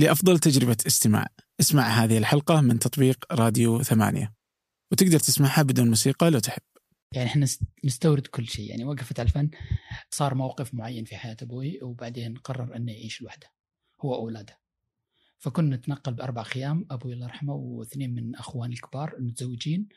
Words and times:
لأفضل 0.00 0.38
تجربة 0.38 0.76
استماع. 0.86 1.26
اسمع 1.60 1.82
هذه 1.82 2.18
الحلقة 2.18 2.60
من 2.60 2.78
تطبيق 2.78 3.32
راديو 3.32 3.82
ثمانية. 3.82 4.34
وتقدر 4.92 5.18
تسمعها 5.18 5.62
بدون 5.62 5.88
موسيقى 5.88 6.30
لو 6.30 6.38
تحب. 6.38 6.62
يعني 7.14 7.28
إحنا 7.28 7.46
نستورد 7.84 8.26
كل 8.26 8.46
شيء. 8.46 8.70
يعني 8.70 8.84
وقفت 8.84 9.20
على 9.20 9.26
الفن 9.26 9.50
صار 10.10 10.34
موقف 10.34 10.74
معين 10.74 11.04
في 11.04 11.16
حياة 11.16 11.36
أبوي 11.42 11.78
وبعدين 11.82 12.34
قرر 12.34 12.76
أنه 12.76 12.92
يعيش 12.92 13.22
لوحده 13.22 13.46
هو 14.00 14.10
وأولاده. 14.10 14.58
فكنا 15.38 15.76
نتنقل 15.76 16.14
بأربع 16.14 16.42
خيام 16.42 16.86
أبوي 16.90 17.12
الله 17.12 17.26
يرحمه 17.26 17.54
واثنين 17.54 18.14
من 18.14 18.36
أخواني 18.36 18.74
الكبار 18.74 19.16
المتزوجين 19.18 19.88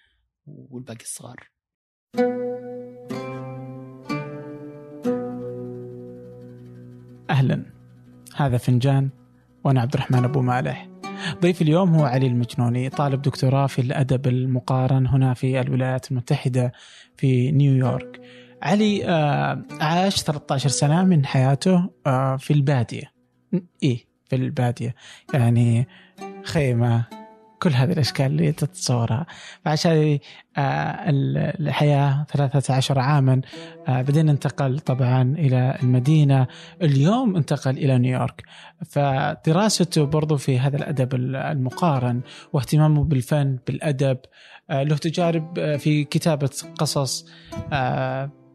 والباقي 0.46 1.04
الصغار. 1.04 1.50
أهلا. 7.30 7.66
هذا 8.36 8.58
فنجان 8.58 9.23
وأنا 9.64 9.82
عبد 9.82 9.94
الرحمن 9.94 10.24
أبو 10.24 10.42
مالح. 10.42 10.88
ضيف 11.42 11.62
اليوم 11.62 11.96
هو 11.96 12.06
علي 12.06 12.28
المجنوني 12.28 12.90
طالب 12.90 13.22
دكتوراه 13.22 13.68
في 13.68 13.80
الأدب 13.82 14.28
المقارن 14.28 15.08
هنا 15.08 15.34
في 15.34 15.62
الولايات 15.62 16.12
المتحدة 16.12 16.72
في 17.18 17.52
نيويورك 17.52 18.22
علي 18.62 19.06
آه، 19.06 19.64
عاش 19.82 20.24
13 20.24 20.70
سنة 20.70 21.04
من 21.04 21.26
حياته 21.26 21.90
آه، 22.08 22.38
في 22.38 22.54
البادية. 22.54 23.14
إيه 23.84 24.06
في 24.30 24.36
البادية. 24.36 24.96
يعني 25.34 25.88
خيمة 26.44 27.06
كل 27.64 27.74
هذه 27.74 27.92
الأشكال 27.92 28.26
اللي 28.26 28.52
تتصورها. 28.52 29.26
فعشان 29.66 30.20
آه، 30.58 31.10
الحياة 31.10 32.26
13 32.30 33.00
عاما 33.00 33.42
آه، 33.88 34.02
بعدين 34.02 34.30
انتقل 34.30 34.80
طبعا 34.80 35.22
إلى 35.22 35.78
المدينة. 35.84 36.48
اليوم 36.82 37.36
انتقل 37.36 37.78
إلى 37.78 37.98
نيويورك. 37.98 38.44
فدراسته 38.86 40.04
برضو 40.04 40.38
في 40.38 40.60
هذا 40.60 40.78
الأدب 40.78 41.16
المقارن 41.16 42.22
واهتمامه 42.54 43.04
بالفن 43.04 43.60
بالأدب 43.68 44.18
آه، 44.70 44.84
له 44.84 44.98
تجارب 44.98 45.78
في 45.78 46.04
كتابة 46.04 46.50
قصص 46.78 47.26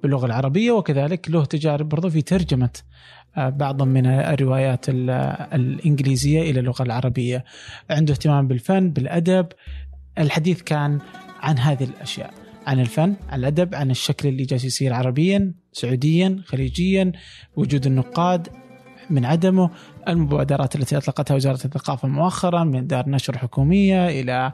باللغة 0.02 0.26
العربية 0.26 0.72
وكذلك 0.72 1.30
له 1.30 1.44
تجارب 1.44 1.88
برضو 1.88 2.10
في 2.10 2.22
ترجمة 2.22 2.70
بعضا 3.38 3.84
من 3.84 4.06
الروايات 4.06 4.88
الإنجليزية 4.88 6.50
إلى 6.50 6.60
اللغة 6.60 6.82
العربية. 6.82 7.44
عنده 7.90 8.12
اهتمام 8.12 8.48
بالفن 8.48 8.90
بالأدب. 8.90 9.46
الحديث 10.18 10.62
كان 10.62 10.98
عن 11.40 11.58
هذه 11.58 11.84
الأشياء 11.84 12.30
عن 12.66 12.80
الفن 12.80 13.16
عن 13.28 13.38
الأدب 13.38 13.74
عن 13.74 13.90
الشكل 13.90 14.28
اللي 14.28 14.44
جالس 14.44 14.64
يصير 14.64 14.92
عربيا 14.92 15.54
سعوديا 15.72 16.42
خليجيا 16.46 17.12
وجود 17.56 17.86
النقاد 17.86 18.48
من 19.10 19.24
عدمه 19.24 19.70
المبادرات 20.08 20.76
التي 20.76 20.96
أطلقتها 20.96 21.34
وزارة 21.34 21.64
الثقافة 21.64 22.08
مؤخرا 22.08 22.64
من 22.64 22.86
دار 22.86 23.08
نشر 23.08 23.38
حكومية 23.38 24.08
إلى 24.08 24.52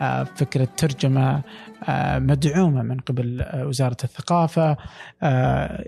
آه، 0.00 0.24
فكرة 0.24 0.68
ترجمة 0.76 1.42
آه، 1.88 2.18
مدعومة 2.18 2.82
من 2.82 2.98
قبل 2.98 3.40
آه، 3.40 3.66
وزارة 3.66 3.96
الثقافة 4.04 4.76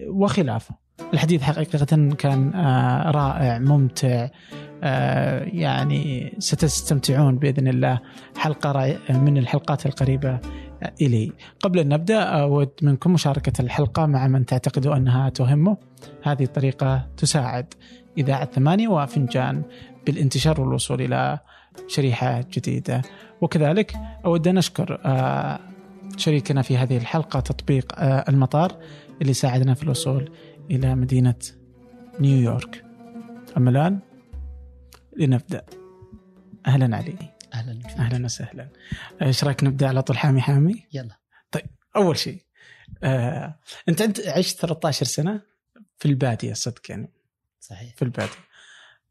وخلافه. 0.09 0.88
الحديث 1.15 1.43
حقيقة 1.43 2.15
كان 2.19 2.55
آه، 2.55 3.11
رائع 3.11 3.59
ممتع 3.59 4.29
آه، 4.83 5.45
يعني 5.45 6.35
ستستمتعون 6.39 7.39
بإذن 7.39 7.69
الله 7.69 8.01
حلقة 8.37 8.99
من 9.11 9.39
الحلقات 9.39 9.87
القريبة 9.87 10.41
إلي. 11.01 11.33
قبل 11.61 11.79
أن 11.79 11.89
نبدأ 11.89 12.23
أود 12.23 12.71
منكم 12.83 13.13
مشاركة 13.13 13.63
الحلقة 13.63 14.07
مع 14.07 14.29
من 14.29 14.47
تعتقدوا 14.47 14.97
أنها 14.97 15.29
تهمه 15.29 15.77
هذه 16.23 16.45
الطريقة 16.45 17.07
تساعد 17.17 17.75
إذاعة 18.19 18.45
ثمانية 18.45 18.89
وفنجان 18.89 19.63
بالانتشار 20.07 20.61
والوصول 20.61 21.03
إلى 21.03 21.39
شريحة 21.89 22.45
جديدة. 22.53 23.03
وكذلك 23.41 23.93
أود 24.25 24.49
أن 24.49 24.59
أشكر 24.59 25.01
آه، 25.05 25.59
شريكنا 26.17 26.63
في 26.63 26.77
هذه 26.77 26.97
الحلقة 26.97 27.41
تطبيق 27.41 27.93
المطار 28.01 28.77
اللي 29.23 29.33
ساعدنا 29.33 29.75
في 29.75 29.83
الوصول 29.83 30.31
إلى 30.71 30.95
مدينة 30.95 31.35
نيويورك. 32.21 32.85
أما 33.57 33.71
الآن 33.71 34.01
لنبدأ. 35.17 35.67
أهلا 36.67 36.97
علي. 36.97 37.17
أهلا 37.55 37.81
أهلا 37.99 38.25
وسهلا. 38.25 38.69
إيش 39.23 39.45
رأيك 39.45 39.65
نبدأ 39.65 39.89
على 39.89 40.03
طول 40.03 40.19
حامي 40.19 40.41
حامي؟ 40.41 40.85
يلا. 40.93 41.19
طيب 41.51 41.67
أول 41.97 42.17
شيء 42.17 42.43
آه، 43.03 43.59
أنت 43.89 44.01
أنت 44.01 44.21
عشت 44.21 44.59
13 44.61 45.07
سنة 45.07 45.41
في 45.99 46.09
البادية 46.09 46.53
صدق 46.53 46.91
يعني. 46.91 47.09
صحيح. 47.61 47.95
في 47.97 48.03
البادية. 48.03 48.33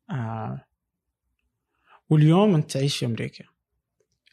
آه. 0.09 0.65
واليوم 2.09 2.55
أنت 2.55 2.71
تعيش 2.71 2.97
في 2.97 3.05
أمريكا. 3.05 3.45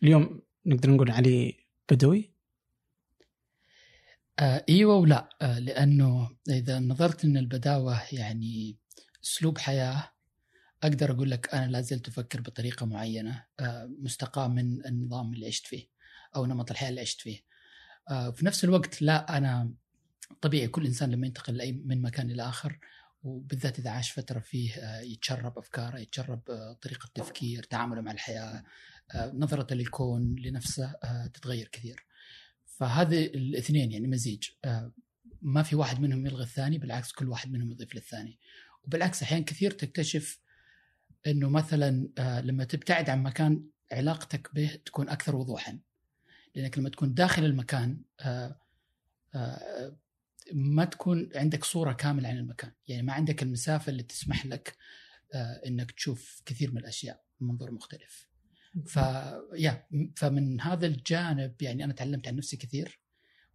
اليوم 0.03 0.41
نقدر 0.67 0.91
نقول 0.91 1.11
علي 1.11 1.57
بدوي. 1.91 2.31
آه 4.39 4.65
إيوه 4.69 4.97
ولا 4.97 5.29
آه 5.43 5.59
لأنه 5.59 6.31
إذا 6.49 6.79
نظرت 6.79 7.25
إن 7.25 7.37
البداوة 7.37 8.03
يعني 8.13 8.77
أسلوب 9.25 9.59
حياة 9.59 10.13
أقدر 10.83 11.13
أقول 11.13 11.31
لك 11.31 11.55
أنا 11.55 11.71
لا 11.71 11.81
زلت 11.81 12.09
أفكر 12.09 12.41
بطريقة 12.41 12.87
معينة 12.87 13.45
آه 13.61 13.91
مستقاة 13.99 14.49
من 14.49 14.87
النظام 14.87 15.33
اللي 15.33 15.47
عشت 15.47 15.67
فيه 15.67 15.89
أو 16.37 16.47
نمط 16.47 16.71
الحياة 16.71 16.89
اللي 16.89 17.01
عشت 17.01 17.21
فيه. 17.21 17.41
آه 18.11 18.31
في 18.31 18.47
نفس 18.47 18.65
الوقت 18.65 19.03
لا 19.03 19.37
أنا 19.39 19.75
طبيعي 20.41 20.69
كل 20.69 20.87
إنسان 20.87 21.11
لما 21.11 21.27
ينتقل 21.27 21.61
أي 21.61 21.73
من 21.73 22.03
مكان 22.03 22.31
إلى 22.31 22.43
آخر 22.49 22.79
وبالذات 23.23 23.79
إذا 23.79 23.91
عاش 23.91 24.11
فترة 24.13 24.39
فيه 24.41 24.75
آه 24.75 25.01
يتشرب 25.01 25.59
أفكاره، 25.59 25.99
يتشرب 25.99 26.51
آه 26.51 26.79
طريقة 26.83 27.09
تفكير، 27.15 27.63
تعامله 27.63 28.01
مع 28.01 28.13
الحياة، 28.13 28.65
آه 29.15 29.33
نظرته 29.35 29.75
للكون 29.77 30.35
لنفسه 30.39 30.95
آه 31.05 31.27
تتغير 31.27 31.69
كثير. 31.73 32.07
فهذه 32.79 33.25
الاثنين 33.25 33.93
يعني 33.93 34.07
مزيج. 34.07 34.49
آه، 34.65 34.93
ما 35.43 35.63
في 35.63 35.77
واحد 35.77 36.01
منهم 36.01 36.27
يلغي 36.27 36.43
الثاني 36.43 36.79
بالعكس 36.79 37.13
كل 37.13 37.29
واحد 37.29 37.53
منهم 37.53 37.71
يضيف 37.71 37.95
للثاني. 37.95 38.39
وبالعكس 38.85 39.23
أحيانا 39.23 39.45
كثير 39.45 39.71
تكتشف 39.71 40.41
إنه 41.27 41.49
مثلا 41.49 42.09
آه، 42.19 42.41
لما 42.41 42.65
تبتعد 42.65 43.11
عن 43.11 43.23
مكان 43.23 43.65
علاقتك 43.93 44.55
به 44.55 44.79
تكون 44.87 45.09
أكثر 45.09 45.37
وضوحا. 45.37 45.79
لأنك 46.55 46.79
لما 46.79 46.89
تكون 46.89 47.15
داخل 47.15 47.45
المكان 47.45 48.03
آه، 48.21 48.57
ما 50.53 50.85
تكون 50.85 51.29
عندك 51.35 51.65
صورة 51.65 51.93
كاملة 51.93 52.29
عن 52.29 52.37
المكان. 52.37 52.73
يعني 52.89 53.03
ما 53.03 53.13
عندك 53.13 53.43
المسافة 53.43 53.91
اللي 53.91 54.03
تسمح 54.03 54.47
لك 54.47 54.77
إنك 55.67 55.91
تشوف 55.91 56.43
كثير 56.47 56.71
من 56.71 56.79
الأشياء 56.79 57.25
من 57.41 57.49
منظور 57.49 57.71
مختلف. 57.71 58.34
ف 58.87 58.97
يا 59.55 59.87
فمن 60.17 60.61
هذا 60.61 60.87
الجانب 60.87 61.63
يعني 61.63 61.85
أنا 61.85 61.93
تعلمت 61.93 62.29
عن 62.29 62.37
نفسي 62.37 62.57
كثير 62.57 63.01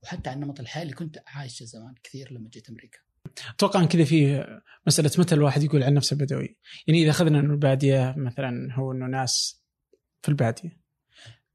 وحتى 0.03 0.29
عن 0.29 0.39
نمط 0.39 0.59
الحياة 0.59 0.83
اللي 0.83 0.93
كنت 0.93 1.23
عايشه 1.27 1.63
زمان 1.63 1.93
كثير 2.03 2.33
لما 2.33 2.49
جيت 2.49 2.69
أمريكا. 2.69 2.99
أتوقع 3.49 3.79
إن 3.79 3.87
كذا 3.87 4.03
في 4.03 4.45
مسألة 4.87 5.11
متى 5.17 5.35
الواحد 5.35 5.63
يقول 5.63 5.83
عن 5.83 5.93
نفسه 5.93 6.15
بدوي؟ 6.15 6.57
يعني 6.87 7.03
إذا 7.03 7.09
أخذنا 7.09 7.39
إنه 7.39 7.53
البادية 7.53 8.15
مثلا 8.17 8.73
هو 8.73 8.91
إنه 8.91 9.05
ناس 9.05 9.63
في 10.21 10.29
البادية. 10.29 10.79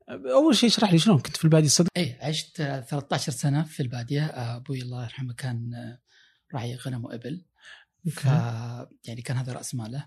أول 0.08 0.56
شيء 0.56 0.68
اشرح 0.68 0.92
لي 0.92 0.98
شلون 0.98 1.18
كنت 1.18 1.36
في 1.36 1.44
البادية 1.44 1.68
صدق؟ 1.68 1.88
اي 1.96 2.18
عشت 2.20 2.56
13 2.56 3.32
سنة 3.32 3.62
في 3.62 3.80
البادية 3.80 4.24
أبوي 4.24 4.82
الله 4.82 5.02
يرحمه 5.02 5.34
كان 5.34 5.70
راعي 6.54 6.74
غنم 6.74 7.04
وإبل. 7.04 7.44
ف 8.10 8.24
يعني 9.04 9.22
كان 9.24 9.36
هذا 9.36 9.52
رأس 9.52 9.74
ماله. 9.74 10.06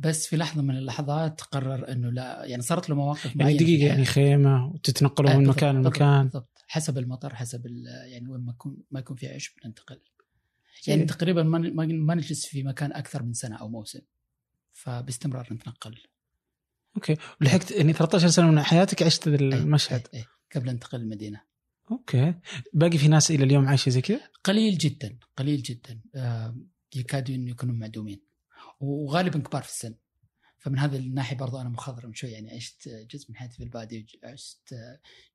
بس 0.00 0.26
في 0.26 0.36
لحظة 0.36 0.62
من 0.62 0.76
اللحظات 0.76 1.40
قرر 1.40 1.92
إنه 1.92 2.10
لا 2.10 2.44
يعني 2.44 2.62
صارت 2.62 2.90
له 2.90 2.96
مواقف 2.96 3.24
يعني 3.24 3.38
معينة 3.38 3.60
يعني 3.60 3.64
دقيقة 3.64 3.88
يعني 3.88 4.04
خيمة 4.04 4.66
وتتنقلوا 4.66 5.34
من 5.34 5.46
مكان 5.46 5.82
لمكان. 5.82 6.22
بالضبط 6.22 6.64
حسب 6.68 6.98
المطر 6.98 7.34
حسب 7.34 7.66
يعني 7.86 8.28
وين 8.28 8.40
ما 8.40 8.52
يكون 8.52 8.76
ما 8.90 9.00
يكون 9.00 9.16
في 9.16 9.28
عيش 9.28 9.54
بننتقل. 9.54 10.00
يعني 10.86 11.04
تقريبا 11.04 11.42
ما 11.42 11.58
ما 11.84 12.14
نجلس 12.14 12.46
في 12.46 12.62
مكان 12.62 12.92
أكثر 12.92 13.22
من 13.22 13.32
سنة 13.32 13.56
أو 13.56 13.68
موسم 13.68 14.00
فباستمرار 14.72 15.48
نتنقل 15.52 15.98
okay. 16.96 17.16
ولحقت 17.40 17.70
يعني 17.70 17.92
13 17.92 18.28
سنة 18.28 18.50
من 18.50 18.62
حياتك 18.62 19.02
عشت 19.02 19.26
المشهد. 19.26 20.06
أي. 20.14 20.20
أي. 20.20 20.24
قبل 20.54 20.68
انتقل 20.68 21.00
المدينة. 21.00 21.40
okay. 21.90 22.34
باقي 22.72 22.98
في 22.98 23.08
ناس 23.08 23.30
إلى 23.30 23.44
اليوم 23.44 23.68
عايشة 23.68 23.90
زي 23.90 24.00
كذا؟ 24.00 24.20
قليل 24.44 24.78
جدا 24.78 25.18
قليل 25.36 25.62
جدا. 25.62 26.00
آه 26.14 26.56
يكادوا 26.96 27.34
يكونوا 27.34 27.74
معدومين. 27.74 28.29
وغالبا 28.80 29.38
كبار 29.38 29.62
في 29.62 29.68
السن 29.68 29.94
فمن 30.58 30.78
هذه 30.78 30.96
الناحية 30.96 31.36
برضو 31.36 31.60
أنا 31.60 31.68
مخضرم 31.68 32.14
شوي 32.14 32.30
يعني 32.30 32.50
عشت 32.50 32.88
جزء 32.88 33.30
من 33.30 33.36
حياتي 33.36 33.56
في 33.56 33.62
الباديه 33.62 34.06
وعشت 34.24 34.74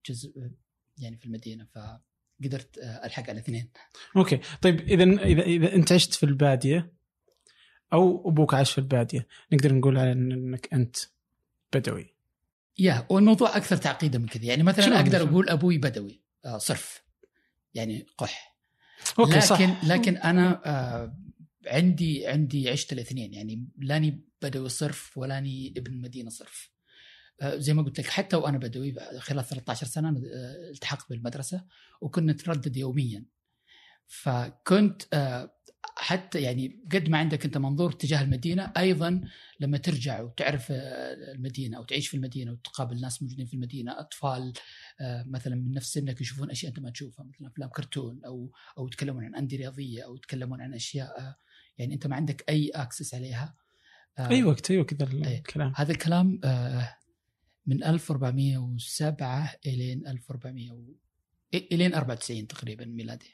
جزء 0.09 0.51
يعني 0.97 1.17
في 1.17 1.25
المدينة 1.25 1.67
فقدرت 1.75 2.77
ألحق 2.77 3.23
على 3.23 3.31
الاثنين. 3.31 3.69
okay 4.17 4.39
طيب 4.61 4.79
اذا 4.79 5.03
إذا 5.03 5.41
إذا 5.41 5.75
أنت 5.75 5.91
عشت 5.91 6.13
في 6.13 6.23
البادية 6.23 6.93
أو 7.93 8.29
أبوك 8.29 8.53
عاش 8.53 8.71
في 8.71 8.77
البادية 8.77 9.27
نقدر 9.53 9.73
نقول 9.73 9.97
على 9.97 10.11
إنك 10.11 10.73
أنت 10.73 10.97
بدوي. 11.73 12.15
yeah 12.79 13.07
والموضوع 13.09 13.57
أكثر 13.57 13.77
تعقيدا 13.77 14.19
من 14.19 14.27
كذا 14.27 14.45
يعني 14.45 14.63
مثلا 14.63 14.99
أقدر 14.99 15.29
أقول 15.29 15.49
أبوي 15.49 15.77
بدوي 15.77 16.21
آه 16.45 16.57
صرف 16.57 17.03
يعني 17.73 18.05
قح 18.17 18.55
okay 19.19 19.31
لكن 19.31 19.41
صح. 19.41 19.83
لكن 19.83 20.17
أنا 20.17 20.61
آه 20.65 21.24
عندي 21.67 22.27
عندي 22.27 22.69
عشت 22.69 22.93
الاثنين 22.93 23.33
يعني 23.33 23.67
لاني 23.77 24.25
بدوي 24.41 24.69
صرف 24.69 25.17
ولاني 25.17 25.73
ابن 25.77 26.01
مدينة 26.01 26.29
صرف. 26.29 26.75
آه، 27.41 27.57
زي 27.57 27.73
ما 27.73 27.81
قلت 27.81 27.99
لك 27.99 28.07
حتى 28.07 28.35
وأنا 28.35 28.57
بدوي 28.57 28.95
خلال 29.19 29.45
13 29.45 29.87
سنة 29.87 30.09
آه، 30.09 30.69
التحقت 30.71 31.09
بالمدرسة 31.09 31.65
وكنا 32.01 32.33
نتردد 32.33 32.77
يوميا. 32.77 33.25
فكنت 34.07 35.01
آه، 35.13 35.55
حتى 35.97 36.41
يعني 36.41 36.83
قد 36.91 37.09
ما 37.09 37.17
عندك 37.17 37.45
أنت 37.45 37.57
منظور 37.57 37.91
تجاه 37.91 38.21
المدينة 38.21 38.73
أيضا 38.77 39.21
لما 39.59 39.77
ترجع 39.77 40.21
وتعرف 40.21 40.67
المدينة 40.71 41.77
أو 41.77 41.83
تعيش 41.83 42.07
في 42.07 42.17
المدينة 42.17 42.51
وتقابل 42.51 43.01
ناس 43.01 43.21
موجودين 43.21 43.45
في 43.45 43.53
المدينة 43.53 43.99
أطفال 43.99 44.53
مثلا 45.25 45.55
من 45.55 45.71
نفس 45.71 45.93
سنك 45.93 46.21
يشوفون 46.21 46.51
أشياء 46.51 46.69
أنت 46.69 46.79
ما 46.79 46.89
تشوفها 46.89 47.25
مثلا 47.25 47.47
أفلام 47.47 47.69
كرتون 47.69 48.21
أو 48.25 48.51
أو 48.77 48.87
يتكلمون 48.87 49.25
عن 49.25 49.35
أندية 49.35 49.57
رياضية 49.57 50.05
أو 50.05 50.15
يتكلمون 50.15 50.61
عن 50.61 50.73
أشياء 50.73 51.37
يعني 51.77 51.93
أنت 51.93 52.07
ما 52.07 52.15
عندك 52.15 52.45
أي 52.49 52.69
اكسس 52.69 53.13
عليها. 53.13 53.55
اي 54.19 54.43
وقت 54.43 54.71
أيوه 54.71 54.83
كذا 54.83 55.07
الكلام. 55.11 55.73
هذا 55.75 55.91
الكلام 55.91 56.39
من 57.65 57.83
1407 57.83 59.51
إلين 59.65 60.03
400 60.29 60.71
و... 60.71 60.83
إلين 61.53 61.93
94 61.93 62.47
تقريبا 62.47 62.85
ميلادي. 62.85 63.33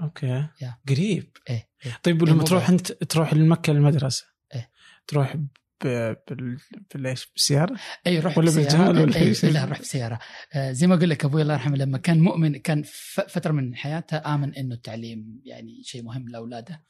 okay. 0.00 0.48
yeah. 0.60 0.78
قريب. 0.88 1.36
إيه, 1.50 1.68
إيه. 1.86 1.98
طيب 2.02 2.22
ولما 2.22 2.44
تروح 2.44 2.68
أنت 2.68 2.92
تروح 2.92 3.34
لمكة 3.34 3.70
المدرسة 3.70 4.26
إيه. 4.54 4.70
تروح 5.06 5.36
ب... 5.36 6.14
بال... 6.28 6.58
بالايش 6.94 7.26
بالسياره؟ 7.32 7.76
اي 8.06 8.18
رحت 8.18 8.38
ولا 8.38 8.50
بالجمل 8.50 8.98
ولا 8.98 9.16
اي 9.16 9.32
لا 9.42 9.64
رحت 9.64 9.80
بسيارة. 9.80 10.18
آه 10.52 10.72
زي 10.72 10.86
ما 10.86 10.94
أقول 10.94 11.10
لك 11.10 11.24
أبوي 11.24 11.42
الله 11.42 11.54
يرحمه 11.54 11.76
لما 11.76 11.98
كان 11.98 12.20
مؤمن 12.20 12.56
كان 12.56 12.82
فترة 13.28 13.52
من 13.52 13.74
حياته 13.74 14.34
آمن 14.34 14.54
إنه 14.54 14.74
التعليم 14.74 15.40
يعني 15.44 15.82
شيء 15.84 16.02
مهم 16.02 16.28
لأولاده. 16.28 16.84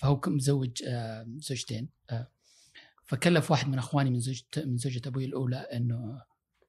فهو 0.00 0.20
مزوج 0.26 0.82
آه 0.86 1.26
زوجتين 1.36 1.88
آه 2.10 2.26
فكلف 3.04 3.50
واحد 3.50 3.68
من 3.68 3.78
أخواني 3.78 4.10
من 4.10 4.18
زوجة 4.20 4.44
من 4.56 4.76
زوجة 4.76 5.02
أبوي 5.06 5.24
الأولى 5.24 5.56
إنه 5.56 6.22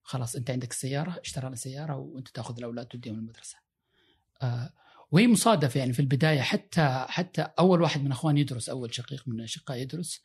خلاص 0.04 0.36
أنت 0.36 0.52
عندك 0.52 0.72
السياره 0.72 1.20
اشترى 1.24 1.48
لنا 1.48 1.56
سيارة 1.56 1.96
وأنت 1.96 2.28
تأخذ 2.28 2.58
الأولاد 2.58 2.86
توديهم 2.86 3.16
المدرسة. 3.16 3.58
آه 4.42 4.74
وهي 5.12 5.28
مصادفة 5.28 5.80
يعني 5.80 5.94
في 5.94 6.00
البداية 6.00 6.42
حتى 6.42 7.06
حتى 7.10 7.42
أول 7.42 7.82
واحد 7.82 8.04
من 8.04 8.12
أخواني 8.12 8.42
يدرس 8.42 8.70
أول 8.70 8.94
شقيق 8.94 9.28
من 9.28 9.40
الاشقاء 9.40 9.78
يدرس 9.78 10.24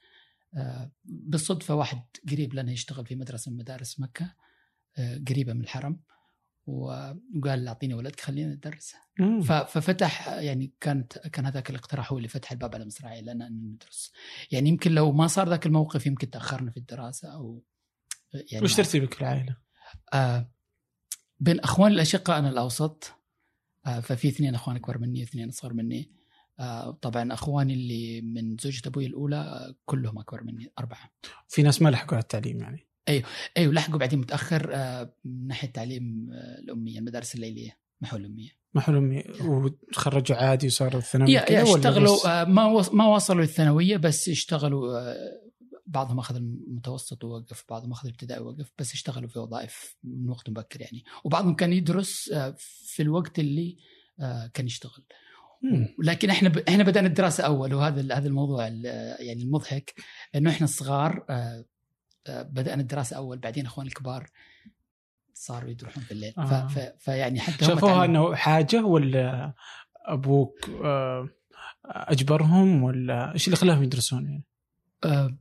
بالصدفة 1.04 1.74
واحد 1.74 2.02
قريب 2.30 2.54
لنا 2.54 2.72
يشتغل 2.72 3.06
في 3.06 3.14
مدرسة 3.14 3.50
من 3.50 3.56
مدارس 3.56 4.00
مكة 4.00 4.34
قريبة 5.28 5.52
من 5.52 5.60
الحرم 5.60 6.00
وقال 6.66 7.68
أعطيني 7.68 7.94
ولدك 7.94 8.20
خلينا 8.20 8.54
ندرس 8.54 8.94
ففتح 9.68 10.28
يعني 10.28 10.72
كانت 10.80 11.18
كان 11.18 11.46
هذاك 11.46 11.70
الاقتراح 11.70 12.12
هو 12.12 12.18
اللي 12.18 12.28
فتح 12.28 12.52
الباب 12.52 12.74
على 12.74 12.84
مصراعي 12.84 13.22
لنا 13.22 13.46
ان 13.46 13.52
ندرس. 13.52 14.12
يعني 14.50 14.68
يمكن 14.68 14.92
لو 14.92 15.12
ما 15.12 15.26
صار 15.26 15.48
ذاك 15.48 15.66
الموقف 15.66 16.06
يمكن 16.06 16.30
تأخرنا 16.30 16.70
في 16.70 16.76
الدراسة 16.76 17.28
أو 17.28 17.62
يعني 18.52 18.64
وش 18.64 18.74
ترتيبك 18.74 19.14
في 19.14 19.20
العائله؟ 19.20 19.56
آه 20.14 20.50
بين 21.40 21.60
اخواني 21.60 21.94
الأشقاء 21.94 22.38
أنا 22.38 22.48
الاوسط 22.48 23.12
آه 23.86 24.00
ففي 24.00 24.28
اثنين 24.28 24.54
أخوان 24.54 24.76
أكبر 24.76 24.98
مني 24.98 25.22
اثنين 25.22 25.48
أصغر 25.48 25.72
مني. 25.72 26.10
آه 26.58 26.90
طبعا 26.90 27.32
أخواني 27.32 27.74
اللي 27.74 28.20
من 28.20 28.56
زوجة 28.56 28.88
أبوي 28.88 29.06
الأولى 29.06 29.36
آه 29.36 29.74
كلهم 29.84 30.18
أكبر 30.18 30.44
مني 30.44 30.72
أربعة. 30.78 31.10
في 31.48 31.62
ناس 31.62 31.82
ما 31.82 31.88
لحقوا 31.88 32.14
على 32.14 32.22
التعليم 32.22 32.60
يعني. 32.60 32.86
أيوه 33.08 33.24
أيوه 33.56 33.72
لحقوا 33.72 33.98
بعدين 33.98 34.18
متأخر 34.18 34.70
آه، 34.74 35.12
من 35.24 35.46
ناحية 35.46 35.68
تعليم 35.68 36.30
آه، 36.32 36.58
الأمية 36.58 36.98
المدارس 36.98 37.34
الليلية 37.34 37.78
محو 38.00 38.16
الأمية. 38.16 38.50
محو 38.74 38.92
الأمية. 38.92 39.24
وتخرجوا 39.40 40.36
عادي 40.36 40.66
وصاروا 40.66 41.00
الثانويه 41.00 41.30
يا 41.30 41.62
اشتغلوا 41.62 42.40
آه، 42.42 42.44
ما 42.44 42.84
ما 42.92 43.06
وصلوا 43.06 43.40
للثانوية 43.40 43.96
بس 43.96 44.28
اشتغلوا 44.28 45.14
بعضهم 45.86 46.18
أخذ 46.18 46.36
المتوسط 46.36 47.24
ووقف 47.24 47.64
بعضهم 47.70 47.92
أخذ 47.92 48.06
الابتدائي 48.06 48.42
ووقف 48.42 48.72
بس 48.78 48.92
اشتغلوا 48.92 49.28
في 49.28 49.38
وظائف 49.38 49.96
من 50.04 50.30
وقت 50.30 50.50
مبكر 50.50 50.80
يعني. 50.80 51.04
وبعضهم 51.24 51.54
كان 51.54 51.72
يدرس 51.72 52.30
في 52.58 53.02
الوقت 53.02 53.38
اللي 53.38 53.76
كان 54.54 54.66
يشتغل. 54.66 55.04
لكن 56.02 56.30
إحنا 56.30 56.48
ب... 56.48 56.58
إحنا 56.58 56.84
بدأنا 56.84 57.06
الدراسة 57.06 57.44
أول 57.44 57.74
وهذا 57.74 58.16
هذا 58.16 58.28
الموضوع 58.28 58.66
يعني 58.66 59.42
المضحك 59.42 59.94
إنه 60.34 60.50
إحنا 60.50 60.64
الصغار 60.64 61.24
بدأنا 62.28 62.82
الدراسة 62.82 63.17
أول 63.17 63.38
بعدين 63.38 63.67
إخواني 63.67 63.88
الكبار 63.88 64.26
صاروا 65.34 65.70
يروحون 65.70 66.05
في 66.05 66.12
الليل 66.12 66.34
آه. 66.38 66.69
فيعني 66.99 67.40
حتى 67.40 67.64
شافوها 67.64 68.05
إنه 68.05 68.34
حاجة 68.34 68.84
ولا 68.84 69.55
أبوك 70.06 70.70
آه، 70.84 71.28
أجبرهم 71.84 72.82
ولا 72.82 73.34
إيش 73.34 73.46
اللي 73.46 73.56
خلاهم 73.56 73.82
يدرسون 73.82 74.25
يعني؟ 74.25 74.44
أه 75.05 75.38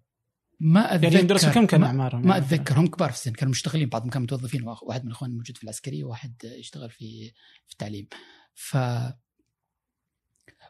ما 0.59 0.95
اتذكر 0.95 1.13
يعني 1.13 1.27
درسوا 1.27 1.51
كم 1.51 1.65
كان 1.65 1.83
أعمارهم؟ 1.83 2.21
ما 2.21 2.33
يعني 2.33 2.45
اتذكر 2.45 2.79
هم 2.79 2.87
كبار 2.87 3.09
في 3.09 3.15
السن 3.15 3.31
كانوا 3.31 3.51
مشتغلين 3.51 3.89
بعضهم 3.89 4.09
كانوا 4.09 4.23
متوظفين 4.23 4.63
واحد 4.81 5.05
من 5.05 5.11
إخواني 5.11 5.33
موجود 5.33 5.57
في 5.57 5.63
العسكرية 5.63 6.03
وواحد 6.03 6.33
يشتغل 6.43 6.89
في 6.89 7.31
في 7.67 7.73
التعليم 7.73 8.07
ف 8.53 8.77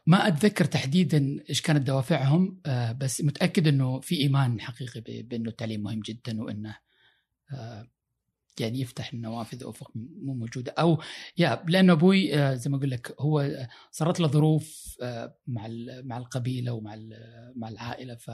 ما 0.06 0.28
أتذكر 0.28 0.64
تحديدا 0.64 1.44
إيش 1.48 1.60
كانت 1.60 1.86
دوافعهم 1.86 2.60
آه، 2.66 2.92
بس 2.92 3.20
متأكد 3.20 3.68
إنه 3.68 4.00
في 4.00 4.16
إيمان 4.20 4.60
حقيقي 4.60 5.22
بأنه 5.22 5.50
التعليم 5.50 5.82
مهم 5.82 6.00
جدا 6.00 6.42
وإنه 6.42 6.76
آه، 7.52 7.88
يعني 8.60 8.80
يفتح 8.80 9.12
النوافذ 9.12 9.64
افق 9.64 9.90
مو 9.94 10.34
موجودة 10.34 10.74
أو 10.78 11.02
يا 11.38 11.64
لأنه 11.68 11.92
أبوي 11.92 12.34
آه، 12.38 12.54
زي 12.54 12.70
ما 12.70 12.76
أقول 12.76 12.90
لك 12.90 13.14
هو 13.20 13.66
صارت 13.90 14.20
له 14.20 14.28
ظروف 14.28 14.96
مع 15.46 15.68
مع 16.04 16.18
القبيلة 16.18 16.72
ومع 16.72 16.96
مع 17.56 17.68
العائلة 17.68 18.14
ف 18.14 18.28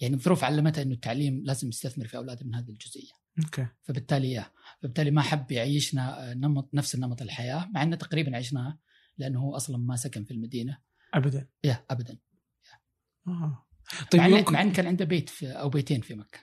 يعني 0.00 0.14
الظروف 0.14 0.44
علمته 0.44 0.82
إنه 0.82 0.94
التعليم 0.94 1.42
لازم 1.44 1.68
يستثمر 1.68 2.06
في 2.06 2.16
أولاده 2.16 2.46
من 2.46 2.54
هذه 2.54 2.70
الجزئية. 2.70 3.12
أوكي. 3.44 3.66
فبالتالي 3.82 4.32
يا 4.32 4.46
فبالتالي 4.78 5.10
ما 5.10 5.22
حب 5.22 5.52
يعيشنا 5.52 6.34
نمط 6.34 6.74
نفس 6.74 6.94
النمط 6.94 7.22
الحياة 7.22 7.68
مع 7.74 7.82
إنه 7.82 7.96
تقريبا 7.96 8.36
عشناه 8.36 8.78
لأنه 9.18 9.40
هو 9.40 9.56
أصلا 9.56 9.76
ما 9.76 9.96
سكن 9.96 10.24
في 10.24 10.30
المدينة 10.30 10.78
ابدا 11.14 11.48
يا 11.64 11.84
ابدا 11.90 12.18
يا. 12.66 12.78
آه. 13.32 13.66
طيب 14.10 14.20
مع, 14.20 14.28
ممكن... 14.28 14.52
مع 14.52 14.62
إن 14.62 14.72
كان 14.72 14.86
عنده 14.86 15.04
بيت 15.04 15.28
في 15.28 15.46
أو 15.46 15.68
بيتين 15.68 16.00
في 16.00 16.14
مكة 16.14 16.38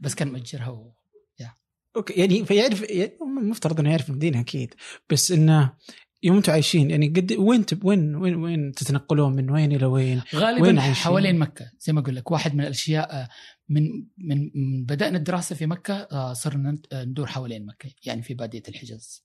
بس 0.00 0.14
كان 0.14 0.32
مأجرها 0.32 0.68
و... 0.68 0.94
yeah. 1.40 1.54
okay 1.96 2.12
يعني 2.12 2.44
فيعرف 2.44 2.90
يعني 2.90 3.18
مفترض 3.20 3.80
إنه 3.80 3.90
يعرف 3.90 4.10
المدينة 4.10 4.40
أكيد 4.40 4.74
بس 5.10 5.32
إنه 5.32 5.76
يوم 6.22 6.36
أنتم 6.36 6.52
عايشين 6.52 6.90
يعني 6.90 7.08
قد 7.08 7.32
وين 7.32 7.66
تب 7.66 7.84
وين 7.84 8.16
وين 8.16 8.34
وين 8.34 8.72
تتنقلون 8.72 9.32
من 9.32 9.50
وين 9.50 9.72
إلى 9.72 9.86
وين؟ 9.86 10.22
غالبا 10.34 10.62
وين 10.62 10.80
حوالين 10.80 11.38
مكة 11.38 11.70
زي 11.78 11.92
ما 11.92 12.00
أقول 12.00 12.16
لك 12.16 12.30
واحد 12.30 12.54
من 12.54 12.60
الأشياء 12.60 13.28
من 13.68 14.06
من 14.18 14.50
بدأنا 14.84 15.18
الدراسة 15.18 15.56
في 15.56 15.66
مكة 15.66 15.94
آه، 15.94 16.32
صرنا 16.32 16.78
ندور 16.94 17.26
حوالين 17.26 17.66
مكة 17.66 17.90
يعني 18.04 18.22
في 18.22 18.34
بادية 18.34 18.62
الحجاز 18.68 19.23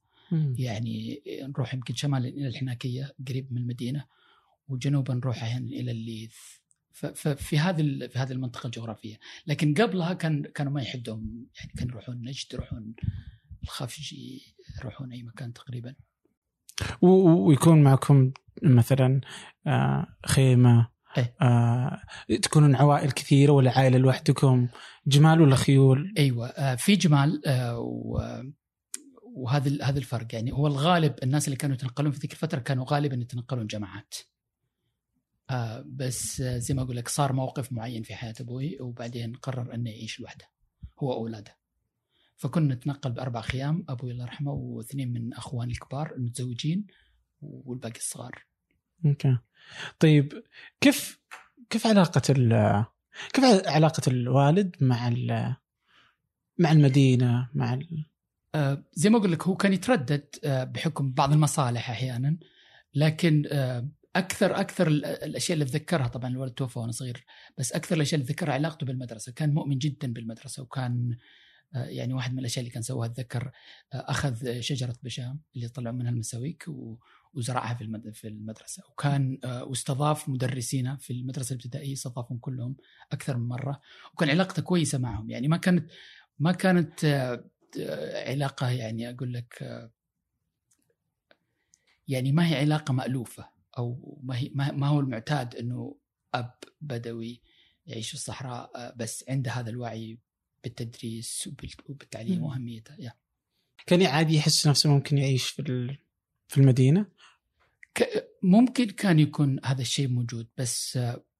يعني 0.57 1.21
نروح 1.41 1.73
يمكن 1.73 1.95
شمالا 1.95 2.27
إلى 2.27 2.47
الحناكية 2.47 3.15
قريب 3.27 3.53
من 3.53 3.57
المدينة 3.57 4.05
وجنوبا 4.67 5.13
نروح 5.13 5.43
أحيانا 5.43 5.67
إلى 5.67 5.91
الليث 5.91 6.35
ففي 6.93 7.59
هذه 7.59 8.07
في 8.07 8.19
هذه 8.19 8.31
المنطقة 8.31 8.67
الجغرافية 8.67 9.19
لكن 9.47 9.73
قبلها 9.73 10.13
كان 10.13 10.43
كانوا 10.43 10.71
ما 10.71 10.81
يحدهم 10.81 11.47
يعني 11.59 11.71
كانوا 11.77 11.91
يروحون 11.91 12.21
نجد 12.21 12.53
يروحون 12.53 12.93
الخفجي 13.63 14.55
يروحون 14.79 15.11
أي 15.11 15.23
مكان 15.23 15.53
تقريبا 15.53 15.95
ويكون 17.01 17.83
معكم 17.83 18.31
مثلا 18.63 19.21
آه، 19.67 20.07
خيمة 20.25 20.89
إيه؟ 21.17 21.35
آه، 21.41 22.01
تكونون 22.41 22.75
عوائل 22.75 23.11
كثيرة 23.11 23.51
ولا 23.51 23.79
عائلة 23.79 23.97
لوحدكم 23.97 24.67
جمال 25.07 25.41
ولا 25.41 25.55
خيول؟ 25.55 26.13
أيوه 26.17 26.47
آه، 26.47 26.75
في 26.75 26.95
جمال 26.95 27.41
وهذا 29.35 29.85
هذا 29.85 29.99
الفرق 29.99 30.35
يعني 30.35 30.51
هو 30.51 30.67
الغالب 30.67 31.15
الناس 31.23 31.47
اللي 31.47 31.57
كانوا 31.57 31.75
يتنقلون 31.75 32.11
في 32.11 32.19
ذيك 32.19 32.31
الفترة 32.31 32.59
كانوا 32.59 32.85
غالبا 32.89 33.15
يتنقلون 33.15 33.67
جماعات 33.67 34.15
آه 35.49 35.83
بس 35.87 36.41
زي 36.41 36.73
ما 36.73 36.81
أقول 36.81 36.95
لك 36.95 37.07
صار 37.07 37.33
موقف 37.33 37.71
معين 37.71 38.03
في 38.03 38.15
حياة 38.15 38.33
أبوي 38.39 38.77
وبعدين 38.81 39.35
قرر 39.35 39.73
إنه 39.73 39.89
يعيش 39.89 40.19
لوحده 40.19 40.45
هو 40.99 41.09
وأولاده 41.09 41.59
فكنا 42.37 42.75
نتنقل 42.75 43.11
بأربع 43.11 43.41
خيام 43.41 43.85
أبوي 43.89 44.11
الله 44.11 44.23
يرحمه 44.23 44.51
واثنين 44.51 45.13
من 45.13 45.33
أخواني 45.33 45.71
الكبار 45.71 46.15
المتزوجين 46.15 46.87
والباقي 47.41 47.99
الصغار. 47.99 48.45
أوكي. 49.05 49.37
طيب 49.99 50.43
كيف 50.81 51.19
كيف 51.69 51.87
علاقة 51.87 52.21
ال 52.29 52.85
كيف 53.33 53.43
علاقة 53.67 54.01
الوالد 54.07 54.75
مع 54.81 55.13
مع 56.57 56.71
المدينة 56.71 57.49
مع 57.53 57.73
ال... 57.73 58.05
آه، 58.55 58.83
زي 58.93 59.09
ما 59.09 59.17
أقول 59.17 59.31
لك 59.31 59.43
هو 59.43 59.55
كان 59.55 59.73
يتردد 59.73 60.35
آه، 60.43 60.63
بحكم 60.63 61.11
بعض 61.11 61.31
المصالح 61.33 61.89
أحيانا 61.89 62.37
لكن 62.95 63.43
آه، 63.51 63.89
أكثر 64.15 64.59
أكثر 64.59 64.87
الأشياء 64.87 65.53
اللي 65.53 65.65
أتذكرها 65.65 66.07
طبعا 66.07 66.29
الولد 66.29 66.51
توفى 66.51 66.79
وأنا 66.79 66.91
صغير 66.91 67.25
بس 67.57 67.71
أكثر 67.71 67.95
الأشياء 67.95 68.21
اللي 68.21 68.31
أتذكرها 68.31 68.53
علاقته 68.53 68.85
بالمدرسة. 68.85 69.31
كان 69.31 69.53
مؤمن 69.53 69.77
جدا 69.77 70.13
بالمدرسة 70.13 70.63
وكان 70.63 71.17
يعني 71.73 72.13
واحد 72.13 72.33
من 72.33 72.39
الأشياء 72.39 72.59
اللي 72.59 72.73
كان 72.73 72.83
سواها 72.83 73.07
أتذكر 73.07 73.51
أخذ 73.93 74.59
شجرة 74.59 74.95
بشام 75.03 75.39
اللي 75.55 75.67
طلعوا 75.67 75.95
منها 75.95 76.11
المساويك 76.11 76.65
وزرعها 77.33 77.73
في 77.73 78.11
في 78.13 78.27
المدرسة. 78.27 78.83
وكان 78.91 79.39
واستضاف 79.43 80.29
مدرسينا 80.29 80.95
في 80.95 81.13
المدرسة 81.13 81.53
الابتدائية 81.53 81.93
استضافهم 81.93 82.37
كلهم 82.37 82.75
أكثر 83.11 83.37
من 83.37 83.47
مرة 83.47 83.81
وكان 84.13 84.29
علاقته 84.29 84.61
كويسة 84.61 84.97
معهم. 84.97 85.29
يعني 85.29 85.47
ما 85.47 85.57
كانت 85.57 85.91
ما 86.39 86.51
كانت 86.51 87.05
علاقة 88.27 88.69
يعني 88.69 89.09
أقول 89.09 89.33
لك 89.33 89.89
يعني 92.07 92.31
ما 92.31 92.49
هي 92.49 92.55
علاقة 92.55 92.93
مألوفة 92.93 93.49
أو 93.77 94.19
ما 94.23 94.37
هي 94.37 94.49
ما 94.53 94.87
هو 94.87 94.99
المعتاد 94.99 95.55
إنه 95.55 95.95
أب 96.33 96.53
بدوي 96.81 97.41
يعيش 97.85 98.07
في 98.07 98.13
الصحراء 98.13 98.95
بس 98.95 99.25
عنده 99.29 99.51
هذا 99.51 99.69
الوعي 99.69 100.19
بالتدريس 100.63 101.49
وبالتعليم 101.85 102.43
وأهميته 102.43 102.95
يا. 102.99 103.13
كان 103.85 104.05
عادي 104.05 104.35
يحس 104.35 104.67
نفسه 104.67 104.89
ممكن 104.89 105.17
يعيش 105.17 105.49
في 105.49 105.97
في 106.47 106.57
المدينة؟ 106.57 107.05
ممكن 108.43 108.85
كان 108.85 109.19
يكون 109.19 109.59
هذا 109.65 109.81
الشيء 109.81 110.07
موجود 110.07 110.47
بس 110.57 110.99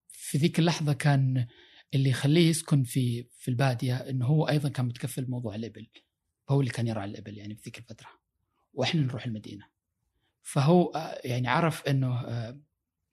في 0.10 0.38
ذيك 0.38 0.60
اللحظة 0.60 0.94
كان 0.94 1.48
اللي 1.94 2.10
يخليه 2.10 2.50
يسكن 2.50 2.84
في 2.84 3.24
في 3.24 3.48
البادية 3.48 3.96
إنه 3.96 4.26
هو 4.26 4.48
أيضا 4.50 4.70
كان 4.70 4.86
متكفل 4.86 5.26
بموضوع 5.26 5.56
الإبل. 5.56 5.88
هو 6.50 6.60
اللي 6.60 6.72
كان 6.72 6.88
يرعى 6.88 7.06
الإبل 7.06 7.38
يعني 7.38 7.56
في 7.56 7.62
ذيك 7.64 7.78
الفترة 7.78 8.08
وإحنا 8.74 9.02
نروح 9.02 9.26
المدينة. 9.26 9.66
فهو 10.42 10.92
يعني 11.24 11.48
عرف 11.48 11.88
إنه 11.88 12.26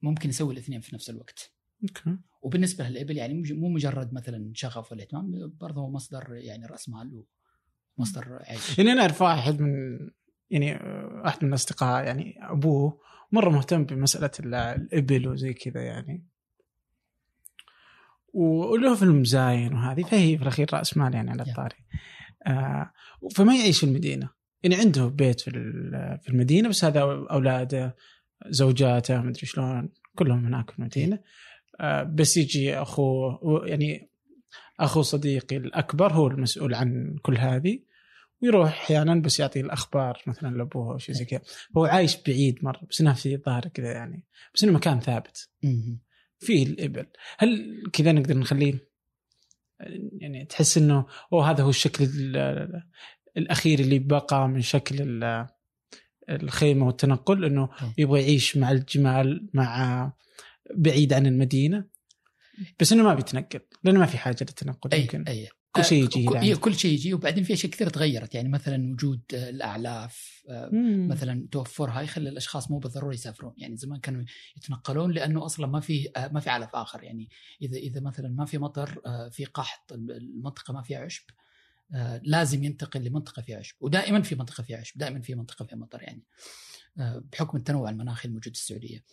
ممكن 0.02 0.28
يسوي 0.28 0.52
الاثنين 0.52 0.80
في 0.80 0.94
نفس 0.94 1.10
الوقت. 1.10 1.52
أوكي. 1.82 2.18
وبالنسبة 2.42 2.88
للإبل 2.88 3.16
يعني 3.16 3.42
مو 3.52 3.68
مجرد 3.68 4.12
مثلا 4.12 4.52
شغف 4.54 4.92
ولا 4.92 5.02
اهتمام 5.02 5.52
برضه 5.60 5.80
هو 5.80 5.90
مصدر 5.90 6.34
يعني 6.34 6.66
رأس 6.66 6.88
مال 6.88 7.24
ومصدر 7.98 8.38
عيش. 8.40 8.78
يعني 8.78 8.92
أنا 8.92 9.00
اعرف 9.00 9.22
واحد 9.22 9.60
من 9.60 9.98
يعني 10.50 10.72
واحد 11.24 11.44
من 11.44 11.48
الاصدقاء 11.48 12.04
يعني 12.04 12.38
أبوه 12.42 13.00
مرة 13.32 13.50
مهتم 13.50 13.84
بمسألة 13.84 14.30
الإبل 14.40 15.28
وزي 15.28 15.54
كذا 15.54 15.82
يعني. 15.82 16.26
وله 18.32 18.94
في 18.94 19.02
المزاين 19.02 19.74
وهذه 19.74 20.02
فهي 20.02 20.36
في 20.36 20.42
الأخير 20.42 20.66
رأس 20.72 20.96
مال 20.96 21.14
يعني 21.14 21.30
على 21.30 21.42
الطاري. 21.42 21.76
آه 21.76 22.25
فما 23.34 23.56
يعيش 23.56 23.80
في 23.80 23.86
المدينة. 23.86 24.30
يعني 24.62 24.76
عنده 24.76 25.06
بيت 25.06 25.40
في 25.40 25.50
في 26.22 26.28
المدينة 26.28 26.68
بس 26.68 26.84
هذا 26.84 27.00
أولاده 27.00 27.96
زوجاته 28.46 29.20
مدري 29.20 29.46
شلون 29.46 29.88
كلهم 30.14 30.46
هناك 30.46 30.70
في 30.70 30.78
المدينة. 30.78 31.18
آه 31.80 32.02
بس 32.02 32.36
يجي 32.36 32.74
أخوه 32.74 33.66
يعني 33.66 34.10
أخو 34.80 35.02
صديقي 35.02 35.56
الأكبر 35.56 36.12
هو 36.12 36.26
المسؤول 36.26 36.74
عن 36.74 37.16
كل 37.22 37.36
هذه 37.38 37.78
ويروح 38.42 38.68
أحيانا 38.68 39.14
بس 39.14 39.40
يعطي 39.40 39.60
الأخبار 39.60 40.22
مثلا 40.26 40.56
لأبوه 40.56 40.92
أو 40.92 40.98
شيء 40.98 41.14
زي 41.14 41.24
كذا. 41.24 41.40
هو 41.76 41.84
عايش 41.84 42.16
بعيد 42.26 42.64
مرة 42.64 42.80
بس 42.90 43.00
انها 43.00 43.12
في 43.12 43.36
ظاهر 43.36 43.68
كذا 43.68 43.92
يعني 43.92 44.24
بس 44.54 44.64
إنه 44.64 44.72
مكان 44.72 45.00
ثابت. 45.00 45.50
فيه 46.38 46.66
الإبل. 46.66 47.06
هل 47.38 47.82
كذا 47.92 48.12
نقدر 48.12 48.38
نخليه 48.38 48.88
يعني 50.12 50.44
تحس 50.44 50.78
إنه 50.78 51.06
أوه 51.32 51.50
هذا 51.50 51.62
هو 51.62 51.70
الشكل 51.70 52.04
الأخير 53.36 53.80
اللي 53.80 53.98
بقى 53.98 54.48
من 54.48 54.60
شكل 54.60 55.24
الخيمة 56.28 56.86
والتنقل 56.86 57.44
إنه 57.44 57.68
يبغى 57.98 58.20
يعيش 58.22 58.56
مع 58.56 58.70
الجمال 58.72 59.48
مع 59.54 60.12
بعيد 60.74 61.12
عن 61.12 61.26
المدينة. 61.26 61.84
بس 62.80 62.92
إنه 62.92 63.02
ما 63.02 63.14
بيتنقل 63.14 63.60
لأنه 63.84 64.00
ما 64.00 64.06
في 64.06 64.18
حاجة 64.18 64.36
للتنقل 64.40 64.90
أي 64.92 65.00
يمكن. 65.00 65.24
أي. 65.28 65.48
كل 65.76 65.84
شيء 65.84 66.04
يجي 66.04 66.52
آه 66.52 66.56
كل 66.56 66.74
شيء 66.74 66.92
يجي 66.92 67.14
وبعدين 67.14 67.44
في 67.44 67.52
أشياء 67.52 67.72
كثيرة 67.72 67.88
تغيرت. 67.88 68.34
يعني 68.34 68.48
مثلا 68.48 68.92
وجود 68.92 69.22
الأعلاف 69.32 70.42
آه 70.48 70.70
مثلا 71.08 71.48
توفرها 71.52 72.00
يخلي 72.00 72.28
الأشخاص 72.28 72.70
مو 72.70 72.78
بالضروره 72.78 73.14
يسافرون. 73.14 73.54
يعني 73.56 73.76
زمان 73.76 74.00
كانوا 74.00 74.24
يتنقلون 74.56 75.12
لأنه 75.12 75.46
أصلا 75.46 75.66
ما 75.66 75.80
في 75.80 76.08
آه 76.16 76.28
ما 76.28 76.40
في 76.40 76.50
علف 76.50 76.76
آخر. 76.76 77.04
يعني 77.04 77.28
إذا 77.62 77.76
إذا 77.76 78.00
مثلا 78.00 78.28
ما 78.28 78.44
في 78.44 78.58
مطر 78.58 79.00
آه 79.06 79.28
في 79.28 79.44
قحط 79.44 79.92
المنطقة 79.92 80.74
ما 80.74 80.82
فيها 80.82 80.98
عشب 80.98 81.24
آه 81.94 82.20
لازم 82.24 82.64
ينتقل 82.64 83.04
لمنطقة 83.04 83.42
فيها 83.42 83.58
عشب. 83.58 83.76
ودائما 83.80 84.22
في 84.22 84.34
منطقة 84.34 84.62
فيها 84.62 84.78
عشب 84.78 84.98
دائما 84.98 85.20
في 85.20 85.34
منطقة 85.34 85.64
فيها 85.64 85.78
مطر 85.78 86.02
يعني 86.02 86.22
آه 86.98 87.24
بحكم 87.32 87.58
التنوع 87.58 87.90
المناخي 87.90 88.28
الموجود 88.28 88.56
في 88.56 88.62
السعودية. 88.62 89.04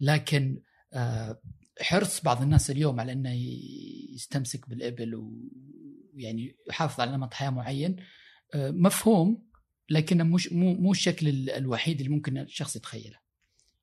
لكن 0.00 0.60
آه 0.92 1.40
حرص 1.80 2.20
بعض 2.20 2.42
الناس 2.42 2.70
اليوم 2.70 3.00
على 3.00 3.12
إنه 3.12 3.32
يستمسك 4.14 4.68
بالإبل 4.68 5.14
ويعني 6.14 6.56
يحافظ 6.68 7.00
على 7.00 7.12
نمط 7.12 7.34
حياة 7.34 7.50
معين 7.50 7.96
آه، 8.54 8.70
مفهوم 8.70 9.50
لكنه 9.90 10.24
مش 10.24 10.52
مو 10.52 10.74
مو 10.74 10.92
الشكل 10.92 11.50
الوحيد 11.50 12.00
اللي 12.00 12.12
ممكن 12.12 12.38
الشخص 12.38 12.76
يتخيله. 12.76 13.18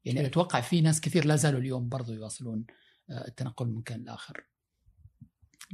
يعني 0.05 0.25
أتوقع 0.25 0.61
في 0.61 0.81
ناس 0.81 1.01
كثير 1.01 1.25
لا 1.25 1.35
زالوا 1.35 1.59
اليوم 1.59 1.89
برضو 1.89 2.13
يواصلون 2.13 2.65
آه، 3.09 3.27
التنقل 3.27 3.65
من 3.65 3.75
مكان 3.75 4.03
لآخر. 4.03 4.43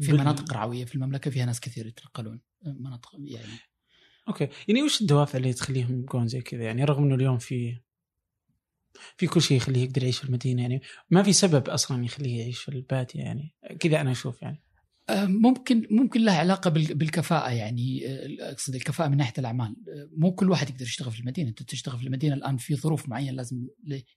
في 0.01 0.11
بال... 0.11 0.19
مناطق 0.19 0.53
رعوية 0.53 0.85
في 0.85 0.95
المملكة 0.95 1.31
فيها 1.31 1.45
ناس 1.45 1.59
كثير 1.59 1.87
يتنقلون 1.87 2.41
آه، 2.65 2.75
مناطق 2.79 3.15
يعني. 3.19 3.59
أوكي. 4.27 4.49
يعني 4.67 4.83
وش 4.83 5.01
الدوافع 5.01 5.37
اللي 5.37 5.53
تخليهم 5.53 5.99
يبقون 5.99 6.27
زي 6.27 6.41
كذا؟ 6.41 6.63
يعني 6.63 6.83
رغم 6.83 7.03
إنه 7.03 7.15
اليوم 7.15 7.37
في 7.37 7.77
في 9.17 9.27
كل 9.27 9.41
شيء 9.41 9.57
يخليه 9.57 9.83
يقدر 9.83 10.03
يعيش 10.03 10.17
في 10.17 10.23
المدينة 10.23 10.61
يعني 10.61 10.81
ما 11.09 11.23
في 11.23 11.33
سبب 11.33 11.69
أصلا 11.69 12.05
يخليه 12.05 12.39
يعيش 12.39 12.59
في 12.59 12.69
البادية 12.69 13.19
يعني 13.19 13.55
كذا 13.79 14.01
أنا 14.01 14.11
أشوف 14.11 14.41
يعني. 14.41 14.63
ممكن 15.11 15.87
ممكن 15.91 16.21
لها 16.21 16.37
علاقة 16.37 16.69
بالكفاءة 16.69 17.51
يعني 17.51 18.07
آه، 18.07 18.51
أقصد 18.51 18.75
الكفاءة 18.75 19.07
من 19.07 19.17
ناحية 19.17 19.33
الأعمال. 19.37 19.75
آه، 19.87 20.09
مو 20.17 20.31
كل 20.35 20.49
واحد 20.49 20.69
يقدر 20.69 20.85
يشتغل 20.85 21.11
في 21.11 21.19
المدينة. 21.19 21.49
أنت 21.49 21.63
تشتغل 21.63 21.99
في 21.99 22.05
المدينة 22.05 22.35
الآن 22.35 22.57
في 22.57 22.75
ظروف 22.75 23.09
معينة 23.09 23.31
لازم 23.31 23.67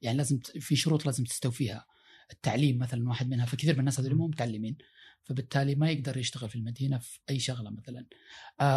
يعني 0.02 0.16
لازم 0.18 0.38
في 0.60 0.76
شروط 0.76 1.06
لازم 1.06 1.24
تستوفيها 1.24 1.86
التعليم 2.32 2.78
مثلا 2.78 3.08
واحد 3.08 3.28
منها 3.28 3.46
فكثير 3.46 3.74
من 3.74 3.80
الناس 3.80 4.00
هذول 4.00 4.14
مو 4.14 4.26
متعلمين. 4.26 4.76
فبالتالي 5.24 5.74
ما 5.74 5.90
يقدر 5.90 6.16
يشتغل 6.16 6.48
في 6.48 6.56
المدينة 6.56 6.98
في 6.98 7.18
أي 7.30 7.38
شغلة 7.38 7.70
مثلا. 7.70 8.06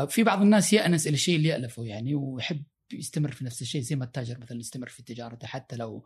في 0.07 0.23
بعض 0.23 0.41
الناس 0.41 0.73
يأنس 0.73 1.07
إلى 1.07 1.13
الشيء 1.13 1.35
اللي 1.35 1.49
يألفه 1.49 1.83
يعني 1.83 2.15
ويحب 2.15 2.63
يستمر 2.93 3.31
في 3.31 3.45
نفس 3.45 3.61
الشيء 3.61 3.81
زي 3.81 3.95
ما 3.95 4.05
التاجر 4.05 4.39
مثلا 4.39 4.59
يستمر 4.59 4.87
في 4.87 5.03
تجارته 5.03 5.47
حتى 5.47 5.75
لو 5.75 6.05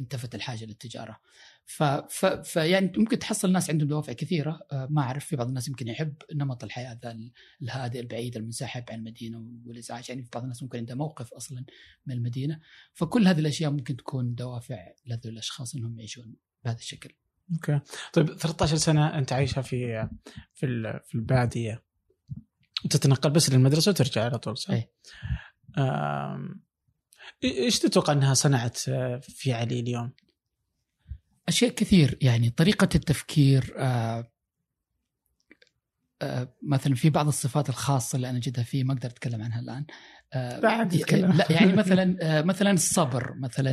انتفت 0.00 0.34
الحاجة 0.34 0.64
للتجارة. 0.64 1.20
ف, 1.66 1.82
ف... 1.82 2.26
فيعني 2.26 2.92
ممكن 2.96 3.18
تحصل 3.18 3.52
ناس 3.52 3.70
عندهم 3.70 3.88
دوافع 3.88 4.12
كثيرة 4.12 4.60
آه، 4.72 4.88
ما 4.90 5.02
أعرف 5.02 5.24
في 5.24 5.36
بعض 5.36 5.48
الناس 5.48 5.68
يمكن 5.68 5.88
يحب 5.88 6.14
نمط 6.34 6.64
الحياة 6.64 6.98
ذا 7.02 7.18
الهادئ 7.62 8.00
البعيد 8.00 8.36
المنسحب 8.36 8.84
عن 8.90 8.98
المدينة 8.98 9.46
والإزعاج 9.66 10.10
يعني 10.10 10.22
في 10.22 10.28
بعض 10.32 10.42
الناس 10.42 10.62
ممكن 10.62 10.78
عنده 10.78 10.94
موقف 10.94 11.34
أصلا 11.34 11.64
من 12.06 12.14
المدينة 12.14 12.60
فكل 12.92 13.28
هذه 13.28 13.38
الأشياء 13.38 13.70
ممكن 13.70 13.96
تكون 13.96 14.34
دوافع 14.34 14.92
لهذول 15.06 15.32
الأشخاص 15.32 15.74
إنهم 15.74 15.98
يعيشون 15.98 16.36
بهذا 16.64 16.78
الشكل. 16.78 17.10
okay 17.52 17.80
طيب 18.12 18.26
13 18.26 18.76
سنة 18.76 19.18
أنت 19.18 19.32
عايشها 19.32 19.62
في 19.62 20.08
في 20.54 21.00
في 21.04 21.14
البادية 21.14 21.82
تتنقل 22.90 23.30
بس 23.30 23.50
للمدرسة 23.50 23.90
وترجع 23.90 24.24
على 24.24 24.38
طول 24.38 24.58
صح؟ 24.58 24.70
أي. 24.70 24.90
إيش 27.44 27.78
تتوقع 27.78 28.12
أنها 28.12 28.34
صنعت 28.34 28.88
آه، 28.88 29.20
في 29.22 29.52
علي 29.52 29.80
اليوم؟ 29.80 30.12
أشياء 31.48 31.70
كثير 31.70 32.18
يعني 32.22 32.50
طريقة 32.50 32.88
التفكير 32.94 33.74
آه 33.78 34.30
آه 36.22 36.54
مثلا 36.62 36.94
في 36.94 37.10
بعض 37.10 37.26
الصفات 37.26 37.68
الخاصة 37.68 38.16
اللي 38.16 38.30
أنا 38.30 38.38
اجدها 38.38 38.64
فيه 38.64 38.84
ما 38.84 38.92
أقدر 38.92 39.08
أتكلم 39.08 39.42
عنها 39.42 39.60
الآن. 39.60 39.84
آه 40.32 40.60
بعد 40.60 40.94
لا 40.94 41.46
يعني 41.50 41.72
مثلا 41.82 42.16
آه 42.22 42.42
مثلا 42.42 42.70
الصبر 42.70 43.34
مثلا 43.38 43.72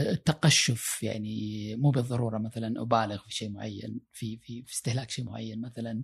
التقشف 0.00 1.02
يعني 1.02 1.76
مو 1.76 1.90
بالضرورة 1.90 2.38
مثلا 2.38 2.82
أبالغ 2.82 3.22
في 3.22 3.34
شيء 3.34 3.50
معين 3.50 4.00
في 4.12 4.38
في 4.42 4.62
في 4.62 4.72
استهلاك 4.72 5.10
شيء 5.10 5.24
معين 5.24 5.60
مثلا. 5.60 6.02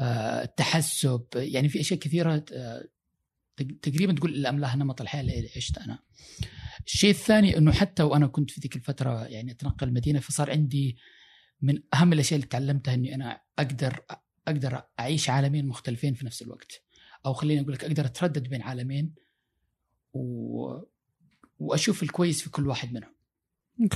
آه 0.00 0.42
التحسب 0.42 1.24
يعني 1.34 1.68
في 1.68 1.80
أشياء 1.80 2.00
كثيرة 2.00 2.44
آه 2.52 2.84
تقريبا 3.56 4.12
تقول 4.12 4.34
الاملاها 4.34 4.76
نمط 4.76 5.00
الحياة 5.00 5.20
اللي 5.20 5.50
عشت 5.56 5.78
أنا. 5.78 5.98
الشيء 6.86 7.10
الثاني 7.10 7.58
إنه 7.58 7.72
حتى 7.72 8.02
وأنا 8.02 8.26
كنت 8.26 8.50
في 8.50 8.60
ذيك 8.60 8.76
الفترة 8.76 9.24
يعني 9.24 9.52
أتنقل 9.52 9.88
المدينة 9.88 10.20
فصار 10.20 10.50
عندي 10.50 10.96
من 11.60 11.82
أهم 11.94 12.12
الأشياء 12.12 12.36
اللي 12.36 12.48
تعلمتها 12.48 12.94
إني 12.94 13.14
أنا 13.14 13.40
أقدر 13.58 14.00
أقدر 14.48 14.82
أعيش 15.00 15.30
عالمين 15.30 15.66
مختلفين 15.66 16.14
في 16.14 16.26
نفس 16.26 16.42
الوقت 16.42 16.82
أو 17.26 17.32
خليني 17.32 17.60
أقول 17.60 17.72
لك 17.72 17.84
أقدر 17.84 18.04
أتردد 18.06 18.48
بين 18.48 18.62
عالمين 18.62 19.14
و... 20.12 20.22
وأشوف 21.58 22.02
الكويس 22.02 22.42
في 22.42 22.50
كل 22.50 22.66
واحد 22.66 22.92
منهم. 22.92 23.14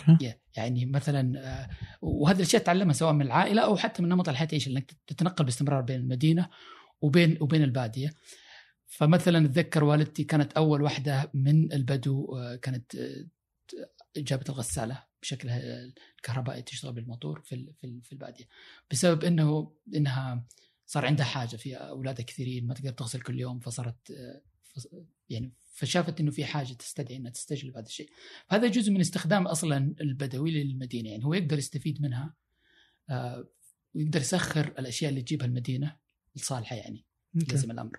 أوكي. 0.09 0.35
يعني 0.57 0.87
مثلا 0.87 1.33
آه، 1.39 1.69
وهذه 2.03 2.37
الأشياء 2.37 2.63
تعلمها 2.63 2.93
سواء 2.93 3.13
من 3.13 3.23
العائلة 3.23 3.63
أو 3.63 3.77
حتى 3.77 4.03
من 4.03 4.09
نمط 4.09 4.29
الحياة 4.29 4.47
تعيش 4.47 4.69
إنك 4.69 4.93
تتنقل 5.07 5.45
باستمرار 5.45 5.81
بين 5.81 6.01
المدينة 6.01 6.49
وبين 7.01 7.39
وبين 7.41 7.63
البادية. 7.63 8.11
فمثلا 8.87 9.47
أتذكر 9.47 9.85
والدتي 9.85 10.25
كانت 10.25 10.53
أول 10.53 10.83
واحدة 10.83 11.31
من 11.35 11.73
البدو 11.73 12.37
آه، 12.37 12.57
كانت 12.57 12.95
آه، 12.95 13.27
جابت 14.17 14.49
الغسالة 14.51 15.05
بشكلها 15.23 15.61
الكهربائي 16.19 16.63
تشتغل 16.63 16.93
بالموتور 16.93 17.41
في 17.41 17.73
في 18.03 18.13
البادية. 18.13 18.45
بسبب 18.91 19.25
إنه 19.25 19.73
إنها 19.97 20.47
صار 20.87 21.07
عندها 21.07 21.27
حاجة 21.27 21.57
في 21.57 21.75
أولادها 21.77 22.25
كثيرين 22.25 22.67
ما 22.67 22.75
تقدر 22.75 22.91
تغسل 22.91 23.21
كل 23.21 23.41
يوم 23.41 23.61
فصارت 23.61 24.11
آه، 24.11 24.43
فص- 24.75 24.95
يعني 25.29 25.53
فشافت 25.75 26.21
إنه 26.21 26.31
في 26.31 26.45
حاجة 26.45 26.73
تستدعي 26.73 27.17
إنها 27.17 27.31
تستجلب 27.31 27.77
هذا 27.77 27.87
الشيء. 27.87 28.11
هذا 28.49 28.69
جزء 28.69 28.93
من 28.93 29.01
استخدام 29.01 29.47
أصلا 29.47 29.95
البدوي 30.01 30.51
للمدينة 30.65 31.11
يعني 31.11 31.25
هو 31.25 31.35
يقدر 31.35 31.59
يستفيد 31.59 32.03
منها 32.03 32.35
آه، 33.11 33.49
ويقدر 33.95 34.21
يسخر 34.21 34.67
الأشياء 34.79 35.11
اللي 35.11 35.23
تجيبها 35.23 35.47
المدينة 35.47 35.97
لصالحه 36.37 36.77
يعني. 36.77 37.05
لازم 37.35 37.71
الأمر. 37.71 37.99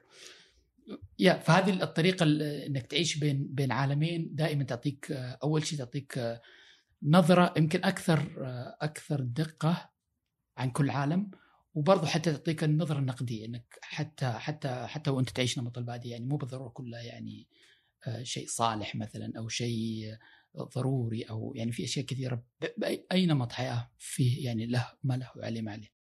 يا 1.20 1.34
فهذه 1.40 1.84
الطريقة 1.84 2.24
ال- 2.24 2.42
إنك 2.42 2.88
تعيش 2.88 3.18
بين 3.20 3.48
بين 3.52 3.72
عالمين 3.72 4.30
دائما 4.36 4.64
تعطيك 4.64 5.12
أول 5.44 5.66
شيء 5.66 5.80
تعطيك 5.80 6.18
آه، 6.18 6.42
نظرة 7.04 7.54
يمكن 7.58 7.84
أكثر 7.86 8.46
آه، 8.46 8.78
أكثر 8.82 9.22
دقة 9.22 9.90
عن 10.58 10.72
كل 10.72 10.90
عالم 10.90 11.32
وبرضه 11.74 12.08
حتى 12.08 12.32
تعطيك 12.32 12.64
النظرة 12.64 13.00
النقدية 13.00 13.46
إنك 13.46 13.80
حتى 13.82 14.32
حتى 14.32 14.88
حتى 14.88 15.10
وأنت 15.10 15.30
تعيش 15.30 15.60
نمط 15.60 15.78
الباديه 15.78 16.12
يعني 16.12 16.26
مو 16.26 16.38
بالضرورة 16.38 16.70
كلها 16.70 17.02
يعني 17.02 17.48
آه، 18.08 18.24
شيء 18.24 18.48
صالح 18.48 18.96
مثلا 18.96 19.34
أو 19.38 19.48
شيء 19.48 20.16
ضروري 20.76 21.22
أو 21.24 21.54
يعني 21.56 21.72
في 21.72 21.84
أشياء 21.84 22.06
كثيرة 22.06 22.44
بأي 22.78 23.26
نمط 23.26 23.52
حياة 23.52 23.92
فيه 23.98 24.46
يعني 24.46 24.66
له 24.66 24.88
ما 25.04 25.14
له 25.18 25.32
وعليه 25.36 25.62
ما 25.62 25.72
عليه. 25.72 25.97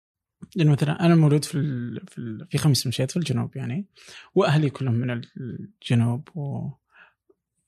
يعني 0.56 0.70
مثلا 0.70 1.06
أنا 1.06 1.16
مولود 1.16 1.46
في. 1.46 1.52
في. 2.08 2.46
في 2.50 2.58
خميس 2.58 2.88
مشيت 2.88 3.12
في 3.12 3.18
الجنوب 3.18 3.56
يعني 3.56 3.86
وأهلي 4.36 4.70
كلهم 4.70 4.94
من 4.94 5.22
الجنوب 5.38 6.30
و 6.38 6.70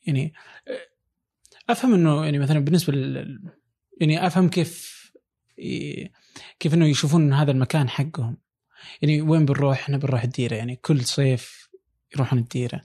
يعني 0.07 0.33
أفهم 1.69 1.93
إنه 1.93 2.25
يعني 2.25 2.39
مثلا 2.39 2.59
بالنسبة 2.59 2.93
لل 2.93 3.51
يعني 4.01 4.27
أفهم 4.27 4.49
كيف 4.49 4.97
كيف 6.59 6.73
إنه 6.73 6.85
يشوفون 6.85 7.33
هذا 7.33 7.51
المكان 7.51 7.89
حقهم 7.89 8.37
يعني 9.01 9.21
وين 9.21 9.45
بنروح؟ 9.45 9.79
إحنا 9.79 9.97
بنروح 9.97 10.23
الديرة 10.23 10.55
يعني 10.55 10.75
كل 10.75 11.01
صيف 11.05 11.69
يروحون 12.15 12.39
الديرة 12.39 12.81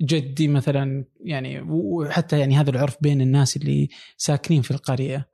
جدي 0.00 0.48
مثلا 0.48 1.04
يعني 1.20 1.60
وحتى 1.60 2.38
يعني 2.38 2.56
هذا 2.56 2.70
العرف 2.70 2.96
بين 3.00 3.20
الناس 3.20 3.56
اللي 3.56 3.88
ساكنين 4.16 4.62
في 4.62 4.70
القرية 4.70 5.28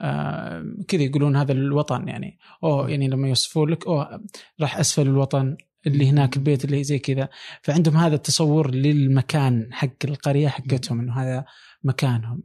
آم، 0.00 0.76
كذا 0.88 1.02
يقولون 1.02 1.36
هذا 1.36 1.52
الوطن 1.52 2.08
يعني. 2.08 2.38
أوه 2.64 2.90
يعني 2.90 3.08
لما 3.08 3.28
يوصفون 3.28 3.70
لك 3.70 3.86
أوه 3.86 4.24
راح 4.60 4.78
أسفل 4.78 5.02
الوطن 5.02 5.56
اللي 5.86 6.10
هناك 6.10 6.36
البيت 6.36 6.64
اللي 6.64 6.84
زي 6.84 6.98
كذا. 6.98 7.28
فعندهم 7.62 7.96
هذا 7.96 8.14
التصور 8.14 8.74
للمكان 8.74 9.68
حق 9.72 10.04
القرية 10.04 10.48
حقتهم 10.48 11.00
إنه 11.00 11.22
هذا 11.22 11.44
مكانهم. 11.84 12.42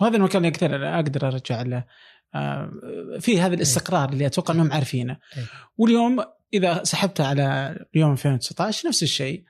وهذا 0.00 0.16
المكان 0.16 0.44
اللي 0.44 0.56
أقدر 0.56 0.94
أقدر 0.94 1.26
أرجع 1.28 1.62
له. 1.62 1.84
في 3.20 3.40
هذا 3.40 3.54
الاستقرار 3.54 4.08
اللي 4.08 4.26
أتوقع 4.26 4.54
إنهم 4.54 4.72
عارفينه. 4.72 5.16
إيه. 5.36 5.44
واليوم 5.76 6.24
إذا 6.54 6.84
سحبتها 6.84 7.26
على 7.26 7.78
يوم 7.94 8.12
2019 8.12 8.88
نفس 8.88 9.02
الشيء. 9.02 9.44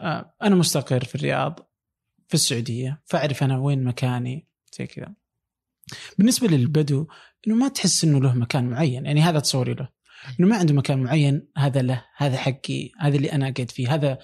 آه، 0.00 0.34
أنا 0.42 0.54
مستقر 0.54 1.04
في 1.04 1.14
الرياض 1.14 1.60
في 2.28 2.34
السعودية 2.34 3.02
فأعرف 3.04 3.42
أنا 3.42 3.58
وين 3.58 3.84
مكاني 3.84 4.48
زي 4.78 4.86
كذا. 4.86 5.14
بالنسبة 6.18 6.48
للبدو 6.48 7.06
إنه 7.46 7.56
ما 7.56 7.68
تحس 7.68 8.04
إنه 8.04 8.20
له 8.20 8.34
مكان 8.34 8.70
معين 8.70 9.06
يعني 9.06 9.20
هذا 9.20 9.38
تصوري 9.38 9.74
له. 9.74 9.88
إنه 10.40 10.48
ما 10.48 10.56
عنده 10.56 10.74
مكان 10.74 11.02
معين 11.02 11.48
هذا 11.56 11.82
له 11.82 12.04
هذا 12.16 12.36
حقي 12.36 12.90
هذا 13.00 13.16
اللي 13.16 13.32
أنا 13.32 13.50
قاعد 13.50 13.70
فيه 13.70 13.94
هذا 13.94 14.18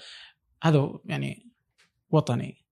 هذا 0.63 0.99
يعني 1.05 1.51
وطني. 2.09 2.65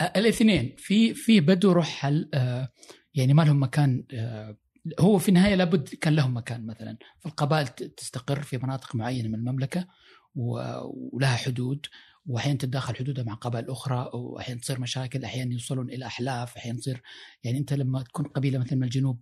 آه، 0.00 0.12
الاثنين 0.16 0.74
في 0.78 1.14
في 1.14 1.40
بدو 1.40 1.72
رحل 1.72 2.30
آه، 2.34 2.72
يعني 3.14 3.34
ما 3.34 3.42
لهم 3.42 3.62
مكان 3.62 4.04
آه، 4.12 4.56
هو 5.00 5.18
في 5.18 5.28
النهاية 5.28 5.54
لابد 5.54 5.88
كان 5.88 6.14
لهم 6.14 6.36
مكان 6.36 6.66
مثلا. 6.66 6.98
فالقبائل 7.20 7.68
تستقر 7.68 8.42
في 8.42 8.58
مناطق 8.58 8.94
معينة 8.94 9.28
من 9.28 9.34
المملكة 9.34 9.86
ولها 10.34 11.36
حدود 11.36 11.86
واحيانا 12.26 12.58
تتداخل 12.58 12.96
حدودها 12.96 13.24
مع 13.24 13.34
قبائل 13.34 13.70
أخرى 13.70 14.10
واحيانا 14.14 14.60
تصير 14.60 14.80
مشاكل 14.80 15.24
أحيانا 15.24 15.52
يوصلون 15.52 15.90
إلى 15.90 16.06
أحلاف 16.06 16.56
أحيانا 16.56 16.78
تصير 16.78 17.02
يعني 17.44 17.58
أنت 17.58 17.72
لما 17.72 18.02
تكون 18.02 18.26
قبيلة 18.26 18.58
مثلا 18.58 18.78
من 18.78 18.84
الجنوب 18.84 19.20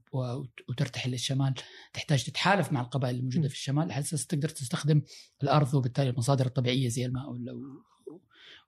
وترتحل 0.68 1.10
للشمال 1.10 1.54
تحتاج 1.92 2.24
تتحالف 2.24 2.72
مع 2.72 2.80
القبائل 2.80 3.16
الموجودة. 3.16 3.48
في 3.48 3.54
الشمال 3.54 3.92
على 3.92 4.00
أساس 4.00 4.26
تقدر 4.26 4.48
تستخدم 4.48 5.02
الأرض 5.42 5.74
وبالتالي 5.74 6.10
المصادر 6.10 6.46
الطبيعية 6.46 6.88
زي 6.88 7.06
الماء 7.06 7.38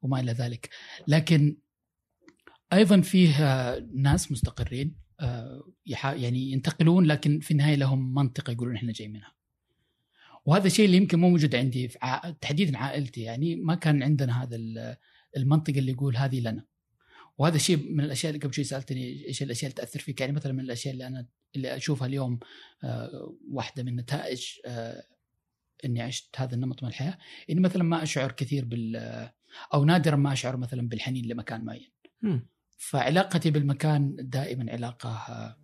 وما 0.03 0.21
إلى 0.21 0.33
ذلك 0.33 0.69
لكن 1.09 1.57
أيضا 2.73 3.01
فيه 3.01 3.35
آه، 3.45 3.89
ناس 3.95 4.33
مستقرين 4.33 4.97
آه، 5.21 5.73
يعني 5.87 6.53
ينتقلون 6.53 7.07
لكن 7.07 7.41
في 7.41 7.51
النهاية 7.51 7.75
لهم 7.75 8.15
منطقة 8.15 8.51
يقولون 8.51 8.77
إحنا 8.77 8.93
جاي 8.93 9.09
منها. 9.09 9.36
وهذا 10.47 10.67
الشيء 10.67 10.87
اللي 10.87 10.97
يمكن 10.97 11.19
مو 11.19 11.29
موجود 11.31 11.55
عندي 11.55 11.89
في 11.89 11.99
ع- 12.03 12.31
تحديدا 12.31 12.79
عائلتي 12.79 13.21
يعني 13.21 13.57
ما 13.57 13.75
كان 13.75 14.03
عندنا 14.03 14.43
هذا 14.43 14.57
ال- 14.57 14.97
المنطقة 15.37 15.79
اللي 15.79 15.93
يقول 15.93 16.17
هذه 16.17 16.41
لنا. 16.41 16.65
وهذا 17.39 17.57
الشيء 17.57 17.77
من 17.93 18.05
الأشياء 18.05 18.33
اللي 18.35 18.45
قبل 18.45 18.55
شوي 18.55 18.65
سألتني 18.65 19.27
إيش 19.27 19.43
الأشياء 19.43 19.71
اللي 19.71 19.83
تأثر 19.83 20.01
فيك 20.01 20.21
يعني 20.21 20.33
مثلا 20.33 20.53
من 20.53 20.61
الأشياء 20.61 20.95
اللي 20.95 21.07
أنا 21.07 21.27
اللي 21.57 21.77
أشوفها 21.77 22.07
اليوم 22.07 22.39
آه، 22.85 23.35
واحدة 23.51 23.83
من 23.83 23.97
نتائج 23.97 24.47
آه، 24.67 25.03
إني 25.85 26.03
عشت 26.03 26.29
هذا 26.37 26.55
النمط 26.55 26.83
من 26.83 26.89
الحياة 26.89 27.19
إني 27.51 27.61
مثلا 27.61 27.83
ما 27.85 28.03
أشعر 28.03 28.33
كثير 28.33 28.65
بال 28.65 28.97
أو 29.75 29.85
نادرا 29.85 30.17
ما 30.17 30.33
أشعر 30.33 30.57
مثلا 30.57 30.89
بالحنين 30.89 31.27
لمكان 31.27 31.65
معين. 31.65 31.91
فعلاقتي 32.79 33.51
بالمكان 33.51 34.17
دائما 34.19 34.73
علاقة 34.73 35.11
آه، 35.11 35.57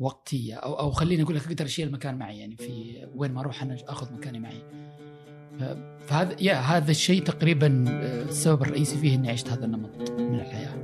وقتية 0.00 0.54
أو 0.54 0.78
أو 0.78 0.90
خليني 0.90 1.22
أقول 1.22 1.36
لك 1.36 1.46
أقدر 1.46 1.64
أشيل 1.64 1.88
المكان 1.88 2.18
معي 2.18 2.38
يعني 2.38 2.56
في 2.56 3.06
وين 3.14 3.32
ما 3.32 3.40
أروح 3.40 3.62
أنا 3.62 3.76
أخذ 3.88 4.12
مكاني 4.12 4.38
معي. 4.38 4.62
فهذا 6.06 6.36
يا 6.40 6.54
هذا 6.54 6.90
الشيء 6.90 7.22
تقريبا 7.22 7.84
آه، 7.88 8.22
السبب 8.22 8.62
الرئيسي 8.62 8.98
فيه 8.98 9.14
إني 9.14 9.30
عشت 9.30 9.48
هذا 9.48 9.64
النمط 9.64 10.10
من 10.10 10.40
الحياة. 10.40 10.78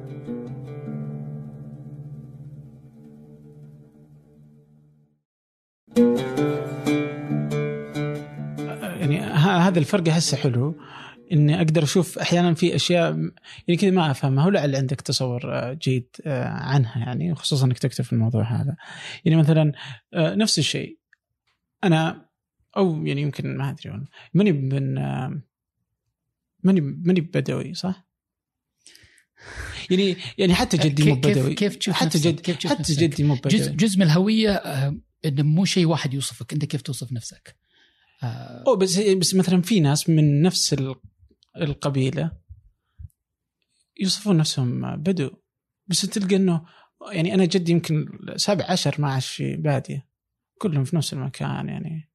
يعني 9.00 9.20
هذا 9.20 9.78
الفرق 9.78 10.08
أحسه 10.08 10.36
حلو 10.36 10.74
إني 11.34 11.56
أقدر 11.56 11.82
أشوف 11.82 12.18
أحيانا 12.18 12.54
في 12.54 12.74
أشياء 12.74 13.12
يعني 13.68 13.80
كذا 13.80 13.90
ما 13.90 14.10
أفهمها 14.10 14.46
ولعل 14.46 14.76
عندك 14.76 15.00
تصور 15.00 15.54
آه، 15.54 15.72
جيد 15.72 16.08
آه، 16.26 16.48
عنها 16.48 16.98
يعني 16.98 17.32
وخصوصا 17.32 17.66
إنك 17.66 17.78
تكتب 17.78 18.04
في 18.04 18.12
الموضوع 18.12 18.42
هذا 18.42 18.76
يعني 19.24 19.38
مثلا 19.38 19.72
آه، 20.14 20.34
نفس 20.34 20.58
الشيء 20.58 20.98
أنا 21.84 22.28
أو 22.76 23.06
يعني 23.06 23.22
يمكن 23.22 23.56
ما 23.56 23.70
أدري 23.70 24.06
ماني 24.34 24.52
من 24.52 24.94
ماني 26.62 26.80
ماني 26.80 27.20
بدوي 27.20 27.74
صح؟ 27.74 28.06
يعني 29.90 30.16
يعني 30.38 30.54
حتى 30.54 30.76
جدي 30.76 31.04
مو 31.04 31.14
بدوي 31.14 31.54
كيف 31.54 31.76
تشوف 31.76 31.94
حتى 31.94 32.06
نفسك؟ 32.06 32.26
جد 32.26 32.40
كيف 32.40 32.56
تشوف 32.56 32.72
حتى؟ 32.72 32.94
جدي 32.94 33.24
مو 33.24 33.34
بدوي 33.34 33.60
جزء 33.60 33.72
جزء 33.72 33.98
من 33.98 34.02
الهوية 34.02 34.54
إنه 35.24 35.42
مو 35.42 35.64
شيء 35.64 35.86
واحد 35.86 36.14
يوصفك 36.14 36.52
أنت 36.52 36.64
كيف 36.64 36.82
توصف 36.82 37.12
نفسك. 37.12 37.56
أو 38.66 38.76
بس 38.76 38.98
بس 38.98 39.34
مثلا 39.34 39.62
في 39.62 39.80
ناس 39.80 40.08
من 40.08 40.42
نفس 40.42 40.74
القبيلة 41.60 42.30
يوصفون 44.00 44.36
نفسهم 44.36 44.96
بدو 44.96 45.30
بس 45.86 46.00
تلقى 46.00 46.36
إنه 46.36 46.64
يعني 47.12 47.34
أنا 47.34 47.44
جدي 47.44 47.72
يمكن 47.72 48.06
سبع 48.36 48.64
عشر 48.70 48.94
ما 48.98 49.12
عاش 49.12 49.28
في 49.28 49.56
بادية 49.56 50.08
كلهم 50.58 50.84
في 50.84 50.96
نفس 50.96 51.12
المكان 51.12 51.68
يعني. 51.68 52.10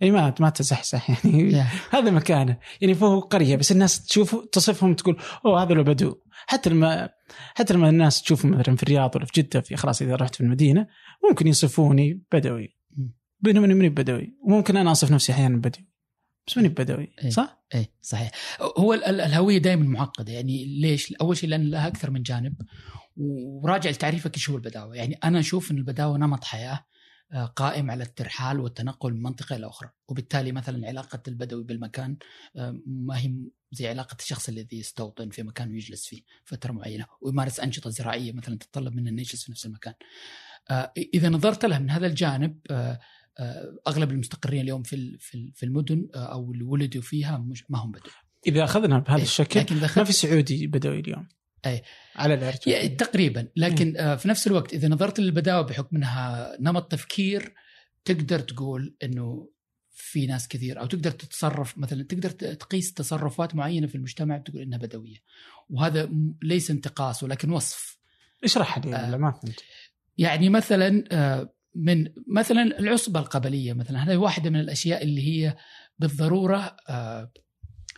يعني 0.00 0.12
ما 0.12 0.34
ما 0.40 0.50
تزحزح 0.50 1.10
يعني. 1.10 1.52
يا. 1.52 1.66
هذا 1.94 2.10
مكانه. 2.10 2.58
يعني 2.80 2.94
فهو 2.94 3.20
قرية 3.20 3.56
بس 3.56 3.72
الناس 3.72 4.06
تشوفه 4.06 4.48
تصفهم 4.52 4.94
تقول 4.94 5.16
أوه 5.46 5.62
هذا 5.62 5.74
لو 5.74 5.82
بدو. 5.82 6.14
حتى 6.46 6.70
لما 6.70 7.08
حتى 7.54 7.74
لما 7.74 7.88
الناس 7.88 8.22
تشوفهم 8.22 8.50
مثلا 8.50 8.76
في 8.76 8.82
الرياض 8.82 9.16
ولا 9.16 9.24
في 9.24 9.32
جدة 9.42 9.60
في 9.60 9.76
خلاص 9.76 10.02
إذا 10.02 10.16
رحت 10.16 10.34
في 10.34 10.40
المدينة 10.40 10.86
ممكن 11.28 11.46
يصفوني 11.46 12.22
بدوي. 12.32 12.76
بينما 13.40 13.66
أنا 13.66 13.74
ماني 13.74 13.88
بدوي. 13.88 14.36
وممكن 14.46 14.76
أنا 14.76 14.92
اصف 14.92 15.10
نفسي 15.10 15.32
أحيانا 15.32 15.56
بدوي. 15.56 15.89
بس 16.46 16.56
ماني 16.56 16.68
بدوي 16.68 17.12
إيه. 17.24 17.30
صح؟ 17.30 17.64
إيه 17.74 17.90
صحيح 18.02 18.30
هو 18.78 18.94
ال- 18.94 19.04
ال- 19.04 19.20
الهوية 19.20 19.58
دائما 19.58 19.84
معقدة 19.84 20.32
يعني 20.32 20.64
ليش؟ 20.64 21.12
أول 21.12 21.36
شيء 21.36 21.48
لأن 21.48 21.70
لها 21.70 21.86
أكثر 21.86 22.10
من 22.10 22.22
جانب 22.22 22.54
وراجع 23.16 23.90
لتعريفك 23.90 24.34
إيش 24.34 24.50
هو 24.50 24.56
البداوة، 24.56 24.96
يعني 24.96 25.14
أنا 25.24 25.40
أشوف 25.40 25.70
إن 25.70 25.78
البداوة 25.78 26.18
نمط 26.18 26.44
حياة 26.44 26.86
آه، 27.32 27.44
قائم 27.44 27.90
على 27.90 28.04
الترحال 28.04 28.60
والتنقل 28.60 29.12
من 29.14 29.22
منطقة 29.22 29.56
إلى 29.56 29.66
أخرى، 29.66 29.90
وبالتالي 30.08 30.52
مثلا 30.52 30.88
علاقة 30.88 31.22
البدوي 31.28 31.64
بالمكان 31.64 32.16
آه، 32.56 32.80
ما 32.86 33.18
هي 33.18 33.34
زي 33.72 33.88
علاقة 33.88 34.16
الشخص 34.20 34.48
الذي 34.48 34.78
يستوطن 34.78 35.30
في 35.30 35.42
مكان 35.42 35.70
ويجلس 35.70 36.06
فيه 36.06 36.22
فترة 36.44 36.72
معينة 36.72 37.06
ويمارس 37.20 37.60
أنشطة 37.60 37.90
زراعية 37.90 38.32
مثلا 38.32 38.58
تتطلب 38.58 38.94
منه 38.94 39.10
إنه 39.10 39.20
يجلس 39.20 39.44
في 39.44 39.50
نفس 39.52 39.66
المكان. 39.66 39.94
آه، 40.70 40.92
إذا 41.14 41.28
نظرت 41.28 41.64
لها 41.64 41.78
من 41.78 41.90
هذا 41.90 42.06
الجانب 42.06 42.58
أغلب 43.88 44.10
المستقرين 44.10 44.60
اليوم 44.60 44.82
في 44.82 45.16
في 45.18 45.34
ال- 45.34 45.52
في 45.54 45.62
المدن 45.66 46.08
آه، 46.14 46.32
أو 46.32 46.52
اللي 46.52 46.64
ولدوا 46.64 47.02
فيها 47.02 47.38
مش 47.38 47.70
ما 47.70 47.78
هم 47.78 47.90
بدو. 47.92 48.10
إذا 48.46 48.64
أخذنا 48.64 48.98
بهذا 48.98 49.16
إيه، 49.16 49.22
الشكل 49.22 49.60
لكن 49.60 49.76
ما 49.76 50.04
في 50.04 50.12
سعودي 50.12 50.66
بدوي 50.66 51.00
اليوم؟ 51.00 51.28
أي. 51.66 51.82
على 52.16 52.34
الأرجح. 52.34 52.68
يعني 52.68 52.88
تقريبا. 52.88 53.48
لكن 53.56 53.96
آه، 53.96 54.16
في 54.16 54.28
نفس 54.28 54.46
الوقت 54.46 54.74
إذا 54.74 54.88
نظرت 54.88 55.20
للبداوة 55.20 55.62
بحكم 55.62 55.96
إنها 55.96 56.56
نمط 56.60 56.92
تفكير 56.92 57.54
تقدر 58.04 58.38
تقول 58.38 58.96
إنه 59.02 59.50
في 59.92 60.26
ناس 60.26 60.48
كثير 60.48 60.80
أو 60.80 60.86
تقدر 60.86 61.10
تتصرف 61.10 61.78
مثلا 61.78 62.02
تقدر 62.02 62.30
تقيس 62.30 62.92
تصرفات 62.92 63.54
معينة 63.54 63.86
في 63.86 63.94
المجتمع 63.94 64.38
تقول 64.38 64.62
إنها 64.62 64.78
بدوية. 64.78 65.16
وهذا 65.70 66.10
ليس 66.42 66.70
انتقاص 66.70 67.22
ولكن 67.22 67.50
وصف. 67.50 67.98
اشرح 68.44 68.78
لي 68.78 68.96
آه. 68.96 69.16
ما 69.16 69.30
فهمت؟ 69.30 69.60
يعني 70.18 70.48
مثلا 70.48 71.04
آه 71.12 71.54
من 71.74 72.06
مثلا 72.26 72.62
العصبة 72.62 73.20
القبلية 73.20 73.72
مثلا 73.72 73.98
هذه 73.98 74.16
واحدة 74.16 74.50
من 74.50 74.60
الأشياء 74.60 75.02
اللي 75.02 75.22
هي 75.28 75.56
بالضرورة 75.98 76.76
آه 76.88 77.32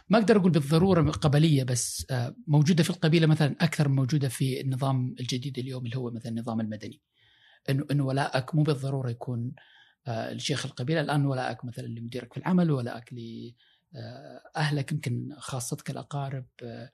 ما 0.09 0.19
أقدر 0.19 0.37
أقول 0.37 0.51
بالضرورة 0.51 1.11
قبلية 1.11 1.65
بس 1.65 2.07
آه 2.11 2.37
موجودة 2.47 2.83
في 2.83 2.91
القبيلة 2.91 3.27
مثلا 3.27 3.57
أكثر 3.61 3.89
من 3.89 3.97
موجودة 3.97 4.29
في 4.29 4.61
النظام 4.61 5.15
الجديد 5.21 5.59
اليوم 5.59 5.85
اللي 5.87 5.97
هو 5.97 6.11
مثلا 6.11 6.33
النظام 6.33 6.61
المدني. 6.61 7.01
انه 7.71 7.87
إنه 7.91 8.05
ولائك 8.05 8.55
مو 8.55 8.63
بالضرورة 8.63 9.11
يكون 9.11 9.53
آه 10.07 10.33
لشيخ 10.33 10.67
القبيلة 10.67 11.01
الآن 11.01 11.27
ولائك 11.27 11.65
مثلا 11.65 11.87
لمديرك 11.87 12.33
في 12.33 12.41
العمل 12.41 12.71
ولائك 12.71 13.13
لاهلك 13.93 14.93
يمكن 14.93 15.29
خاصتك 15.39 15.91
الأقارب 15.91 16.47
آه 16.63 16.91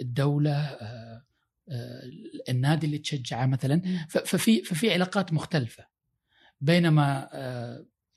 الدولة 0.00 0.78
النادي 2.48 2.86
اللي 2.86 2.98
تشجعه 2.98 3.46
مثلا. 3.46 4.06
ففي 4.08 4.64
ففي 4.64 4.92
علاقات 4.92 5.32
مختلفة. 5.32 5.86
بينما 6.60 7.28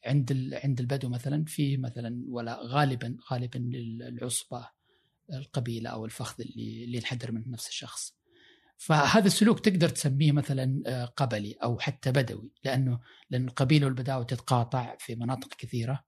عند 0.05 0.53
عند 0.63 0.79
البدو 0.79 1.09
مثلا 1.09 1.45
في 1.45 1.77
مثلا 1.77 2.25
ولا 2.27 2.59
غالبا 2.63 3.17
غالبا 3.31 3.57
للعصبة 3.57 4.67
القبيلة 5.33 5.89
أو 5.89 6.05
الفخذ 6.05 6.41
اللي 6.41 6.83
اللي 6.83 6.97
ينحدر 6.97 7.31
منه 7.31 7.47
نفس 7.47 7.67
الشخص. 7.67 8.15
فهذا 8.77 9.27
السلوك 9.27 9.59
تقدر 9.59 9.89
تسميه 9.89 10.31
مثلا 10.31 11.05
قبلي 11.05 11.53
أو 11.63 11.79
حتى 11.79 12.11
بدوي 12.11 12.51
لأنه 12.63 12.99
لأن 13.29 13.47
القبيلة 13.47 13.85
والبداوة 13.85 14.23
تتقاطع 14.23 14.95
في 14.99 15.15
مناطق 15.15 15.53
كثيرة. 15.53 16.03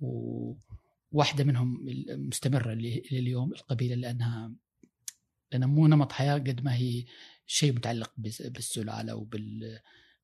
وواحده 0.00 1.44
منهم 1.44 1.86
مستمرة 2.08 2.72
لليوم 3.12 3.52
القبيلة 3.52 3.94
لأنها 3.94 4.52
لانها 5.52 5.68
مو 5.68 5.86
نمط 5.86 6.12
حياة 6.12 6.34
قد 6.34 6.64
ما 6.64 6.74
هي 6.74 7.04
شيء 7.46 7.72
متعلق 7.72 8.12
بالسلالة 8.16 9.14
وبال 9.14 9.80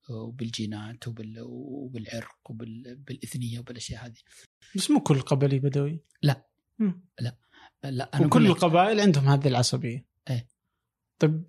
وبالجينات 0.09 1.07
وبال... 1.07 1.35
وبالعرق 1.47 2.37
وبالاثنيه 2.49 3.59
وبالأشياء 3.59 4.05
هذه. 4.05 4.17
بس 4.75 4.91
مو 4.91 4.99
كل 4.99 5.21
قبلي 5.21 5.59
بدوي. 5.59 6.03
لا 6.21 6.47
مم. 6.79 7.05
لا 7.19 7.37
لا 7.83 8.17
أنا 8.17 8.25
وكل 8.25 8.45
القبائل 8.45 8.99
عندهم 8.99 9.27
هذه 9.27 9.47
العصبية. 9.47 10.07
إيه 10.29 10.49
طيب 11.19 11.43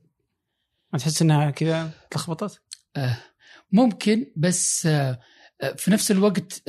ما 0.93 0.99
تحس 0.99 1.23
إنها 1.23 1.51
كذا 1.51 1.91
تلخبطت؟ 2.11 2.63
آه 2.97 3.19
ممكن 3.73 4.33
بس 4.37 4.87
آه 4.87 5.21
في 5.77 5.91
نفس 5.91 6.11
الوقت 6.11 6.63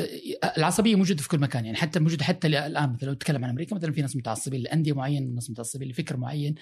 العصبية 0.58 0.96
موجودة 0.96 1.22
في 1.22 1.28
كل 1.28 1.40
مكان. 1.40 1.66
يعني 1.66 1.78
حتى 1.78 2.00
موجودة 2.00 2.24
حتى 2.24 2.48
الآن 2.48 2.94
مثلا 2.94 3.08
لو 3.08 3.14
نتكلم 3.14 3.44
عن 3.44 3.50
أمريكا 3.50 3.76
مثلا 3.76 3.92
في 3.92 4.02
ناس 4.02 4.16
متعصبين 4.16 4.62
لأندية 4.62 4.94
معينة 4.94 5.36
ناس 5.36 5.50
متعصبين 5.50 5.90
لفكر 5.90 6.18
معين 6.18 6.56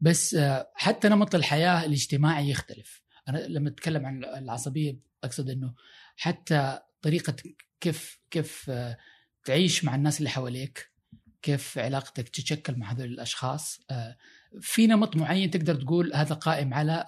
بس 0.00 0.36
حتى 0.74 1.08
نمط 1.08 1.34
الحياة 1.34 1.84
الاجتماعي 1.84 2.50
يختلف. 2.50 3.02
أنا 3.28 3.38
لما 3.38 3.68
أتكلم 3.68 4.06
عن 4.06 4.24
العصبية 4.24 4.98
أقصد 5.24 5.50
إنه 5.50 5.74
حتى 6.16 6.78
طريقة 7.02 7.36
كيف 7.80 8.18
كيف 8.30 8.70
تعيش 9.44 9.84
مع 9.84 9.94
الناس 9.94 10.18
اللي 10.18 10.30
حواليك 10.30 10.92
كيف 11.42 11.78
علاقتك 11.78 12.28
تتشكل 12.28 12.78
مع 12.78 12.92
هذول 12.92 13.06
الأشخاص 13.06 13.80
في 14.60 14.86
نمط 14.86 15.16
معين 15.16 15.50
تقدر 15.50 15.74
تقول 15.74 16.14
هذا 16.14 16.34
قائم 16.34 16.74
على 16.74 17.06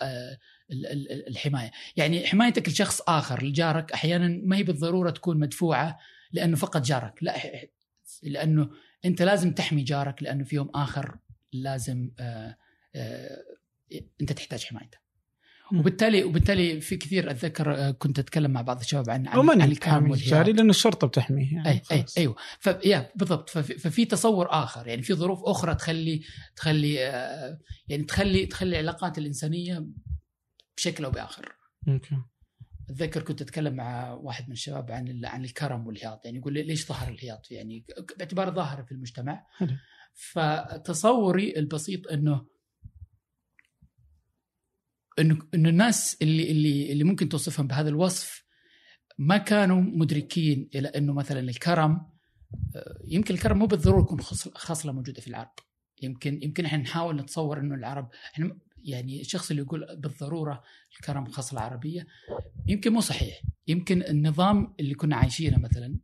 الحماية، 0.71 1.71
يعني 1.97 2.27
حمايتك 2.27 2.69
لشخص 2.69 3.01
آخر 3.01 3.45
لجارك 3.45 3.93
أحيانا 3.93 4.41
ما 4.45 4.57
هي 4.57 4.63
بالضرورة 4.63 5.11
تكون 5.11 5.39
مدفوعة 5.39 5.99
لأنه 6.33 6.57
فقط 6.57 6.83
جارك، 6.83 7.19
لا 7.23 7.37
لأنه 8.23 8.71
أنت 9.05 9.23
لازم 9.23 9.53
تحمي 9.53 9.83
جارك 9.83 10.23
لأنه 10.23 10.45
في 10.45 10.57
يوم 10.57 10.71
آخر 10.75 11.19
لازم 11.53 12.11
أنت 14.21 14.33
تحتاج 14.33 14.65
حمايته. 14.65 15.05
وبالتالي 15.73 16.25
وبالتالي 16.25 16.81
في 16.81 16.97
كثير 16.97 17.31
أتذكر 17.31 17.91
كنت 17.91 18.19
أتكلم 18.19 18.51
مع 18.51 18.63
بعض 18.63 18.81
الشباب 18.81 19.11
عن 19.11 19.27
عن, 19.29 19.63
عن 19.63 20.13
الجاري 20.13 20.53
لأن 20.53 20.71
الشرطة 20.71 21.07
بتحميه 21.07 21.53
يعني 21.53 21.69
أي 21.69 21.83
أي 21.93 22.05
أيوه. 22.19 22.37
يا 22.85 23.11
بالضبط. 23.17 23.51
ففي 23.51 24.05
تصور 24.05 24.47
آخر. 24.51 24.89
يعني 24.89 25.03
في 25.03 25.15
ظروف 25.15 25.45
أخرى 25.45 25.75
تخلي 25.75 26.23
تخلي 26.57 26.95
يعني 27.89 28.05
تخلي 28.09 28.47
تخلي 28.47 28.81
العلاقات 28.81 29.19
الإنسانية 29.19 29.87
بشكل 30.77 31.05
أو 31.05 31.11
بآخر. 31.11 31.53
أوكي. 31.89 32.17
أتذكر 32.91 33.23
كنت 33.23 33.43
أتكلم 33.43 33.75
مع 33.75 34.13
واحد 34.13 34.47
من 34.47 34.53
الشباب 34.53 34.91
عن 34.91 35.25
عن 35.25 35.45
الكرم 35.45 35.87
والهياط 35.87 36.25
يعني 36.25 36.39
يقول 36.39 36.53
ليش 36.53 36.87
ظهر 36.87 37.09
الهياط 37.09 37.51
يعني 37.51 37.85
باعتباره 38.19 38.51
ظاهره 38.51 38.83
في 38.83 38.93
المجتمع. 38.93 39.47
حلو. 39.57 39.77
فتصوري 40.15 41.57
البسيط 41.57 42.09
إنه 42.09 42.47
إنه 45.19 45.39
إنه 45.55 45.69
الناس 45.69 46.17
اللي 46.23 46.51
اللي 46.51 46.93
اللي 46.93 47.05
ممكن 47.05 47.29
توصفهم 47.29 47.67
بهذا 47.67 47.89
الوصف 47.89 48.45
ما 49.19 49.37
كانوا 49.37 49.81
مدركين 49.81 50.71
إلى 50.75 50.89
إنه 50.89 51.13
مثلا 51.13 51.41
الكرم 51.41 52.11
يمكن 53.09 53.35
الكرم 53.35 53.59
مو 53.59 53.67
بالضرورة 53.67 54.03
يكون 54.03 54.21
خصله 54.55 54.93
موجودة 54.93 55.21
في 55.21 55.29
العرب 55.29 55.53
يمكن 56.03 56.43
يمكن 56.43 56.65
إحنا 56.65 56.79
نحاول 56.79 57.17
نتصور 57.17 57.61
إنه 57.61 57.75
العرب 57.75 58.11
إحنا 58.35 58.59
يعني 58.85 59.21
الشخص 59.21 59.51
اللي 59.51 59.63
يقول 59.63 59.97
بالضرورة 59.97 60.63
الكرم 60.97 61.27
خصله 61.27 61.61
عربيه 61.61 62.07
يمكن 62.67 62.93
مو 62.93 63.01
صحيح. 63.01 63.43
يمكن 63.67 64.03
النظام 64.03 64.75
اللي 64.81 64.95
كنا 64.95 65.17
عايشينه 65.17 65.59
مثلا 65.59 65.99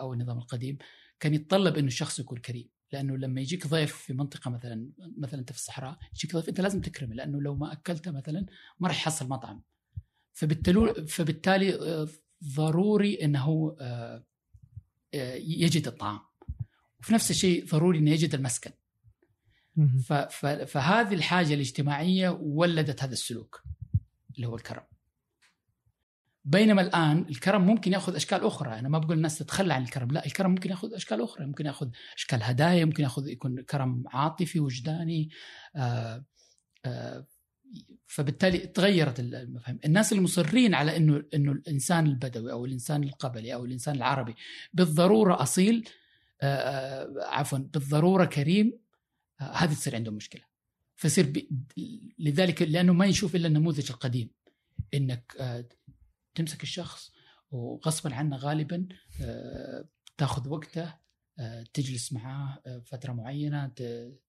أو 0.00 0.12
النظام 0.12 0.38
القديم 0.38 0.78
كان 1.20 1.34
يتطلب 1.34 1.76
إنه 1.76 1.86
الشخص 1.86 2.18
يكون 2.18 2.38
كريم. 2.38 2.68
لأنه 2.92 3.16
لما 3.16 3.40
يجيك 3.40 3.66
ضيف 3.66 3.96
في 3.96 4.12
منطقة 4.12 4.50
مثلا 4.50 4.90
مثلا 5.18 5.40
أنت 5.40 5.52
في 5.52 5.58
الصحراء 5.58 5.98
يجيك 6.14 6.36
ضيف 6.36 6.48
أنت 6.48 6.60
لازم 6.60 6.80
تكرمه 6.80 7.14
لأنه 7.14 7.40
لو 7.40 7.54
ما 7.54 7.72
أكلته 7.72 8.10
مثلا 8.10 8.46
ما 8.80 8.88
راح 8.88 8.96
يحصل 8.96 9.28
مطعم. 9.28 9.62
فبالتالي 10.32 11.06
فبالتالي 11.06 12.06
ضروري 12.44 13.24
إنه 13.24 13.76
يجد 15.44 15.86
الطعام. 15.86 16.20
وفي 17.00 17.14
نفس 17.14 17.30
الشيء 17.30 17.66
ضروري 17.66 17.98
إنه 17.98 18.10
يجد 18.10 18.34
المسكن. 18.34 18.70
فهذه 20.66 21.14
الحاجة 21.14 21.54
الاجتماعية 21.54 22.28
ولدت 22.40 23.02
هذا 23.02 23.12
السلوك 23.12 23.62
اللي 24.36 24.46
هو 24.46 24.56
الكرم. 24.56 24.82
بينما 26.44 26.82
الآن 26.82 27.26
الكرم 27.30 27.66
ممكن 27.66 27.92
يأخذ 27.92 28.14
أشكال 28.14 28.44
أخرى. 28.44 28.78
أنا 28.78 28.88
ما 28.88 28.98
بقول 28.98 29.16
الناس 29.16 29.38
تتخلى 29.38 29.74
عن 29.74 29.82
الكرم 29.82 30.10
لا 30.10 30.26
الكرم 30.26 30.50
ممكن 30.50 30.70
يأخذ 30.70 30.94
أشكال 30.94 31.22
أخرى. 31.22 31.46
ممكن 31.46 31.66
يأخذ 31.66 31.88
أشكال 32.16 32.42
هدايا 32.42 32.84
ممكن 32.84 33.02
يأخذ 33.02 33.28
يكون 33.28 33.62
كرم 33.62 34.04
عاطفي 34.06 34.60
وجداني 34.60 35.30
آآ 35.76 36.24
آآ 36.84 37.26
فبالتالي 38.06 38.58
تغيرت 38.58 39.20
المفاهيم. 39.20 39.78
الناس 39.84 40.12
المصرين 40.12 40.74
على 40.74 40.96
انه 40.96 41.22
إنه 41.34 41.52
الإنسان 41.52 42.06
البدوي 42.06 42.52
أو 42.52 42.64
الإنسان 42.64 43.04
القبلي 43.04 43.54
أو 43.54 43.64
الإنسان 43.64 43.96
العربي 43.96 44.34
بالضرورة 44.72 45.42
أصيل 45.42 45.88
عفوا 47.22 47.58
بالضرورة 47.58 48.24
كريم 48.24 48.78
هذه 49.40 49.72
تصير 49.72 49.94
عندهم 49.94 50.14
مشكلة. 50.14 50.42
فيصير 50.96 51.48
لذلك 52.18 52.62
لأنه 52.62 52.92
ما 52.92 53.06
يشوف 53.06 53.36
إلا 53.36 53.48
النموذج 53.48 53.90
القديم. 53.90 54.30
إنك 54.94 55.32
تمسك 56.34 56.62
الشخص 56.62 57.12
وغصبا 57.50 58.14
عنه 58.14 58.36
غالبا 58.36 58.88
تأخذ 60.18 60.48
وقته 60.48 60.94
تجلس 61.74 62.12
معاه 62.12 62.62
فترة 62.84 63.12
معينة 63.12 63.66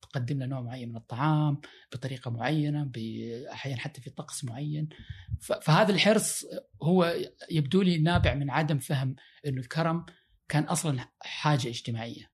تقدم 0.02 0.39
له 0.39 0.45
نوع 0.45 0.62
معين 0.62 0.89
من 0.89 0.95
الطعام 0.95 1.62
بطريقة 1.91 2.32
معينة 2.32 2.91
أحيانا 3.52 3.80
حتى 3.80 4.02
في 4.02 4.10
طقس 4.10 4.43
معين. 4.43 4.89
فهذا 5.39 5.93
الحرص 5.93 6.45
هو 6.82 7.15
يبدو 7.52 7.82
لي 7.82 7.97
نابع 7.97 8.34
من 8.34 8.50
عدم 8.50 8.80
فهم 8.80 9.15
إنه 9.45 9.62
الكرم 9.62 10.06
كان 10.50 10.63
أصلا 10.63 11.00
حاجة 11.19 11.67
اجتماعية. 11.67 12.31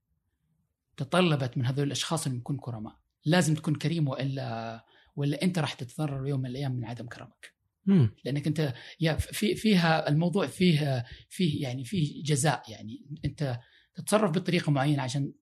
تطلبت 0.98 1.58
من 1.58 1.66
هذول 1.66 1.86
الأشخاص 1.86 2.26
إنهم 2.26 2.38
يكونوا 2.38 2.60
كرماء. 2.60 2.96
لازم 3.24 3.54
تكون 3.54 3.74
كريم 3.74 4.08
والا 4.08 4.84
ولا 5.16 5.42
أنت 5.42 5.58
راح 5.58 5.72
تتضرر 5.72 6.26
يوم 6.26 6.40
من 6.40 6.46
الأيام 6.46 6.72
من 6.72 6.84
عدم 6.84 7.06
كرمك. 7.06 7.54
مم. 7.86 8.14
لأنك 8.24 8.46
أنت 8.46 8.74
يا 9.00 9.16
في 9.16 9.54
فيها 9.54 10.08
الموضوع 10.08 10.46
فيه 10.46 11.04
فيه 11.28 11.62
يعني 11.62 11.84
فيه 11.84 12.22
جزاء. 12.22 12.62
يعني 12.68 13.06
أنت 13.24 13.60
تتصرف 13.94 14.30
بطريقة 14.30 14.72
معينة 14.72 15.02
عشان 15.02 15.32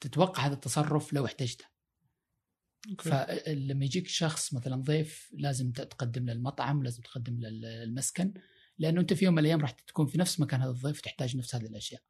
تتوقع 0.00 0.46
هذا 0.46 0.54
التصرف 0.54 1.12
لو 1.12 1.26
احتجته. 1.26 1.64
فلما 2.98 3.84
يجيك 3.84 4.08
شخص 4.08 4.54
مثلا 4.54 4.76
ضيف 4.76 5.30
لازم 5.32 5.72
تقدم 5.72 6.26
له 6.26 6.32
المطعم 6.32 6.82
لازم 6.82 7.02
تقدم 7.02 7.40
له 7.40 7.48
المسكن 7.82 8.34
لأنه 8.78 9.00
أنت 9.00 9.12
في 9.12 9.24
يوم 9.24 9.34
من 9.34 9.38
الأيام 9.38 9.60
راح 9.60 9.70
تكون 9.70 10.06
في 10.06 10.18
نفس 10.18 10.40
مكان 10.40 10.60
هذا 10.60 10.70
الضيف 10.70 11.00
تحتاج 11.00 11.36
نفس 11.36 11.54
هذه 11.54 11.66
الأشياء. 11.66 12.02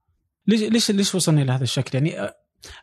ليش 0.46 0.60
ليش 0.60 0.90
ليش 0.90 1.14
وصلنا 1.14 1.42
إلى 1.42 1.52
هذا 1.52 1.62
الشكل؟ 1.62 1.98
يعني 1.98 2.32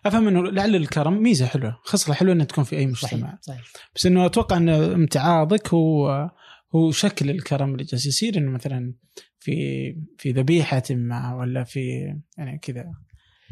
أفهم 0.05 0.27
إنه 0.27 0.43
لعل 0.43 0.75
الكرم 0.75 1.23
ميزة 1.23 1.45
حلوة 1.45 1.79
خصلة 1.83 2.15
حلوة 2.15 2.33
إنها 2.33 2.45
تكون 2.45 2.63
في 2.63 2.77
أي 2.77 2.85
مجتمع 2.85 3.37
صحيح. 3.41 3.41
صحيح. 3.41 3.63
بس 3.95 4.05
إنه 4.05 4.25
أتوقع 4.25 4.57
ان 4.57 4.69
امتعاضك 4.69 5.73
هو 5.73 6.29
هو 6.75 6.91
شكل 6.91 7.29
الكرم 7.29 7.71
اللي 7.71 7.83
جالس 7.83 8.05
يصير 8.05 8.37
إنه 8.37 8.51
مثلا 8.51 8.93
في 9.39 9.95
في 10.17 10.31
ذبيحة 10.31 10.83
ما 10.89 11.35
ولا 11.35 11.63
في 11.63 12.13
يعني 12.37 12.59
كذا 12.61 12.93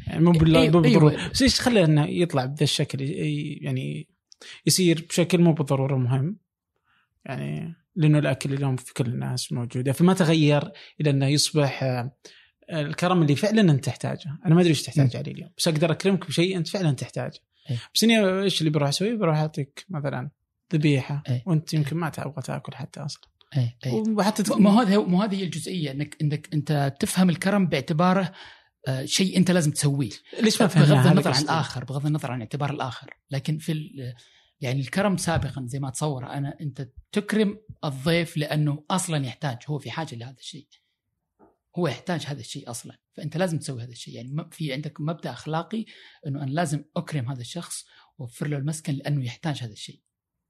يعني 0.07 0.23
مو 0.23 0.31
أيوة، 0.31 0.69
بالضرورة 0.69 1.11
أيوة. 1.11 1.29
بس 1.29 1.41
إيش 1.41 1.61
خلى 1.61 1.83
إنه 1.83 2.05
يطلع 2.05 2.45
بذا 2.45 2.63
الشكل 2.63 3.01
يعني 3.61 4.09
يصير 4.65 5.05
بشكل 5.09 5.41
مو 5.41 5.53
بالضرورة 5.53 5.95
مهم 5.95 6.37
يعني 7.25 7.75
لأنه 7.95 8.19
الأكل 8.19 8.53
اليوم 8.53 8.75
في 8.75 8.93
كل 8.93 9.05
الناس 9.05 9.51
موجوده 9.51 9.91
فما 9.91 10.13
تغير 10.13 10.71
إلى 11.01 11.09
إنه 11.09 11.27
يصبح 11.27 11.83
الكرم 12.69 13.21
اللي 13.21 13.35
فعلا 13.35 13.61
أنت 13.71 13.85
تحتاجه، 13.85 14.37
أنا 14.45 14.55
ما 14.55 14.61
أدري 14.61 14.69
إيش 14.69 14.81
تحتاج 14.81 15.15
عليه 15.15 15.31
اليوم، 15.31 15.49
بس 15.57 15.67
أقدر 15.67 15.91
أكرمك 15.91 16.27
بشيء 16.27 16.57
أنت 16.57 16.67
فعلا 16.67 16.91
تحتاجه. 16.91 17.39
إيه. 17.69 17.77
بس 17.95 18.03
إني 18.03 18.41
إيش 18.41 18.61
اللي 18.61 18.69
بروح 18.69 18.89
أسوي؟ 18.89 19.15
بروح 19.17 19.37
أعطيك 19.37 19.85
مثلا 19.89 20.29
ذبيحة 20.73 21.23
إيه. 21.29 21.43
وأنت 21.45 21.73
يمكن 21.73 21.97
ما 21.97 22.09
تبغى 22.09 22.41
تأكل 22.43 22.75
حتى 22.75 22.99
أصلا. 22.99 23.23
اي 23.57 23.77
اي 23.85 23.91
وحتى 24.07 24.43
تك- 24.43 24.57
ما 24.57 24.81
هذا 24.81 24.97
ما 24.97 25.25
هذه 25.25 25.35
هي 25.35 25.43
الجزئية 25.43 25.91
انك 25.91 26.17
إنك 26.21 26.49
أنت 26.53 26.95
تفهم 26.99 27.29
الكرم 27.29 27.67
باعتباره 27.67 28.31
آه، 28.87 29.05
شيء 29.05 29.37
أنت 29.37 29.51
لازم 29.51 29.71
تسويه 29.71 30.09
ليش 30.41 30.61
ما 30.61 30.67
فهمنا 30.67 30.93
بغض 31.03 31.07
النظر 31.07 31.33
عن. 31.33 31.41
الآخر 31.43 31.83
بغض 31.85 32.05
النظر 32.05 32.31
عن 32.31 32.39
اعتبار 32.41 32.69
الآخر 32.71 33.13
لكن 33.31 33.57
في 33.57 33.89
يعني 34.61 34.79
الكرم 34.79 35.17
سابقا 35.17 35.65
زي 35.67 35.79
ما 35.79 35.87
اتصور 35.87 36.25
أنا 36.25 36.57
أنت 36.61 36.89
تكرم 37.11 37.57
الضيف 37.83 38.37
لأنه 38.37 38.83
أصلا 38.91 39.25
يحتاج 39.25 39.57
هو 39.67 39.79
في 39.79 39.91
حاجة 39.91 40.15
لهذا 40.15 40.35
الشيء 40.39 40.67
هو 41.75 41.87
يحتاج 41.87 42.25
هذا 42.25 42.39
الشيء 42.39 42.69
أصلا. 42.69 42.97
فأنت 43.13 43.37
لازم 43.37 43.59
تسوي 43.59 43.83
هذا 43.83 43.91
الشيء. 43.91 44.15
يعني 44.15 44.49
في 44.51 44.73
عندك 44.73 45.01
مبدأ 45.01 45.31
أخلاقي 45.31 45.85
إنه 46.27 46.43
أنا 46.43 46.51
لازم 46.51 46.83
أكرم 46.97 47.29
هذا 47.31 47.41
الشخص 47.41 47.85
وأوفر 48.17 48.47
له 48.47 48.57
المسكن 48.57 48.93
لأنه 48.93 49.25
يحتاج 49.25 49.63
هذا 49.63 49.73
الشيء. 49.73 50.01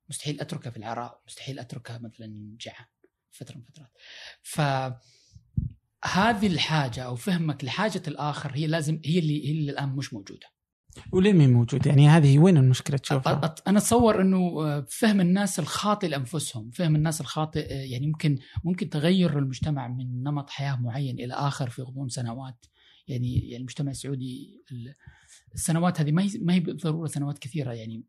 مستحيل 0.09 0.41
أتركه 0.41 0.69
في 0.69 0.77
العراء 0.77 1.21
مستحيل 1.27 1.59
أتركه 1.59 1.97
مثلا 1.97 2.55
جعان 2.59 2.85
فترة 3.31 3.57
من 3.57 3.63
فترات. 3.63 3.91
ف 4.41 4.61
هذه 6.05 6.47
الحاجة 6.47 7.03
أو 7.03 7.15
فهمك 7.15 7.63
لحاجة 7.63 8.01
الآخر 8.07 8.51
هي 8.55 8.67
لازم 8.67 9.01
هي 9.05 9.19
اللي 9.19 9.47
هي 9.47 9.51
اللي 9.51 9.71
الآن 9.71 9.89
مش 9.89 10.13
موجودة. 10.13 10.54
وليه 11.11 11.33
موجود؟ 11.33 11.85
يعني 11.85 12.09
هذه 12.09 12.39
وين 12.39 12.57
المشكلة 12.57 12.97
تشوفها؟ 12.97 13.55
أنا 13.67 13.77
أتصور 13.77 14.21
إنه 14.21 14.37
آه، 14.37 14.85
فهم 14.89 15.21
الناس 15.21 15.59
الخاطئ 15.59 16.07
لأنفسهم، 16.07 16.71
فهم 16.71 16.95
الناس 16.95 17.21
الخاطئ 17.21 17.73
آه، 17.73 17.83
يعني 17.83 18.07
ممكن 18.07 18.37
ممكن 18.63 18.89
تغير 18.89 19.39
المجتمع 19.39 19.87
من 19.87 20.23
نمط 20.23 20.49
حياة 20.49 20.75
معين 20.75 21.19
إلى 21.19 21.33
آخر 21.33 21.69
في 21.69 21.81
غضون 21.81 22.09
سنوات، 22.09 22.65
يعني 23.07 23.35
يعني 23.39 23.57
المجتمع 23.57 23.91
السعودي 23.91 24.63
ال- 24.71 24.95
السنوات 25.53 26.01
هذه 26.01 26.11
ما 26.11 26.23
هي 26.23 26.29
ما 26.41 26.53
هي 26.53 26.59
بالضروره 26.59 27.07
سنوات 27.07 27.39
كثيرة 27.39 27.71
يعني 27.73 28.03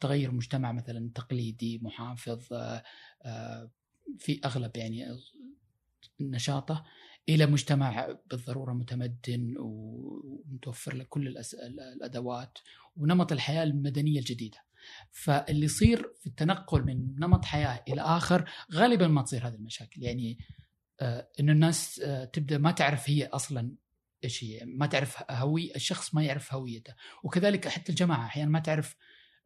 تغير 0.00 0.30
مجتمع 0.32 0.72
مثلا 0.72 1.10
تقليدي 1.14 1.80
محافظ 1.82 2.52
آه، 2.52 3.70
في 4.18 4.40
أغلب 4.44 4.76
يعني 4.76 5.06
نشاطه 6.20 6.84
إلى 7.28 7.46
مجتمع 7.46 8.16
بالضرورة 8.30 8.72
متمدن 8.72 9.54
ومتوفر 9.58 10.94
له 10.94 11.04
كل. 11.04 11.34
الأدوات 11.96 12.58
ونمط 12.96 13.32
الحياة 13.32 13.62
المدنية 13.62 14.18
الجديدة. 14.18 14.58
فاللي 15.10 15.64
يصير 15.64 16.12
في 16.20 16.26
التنقل 16.26 16.82
من 16.84 17.14
نمط 17.18 17.44
حياة 17.44 17.84
إلى 17.88 18.00
آخر 18.00 18.50
غالبا 18.72 19.08
ما 19.08 19.22
تصير 19.22 19.48
هذه 19.48 19.54
المشاكل 19.54 20.02
يعني 20.02 20.38
آه 21.00 21.28
إنه 21.40 21.52
الناس 21.52 22.00
آه 22.00 22.24
تبدأ 22.24 22.58
ما 22.58 22.70
تعرف 22.70 23.10
هي 23.10 23.26
أصلا 23.26 23.74
إيش 24.24 24.44
هي 24.44 24.64
ما 24.64 24.86
تعرف 24.86 25.22
هوي 25.30 25.76
الشخص 25.76 26.14
ما 26.14 26.24
يعرف 26.24 26.54
هويته 26.54 26.94
وكذلك 27.22 27.68
حتى 27.68 27.92
الجماعة 27.92 28.26
أحيانا 28.26 28.50
ما 28.50 28.58
تعرف 28.58 28.96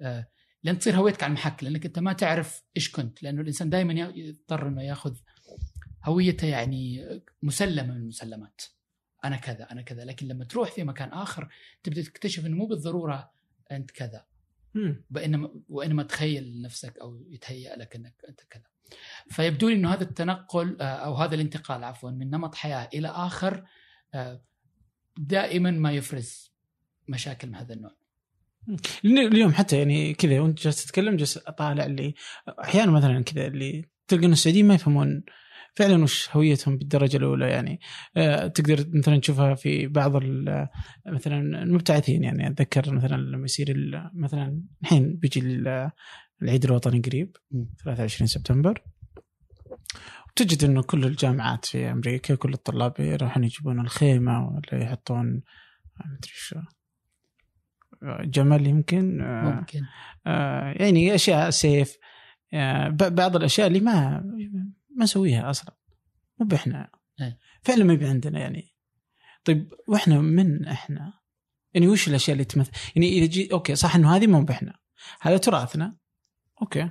آه 0.00 0.28
لأن 0.62 0.78
تصير 0.78 0.96
هويتك 0.96 1.22
على 1.22 1.30
المحك 1.30 1.64
لأنك 1.64 1.86
أنت 1.86 1.98
ما 1.98 2.12
تعرف 2.12 2.62
إيش 2.76 2.90
كنت 2.90 3.22
لأنه 3.22 3.40
الإنسان 3.40 3.70
دائما 3.70 3.92
يضطر 3.92 4.68
إنه 4.68 4.82
ياخذ 4.82 5.16
هويته 6.06 6.46
يعني 6.46 7.08
مسلمة 7.42 7.94
من 7.94 8.00
المسلمات. 8.00 8.62
أنا 9.24 9.36
كذا 9.36 9.70
أنا 9.72 9.82
كذا. 9.82 10.04
لكن 10.04 10.28
لما 10.28 10.44
تروح 10.44 10.72
في 10.72 10.84
مكان 10.84 11.08
آخر 11.08 11.48
تبدأ 11.82 12.02
تكتشف 12.02 12.46
إنه 12.46 12.56
مو 12.56 12.66
بالضرورة 12.66 13.30
أنت 13.72 13.90
كذا. 13.90 14.24
وانما 15.14 15.50
وإنما 15.68 16.02
تخيل 16.02 16.62
نفسك 16.62 16.98
أو 16.98 17.22
يتهيأ 17.30 17.76
لك 17.76 17.96
إنك 17.96 18.14
أنت 18.28 18.40
كذا. 18.50 18.62
فيبدو 19.30 19.68
لي 19.68 19.74
إنه 19.74 19.92
هذا 19.92 20.02
التنقل 20.02 20.76
آه، 20.80 20.84
أو 20.84 21.14
هذا 21.14 21.34
الانتقال 21.34 21.84
عفوا 21.84 22.10
من 22.10 22.30
نمط 22.30 22.54
حياة 22.54 22.88
إلى 22.94 23.08
آخر 23.08 23.64
آه، 24.14 24.42
دائما 25.18 25.70
ما 25.70 25.92
يفرز 25.92 26.52
مشاكل 27.08 27.48
من 27.48 27.54
هذا 27.54 27.74
النوع. 27.74 27.96
اليوم 29.04 29.52
حتى 29.52 29.78
يعني 29.78 30.14
كذا 30.14 30.40
وأنت 30.40 30.62
جالس 30.62 30.84
تتكلم 30.84 31.16
جالس 31.16 31.38
أطالع 31.38 31.84
اللي 31.84 32.14
أحيانا 32.48 32.90
مثلا 32.90 33.24
كذا 33.24 33.46
اللي 33.46 33.84
تلقى 34.08 34.26
إن 34.26 34.32
السعوديين 34.32 34.68
ما 34.68 34.74
يفهمون 34.74 35.24
فعلا 35.76 36.02
وش 36.02 36.28
هويتهم 36.36 36.76
بالدرجة 36.78 37.16
الأولى 37.16 37.50
يعني. 37.50 37.80
آه، 38.16 38.46
تقدر 38.46 38.84
مثلا 38.92 39.18
تشوفها 39.20 39.54
في 39.54 39.86
بعض 39.86 40.16
ال- 40.16 40.68
مثلا 41.06 41.62
المبتعثين 41.62 42.24
يعني. 42.24 42.48
أتذكر 42.48 42.94
مثلا 42.94 43.16
لما 43.16 43.44
يصير 43.44 43.74
مثلا 44.14 44.62
الحين 44.82 45.16
بيجي 45.16 45.40
ال- 45.40 45.90
العيد 46.42 46.64
الوطني 46.64 47.00
قريب 47.00 47.36
مم. 47.50 47.68
23 47.84 48.26
سبتمبر. 48.26 48.82
وتجد 50.30 50.64
إنه 50.64 50.82
كل 50.82 51.04
الجامعات 51.04 51.64
في 51.64 51.90
أمريكا 51.90 52.34
كل 52.34 52.52
الطلاب 52.52 52.92
يروحون 53.00 53.44
يجيبون 53.44 53.80
الخيمة 53.80 54.48
ولا 54.48 54.82
يحطون 54.84 55.26
ما 55.96 56.04
أدري 56.18 56.32
شو. 56.34 56.56
جمل 58.24 58.66
يمكن 58.66 59.20
آه، 59.20 59.50
ممكن. 59.54 59.80
آه، 60.26 60.74
يعني 60.76 61.14
أشياء 61.14 61.50
سيف 61.50 61.96
آه، 62.54 62.88
بعض 62.88 63.36
الأشياء 63.36 63.66
اللي 63.66 63.80
ما 63.80 64.24
ما 64.96 65.04
نسويها 65.04 65.50
أصلا. 65.50 65.76
مو 66.40 66.46
باحنا 66.46 66.90
إيه. 67.20 67.38
فعلا 67.62 67.84
ما 67.84 67.92
يبي 67.92 68.06
عندنا 68.06 68.40
يعني. 68.40 68.74
طيب 69.44 69.74
وإحنا 69.88 70.20
من 70.20 70.66
إحنا؟ 70.66 71.12
يعني 71.74 71.88
وش 71.88 72.08
الأشياء 72.08 72.32
اللي 72.32 72.44
تمثل؟ 72.44 72.72
يعني 72.96 73.08
إذا 73.08 73.26
جي 73.26 73.52
okay 73.52 73.74
صح 73.74 73.94
إنه 73.94 74.16
هذه 74.16 74.26
مو 74.26 74.44
باحنا 74.44 74.78
هذا 75.20 75.36
تراثنا. 75.36 75.96
okay. 76.62 76.90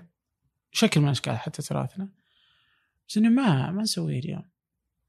شكل 0.71 1.01
من 1.01 1.09
أشكال 1.09 1.37
حتى 1.37 1.61
تراثنا. 1.61 2.09
بس 3.07 3.17
إنه 3.17 3.29
ما 3.29 3.71
ما 3.71 3.81
نسويه 3.81 4.19
اليوم. 4.19 4.43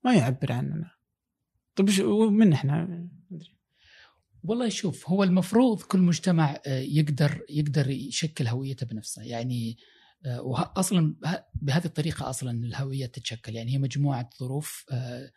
ما 0.05 0.15
يعبر 0.15 0.53
عننا. 0.53 0.91
طيب 1.77 1.89
وش 1.89 2.01
من 2.31 2.53
إحنا. 2.53 3.09
والله 4.43 4.69
شوف 4.69 5.09
هو 5.09 5.25
المفروض 5.25 5.83
كل 5.83 5.99
مجتمع 5.99 6.61
آه، 6.67 6.79
يقدر 6.79 7.41
يقدر 7.51 7.91
يشكل 7.91 8.47
هويته 8.47 8.87
بنفسه. 8.87 9.23
يعني 9.23 9.77
آه، 10.24 10.42
وه- 10.42 10.72
أصلا 10.76 11.14
به- 11.22 11.44
بهذه 11.55 11.85
الطريقة 11.85 12.31
أصلا 12.31 12.50
الهوية 12.50 13.07
تتشكل. 13.07 13.55
يعني 13.55 13.72
هي 13.72 13.79
مجموعة 13.79 14.31
ظروف 14.40 14.85
آه، 14.92 15.33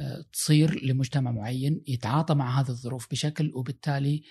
آه، 0.00 0.24
تصير 0.32 0.84
لمجتمع 0.84 1.30
معين 1.30 1.82
يتعاطى 1.88 2.34
مع 2.34 2.60
هذه 2.60 2.68
الظروف 2.68 3.10
بشكل 3.10 3.52
وبالتالي 3.54 4.22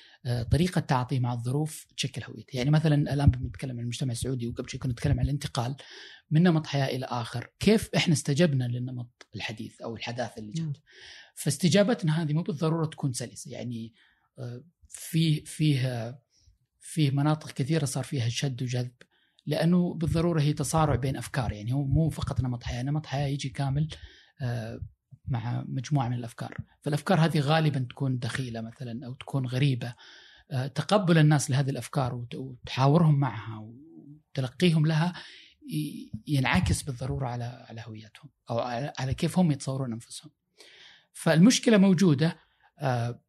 طريقة 0.51 0.81
تعاطيه 0.81 1.19
مع 1.19 1.33
الظروف 1.33 1.85
تشكل 1.97 2.23
هويته، 2.23 2.57
يعني 2.57 2.69
مثلا 2.69 3.13
الآن 3.13 3.29
بنتكلم 3.29 3.71
عن 3.71 3.79
المجتمع 3.79 4.11
السعودي 4.11 4.47
وقبل 4.47 4.69
شوي 4.69 4.79
كنا 4.79 4.91
نتكلم 4.91 5.19
عن 5.19 5.25
الانتقال. 5.25 5.75
من 6.31 6.43
نمط 6.43 6.67
حياة 6.67 6.85
إلى 6.95 7.05
آخر، 7.05 7.49
كيف 7.59 7.89
إحنا 7.95 8.13
استجبنا 8.13 8.63
للنمط 8.63 9.27
الحديث 9.35 9.81
أو 9.81 9.95
الحداثه 9.95 10.33
اللي 10.37 10.61
مم. 10.61 10.71
جت. 10.71 10.81
فاستجابتنا 11.35 12.21
هذه 12.23 12.33
مو 12.33 12.41
بالضرورة 12.41 12.85
تكون 12.85 13.13
سلسة، 13.13 13.51
يعني 13.51 13.93
فيه 14.89 15.43
فيه 15.43 16.19
فيه 16.79 17.11
مناطق 17.11 17.51
كثيرة 17.51 17.85
صار 17.85 18.03
فيها 18.03 18.29
شد 18.29 18.63
وجذب. 18.63 18.91
لأنه 19.45 19.93
بالضرورة 19.93 20.41
هي 20.41 20.53
تصارع 20.53 20.95
بين 20.95 21.17
أفكار 21.17 21.51
يعني 21.51 21.73
هو 21.73 21.85
مو 21.85 22.09
فقط 22.09 22.41
نمط 22.41 22.63
حياة، 22.63 22.83
نمط 22.83 23.05
حياة 23.05 23.27
يجي 23.27 23.49
كامل 23.49 23.87
آه، 24.41 24.79
مع 25.27 25.63
مجموعة 25.67 26.07
من 26.07 26.17
الأفكار، 26.17 26.57
فالأفكار 26.81 27.19
هذه 27.19 27.39
غالبا 27.39 27.79
تكون 27.89 28.19
دخيلة 28.19 28.61
مثلا 28.61 29.05
أو 29.05 29.13
تكون 29.13 29.45
غريبة 29.45 29.95
آه، 30.51 30.67
تقبل 30.67 31.17
الناس 31.17 31.51
لهذه 31.51 31.69
الأفكار 31.69 32.15
وت- 32.15 32.35
وتحاورهم 32.35 33.19
معها 33.19 33.59
وتلقيهم 33.59 34.85
لها 34.85 35.13
ينعكس 36.27 36.83
بالضرورة 36.83 37.27
على 37.27 37.65
على 37.69 37.83
هويتهم 37.87 38.29
أو 38.49 38.59
على 38.59 38.93
على 38.99 39.13
كيف 39.13 39.39
هم 39.39 39.51
يتصورون 39.51 39.93
أنفسهم. 39.93 40.31
فالمشكلة 41.13 41.77
موجودة 41.77 42.37
آه، 42.79 43.21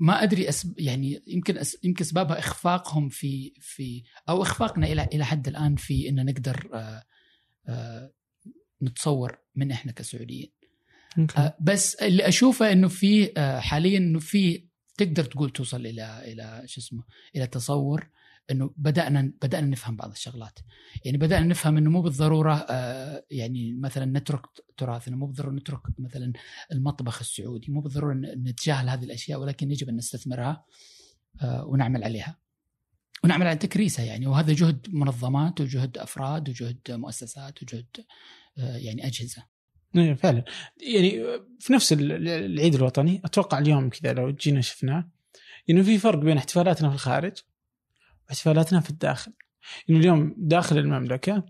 ما 0.00 0.22
أدري 0.22 0.48
أسب 0.48 0.80
يعني 0.80 1.22
يمكن 1.26 1.58
أس 1.58 1.76
يمكن 1.84 2.04
اسبابها 2.04 2.38
إخفاقهم 2.38 3.08
في 3.08 3.52
في 3.60 4.02
أو 4.28 4.42
إخفاقنا 4.42 4.86
إلى 4.86 5.08
إلى 5.12 5.24
حد 5.24 5.48
الآن 5.48 5.76
في 5.76 6.08
إن 6.08 6.24
نقدر 6.24 6.70
آه، 6.74 7.02
آه، 7.68 8.12
نتصور 8.82 9.38
من 9.54 9.72
إحنا 9.72 9.92
كسعوديين 9.92 10.52
أوكي. 11.18 11.38
آه، 11.38 11.56
بس 11.60 11.94
اللي 11.94 12.28
أشوفه 12.28 12.72
إنه 12.72 12.88
في 12.88 13.32
حاليا 13.60 13.98
إنه 13.98 14.18
في 14.18 14.64
تقدر 14.98 15.24
تقول 15.24 15.50
توصل 15.50 15.86
إلى 15.86 16.32
إلى 16.32 16.62
شو 16.66 16.80
اسمه 16.80 17.04
إلى 17.36 17.46
تصور 17.46 18.08
إنه 18.50 18.70
بدأنا 18.76 19.32
بدأنا 19.42 19.66
نفهم 19.66 19.96
بعض 19.96 20.10
الشغلات. 20.10 20.58
يعني 21.04 21.18
بدأنا 21.18 21.46
نفهم 21.46 21.76
إنه 21.76 21.90
مو 21.90 22.02
بالضرورة 22.02 22.54
آه، 22.70 23.24
يعني 23.30 23.74
مثلا 23.74 24.18
نترك 24.18 24.40
تراثنا 24.76 25.16
مو 25.16 25.26
بالضرورة 25.26 25.52
نترك 25.54 25.80
مثلا 25.98 26.32
المطبخ 26.72 27.18
السعودي 27.20 27.72
مو 27.72 27.80
بالضرورة 27.80 28.14
نتجاهل 28.14 28.88
هذه 28.88 29.04
الأشياء 29.04 29.40
ولكن 29.40 29.70
يجب 29.70 29.88
أن 29.88 29.96
نستثمرها 29.96 30.64
آه، 31.42 31.64
ونعمل 31.64 32.04
عليها. 32.04 32.36
ونعمل 33.24 33.46
على 33.46 33.56
تكريسها 33.56 34.04
يعني. 34.04 34.26
وهذا 34.26 34.52
جهد 34.52 34.86
منظمات 34.90 35.60
وجهد 35.60 35.98
أفراد 35.98 36.48
وجهد 36.48 36.78
مؤسسات 36.90 37.62
وجهد 37.62 37.86
آه، 38.58 38.76
يعني 38.76 39.06
أجهزة. 39.06 39.44
إيه 39.96 40.14
فعلا. 40.14 40.44
يعني 40.94 41.22
في 41.60 41.72
نفس 41.72 41.92
ال- 41.92 42.28
العيد 42.28 42.74
الوطني 42.74 43.20
أتوقع 43.24 43.58
اليوم 43.58 43.88
كذا 43.90 44.12
لو 44.12 44.30
جينا 44.30 44.60
شفناه 44.60 45.10
إنه 45.70 45.82
في 45.82 45.98
فرق 45.98 46.18
بين 46.18 46.36
احتفالاتنا 46.36 46.88
في 46.88 46.94
الخارج 46.94 47.32
واحتفالاتنا 48.30 48.80
في 48.80 48.90
الداخل 48.90 49.32
انه 49.90 49.98
اليوم 49.98 50.34
داخل 50.38 50.78
المملكة 50.78 51.44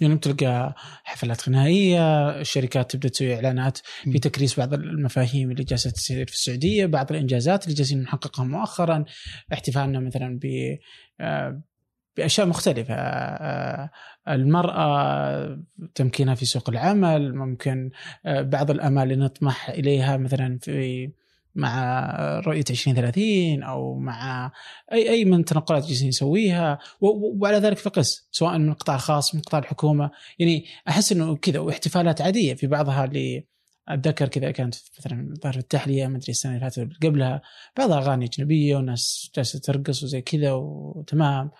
يعني 0.00 0.18
تلقى 0.18 0.74
حفلات 1.04 1.48
غنائية 1.48 2.30
الشركات 2.40 2.90
تبدأ 2.90 3.08
تسوي 3.08 3.34
إعلانات 3.34 3.78
في. 4.06 4.18
تكريس 4.18 4.58
بعض 4.58 4.74
المفاهيم 4.74 5.50
اللي 5.50 5.64
جالسة 5.64 5.90
تصير 5.90 6.26
في 6.26 6.32
السعودية 6.32 6.86
بعض 6.86 7.12
الإنجازات 7.12 7.64
اللي 7.64 7.74
جالسين 7.74 8.02
نحققها 8.02 8.44
مؤخرا 8.44 9.04
احتفالنا 9.52 10.00
مثلا 10.00 10.38
ب 10.42 10.76
آه، 11.20 11.62
بأشياء 12.16 12.46
مختلفة 12.46 12.94
آه، 12.94 13.90
المرأة 14.28 15.62
تمكينها 15.94 16.34
في 16.34 16.44
سوق 16.44 16.70
العمل 16.70 17.34
ممكن 17.34 17.90
آه، 18.26 18.42
بعض 18.42 18.70
الأمال 18.70 19.02
اللي 19.12 19.24
نطمح 19.24 19.70
إليها 19.70 20.16
مثلا 20.16 20.58
في 20.62 21.10
مع 21.54 22.10
رؤية 22.46 22.64
2030 22.70 23.62
أو 23.62 23.98
مع 23.98 24.52
اي 24.92 25.10
أي 25.10 25.24
من 25.24 25.44
تنقلات 25.44 25.86
جالسين 25.86 26.08
نسويها 26.08 26.78
وعلى 27.00 27.56
ذلك 27.56 27.78
فقس 27.78 28.28
سواء 28.30 28.58
من 28.58 28.68
القطاع 28.68 28.96
الخاص 28.96 29.34
من 29.34 29.40
قطاع 29.40 29.60
الحكومة. 29.60 30.10
يعني 30.38 30.64
أحس 30.88 31.12
إنه 31.12 31.36
كذا 31.36 31.58
واحتفالات 31.58 32.20
عادية 32.20 32.54
في 32.54 32.66
بعضها 32.66 33.04
اللي 33.04 33.44
أتذكر 33.88 34.28
كذا 34.28 34.50
كانت 34.50 34.74
مثلا 34.98 35.34
ظهر 35.42 35.56
التحلية 35.56 36.06
ما 36.06 36.16
أدري 36.16 36.30
السنة 36.30 36.56
اللي 36.56 36.70
فاتت 36.70 36.88
قبلها 37.02 37.42
بعضها 37.78 37.98
أغاني 37.98 38.24
أجنبية 38.24 38.76
وناس 38.76 39.30
جالسة 39.36 39.58
ترقص 39.58 40.02
وزي 40.02 40.20
كذا 40.20 40.52
وتمام 40.52 41.50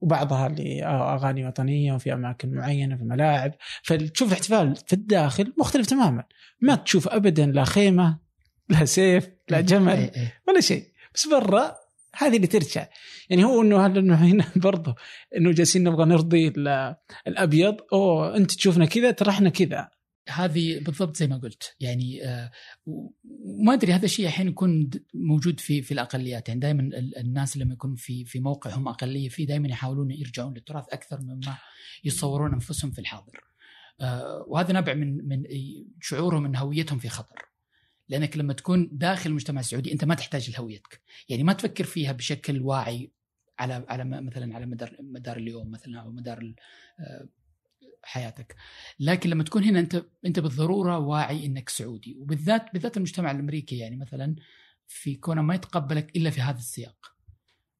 وبعضها 0.00 0.46
اللي 0.46 0.84
أغاني 0.84 1.46
وطنية 1.46 1.92
وفي 1.92 2.12
أماكن 2.12 2.54
معينة 2.54 2.96
في 2.96 3.04
ملاعب 3.04 3.54
فتشوف 3.82 4.28
الاحتفال 4.28 4.76
في 4.76 4.92
الداخل 4.92 5.52
مختلف 5.58 5.86
تماما. 5.86 6.24
ما 6.60 6.74
تشوف 6.74 7.08
ابدا 7.08 7.46
لا 7.46 7.64
خيمة 7.64 8.27
لا 8.68 8.84
سيف 8.84 9.28
لا 9.48 9.60
جمل 9.60 9.92
إيه 9.92 10.12
إيه. 10.16 10.40
ولا 10.48 10.60
شيء. 10.60 10.84
بس 11.14 11.26
برا 11.26 11.76
هذه 12.16 12.36
اللي 12.36 12.46
ترجع. 12.46 12.88
يعني 13.30 13.44
هو 13.44 13.62
إنه 13.62 13.86
هل 13.86 13.98
إنه 13.98 14.14
هنا 14.14 14.44
برضه 14.66 14.94
إنه 15.36 15.52
جالسين 15.52 15.84
نبغى 15.84 16.04
نرضي 16.04 16.48
ال- 16.48 16.96
الأبيض. 17.26 17.76
أوه 17.92 18.36
أنت 18.36 18.52
تشوفنا 18.52 18.86
كذا 18.86 19.10
ترى 19.10 19.30
إحنا 19.30 19.48
كذا. 19.50 19.88
هذه 20.28 20.78
بالضبط 20.80 21.16
زي 21.16 21.26
ما 21.26 21.36
قلت. 21.38 21.76
يعني 21.80 22.24
آه، 22.24 22.50
وما 23.44 23.74
أدري 23.74 23.92
هذا 23.92 24.04
الشيء 24.04 24.28
أحيانا 24.28 24.50
يكون 24.50 24.90
موجود 25.14 25.60
في 25.60 25.82
في 25.82 25.92
الأقليات. 25.94 26.48
يعني 26.48 26.60
دائما 26.60 26.90
الناس 27.20 27.56
لما 27.56 27.72
يكون 27.72 27.94
في 27.94 28.24
في 28.24 28.40
موقع 28.40 28.74
هم 28.74 28.88
أقلية 28.88 29.28
فيه 29.28 29.46
دائما 29.46 29.68
يحاولون 29.68 30.10
يرجعون 30.10 30.54
للتراث 30.54 30.84
أكثر 30.92 31.20
مما 31.20 31.56
يصورون 32.04 32.52
أنفسهم 32.52 32.90
في 32.90 32.98
الحاضر. 32.98 33.40
آه، 34.00 34.44
وهذا 34.48 34.72
نابع 34.72 34.94
من 34.94 35.28
من 35.28 35.42
شعورهم 36.00 36.44
إن 36.44 36.56
هويتهم 36.56 36.98
في 36.98 37.08
خطر. 37.08 37.47
لأنك 38.08 38.36
لما 38.36 38.52
تكون 38.52 38.88
داخل 38.92 39.30
المجتمع 39.30 39.60
السعودي 39.60 39.92
أنت 39.92 40.04
ما 40.04 40.14
تحتاج 40.14 40.50
لهويتك. 40.50 41.00
يعني 41.28 41.42
ما 41.42 41.52
تفكر 41.52 41.84
فيها 41.84 42.12
بشكل 42.12 42.62
واعي 42.62 43.12
على 43.58 43.84
على 43.88 44.04
مثلا 44.04 44.54
على 44.54 44.66
مدار 44.66 44.96
مدار 45.00 45.36
اليوم 45.36 45.70
مثلا 45.70 46.00
أو 46.00 46.10
مدار 46.12 46.54
آه، 47.00 47.28
حياتك. 48.02 48.56
لكن 49.00 49.30
لما 49.30 49.44
تكون 49.44 49.64
هنا 49.64 49.80
أنت 49.80 50.04
أنت 50.26 50.40
بالضرورة 50.40 50.98
واعي 50.98 51.46
إنك 51.46 51.68
سعودي. 51.68 52.16
وبالذات 52.18 52.72
بالذات 52.72 52.96
المجتمع 52.96 53.30
الأمريكي 53.30 53.78
يعني 53.78 53.96
مثلا 53.96 54.36
في 54.86 55.14
كونه 55.14 55.42
ما 55.42 55.54
يتقبلك 55.54 56.16
إلا 56.16 56.30
في 56.30 56.40
هذا 56.40 56.58
السياق. 56.58 57.18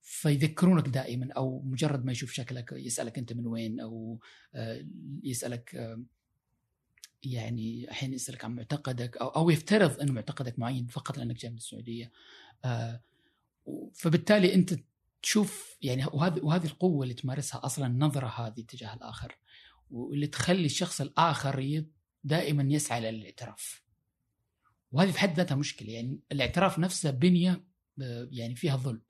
فيذكرونك 0.02 0.88
دائما 0.88 1.28
أو 1.36 1.62
مجرد 1.62 2.04
ما 2.04 2.12
يشوف 2.12 2.32
شكلك 2.32 2.72
يسألك 2.72 3.18
أنت 3.18 3.32
من 3.32 3.46
وين 3.46 3.80
أو 3.80 4.20
آه، 4.54 4.84
يسألك 5.22 5.74
آه، 5.74 6.02
يعني 7.22 7.90
أحيانا 7.90 8.14
يسالك 8.14 8.44
عن 8.44 8.54
معتقدك 8.54 9.16
أو 9.16 9.28
أو 9.28 9.50
يفترض 9.50 10.00
ان 10.00 10.12
معتقدك 10.12 10.59
معين 10.59 10.87
فقط 10.87 11.18
لأنك 11.18 11.37
جاي 11.37 11.50
من 11.50 11.57
السعودية. 11.57 12.12
آه، 12.64 13.02
فبالتالي 13.94 14.54
أنت 14.54 14.74
تشوف 15.22 15.76
يعني 15.83 16.04
وهذه 16.12 16.40
وهذه 16.42 16.66
القوة 16.66 17.02
اللي 17.02 17.14
تمارسها 17.14 17.66
أصلا 17.66 17.87
النظره 17.87 18.26
هذه 18.26 18.61
تجاه 18.61 18.94
الآخر 18.94 19.38
واللي 19.90 20.26
تخلي 20.26 20.66
الشخص 20.66 21.00
الآخر 21.00 21.85
دائما 22.24 22.74
يسعى 22.74 23.00
للاعتراف. 23.00 23.83
وهذه 24.92 25.11
في 25.11 25.18
حد 25.18 25.37
ذاتها 25.37 25.54
مشكلة 25.54 25.92
يعني 25.92 26.20
الاعتراف 26.33 26.78
نفسه 26.78 27.11
بنية 27.11 27.64
آه، 28.02 28.28
يعني 28.33 28.57
فيها 28.57 28.76
ظلم. 28.76 29.02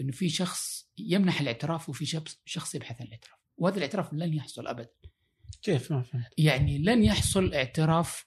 إنه 0.00 0.12
في 0.12 0.28
شخص 0.28 0.90
يمنح 0.98 1.40
الاعتراف 1.40 1.88
وفي 1.88 2.22
شخص 2.44 2.74
يبحث 2.74 3.00
عن 3.00 3.06
الاعتراف. 3.06 3.38
وهذا 3.56 3.76
الاعتراف 3.76 4.12
لن 4.12 4.34
يحصل 4.34 4.66
ابدا. 4.66 4.90
كيف 5.62 5.92
ما 5.92 6.02
فهمت؟ 6.02 6.24
يعني 6.38 6.78
لن 6.78 7.04
يحصل 7.04 7.54
اعتراف 7.54 8.24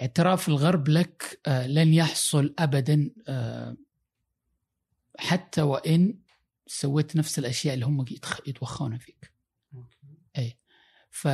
اعتراف 0.00 0.48
الغرب 0.48 0.88
لك 0.88 1.40
آه، 1.46 1.66
لن 1.66 1.94
يحصل 1.94 2.54
ابدا 2.58 3.10
آه، 3.28 3.76
حتى 5.18 5.62
وإن 5.62 6.18
سويت 6.66 7.16
نفس 7.16 7.38
الأشياء 7.38 7.74
اللي 7.74 7.86
هم 7.86 8.04
يتوخونها 8.46 8.98
فيك. 8.98 9.32
ف 11.10 11.28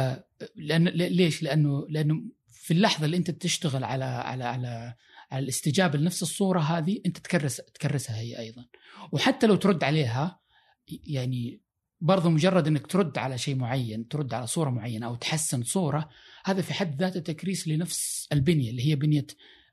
لأن 0.56 0.88
ل- 0.88 1.12
ليش؟ 1.16 1.42
لأنه 1.42 1.86
لأنه 1.88 2.22
في 2.50 2.70
اللحظة 2.74 3.04
اللي 3.04 3.16
أنت 3.16 3.30
تشتغل 3.30 3.84
على 3.84 4.04
على 4.04 4.44
على 4.44 4.94
على 5.30 5.42
الاستجابة 5.42 5.98
لنفس 5.98 6.22
الصورة 6.22 6.60
هذه 6.60 7.00
أنت 7.06 7.18
تكرس 7.18 7.56
تكرسها 7.56 8.16
هي 8.18 8.38
أيضا. 8.38 8.66
وحتى 9.12 9.46
لو 9.46 9.54
ترد 9.56 9.84
عليها 9.84 10.40
يعني 10.88 11.60
برضو 12.02 12.30
مجرد 12.30 12.66
إنك 12.66 12.86
ترد 12.86 13.18
على 13.18 13.38
شيء 13.38 13.54
معين 13.56 14.08
ترد 14.08 14.34
على 14.34 14.46
صورة 14.46 14.70
معينة 14.70 15.06
أو 15.06 15.14
تحسن 15.14 15.62
صورة 15.62 16.08
هذا 16.44 16.62
في 16.62 16.74
حد 16.74 17.00
ذاته 17.00 17.20
تكريس 17.20 17.68
لنفس 17.68 18.28
البنية 18.32 18.70
اللي 18.70 18.86
هي 18.86 18.96
بنية 18.96 19.26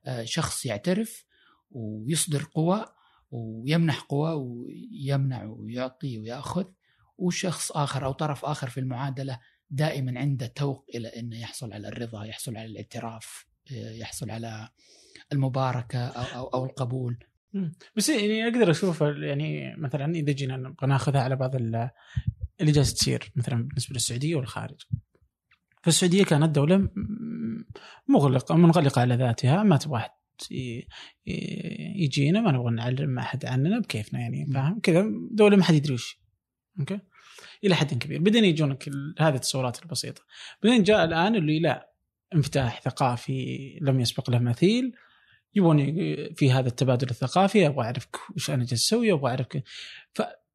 آه، 0.05 0.23
شخص 0.23 0.65
يعترف 0.65 1.25
ويصدر 1.71 2.47
قوى 2.53 2.85
ويمنح 3.31 3.99
قوى 3.99 4.33
ويمنع 4.33 5.45
ويعطي 5.45 6.19
ويأخذ 6.19 6.65
وشخص 7.17 7.71
آخر 7.71 8.05
أو 8.05 8.11
طرف 8.11 8.45
آخر 8.45 8.69
في 8.69 8.79
المعادلة 8.79 9.39
دائما 9.69 10.19
عنده 10.19 10.47
توق 10.47 10.85
إلى 10.95 11.07
إنه 11.07 11.39
يحصل 11.39 11.73
على 11.73 11.87
الرضا، 11.87 12.25
يحصل 12.25 12.57
على 12.57 12.65
الاعتراف، 12.65 13.45
آه، 13.71 13.91
يحصل 13.91 14.31
على 14.31 14.69
المباركة 15.31 16.07
أو 16.07 16.39
أو, 16.39 16.47
أو 16.47 16.65
القبول. 16.65 17.17
بس 17.95 18.09
يعني 18.09 18.47
أقدر 18.47 18.71
أشوف 18.71 19.01
يعني 19.01 19.75
مثلا 19.77 20.15
إذا 20.15 20.31
جينا 20.31 20.57
نبغى 20.57 20.87
ناخذها 20.87 21.21
على 21.21 21.35
بعض 21.35 21.55
ال- 21.55 21.89
اللي 22.61 22.71
جالس 22.71 22.93
تصير 22.93 23.31
مثلا 23.35 23.63
بالنسبة 23.67 23.93
للسعودية 23.93 24.35
والخارج. 24.35 24.81
فالسعودية 25.83 26.23
كانت 26.23 26.55
دولة 26.55 26.89
مغلقة 28.07 28.55
منغلقة 28.55 29.01
على 29.01 29.15
ذاتها. 29.15 29.63
ما 29.63 29.77
تبغى 29.77 30.05
ي- 30.51 30.87
يجينا 31.95 32.41
ما 32.41 32.51
نبغى 32.51 32.71
نعلم 32.71 33.19
أحد 33.19 33.45
عننا 33.45 33.79
بكيفنا 33.79 34.19
يعني. 34.19 34.45
فاهم؟ 34.53 34.79
كذا 34.79 35.05
دولة 35.31 35.57
ما 35.57 35.63
حد 35.63 35.73
يدري 35.73 35.93
وش 35.93 36.19
okay؟ 36.79 36.99
إلى 37.63 37.75
حد 37.75 37.93
كبير. 37.93 38.21
بعدين 38.21 38.45
يجونك 38.45 38.89
هذه 39.19 39.35
التصورات 39.35 39.83
البسيطة. 39.83 40.21
بعدين 40.63 40.83
جاء 40.83 41.05
الآن 41.05 41.35
اللي 41.35 41.59
الانفتاح 41.59 42.81
ثقافي 42.81 43.79
لم 43.81 43.99
يسبق 43.99 44.29
له 44.29 44.39
مثيل. 44.39 44.93
يبون 45.55 45.77
في 46.33 46.51
هذا 46.51 46.67
التبادل 46.67 47.09
الثقافي 47.09 47.67
أبغى 47.67 47.85
اعرف 47.85 48.07
وش 48.35 48.49
أنا 48.49 48.65
جالس 48.65 48.85
أسوي 48.85 49.11
أبغى 49.13 49.29
اعرف. 49.29 49.47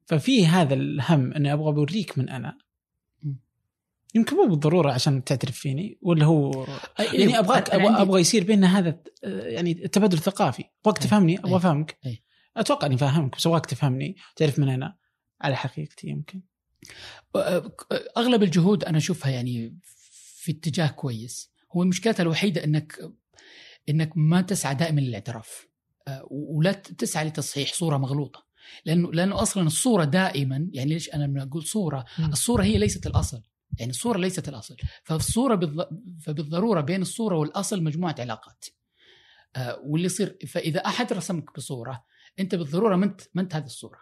ففي 0.05 0.45
هذا 0.45 0.73
الهم 0.73 1.33
أني 1.33 1.53
أبغى 1.53 1.65
أوريك 1.67 2.17
من 2.17 2.29
أنا. 2.29 2.57
يمكن 4.15 4.35
مو 4.35 4.45
بالضرورة 4.47 4.91
عشان 4.91 5.23
تعترف 5.23 5.57
فيني 5.57 5.97
ولا 6.01 6.25
هو 6.25 6.67
يعني 7.13 7.39
ابغاك 7.39 7.69
أنا- 7.69 7.73
أنا 7.73 7.87
أبغى, 7.89 8.01
أبغى 8.01 8.21
يصير 8.21 8.43
بيننا 8.43 8.79
هذا 8.79 8.99
يعني 9.23 9.71
التبادل 9.71 10.17
الثقافي 10.17 10.63
أبغاك. 10.85 10.97
تفهمني 10.97 11.39
أبغى. 11.39 11.55
أفهمك. 11.55 11.97
أتوقع 12.57 12.87
إني 12.87 12.97
فاهمك 12.97 13.37
بس 13.37 13.47
أبغاك 13.47 13.65
تفهمني 13.65 14.15
تعرف 14.35 14.59
من 14.59 14.69
أنا 14.69 14.95
على 15.41 15.55
حقيقتي 15.55 16.07
يمكن 16.07 16.41
أغلب 18.17 18.43
الجهود 18.43 18.83
أنا 18.83 18.97
أشوفها 18.97 19.31
يعني 19.31 19.77
في 20.37 20.51
اتجاه 20.51 20.87
كويس 20.87 21.51
هو 21.75 21.83
مشكلتها 21.83 22.23
الوحيدة 22.23 22.63
إنك 22.63 23.11
إنك 23.89 24.11
ما 24.15 24.41
تسعى 24.41 24.75
دائما 24.75 25.01
للاعتراف 25.01 25.67
آه، 26.07 26.27
ولا 26.31 26.71
تسعى 26.71 27.25
لتصحيح 27.25 27.73
صورة 27.73 27.97
مغلوطة. 27.97 28.45
لأنه 28.85 29.11
لأنه 29.11 29.41
أصلا 29.41 29.67
الصورة 29.67 30.03
دائما 30.03 30.67
يعني 30.71 30.93
ليش 30.93 31.13
أنا 31.13 31.23
لما 31.23 31.43
أقول 31.43 31.63
صورة. 31.63 32.05
الصورة 32.19 32.63
هي 32.63 32.77
ليست 32.77 33.07
الأصل. 33.07 33.41
يعني 33.79 33.91
الصورة 33.91 34.17
ليست 34.17 34.49
الأصل. 34.49 34.75
فالصورة 35.03 35.55
بالض... 35.55 35.87
فبالضرورة 36.21 36.81
بين 36.81 37.01
الصورة 37.01 37.37
والأصل 37.37 37.83
مجموعة 37.83 38.15
علاقات. 38.19 38.65
آه، 39.55 39.79
واللي 39.83 40.05
يصير 40.05 40.37
فإذا 40.47 40.79
أحد 40.85 41.13
رسمك 41.13 41.55
بصورة 41.55 42.05
أنت 42.39 42.55
بالضرورة 42.55 42.95
ما 42.95 43.05
انت 43.05 43.21
ما 43.33 43.41
أنت 43.41 43.55
هذه 43.55 43.65
الصورة. 43.65 43.99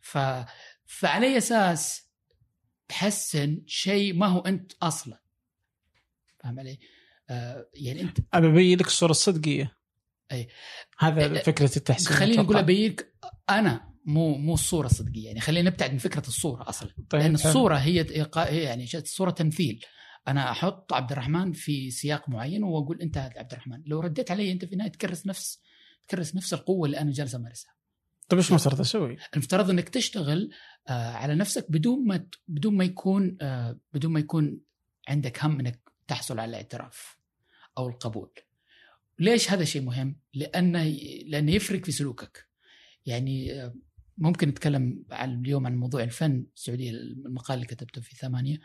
ف 0.00 0.18
فعلى 0.86 1.38
أساس 1.38 2.08
تحسن 2.88 3.62
شيء 3.66 4.14
ما 4.14 4.26
هو 4.26 4.40
أنت 4.40 4.72
أصلا. 4.82 5.20
فاهم 6.38 6.60
علي؟ 6.60 6.78
آه 7.30 7.66
يعني 7.74 8.00
انت 8.00 8.18
ابى 8.34 8.46
أبين 8.46 8.78
لك 8.78 8.86
الصورة 8.86 9.10
الصدقية 9.10 9.76
أي. 10.32 10.48
هذا 10.98 11.40
أي- 11.40 11.44
فكرة 11.44 11.76
التحسين 11.76 12.16
خليني 12.16 12.34
أقول 12.34 12.44
أتوقع. 12.46 12.60
ابيك 12.60 13.12
أنا 13.50 13.88
مو 14.04 14.34
مو 14.38 14.54
الصورة 14.54 14.86
الصدقية 14.86 15.26
يعني 15.26 15.40
خلينا 15.40 15.70
نبتعد 15.70 15.92
من 15.92 15.98
فكرة 15.98 16.28
الصورة 16.28 16.68
أصلا 16.68 16.88
طيب 17.10 17.22
لأن 17.22 17.38
حلو. 17.38 17.48
الصورة 17.50 17.76
هي 17.76 18.06
يعني 18.62 18.88
الصورة 18.94 19.30
تمثيل 19.30 19.84
أنا 20.28 20.50
أحط 20.50 20.92
عبد 20.92 21.12
الرحمن 21.12 21.52
في 21.52 21.90
سياق 21.90 22.28
معين 22.28 22.62
وأقول 22.64 23.00
أنت 23.02 23.18
هذا 23.18 23.32
عبد 23.38 23.52
الرحمن 23.52 23.82
لو 23.86 24.00
رديت 24.00 24.30
علي 24.30 24.52
أنت 24.52 24.64
في 24.64 24.72
النهاية 24.72 24.90
تكرس 24.90 25.26
نفس 25.26 25.60
تكرس 26.08 26.36
نفس 26.36 26.54
القوة 26.54 26.86
اللي 26.86 27.00
أنا 27.00 27.12
جالس 27.12 27.34
أمارسها 27.34 27.72
طيب 28.28 28.38
إيش 28.38 28.50
المفترض 28.50 28.80
أسوي؟ 28.80 29.16
المفترض 29.34 29.70
إنك 29.70 29.88
تشتغل 29.88 30.50
آه، 30.88 31.12
على 31.12 31.34
نفسك 31.34 31.66
بدون 31.70 32.06
ما 32.06 32.26
بدون 32.48 32.74
ما 32.76 32.84
يكون 32.84 33.36
آه، 33.40 33.78
بدون 33.92 34.12
ما 34.12 34.20
يكون 34.20 34.60
عندك 35.08 35.44
هم 35.44 35.60
إنك 35.60 35.80
تحصل 36.08 36.38
على 36.40 36.50
الاعتراف 36.50 37.17
أو 37.78 37.88
القبول. 37.88 38.30
ليش 39.18 39.50
هذا 39.50 39.64
شيء 39.64 39.82
مهم؟ 39.82 40.20
لأنه 40.34 40.84
لأنه 41.26 41.52
يفرق 41.52 41.84
في 41.84 41.92
سلوكك. 41.92 42.48
يعني 43.06 43.62
آه، 43.62 43.74
ممكن 44.18 44.48
نتكلم 44.48 45.04
عن 45.10 45.40
اليوم 45.40 45.66
عن 45.66 45.76
موضوع 45.76 46.02
الفن 46.02 46.46
السعودية 46.56 46.90
المقال 46.90 47.54
اللي 47.54 47.66
كتبته 47.66 48.00
في 48.00 48.16
ثمانية 48.16 48.60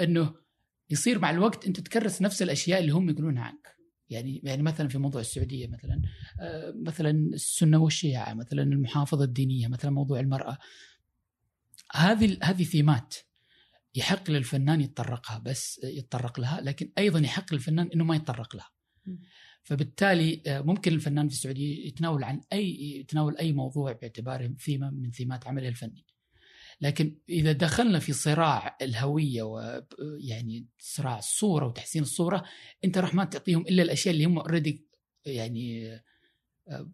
إنه 0.00 0.34
يصير 0.90 1.18
مع 1.18 1.30
الوقت 1.30 1.66
أنت 1.66 1.80
تكرس 1.80 2.22
نفس 2.22 2.42
الأشياء 2.42 2.80
اللي 2.80 2.92
هم 2.92 3.10
يقولونها 3.10 3.42
عنك. 3.42 3.80
يعني 4.10 4.40
يعني 4.44 4.62
مثلا 4.62 4.88
في 4.88 4.98
موضوع 4.98 5.20
السعودية 5.20 5.66
مثلا 5.66 6.02
آه، 6.40 6.74
مثلا 6.76 7.10
السنة 7.10 7.78
والشيعة 7.78 8.34
مثلا 8.34 8.62
المحافظة 8.62 9.24
الدينية 9.24 9.68
مثلا 9.68 9.90
موضوع 9.90 10.20
المرأة 10.20 10.58
هذه 11.92 12.38
هذه 12.42 12.64
ثيمات 12.64 13.14
يحق 13.94 14.30
للفنان 14.30 14.80
يتطرقها 14.80 15.38
بس 15.38 15.80
يتطرق 15.84 16.40
لها 16.40 16.60
لكن 16.60 16.92
أيضا 16.98 17.20
يحق 17.20 17.54
للفنان 17.54 17.90
إنه 17.94 18.04
ما 18.04 18.16
يتطرق 18.16 18.56
لها. 18.56 18.70
فبالتالي 19.62 20.42
آه، 20.46 20.60
ممكن 20.60 20.92
الفنان 20.92 21.28
في 21.28 21.34
السعودية 21.34 21.86
يتناول 21.86 22.24
عن 22.24 22.40
أي 22.52 22.98
يتناول 23.00 23.36
أي 23.36 23.52
موضوع 23.52 23.92
باعتباره 23.92 24.54
ثيمة 24.64 24.90
من 24.90 25.10
ثيمات 25.10 25.46
عمله 25.46 25.68
الفني. 25.68 26.04
لكن 26.80 27.18
إذا 27.28 27.52
دخلنا 27.52 27.98
في 27.98 28.12
صراع 28.12 28.76
الهوية 28.82 29.42
ويعني 29.42 30.66
صراع 30.78 31.18
الصورة 31.18 31.66
وتحسين 31.66 32.02
الصورة 32.02 32.44
أنت 32.84 32.98
راح 32.98 33.14
ما 33.14 33.24
تعطيهم 33.24 33.60
إلا 33.62 33.82
الأشياء 33.82 34.14
اللي 34.14 34.24
هم 34.24 34.38
اوريدي 34.38 34.86
يعني 35.26 35.94
آه، 36.68 36.92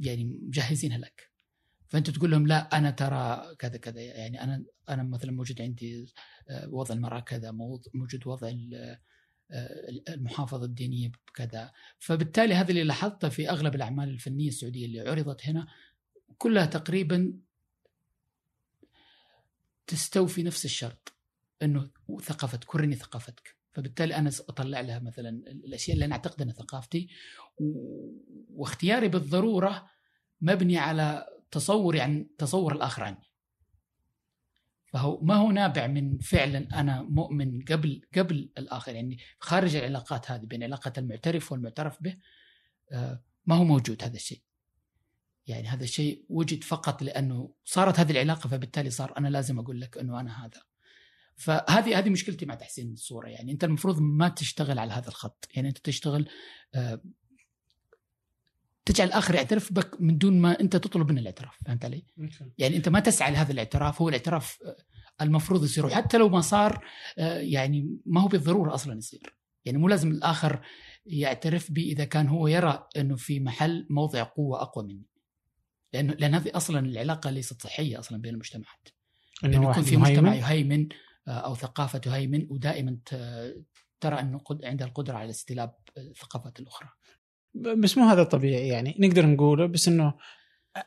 يعني 0.00 0.24
مجهزينها 0.24 0.98
لك. 0.98 1.29
فأنت 1.90 2.10
تقول 2.10 2.30
لهم 2.30 2.46
لا 2.46 2.78
أنا 2.78 2.90
ترى 2.90 3.54
كذا 3.58 3.76
كذا 3.76 4.00
يعني 4.00 4.42
أنا 4.42 4.64
أنا 4.88 5.02
مثلا 5.02 5.32
موجود 5.32 5.62
عندي 5.62 6.06
آه، 6.50 6.68
وضع 6.68 6.94
المرأة 6.94 7.20
كذا 7.20 7.50
موجود 7.94 8.26
وضع 8.26 8.52
آه، 8.74 8.98
المحافظة 10.08 10.64
الدينية 10.64 11.12
كذا 11.34 11.72
فبالتالي 11.98 12.54
هذا 12.54 12.70
اللي 12.70 12.84
لاحظته 12.84 13.28
في 13.28 13.50
أغلب 13.50 13.74
الأعمال 13.74 14.08
الفنية 14.08 14.48
السعودية 14.48 14.86
اللي 14.86 15.00
عرضت 15.00 15.46
هنا 15.46 15.66
كلها 16.38 16.66
تقريبا 16.66 17.32
تستوفي 19.86 20.42
نفس 20.42 20.64
الشرط 20.64 21.12
إنه 21.62 21.90
ثقافتك 22.20 22.74
ورني 22.74 22.96
ثقافتك. 22.96 23.56
فبالتالي 23.72 24.16
أنا 24.16 24.30
أطلع 24.48 24.80
لها 24.80 24.98
مثلا 24.98 25.28
الأشياء 25.46 25.94
اللي 25.94 26.04
أنا 26.04 26.14
أعتقد 26.14 26.42
إنها 26.42 26.54
ثقافتي 26.54 27.08
واختياري 28.50 29.08
بالضرورة 29.08 29.90
مبني 30.40 30.78
على 30.78 31.26
تصوري 31.50 32.00
عن 32.00 32.26
تصور 32.38 32.72
الآخر 32.72 33.02
عني. 33.02 33.30
فهو 34.92 35.20
ما 35.20 35.34
هو 35.34 35.50
نابع 35.50 35.86
من 35.86 36.18
فعلا 36.18 36.80
أنا 36.80 37.02
مؤمن 37.02 37.64
قبل 37.64 38.02
قبل 38.16 38.50
الآخر 38.58 38.94
يعني 38.94 39.18
خارج 39.38 39.76
العلاقات 39.76 40.30
هذه 40.30 40.44
بين 40.44 40.62
علاقة 40.62 40.92
المعترف 40.98 41.52
والمعترف 41.52 42.02
به 42.02 42.16
آه، 42.92 43.22
ما 43.46 43.54
هو 43.54 43.64
موجود 43.64 44.04
هذا 44.04 44.16
الشيء. 44.16 44.42
يعني 45.46 45.68
هذا 45.68 45.84
الشيء 45.84 46.24
وجد 46.28 46.64
فقط 46.64 47.02
لأنه 47.02 47.54
صارت 47.64 48.00
هذه 48.00 48.10
العلاقة 48.10 48.48
فبالتالي 48.48 48.90
صار 48.90 49.18
أنا 49.18 49.28
لازم 49.28 49.58
أقول 49.58 49.80
لك 49.80 49.98
إنه 49.98 50.20
أنا 50.20 50.46
هذا. 50.46 50.62
فهذه 51.36 51.98
هذه 51.98 52.10
مشكلتي 52.10 52.46
مع 52.46 52.54
تحسين 52.54 52.92
الصورة. 52.92 53.28
يعني 53.28 53.52
أنت 53.52 53.64
المفروض 53.64 54.00
ما 54.00 54.28
تشتغل 54.28 54.78
على 54.78 54.92
هذا 54.92 55.08
الخط. 55.08 55.48
يعني 55.54 55.68
أنت 55.68 55.78
تشتغل 55.78 56.28
آه، 56.74 57.02
تجعل 58.84 59.06
الآخر 59.08 59.34
يعترف 59.34 59.72
بك 59.72 60.00
من 60.00 60.18
دون 60.18 60.40
ما 60.40 60.60
أنت 60.60 60.76
تطلب 60.76 61.10
منه 61.10 61.20
الاعتراف 61.20 61.56
فهمت 61.66 61.84
علي؟ 61.84 62.02
يعني 62.58 62.76
أنت 62.76 62.88
ما 62.88 63.00
تسعى 63.00 63.32
لهذا 63.32 63.52
الاعتراف 63.52 64.02
هو 64.02 64.08
الاعتراف 64.08 64.58
آه، 64.64 64.76
المفروض 65.24 65.64
يصير. 65.64 65.86
وحتى 65.86 66.18
لو 66.18 66.28
ما 66.28 66.40
صار 66.40 66.84
آه، 67.18 67.38
يعني 67.38 67.98
ما 68.06 68.20
هو 68.20 68.28
بالضرورة 68.28 68.74
أصلا 68.74 68.98
يصير. 68.98 69.34
يعني 69.64 69.78
مو 69.78 69.88
لازم 69.88 70.10
الآخر 70.10 70.60
يعترف 71.06 71.72
بي 71.72 71.92
إذا 71.92 72.04
كان 72.04 72.28
هو 72.28 72.46
يرى 72.48 72.86
إنه 72.96 73.16
في 73.16 73.40
محل 73.40 73.86
موضع 73.90 74.22
قوة 74.22 74.62
أقوى 74.62 74.84
مني. 74.84 75.06
لأنه 75.92 76.12
لأن 76.14 76.34
هذه 76.34 76.50
أصلا 76.54 76.78
العلاقة 76.78 77.30
ليست 77.30 77.62
صحية 77.62 77.98
أصلا 77.98 78.20
بين 78.20 78.34
المجتمعات. 78.34 78.88
إنه 79.44 79.52
لأنه 79.52 79.70
يكون 79.70 79.82
في 79.82 79.96
مجتمع 79.96 80.34
يهيمن؟ 80.34 80.88
آه، 81.28 81.30
أو 81.30 81.54
ثقافة 81.54 81.98
تهيمن 81.98 82.46
ودائما 82.50 82.98
ترى 84.00 84.20
إنه 84.20 84.38
قد- 84.38 84.64
عندها 84.64 84.86
القدرة 84.86 85.16
على 85.16 85.30
استلاب 85.30 85.74
الثقافات 85.98 86.60
الأخرى. 86.60 86.88
بس 87.54 87.98
مو 87.98 88.08
هذا 88.08 88.22
طبيعي 88.22 88.68
يعني. 88.68 88.96
نقدر 88.98 89.26
نقوله 89.26 89.66
بس 89.66 89.88
إنه 89.88 90.14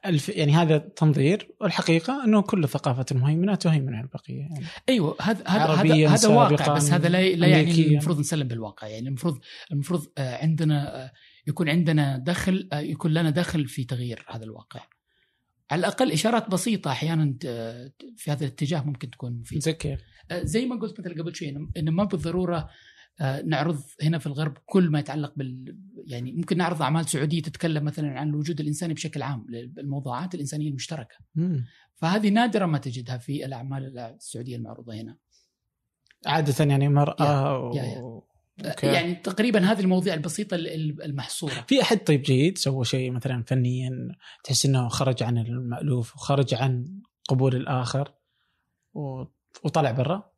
الف 0.05 0.29
يعني 0.29 0.51
هذا 0.51 0.77
تنظير. 0.77 1.51
والحقيقة 1.61 2.23
إنه 2.23 2.41
كل 2.41 2.67
ثقافة 2.67 3.05
المهيمنة 3.11 3.55
تهيمن 3.55 3.95
على 3.95 4.03
البقية 4.03 4.39
يعني. 4.39 4.65
أيوه 4.89 5.17
هذا 5.21 5.47
هذا 5.47 5.65
هذا, 5.65 6.07
هذا 6.07 6.27
واقع 6.27 6.73
بس 6.73 6.91
هذا 6.91 7.09
لا, 7.09 7.35
لا 7.35 7.47
يعني. 7.47 7.87
المفروض 7.87 8.19
نسلم 8.19 8.47
بالواقع 8.47 8.87
يعني. 8.87 9.07
المفروض 9.07 9.39
المفروض 9.71 10.07
آه، 10.17 10.37
عندنا 10.37 11.03
آه، 11.05 11.11
يكون 11.47 11.69
عندنا 11.69 12.17
دخل 12.17 12.69
آه، 12.73 12.79
يكون 12.79 13.13
لنا 13.13 13.29
دخل 13.29 13.67
في 13.67 13.83
تغيير 13.83 14.25
هذا 14.29 14.43
الواقع. 14.43 14.81
على 15.71 15.79
الأقل 15.79 16.11
إشارات 16.11 16.49
بسيطة 16.49 16.91
أحيانا 16.91 17.35
في 18.17 18.31
هذا 18.31 18.45
الاتجاه 18.45 18.83
ممكن 18.83 19.09
تكون 19.09 19.39
مفيدة. 19.39 19.61
زي 19.61 19.73
كيف؟ 19.73 19.99
زي 20.33 20.65
ما 20.65 20.75
قلت 20.75 20.99
مثل 20.99 21.21
قبل 21.21 21.35
شوي 21.35 21.49
إنه 21.77 21.91
ما 21.91 22.03
بالضرورة 22.03 22.69
نعرض 23.45 23.81
هنا 24.03 24.17
في 24.17 24.27
الغرب 24.27 24.57
كل 24.65 24.89
ما 24.89 24.99
يتعلق 24.99 25.33
بال 25.35 25.77
يعني 26.05 26.31
ممكن 26.31 26.57
نعرض 26.57 26.81
أعمال 26.81 27.09
سعودية 27.09 27.41
تتكلم 27.41 27.83
مثلا 27.83 28.19
عن 28.19 28.29
الوجود 28.29 28.59
الانساني 28.59 28.93
بشكل 28.93 29.21
عام 29.21 29.45
الموضوعات 29.77 30.35
الإنسانية 30.35 30.69
المشتركة 30.69 31.15
مم. 31.35 31.65
فهذه 31.95 32.29
نادرا 32.29 32.65
ما 32.65 32.77
تجدها 32.77 33.17
في 33.17 33.45
الأعمال 33.45 33.99
السعودية 33.99 34.55
المعروضة 34.55 34.93
هنا 34.93 35.17
عادة 36.25 36.65
يعني 36.65 36.89
مراه 36.89 37.59
و... 37.59 37.75
يا- 37.75 37.83
يا. 37.83 38.21
أوكي. 38.69 38.87
يعني 38.87 39.15
تقريبا 39.15 39.59
هذه 39.71 39.79
المواضيع 39.79 40.13
البسيطة 40.13 40.55
ال- 40.55 40.67
ال- 40.67 41.03
المحصورة 41.03 41.65
في 41.67 41.81
أحد 41.81 41.97
طيب 41.97 42.21
جيد 42.21 42.57
سوى 42.57 42.85
شيء 42.85 43.11
مثلا 43.11 43.43
فنيا 43.47 43.91
تحس 44.43 44.65
إنه 44.65 44.87
خرج 44.89 45.23
عن 45.23 45.37
المألوف 45.37 46.15
وخرج 46.15 46.53
عن 46.53 47.01
قبول 47.29 47.55
الآخر 47.55 48.13
و... 48.93 49.23
وطلع 49.63 49.91
برا 49.91 50.32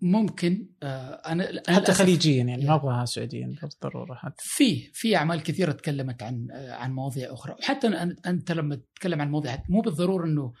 ممكن 0.00 0.66
آه، 0.82 0.86
أنا 1.14 1.62
حتى 1.68 1.92
خليجيا 1.92 2.44
يعني. 2.44 2.66
ما 2.66 2.74
أبغاها 2.74 3.04
سعوديا 3.04 3.54
بالضرورة 3.62 4.14
حتى. 4.14 4.34
في 4.46 4.90
في 4.92 5.16
أعمال 5.16 5.42
كثيرة 5.42 5.72
تكلمت 5.72 6.22
عن 6.22 6.48
آه، 6.52 6.72
عن 6.72 6.92
مواضيع 6.94 7.32
أخرى. 7.32 7.56
وحتى 7.60 7.86
أنت 8.26 8.52
لما 8.52 8.74
تتكلم 8.76 9.20
عن 9.20 9.30
مواضيع 9.30 9.62
مو 9.68 9.80
بالضرورة 9.80 10.24
إنه 10.26 10.52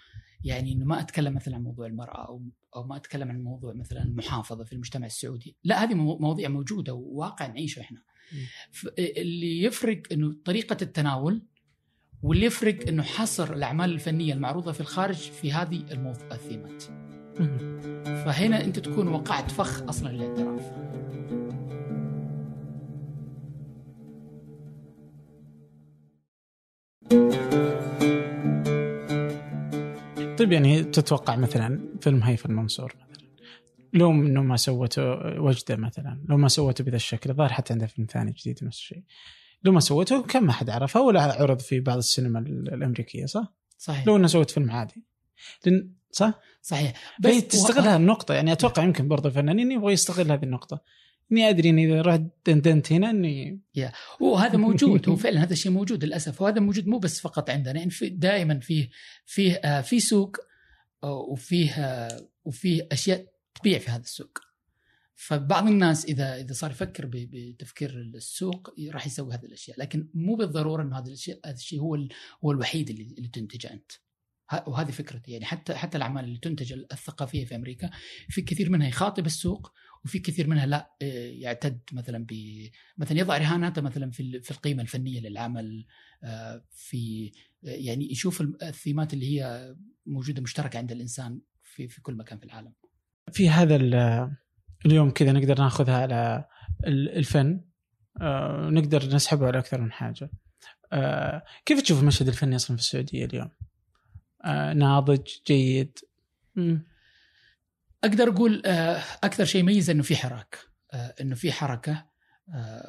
يعني 0.44 0.72
إنه 0.72 0.84
ما 0.84 1.00
أتكلم 1.00 1.34
مثلا 1.34 1.54
عن 1.56 1.62
موضوع 1.62 1.86
المرأة 1.86 2.28
أو 2.28 2.42
أو 2.76 2.86
ما 2.86 2.96
أتكلم 2.96 3.28
عن 3.30 3.42
موضوع 3.42 3.72
مثلا 3.74 4.02
المحافظة 4.02 4.64
في 4.64 4.72
المجتمع 4.72 5.06
السعودي. 5.06 5.56
لا 5.64 5.84
هذه 5.84 5.94
مو- 5.94 6.18
مواضيع 6.18 6.48
موجودة 6.48 6.94
وواقع 6.94 7.46
نعيشه 7.46 7.80
إحنا. 7.80 8.02
اللي 8.98 9.62
يفرق 9.62 10.02
إنه 10.12 10.36
طريقة 10.44 10.76
التناول 10.82 11.42
واللي 12.22 12.46
يفرق 12.46 12.88
إنه 12.88 13.02
حصر 13.02 13.52
الأعمال 13.52 13.90
الفنية 13.92 14.32
المعروضة 14.34 14.72
في 14.72 14.80
الخارج 14.80 15.16
في 15.16 15.52
هذه 15.52 15.84
الموضوع 15.92 16.28
الثيمات. 16.32 16.84
فهنا 18.28 18.64
أنت 18.64 18.78
تكون 18.78 19.08
وقعت 19.08 19.50
فخ 19.50 19.82
أصلا 19.82 20.08
للاعتراف. 20.08 20.72
طيب 30.38 30.52
يعني 30.52 30.84
تتوقع 30.84 31.36
مثلا 31.36 31.80
فيلم 32.00 32.22
هيفا 32.22 32.48
المنصور 32.48 32.94
مثلا 33.00 33.28
لو 33.92 34.10
إنه 34.10 34.42
ما 34.42 34.56
سوته 34.56 35.02
وجده 35.40 35.76
مثلا 35.76 36.24
لو 36.28 36.36
ما 36.36 36.48
سوته 36.48 36.84
بهذا 36.84 36.96
الشكل 36.96 37.30
الظاهر 37.30 37.52
حتى 37.52 37.72
عنده 37.72 37.86
فيلم 37.86 38.06
ثاني 38.10 38.32
جديد 38.32 38.64
نفس 38.64 38.78
الشيء. 38.78 39.02
لو 39.64 39.72
ما 39.72 39.80
سوته 39.80 40.22
كم 40.22 40.44
ما 40.44 40.52
حد 40.52 40.70
عرفه 40.70 41.00
ولا 41.00 41.22
عرض 41.22 41.60
في 41.60 41.80
بعض 41.80 41.96
السينما 41.96 42.38
ال- 42.38 42.74
الأمريكية 42.74 43.26
صح؟ 43.26 43.54
صحيح. 43.78 44.06
لو 44.06 44.16
إنه 44.16 44.26
سوت 44.26 44.50
فيلم 44.50 44.70
عادي. 44.70 45.04
لأن 45.66 45.97
صح؟ 46.10 46.40
صحيح. 46.62 46.92
بس 47.20 47.46
تستغل 47.46 47.88
هذه 47.88 47.96
النقطة 47.96 48.34
يعني 48.34 48.52
أتوقع 48.52 48.84
يمكن 48.84 49.08
برضه 49.08 49.28
الفنانين 49.28 49.72
يبغى 49.72 49.92
يستغل 49.92 50.32
هذه 50.32 50.42
النقطة 50.42 50.80
إني 51.32 51.48
أدري 51.48 51.70
إني 51.70 51.86
إذا 51.86 52.02
رحت 52.02 52.22
دندنت 52.46 52.92
هنا 52.92 53.10
إني 53.10 53.60
وهذا 54.20 54.56
موجود 54.66 55.08
هو 55.08 55.16
فعلا 55.16 55.42
هذا 55.42 55.52
الشيء 55.52 55.72
موجود 55.72 56.04
للأسف 56.04 56.42
وهذا 56.42 56.60
موجود 56.60 56.86
مو 56.86 56.98
بس 56.98 57.20
فقط 57.20 57.50
عندنا 57.50 57.78
يعني 57.78 57.90
في 57.90 58.08
دائما 58.08 58.60
فيه 58.60 58.90
فيه 59.26 59.52
آه، 59.52 59.80
في 59.80 60.00
سوق 60.00 60.36
آه، 61.04 61.14
وفيه 61.14 61.70
آه، 61.70 62.28
وفيه 62.44 62.88
أشياء 62.92 63.26
تبيع 63.54 63.78
في 63.78 63.90
هذا 63.90 64.02
السوق. 64.02 64.38
فبعض 65.14 65.66
الناس 65.66 66.04
إذا 66.04 66.36
إذا 66.36 66.52
صار 66.52 66.70
يفكر 66.70 67.08
بتفكير 67.12 67.90
السوق 68.00 68.74
راح 68.92 69.06
يسوي 69.06 69.34
هذه 69.34 69.44
الأشياء 69.44 69.80
لكن 69.80 70.08
مو 70.14 70.34
بالضرورة 70.34 70.82
إنه 70.82 70.98
هذا 70.98 71.10
الشيء 71.10 71.40
هذا 71.44 71.54
الشيء 71.54 71.80
هو 71.80 71.98
هو 72.44 72.52
الوحيد 72.52 72.90
اللي 72.90 73.02
اللي 73.02 73.28
تنتجه 73.28 73.72
أنت. 73.72 73.92
وهذه 74.66 74.90
فكرتي 74.90 75.32
يعني 75.32 75.44
حتى 75.44 75.74
حتى 75.74 75.96
الأعمال 75.98 76.24
اللي 76.24 76.38
تنتج 76.38 76.72
الثقافية 76.72 77.44
في 77.44 77.56
أمريكا 77.56 77.90
في 78.28 78.42
كثير 78.42 78.70
منها 78.70 78.88
يخاطب 78.88 79.26
السوق 79.26 79.72
وفي 80.04 80.18
كثير 80.18 80.46
منها 80.46 80.66
لا 80.66 80.90
آه، 81.02 81.30
يعتد 81.30 81.80
مثلا 81.92 82.24
ب 82.28 82.32
مثلا 82.98 83.18
يضع 83.18 83.38
رهاناته 83.38 83.82
مثلا 83.82 84.10
في 84.10 84.40
في 84.40 84.50
القيمة 84.50 84.82
الفنية 84.82 85.20
للعمل 85.20 85.86
آه، 86.24 86.64
في 86.70 87.32
آه، 87.66 87.68
يعني 87.68 88.10
يشوف 88.12 88.40
الثيمات 88.62 89.14
اللي 89.14 89.26
هي 89.40 89.74
موجودة 90.06 90.42
مشتركة 90.42 90.78
عند 90.78 90.92
الإنسان 90.92 91.40
في 91.62 91.88
في 91.88 92.00
كل 92.02 92.14
مكان 92.14 92.38
في 92.38 92.44
العالم. 92.44 92.72
في 93.32 93.48
هذا 93.50 93.76
ال- 93.76 94.30
اليوم 94.86 95.10
كذا 95.10 95.32
نقدر 95.32 95.58
ناخذها 95.58 95.96
على 95.96 96.44
ال- 96.86 97.08
الفن 97.16 97.64
نقدر 98.70 99.14
نسحبه 99.14 99.46
على 99.46 99.58
أكثر 99.58 99.80
من 99.80 99.92
حاجة. 99.92 100.30
كيف 101.66 101.82
تشوف 101.82 102.00
المشهد 102.00 102.28
الفني 102.28 102.56
أصلا 102.56 102.76
في 102.76 102.82
السعودية 102.82 103.24
اليوم؟ 103.24 103.50
آه، 104.44 104.72
ناضج 104.72 105.26
جيد. 105.46 105.98
أقدر 108.04 108.28
أقول 108.28 108.62
آه، 108.66 109.02
أكثر 109.24 109.44
شيء 109.44 109.60
يميز 109.60 109.90
إنه 109.90 110.02
في 110.02 110.16
حراك 110.16 110.58
آه، 110.92 111.14
إنه 111.20 111.34
في 111.34 111.52
حركة 111.52 112.08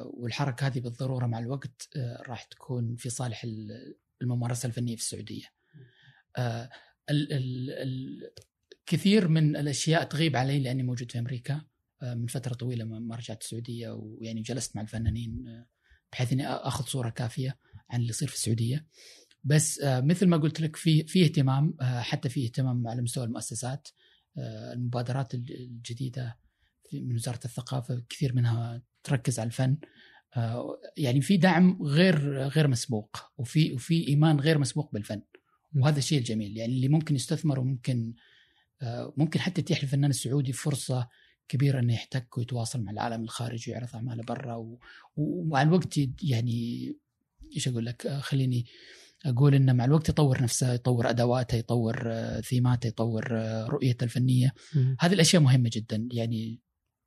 والحركة 0.04 0.66
هذه 0.66 0.80
بالضرورة 0.80 1.26
مع 1.26 1.38
الوقت 1.38 1.88
راح 2.28 2.42
تكون 2.44 2.96
في 2.96 3.10
صالح 3.10 3.44
ال- 3.44 3.96
الممارسة 4.22 4.66
الفنية 4.66 4.96
في 4.96 5.02
السعودية. 5.02 5.44
ال- 6.38 6.68
ال- 7.32 7.70
ال- 7.70 8.30
كثير 8.86 9.28
من 9.28 9.56
الأشياء 9.56 10.04
تغيب 10.04 10.36
علي 10.36 10.58
لأني 10.58 10.82
موجود 10.82 11.12
في 11.12 11.18
أمريكا 11.18 11.62
من 12.02 12.26
فترة 12.26 12.54
طويلة 12.54 12.84
ما 12.84 13.16
رجعت 13.16 13.42
السعودية 13.42 13.90
ويعني 13.90 14.42
جلست 14.42 14.76
مع 14.76 14.82
الفنانين 14.82 15.64
بحيث 16.12 16.32
إني 16.32 16.46
أخذ 16.48 16.84
صورة 16.84 17.10
كافية 17.10 17.58
عن 17.90 17.98
اللي 18.00 18.10
يصير 18.10 18.28
في 18.28 18.34
السعودية. 18.34 18.86
بس 19.44 19.80
آه، 19.80 20.00
مثل 20.00 20.26
ما 20.26 20.36
قلت 20.36 20.60
لك 20.60 20.76
في 20.76 21.02
في 21.06 21.24
اهتمام 21.24 21.74
آه، 21.80 22.00
حتى 22.00 22.28
في 22.28 22.44
اهتمام 22.44 22.88
على 22.88 23.02
مستوى 23.02 23.24
المؤسسات 23.24 23.88
آه، 24.38 24.72
المبادرات 24.72 25.34
الج- 25.34 25.52
الجديدة 25.52 26.38
من 26.92 27.14
وزارة 27.14 27.40
الثقافة 27.44 28.02
كثير 28.08 28.34
منها 28.34 28.82
تركز 29.04 29.38
على 29.40 29.46
الفن. 29.46 29.76
يعني 30.96 31.20
في 31.20 31.36
دعم 31.36 31.82
غير 31.82 32.38
غير 32.48 32.68
مسبوق 32.68 33.16
وفي 33.38 33.72
وفي 33.72 34.08
إيمان 34.08 34.40
غير 34.40 34.58
مسبوق 34.58 34.92
بالفن. 34.92 35.22
وهذا 35.76 35.98
الشيء 35.98 36.18
الجميل 36.18 36.56
يعني 36.56 36.72
اللي 36.72 36.88
ممكن 36.88 37.14
يستثمر 37.14 37.58
وممكن 37.60 38.14
ممكن 39.16 39.40
حتى 39.40 39.60
يتيح 39.60 39.82
للفنان 39.82 40.10
السعودي 40.10 40.52
فرصة 40.52 41.08
كبيرة 41.48 41.78
إنه 41.80 41.94
يحتك 41.94 42.38
ويتواصل 42.38 42.82
مع 42.82 42.92
العالم 42.92 43.22
الخارجي 43.22 43.70
ويعرض 43.70 43.88
أعماله 43.94 44.22
برا 44.22 44.54
و- 44.54 44.78
ومع 45.16 45.62
الوقت 45.62 45.98
يعني 46.22 46.88
إيش 47.56 47.68
أقول 47.68 47.86
لك 47.86 48.08
خليني 48.08 48.66
أقول 49.26 49.54
انه 49.54 49.72
مع 49.72 49.84
الوقت 49.84 50.08
يطور 50.08 50.42
نفسه 50.42 50.72
يطور 50.72 51.10
أدواته 51.10 51.56
يطور 51.56 52.02
آه، 52.06 52.40
ثيماته 52.40 52.86
يطور 52.86 53.28
آه، 53.32 53.66
رؤيته 53.66 54.04
الفنية. 54.04 54.52
هذه 55.00 55.12
الأشياء 55.12 55.42
مهمة 55.42 55.70
جدا 55.72 56.08
يعني 56.12 56.60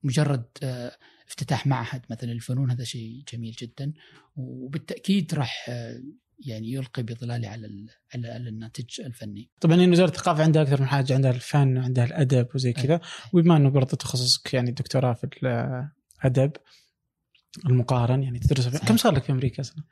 مجرد 0.04 0.46
آه، 0.64 0.92
افتتاح 1.28 1.68
معهد 1.68 2.02
مثلا 2.10 2.32
للفنون 2.32 2.72
هذا 2.72 2.84
شيء 2.84 3.24
جميل 3.34 3.52
جدا 3.52 3.94
وبالتأكيد 4.36 5.34
راح 5.34 5.70
يعني 6.40 6.72
يلقي 6.72 7.04
بظلاله 7.04 7.48
على 7.48 7.88
على 8.16 8.50
الناتج 8.50 9.02
الفني. 9.02 9.50
طبعا 9.62 9.76
يعني 9.76 9.92
وزارة 9.92 10.10
الثقافة 10.10 10.44
عندها 10.44 10.62
أكثر 10.62 10.82
من 10.82 10.88
حاجة 10.88 11.14
عندها 11.14 11.32
الفن 11.32 11.78
وعندها 11.78 12.06
الأدب 12.06 12.48
وزي 12.56 12.74
كذا 12.74 13.02
وبما 13.34 13.58
إنه 13.58 13.70
برضه 13.70 13.98
تخصصك 13.98 14.54
يعني 14.54 14.72
دكتوراه 14.72 15.14
في 15.14 15.28
الادب 16.24 16.52
المقارن 17.66 18.24
يعني 18.24 18.40
تدرس. 18.40 18.78
كم 18.78 18.98
صار 18.98 19.14
لك 19.14 19.24
في 19.24 19.32
أمريكا 19.32 19.62
أصلا؟ 19.62 19.84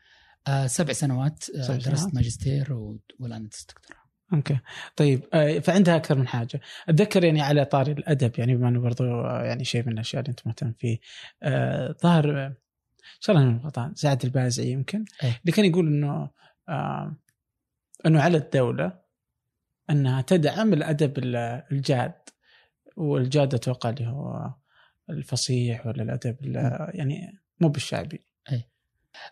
آه، 0.47 0.67
سبع 0.67 0.93
سنوات 0.93 1.49
آه، 1.49 1.61
سبع 1.61 1.75
درست 1.75 1.95
سنوات. 1.97 2.15
ماجستير 2.15 2.73
و- 2.73 2.99
والآن 3.19 3.47
دكتوراه. 3.47 4.01
أوكي 4.33 4.59
طيب 4.95 5.23
آه، 5.33 5.59
فعندها 5.59 5.95
أكثر 5.95 6.17
من 6.17 6.27
حاجة 6.27 6.61
أتذكر 6.89 7.23
يعني 7.23 7.41
على 7.41 7.65
طاري 7.65 7.91
الأدب 7.91 8.39
يعني 8.39 8.55
بما 8.55 8.67
أنه 8.69 8.79
برضو 8.79 9.03
يعني 9.25 9.63
شيء 9.63 9.85
من 9.85 9.93
الأشياء 9.93 10.21
اللي 10.21 10.29
أنت 10.31 10.47
مهتم 10.47 10.73
فيه 10.79 10.99
آه، 11.43 11.95
ظهر 12.03 12.45
إن 12.47 12.55
شاء 13.19 13.35
الله 13.37 13.57
غلطان 13.57 13.95
سعد 13.95 14.23
البازعي 14.25 14.71
يمكن 14.71 15.05
إيه. 15.23 15.39
اللي 15.41 15.51
كان 15.51 15.65
يقول 15.65 15.87
إنه 15.87 16.29
آه، 16.69 17.15
إنه 18.05 18.21
على 18.21 18.37
الدولة 18.37 19.01
أنها 19.89 20.21
تدعم 20.21 20.73
الأدب 20.73 21.17
ال- 21.17 21.63
الجاد 21.71 22.13
والجاد 22.97 23.53
أتوقع 23.53 23.89
اللي 23.89 24.07
هو 24.07 24.53
الفصيح 25.09 25.85
ولا 25.87 26.03
الأدب 26.03 26.37
ال- 26.43 26.91
يعني 26.93 27.39
مو 27.59 27.69
بالشعبي 27.69 28.25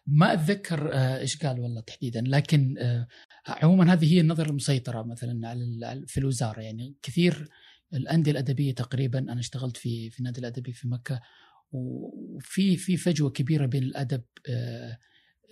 ما 0.08 0.34
أتذكر 0.34 0.94
آه، 0.94 1.20
إيش 1.20 1.38
قال 1.38 1.60
والله 1.60 1.82
تحديدا 1.82 2.24
لكن 2.28 2.76
آه، 2.80 3.08
عموما 3.48 3.94
هذه 3.94 4.14
هي 4.14 4.22
النظرة 4.22 4.50
المسيطرة 4.50 5.04
مثلا 5.04 5.48
على 5.50 6.04
في 6.08 6.18
الوزارة. 6.18 6.62
يعني 6.62 6.96
كثير 7.02 7.50
الأندية 7.94 8.32
الأدبية 8.32 8.76
تقريبا 8.76 9.20
أنا 9.20 9.40
اشتغلت 9.40 9.78
في 9.78 10.10
في 10.10 10.20
النادي 10.20 10.40
الأدبي 10.40 10.74
في 10.74 10.88
مكة 10.88 11.20
وفي 11.72 12.78
في 12.78 12.98
فجوة 12.98 13.30
كبيرة 13.30 13.66
بين 13.66 13.84
الأدب 13.84 14.24
آه، 14.50 14.98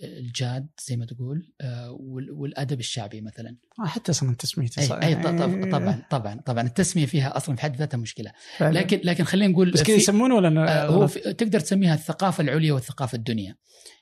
الجاد 0.02 0.66
زي 0.88 0.96
ما 0.96 1.06
تقول 1.06 1.52
آه، 1.60 1.90
وال- 1.90 2.30
والأدب 2.30 2.80
الشعبي 2.80 3.20
مثلا. 3.20 3.56
آه، 3.80 3.86
حتى 3.86 4.10
أصلا 4.12 4.34
تسميته 4.34 4.82
اي, 4.98 5.06
أي 5.06 5.10
يعني 5.12 5.22
طبعا 5.70 6.02
طبعا 6.10 6.40
طبعا. 6.46 6.66
التسمية 6.66 7.06
فيها 7.06 7.36
أصلا 7.36 7.56
في 7.56 7.62
حد 7.62 7.76
ذاتها 7.76 7.98
مشكلة. 7.98 8.32
فعلاً. 8.56 8.78
لكن 8.78 9.00
لكن 9.04 9.24
خلينا 9.24 9.52
نقول 9.52 9.70
بس 9.70 9.82
كذا 9.82 9.96
يسمونه 9.96 10.34
ولا 10.34 10.82
آه، 10.84 10.86
هو 10.88 11.06
تقدر 11.06 11.60
تسميها 11.60 11.94
الثقافة 11.94 12.42
العليا 12.42 12.72
والثقافة 12.72 13.16
الدنيا. 13.16 13.56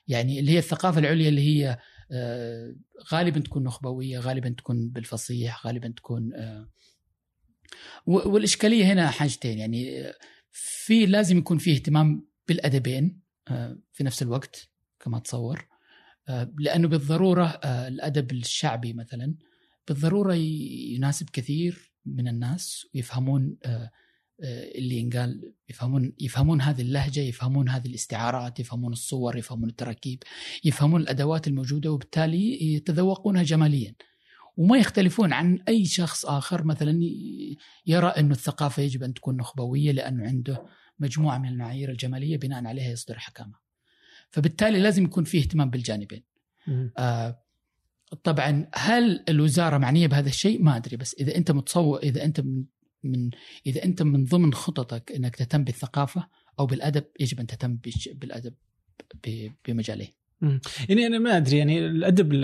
يعني 0.07 0.39
اللي 0.39 0.51
هي 0.51 0.57
الثقافة 0.59 0.99
العليا 0.99 1.29
اللي 1.29 1.41
هي 1.41 1.77
غالبا 3.13 3.39
تكون 3.39 3.63
نخبوية 3.63 4.19
غالبا 4.19 4.49
تكون 4.49 4.89
بالفصيح 4.89 5.67
غالبا 5.67 5.93
تكون 5.97 6.31
و- 8.05 8.29
والإشكالية 8.29 8.85
هنا 8.85 9.09
حاجتين. 9.09 9.57
يعني 9.57 10.03
في 10.51 11.05
لازم 11.05 11.37
يكون 11.37 11.57
في 11.57 11.71
اهتمام 11.73 12.27
بالأدبين 12.47 13.21
آه، 13.47 13.77
في 13.93 14.03
نفس 14.03 14.21
الوقت 14.21 14.69
كما 14.99 15.19
تصور. 15.19 15.67
آه، 16.29 16.51
لأنه 16.59 16.87
بالضرورة 16.87 17.45
آه، 17.45 17.87
الأدب 17.87 18.31
الشعبي 18.31 18.93
مثلا 18.93 19.35
بالضرورة 19.87 20.33
ي- 20.35 20.93
يناسب 20.95 21.29
كثير 21.29 21.91
من 22.05 22.27
الناس 22.27 22.87
ويفهمون 22.95 23.57
آه، 23.65 23.91
اللي 24.75 24.95
ينقال 24.97 25.53
يفهمون 25.69 26.13
يفهمون 26.19 26.61
هذه 26.61 26.81
اللهجة 26.81 27.19
يفهمون 27.19 27.69
هذه 27.69 27.87
الاستعارات 27.87 28.59
يفهمون 28.59 28.91
الصور 28.93 29.37
يفهمون 29.37 29.69
التراكيب 29.69 30.23
يفهمون 30.63 31.01
الأدوات 31.01 31.47
الموجودة 31.47 31.91
وبالتالي 31.91 32.73
يتذوقونها 32.73 33.43
جماليا 33.43 33.95
وما 34.57 34.77
يختلفون 34.77 35.33
عن 35.33 35.59
أي 35.67 35.85
شخص 35.85 36.25
آخر 36.25 36.63
مثلا 36.63 36.99
يرى 37.85 38.07
انه 38.07 38.31
الثقافة 38.31 38.83
يجب 38.83 39.03
أن 39.03 39.13
تكون 39.13 39.37
نخبوية 39.37 39.91
لأنه 39.91 40.23
عنده 40.27 40.65
مجموعة 40.99 41.37
من 41.37 41.49
المعايير 41.49 41.91
الجمالية 41.91 42.37
بناء 42.37 42.65
عليها 42.65 42.91
يصدر 42.91 43.19
حكامه. 43.19 43.66
فبالتالي 44.29 44.79
لازم 44.79 45.03
يكون 45.05 45.23
في 45.23 45.37
اهتمام 45.37 45.69
بالجانبين. 45.69 46.23
آه 46.97 47.43
طبعا 48.23 48.67
هل 48.75 49.23
الوزارة 49.29 49.77
معنية 49.77 50.07
بهذا 50.07 50.29
الشيء؟ 50.29 50.61
ما 50.63 50.77
أدري 50.77 50.97
بس 50.97 51.13
إذا 51.19 51.35
أنت 51.35 51.51
متصور 51.51 51.99
إذا 52.03 52.23
أنت 52.23 52.41
من, 53.03 53.29
إذا 53.65 53.83
أنت 53.83 54.01
من 54.01 54.23
ضمن 54.25 54.53
خططك 54.53 55.11
إنك 55.11 55.35
تهتم 55.35 55.63
بالثقافة 55.63 56.27
أو 56.59 56.65
بالأدب 56.65 57.03
يجب 57.19 57.39
أن 57.39 57.47
تهتم 57.47 57.77
بالأدب 58.15 58.53
ب- 59.27 59.51
بمجاليه. 59.67 60.17
يعني 60.89 61.07
أنا 61.07 61.19
ما 61.19 61.37
أدري 61.37 61.57
يعني 61.57 61.79
الأدب 61.79 62.33
ال- 62.33 62.43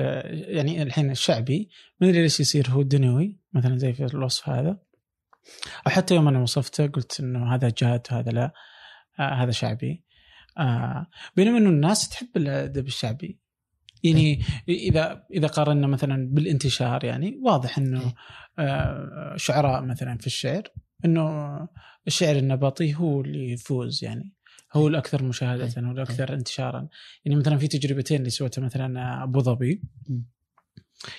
يعني 0.56 0.84
الحين 0.84 1.12
الشعبي 1.12 1.70
ما 2.02 2.10
أدري 2.10 2.22
ليش 2.22 2.40
يصير 2.40 2.70
هو 2.70 2.82
دنيوي 2.82 3.38
مثلا 3.54 3.78
زي 3.78 3.94
في 3.94 4.06
الوصف 4.06 4.50
هذا 4.50 4.80
أو 5.88 5.92
حتى 5.92 6.16
يوم 6.16 6.28
أنا 6.28 6.40
وصفته 6.40 6.88
قلت 6.88 7.20
إنه 7.20 7.56
هذا 7.56 7.74
جاد 7.78 8.02
وهذا 8.12 8.32
لا 8.32 8.54
آه 9.20 9.34
هذا 9.44 9.52
شعبي 9.52 10.04
آه. 10.58 11.08
بينما 11.36 11.58
إنه 11.58 11.70
الناس 11.70 12.10
تحب 12.10 12.28
الأدب 12.36 12.88
الشعبي. 12.88 13.40
يعني 14.04 14.44
إذا 14.70 15.24
إذا 15.34 15.48
قارنا 15.48 15.88
مثلا 15.88 16.30
بالانتشار 16.32 17.04
يعني 17.04 17.40
واضح 17.44 17.78
إنه 17.78 18.02
إيه. 18.02 18.14
آه 18.60 19.34
شعراء 19.38 19.82
مثلا 19.82 20.18
في 20.18 20.28
الشعر 20.28 20.64
إنه 21.06 21.68
الشعر 22.08 22.36
النبطي 22.36 22.96
هو 22.96 23.22
اللي 23.22 23.52
يفوز 23.52 24.04
يعني. 24.04 24.34
هو 24.74 24.88
الأكثر 24.88 25.24
مشاهدة 25.24 25.64
إيه. 25.64 25.86
هو 25.86 25.92
الأكثر 25.92 26.34
انتشارا. 26.34 26.88
يعني 27.26 27.40
مثلا 27.40 27.58
في 27.58 27.68
تجربتين 27.68 28.20
اللي 28.20 28.30
سوتها 28.30 28.62
مثلا 28.62 29.24
أبو 29.24 29.40
ظبي. 29.40 29.82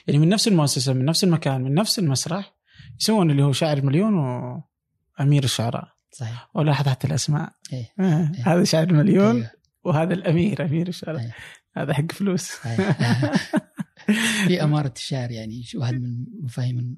يعني 0.07 0.18
من 0.18 0.28
نفس 0.28 0.49
المؤسسة 0.49 0.93
من 0.93 1.05
نفس 1.05 1.24
المكان 1.24 1.62
من 1.62 1.74
نفس 1.74 1.99
المسرح 1.99 2.55
يسوون 3.01 3.30
اللي 3.30 3.43
هو 3.43 3.53
شاعر 3.53 3.82
مليون 3.82 4.14
وأمير 4.14 5.45
الشعراء. 5.45 5.93
صحيح. 6.15 6.51
ولاحظ 6.55 6.89
حتى 6.89 7.07
الأسماء 7.07 7.53
إيه. 7.73 7.93
آه. 8.01 8.33
هذا 8.45 8.65
شاعر 8.65 8.93
مليون 8.93 9.37
أيوه. 9.37 9.51
وهذا 9.85 10.15
الأمير 10.15 10.65
أمير 10.65 10.89
الشعراء 10.89 11.21
أيوه. 11.21 11.33
هذا 11.73 11.95
حق 11.95 12.12
فلوس 12.12 12.67
أيوه. 12.67 12.93
في 14.47 14.62
أمارة 14.62 14.93
الشعر 14.97 15.31
يعني 15.31 15.65
هذا 15.83 15.99
من 15.99 16.25
المفاهيم 16.39 16.97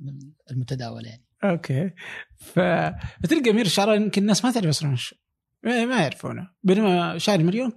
المتداولة 0.51 1.09
يعني. 1.09 1.25
أوكي. 1.45 1.91
فتلقى 2.37 3.51
أمير 3.51 3.67
الشعراء 3.67 3.97
يمكن 3.97 4.23
الناس 4.23 4.45
ما 4.45 4.53
تعرف 4.53 4.67
أصلا 4.67 4.97
ما 5.63 6.01
يعرفونه 6.01 6.51
بينما 6.63 7.19
شاعر 7.19 7.39
مليون 7.39 7.73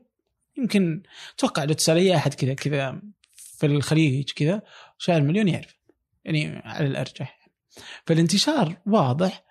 يمكن 0.57 1.03
أتوقع 1.35 1.63
لو 1.63 1.73
تسأل 1.73 1.97
أي 1.97 2.15
أحد 2.15 2.33
كذا 2.33 2.53
كذا 2.53 3.01
في 3.31 3.65
الخليج 3.65 4.31
كذا 4.35 4.61
شاعر 4.97 5.21
مليون 5.21 5.47
يعرف 5.47 5.79
يعني 6.25 6.61
على 6.65 6.87
الأرجح 6.87 7.49
فالانتشار 8.05 8.77
واضح 8.85 9.48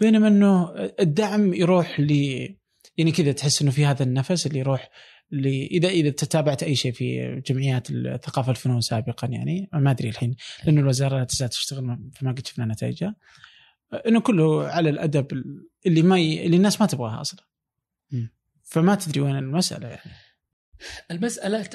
بينما 0.00 0.28
إنه 0.28 0.74
الدعم 1.00 1.54
يروح 1.54 2.00
ل 2.00 2.10
يعني 2.96 3.12
كذا 3.12 3.32
تحس 3.32 3.62
إنه 3.62 3.70
في 3.70 3.86
هذا 3.86 4.02
النفس 4.02 4.46
اللي 4.46 4.58
يروح 4.58 4.90
ل 5.30 5.46
اذا 5.46 5.88
إذا 5.88 6.10
تتابعت 6.10 6.62
أي 6.62 6.74
شيء 6.74 6.92
في 6.92 7.40
جمعيات 7.46 7.90
الثقافة 7.90 8.50
الفنون 8.50 8.80
سابقا 8.80 9.28
يعني 9.28 9.68
ما 9.72 9.90
أدري 9.90 10.08
الحين 10.08 10.36
لأنه 10.64 10.80
الوزارة 10.80 11.18
لا 11.18 11.24
تزال 11.24 11.48
تشتغل 11.48 12.10
فما 12.14 12.32
قد 12.32 12.46
شفنا 12.46 12.64
نتائجها. 12.64 13.16
إنه 14.06 14.20
كله 14.20 14.66
على 14.66 14.90
الأدب 14.90 15.26
اللي 15.86 16.02
ما 16.02 16.18
ي... 16.18 16.46
اللي 16.46 16.56
الناس 16.56 16.80
ما 16.80 16.86
تبغاها 16.86 17.20
أصلا. 17.20 17.50
فما 18.62 18.94
تدري 18.94 19.20
وين 19.20 19.36
المسألة 19.36 19.88
يعني. 19.88 20.10
المسألة 21.10 21.68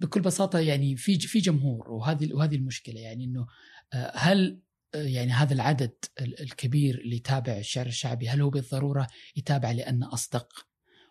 بكل 0.00 0.20
بساطة 0.20 0.58
يعني 0.58 0.96
في 0.96 1.18
في 1.18 1.38
جمهور 1.38 1.90
وهذه 1.90 2.34
وهذه 2.34 2.54
المشكلة 2.54 3.00
يعني 3.00 3.24
إنه 3.24 3.46
آه، 3.92 4.12
هل 4.14 4.60
يعني 4.94 5.32
هذا 5.32 5.54
العدد 5.54 5.92
الكبير 6.20 6.98
اللي 6.98 7.16
يتابع 7.16 7.56
الشعر 7.56 7.86
الشعبي 7.86 8.28
هل 8.28 8.40
هو 8.40 8.50
بالضرورة 8.50 9.06
يتابع 9.36 9.70
لأنه 9.70 10.12
أصدق 10.12 10.66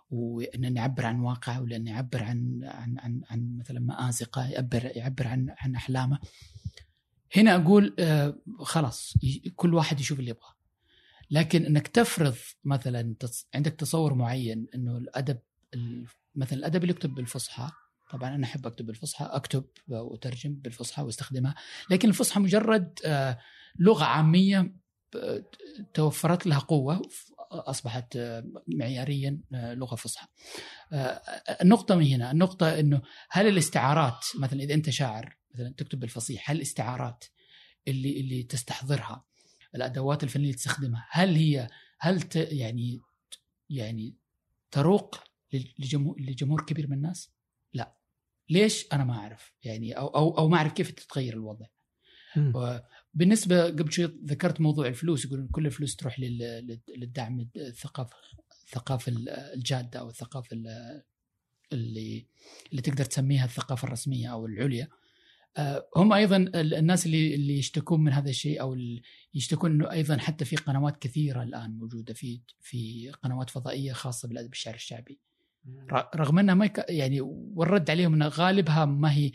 وأنه 0.09 0.81
يعبر 0.81 1.05
عن 1.05 1.19
واقعه 1.19 1.61
ولأنه 1.61 1.91
يعبر 1.91 2.23
عن 2.23 2.59
عن 2.63 2.99
عن, 2.99 3.21
عن 3.29 3.57
مثلا 3.57 3.79
مآزقه 3.79 4.47
يعبر 4.47 4.85
يعبر 4.95 5.27
عن 5.27 5.55
عن 5.57 5.75
أحلامه؟ 5.75 6.19
هنا 7.35 7.55
أقول 7.55 7.95
آه 7.99 8.37
خلاص 8.59 9.13
كل 9.55 9.73
واحد 9.73 9.99
يشوف 9.99 10.19
اللي 10.19 10.29
يبغاه. 10.29 10.57
لكن 11.31 11.65
إنك 11.65 11.87
تفرض 11.87 12.35
مثلا 12.63 13.15
عندك 13.55 13.73
تصور 13.73 14.13
معين 14.13 14.67
إنه 14.75 14.97
الأدب 14.97 15.39
مثلا 16.35 16.59
الأدب 16.59 16.81
اللي 16.81 16.91
يكتب 16.91 17.15
بالفصحى 17.15 17.71
طبعا 18.11 18.35
أنا 18.35 18.45
أحب 18.45 18.67
أكتب 18.67 18.85
بالفصحى 18.85 19.25
أكتب 19.25 19.63
وأترجم 19.87 20.53
بالفصحى 20.53 21.01
واستخدمها 21.01 21.55
لكن 21.89 22.09
الفصحى 22.09 22.39
مجرد 22.39 22.99
آه 23.05 23.39
لغة 23.79 24.03
عامية 24.03 24.73
آه، 25.15 25.43
توفرت 25.93 26.47
لها 26.47 26.59
قوة 26.59 27.01
أصبحت 27.51 28.15
آه، 28.15 28.43
معياريا 28.67 29.41
آه، 29.53 29.73
لغة 29.73 29.95
فصحى. 29.95 30.27
النقطة 31.61 31.95
من 31.95 32.05
هنا، 32.05 32.31
النقطة 32.31 32.79
إنه 32.79 33.01
هل 33.29 33.47
الاستعارات 33.47 34.25
مثلا 34.39 34.63
إذا 34.63 34.73
أنت 34.73 34.89
شاعر 34.89 35.37
مثلا 35.53 35.73
تكتب 35.77 35.99
بالفصيح، 35.99 36.51
هل 36.51 36.57
الاستعارات 36.57 37.25
اللي 37.87 38.19
اللي 38.19 38.43
تستحضرها 38.43 39.25
الأدوات 39.75 40.23
الفنية 40.23 40.45
اللي 40.45 40.57
تستخدمها، 40.57 41.07
هل 41.09 41.35
هي 41.35 41.67
هل 41.99 42.21
ت 42.21 42.35
يعني 42.35 43.01
يعني 43.69 44.15
تروق 44.71 45.23
لجمهور, 45.79 46.15
لجمهور 46.19 46.65
كبير 46.65 46.87
من 46.87 46.97
الناس؟ 46.97 47.31
لا. 47.73 47.97
ليش؟ 48.49 48.85
أنا 48.93 49.03
ما 49.03 49.13
أعرف 49.13 49.53
يعني 49.63 49.97
أو 49.97 50.07
أو 50.07 50.37
أو 50.37 50.47
ما 50.47 50.57
أعرف 50.57 50.73
كيف 50.73 50.91
تتغير 50.91 51.33
الوضع. 51.33 51.65
بالنسبة 53.13 53.65
قبل 53.65 53.91
شوي 53.91 54.05
ذكرت 54.25 54.61
موضوع 54.61 54.87
الفلوس 54.87 55.25
يقولون 55.25 55.47
كل 55.47 55.65
الفلوس 55.65 55.95
تروح 55.95 56.19
للدعم 56.89 57.49
الثقافه 57.55 58.15
الثقافه 58.67 59.11
الجادة 59.55 59.99
أو 59.99 60.09
الثقافه 60.09 60.55
اللي 61.73 62.27
اللي 62.71 62.81
تقدر 62.81 63.05
تسميها 63.05 63.45
الثقافة 63.45 63.85
الرسمية 63.87 64.31
أو 64.31 64.45
العليا. 64.45 64.87
آه، 65.57 65.89
هم 65.95 66.13
أيضا 66.13 66.37
الناس 66.55 67.05
اللي 67.05 67.35
اللي 67.35 67.57
يشتكون 67.57 68.03
من 68.03 68.13
هذا 68.13 68.29
الشيء 68.29 68.61
أو 68.61 68.77
يشتكون 69.33 69.71
إنه 69.71 69.91
أيضا 69.91 70.17
حتى 70.17 70.45
في 70.45 70.55
قنوات 70.55 70.97
كثيرة 70.97 71.43
الآن 71.43 71.77
موجودة 71.77 72.13
في 72.13 72.41
في 72.59 73.11
قنوات 73.23 73.49
فضائية 73.49 73.93
خاصة 73.93 74.27
بالأدب 74.27 74.51
الشعر 74.51 74.73
الشعبي. 74.73 75.19
رغم 76.15 76.39
إنها 76.39 76.55
ما 76.55 76.69
يعني 76.89 77.21
والرد 77.21 77.89
عليهم 77.89 78.13
ان 78.13 78.23
غالبها 78.23 78.85
ما 78.85 79.13
هي 79.13 79.31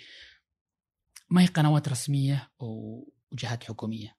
ما 1.31 1.43
هي 1.43 1.47
قنوات 1.47 1.89
رسمية 1.89 2.51
وجهات 3.33 3.65
حكومية 3.65 4.17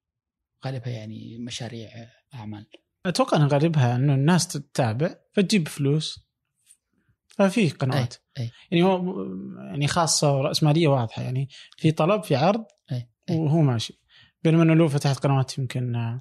غالبها 0.65 0.89
يعني 0.89 1.37
مشاريع 1.37 1.89
أعمال 2.33 2.65
أتوقع 3.05 3.37
أن 3.37 3.47
غالبها 3.47 3.95
أنه 3.95 4.13
الناس 4.13 4.47
تتابع 4.47 5.15
فتجيب 5.33 5.67
فلوس 5.67 6.19
ففي 7.27 7.69
قنوات 7.69 8.15
أي. 8.37 8.43
أي. 8.43 8.51
يعني 8.71 8.83
هو 8.83 9.23
يعني 9.57 9.87
خاصة 9.87 10.37
وراسماليه 10.37 10.87
واضحة 10.87 11.21
يعني 11.21 11.49
في 11.77 11.91
طلب 11.91 12.23
في 12.23 12.35
عرض 12.35 12.65
أي. 12.91 13.09
أي. 13.29 13.35
وهو 13.35 13.61
ماشي 13.61 13.99
بينما 14.43 14.63
أنه 14.63 14.73
لو 14.73 14.87
فتحت 14.87 15.17
قنوات 15.17 15.57
يمكن 15.57 16.19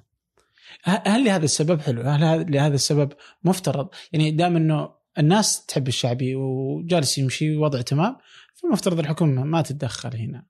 هل 0.83 1.23
لهذا 1.25 1.45
السبب 1.45 1.81
حلو؟ 1.81 2.01
هل 2.01 2.51
لهذا 2.51 2.75
السبب 2.75 3.13
مفترض 3.43 3.89
يعني 4.11 4.31
دام 4.31 4.55
أنه 4.55 4.95
الناس 5.17 5.65
تحب 5.65 5.87
الشعبي 5.87 6.35
وجالس 6.35 7.17
يمشي 7.17 7.55
وضع 7.57 7.81
تمام 7.81 8.17
فمفترض 8.55 8.99
الحكومة 8.99 9.43
ما 9.43 9.61
تتدخل 9.61 10.17
هنا 10.17 10.45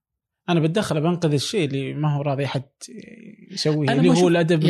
أنا 0.49 0.59
بتدخل 0.59 1.01
بنقذ 1.01 1.33
الشيء 1.33 1.65
اللي 1.65 1.93
ما 1.93 2.15
هو 2.15 2.21
راضي 2.21 2.45
أحد 2.45 2.63
يسويه 3.51 3.91
اللي 3.91 4.09
هو 4.09 4.27
الأدب 4.27 4.63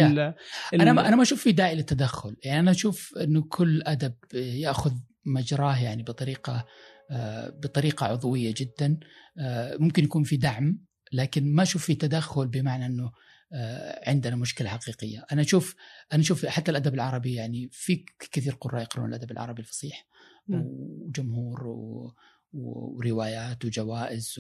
أنا 0.74 0.94
ما 0.94 1.08
أنا 1.08 1.16
ما 1.16 1.22
أشوف 1.22 1.42
في 1.42 1.52
داعي 1.52 1.76
للتدخل. 1.76 2.36
يعني 2.44 2.60
أنا 2.60 2.72
أشوف 2.72 3.14
إنه 3.18 3.42
كل 3.42 3.82
أدب 3.86 4.14
يأخذ 4.34 4.94
مجراه 5.26 5.84
يعني 5.84 6.04
بطريقة 6.04 6.66
آه، 7.12 7.50
بطريقة 7.50 8.06
عضوية 8.06 8.54
جدا. 8.58 9.00
آه، 9.40 9.78
ممكن 9.78 10.04
يكون 10.04 10.24
في 10.24 10.38
دعم 10.38 10.86
لكن 11.14 11.56
ما 11.56 11.64
أشوف 11.64 11.86
في 11.86 11.96
تدخل 11.96 12.48
بمعنى 12.48 12.86
إنه 12.86 13.12
آه، 13.54 14.10
عندنا 14.10 14.36
مشكلة 14.36 14.70
حقيقية. 14.70 15.26
أنا 15.32 15.42
أشوف 15.42 15.76
أنا 16.14 16.22
أشوف 16.22 16.46
حتى 16.46 16.72
الأدب 16.72 16.94
العربي 16.94 17.34
يعني 17.34 17.70
في 17.72 18.06
كثير 18.32 18.54
قراء 18.54 18.82
يقرون 18.82 19.10
الأدب 19.10 19.32
العربي 19.32 19.62
الفصيح. 19.62 20.08
وجمهور 20.48 21.60
وروايات 22.54 23.66
وجوائز 23.66 24.40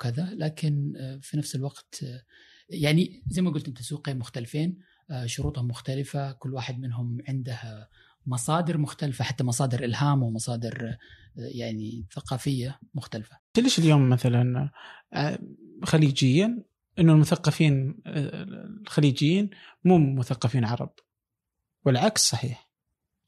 وكذا 0.00 0.30
لكن 0.34 0.92
آه، 0.96 1.18
في 1.22 1.36
نفس 1.36 1.54
الوقت 1.54 2.04
آه، 2.04 2.22
يعني 2.68 3.22
زي 3.28 3.42
ما 3.42 3.50
قلت 3.50 3.68
أنت 3.68 3.82
سوقين 3.82 4.18
مختلفين 4.18 4.78
آه، 5.10 5.26
شروطهم 5.26 5.68
مختلفة 5.68 6.32
كل 6.32 6.54
واحد 6.54 6.80
منهم 6.80 7.18
عنده 7.28 7.88
مصادر 8.26 8.78
مختلفة 8.78 9.24
حتى 9.24 9.44
مصادر 9.44 9.84
إلهام 9.84 10.22
ومصادر 10.22 10.96
يعني 11.36 12.06
ثقافية 12.14 12.80
مختلفة. 12.94 13.38
ليش 13.58 13.78
اليوم 13.78 14.08
مثلا 14.08 14.70
خليجيا 15.84 16.64
إنه 16.98 17.12
المثقفين 17.12 18.02
الخليجيين 18.06 19.50
مو 19.84 19.98
مثقفين 19.98 20.64
عرب 20.64 20.92
والعكس 21.84 22.30
صحيح. 22.30 22.69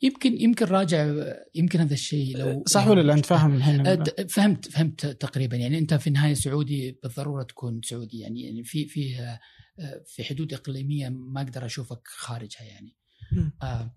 يمكن 0.03 0.41
يمكن 0.41 0.67
راجع 0.67 1.15
يمكن 1.55 1.81
هذا 1.81 1.95
الشيء 1.95 2.37
لو 2.37 2.65
صح 2.67 2.87
ولا 2.87 3.01
لا؟ 3.01 3.15
أنت 3.15 3.27
فاهم 3.27 3.55
الحين 3.55 4.05
فهمت 4.29 4.69
فهمت 4.69 5.07
تقريبا. 5.07 5.57
يعني 5.57 5.79
أنت 5.79 5.95
في 5.95 6.07
النهاية 6.07 6.35
سعودي 6.35 6.99
بالضرورة 7.03 7.43
تكون 7.43 7.81
سعودي. 7.85 8.19
يعني 8.19 8.45
يعني 8.45 8.65
في 8.65 8.87
في 8.87 9.19
أه، 9.19 10.03
في 10.07 10.25
حدود 10.25 10.55
إقليمية 10.55 11.09
ما 11.09 11.43
أقدر 11.43 11.67
أشوفك 11.67 12.01
خارجها 12.05 12.63
يعني. 12.63 12.97
آه 13.63 13.97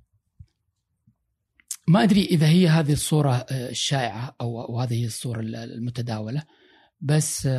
ما 1.87 2.03
أدري 2.03 2.25
إذا 2.25 2.47
هي 2.47 2.67
هذه 2.67 2.93
الصورة 2.93 3.33
أه، 3.33 3.69
الشائعة 3.69 4.35
أو 4.41 4.61
أو 4.61 4.79
هذه 4.79 4.93
هي 4.93 5.05
الصورة 5.05 5.39
المتداولة. 5.39 6.43
بس 7.01 7.49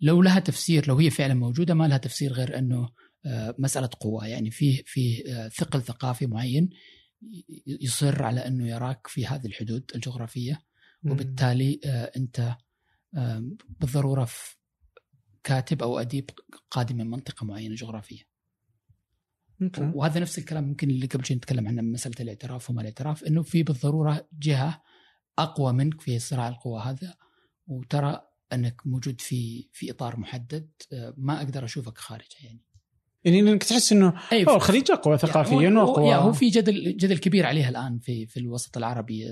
لو 0.00 0.22
لها 0.22 0.38
تفسير 0.38 0.88
لو 0.88 0.96
هي 0.96 1.10
فعلا 1.10 1.34
موجودة 1.34 1.74
ما 1.74 1.88
لها 1.88 1.98
تفسير 1.98 2.32
غير 2.32 2.58
إنه 2.58 2.88
مسألة 3.58 3.90
قوه 4.00 4.26
يعني 4.26 4.50
فيه 4.50 4.82
فيه 4.86 5.48
ثقل 5.48 5.82
ثقافي 5.82 6.26
معين 6.26 6.70
يصر 7.66 8.22
على 8.22 8.46
أنه 8.46 8.68
يراك 8.68 9.06
في 9.06 9.26
هذه 9.26 9.46
الحدود 9.46 9.90
الجغرافية 9.94 10.62
وبالتالي 11.04 11.80
آه، 11.84 12.12
أنت 12.16 12.56
بالضرورة 13.80 14.28
كاتب 15.44 15.82
أو 15.82 15.98
أديب 15.98 16.30
قادم 16.70 16.96
من 16.96 17.10
منطقة 17.10 17.46
معينة 17.46 17.74
جغرافية. 17.74 18.22
وهذا 19.94 20.20
نفس 20.20 20.38
الكلام 20.38 20.64
ممكن 20.64 20.90
اللي 20.90 21.06
قبل 21.06 21.26
شوي 21.26 21.36
نتكلم 21.36 21.68
عنه 21.68 21.82
مسألة 21.82 22.14
الاعتراف 22.20 22.70
وما 22.70 22.80
الاعتراف 22.80 23.24
إنه 23.24 23.42
في 23.42 23.62
بالضرورة 23.62 24.28
جهة 24.32 24.82
أقوى 25.38 25.72
منك 25.72 26.00
في 26.00 26.18
صراع 26.18 26.48
القوى 26.48 26.80
هذا 26.80 27.14
وترى 27.66 28.26
أنك 28.52 28.86
موجود 28.86 29.20
في 29.20 29.68
في 29.72 29.90
إطار 29.90 30.20
محدد 30.20 30.70
آه، 30.92 31.14
ما 31.16 31.36
أقدر 31.38 31.64
أشوفك 31.64 31.98
خارجه 31.98 32.36
يعني. 32.44 32.60
يعني 33.24 33.40
إنك 33.40 33.64
تحس 33.64 33.92
إنه 33.92 34.14
أي 34.32 34.44
أوه 34.44 34.56
الخليج 34.56 34.90
أقوى 34.90 35.18
ثقافيا 35.18 35.62
يعني 35.62 35.76
واقوى 35.76 36.14
هو 36.14 36.32
في 36.32 36.48
جدل 36.48 36.96
جدل 36.96 37.18
كبير 37.18 37.46
عليها 37.46 37.68
الآن 37.68 37.98
في 37.98 38.26
في 38.26 38.40
الوسط 38.40 38.76
العربي 38.76 39.26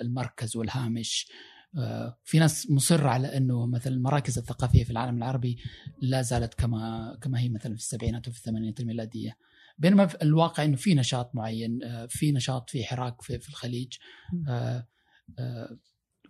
المركز 0.00 0.56
والهامش. 0.56 1.30
آه، 1.78 2.18
في 2.24 2.38
ناس 2.38 2.70
مصرة 2.70 3.08
على 3.08 3.36
إنه 3.36 3.66
مثلا 3.66 3.94
المراكز 3.94 4.38
الثقافية 4.38 4.84
في 4.84 4.90
العالم 4.90 5.16
العربي 5.16 5.58
لا 6.02 6.22
زالت 6.22 6.54
كما 6.54 7.18
كما 7.22 7.40
هي 7.40 7.48
مثلا 7.48 7.74
في 7.74 7.80
السبعينات 7.80 8.28
وفي 8.28 8.38
الثمانينات 8.38 8.80
الميلادية. 8.80 9.36
بينما 9.78 10.06
في 10.06 10.22
الواقع 10.22 10.64
إنه 10.64 10.76
في 10.76 10.94
نشاط 10.94 11.34
معين 11.34 11.82
آه، 11.82 12.06
في 12.06 12.32
نشاط 12.32 12.70
في 12.70 12.84
حراك 12.84 13.22
في, 13.22 13.38
في 13.38 13.48
الخليج. 13.48 13.92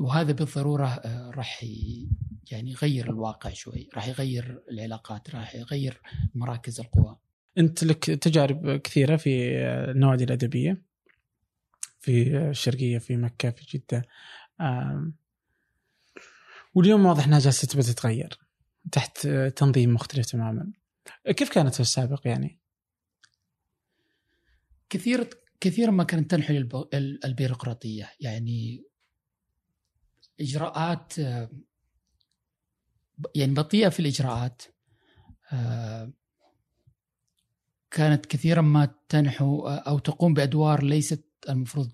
وهذا 0.01 0.33
بالضرورة 0.33 1.01
راح 1.35 1.65
يعني 2.51 2.71
يغير 2.71 3.11
الواقع 3.11 3.51
شوي 3.51 3.89
راح 3.95 4.09
يغير 4.09 4.63
العلاقات 4.71 5.35
راح 5.35 5.55
يغير 5.55 6.01
مراكز 6.35 6.81
القوى. 6.81 7.19
أنت 7.59 7.85
لك 7.85 8.05
تجارب 8.05 8.77
كثيرة 8.77 9.17
في 9.17 9.59
النوادي 9.91 10.25
الأدبية؟ 10.25 10.83
في 11.99 12.37
الشرقية 12.37 12.99
في 12.99 13.17
مكة 13.17 13.51
في 13.51 13.79
جدة 13.79 14.03
واليوم 16.75 17.07
واضح 17.07 17.25
إنها 17.27 17.39
جالسة 17.39 17.69
تتغير 17.69 18.39
تحت 18.93 19.27
تنظيم 19.29 19.95
مختلف 19.95 20.27
تماما. 20.27 20.73
كيف 21.37 21.51
كانت 21.51 21.75
في 21.75 21.81
السابق 21.81 22.21
يعني؟ 22.27 22.59
كثير 24.91 25.31
كثيرا 25.61 25.91
ما 25.91 26.05
كانت 26.05 26.31
تنحل 26.31 26.57
الب- 26.57 26.89
ال- 26.95 27.25
البيروقراطية. 27.25 28.11
يعني 28.21 28.85
إجراءات 30.41 31.19
آه، 31.19 31.49
يعني 33.35 33.55
بطيئة 33.55 33.89
في 33.89 34.01
الإجراءات 34.01 34.63
آه، 35.53 36.13
كانت 37.91 38.27
كثيرا 38.27 38.63
ما 38.63 38.95
تنحو 39.09 39.67
آه، 39.67 39.77
أو 39.77 39.99
تقوم 39.99 40.35
بأدوار 40.35 40.83
ليست 40.85 41.25
المفروض 41.49 41.91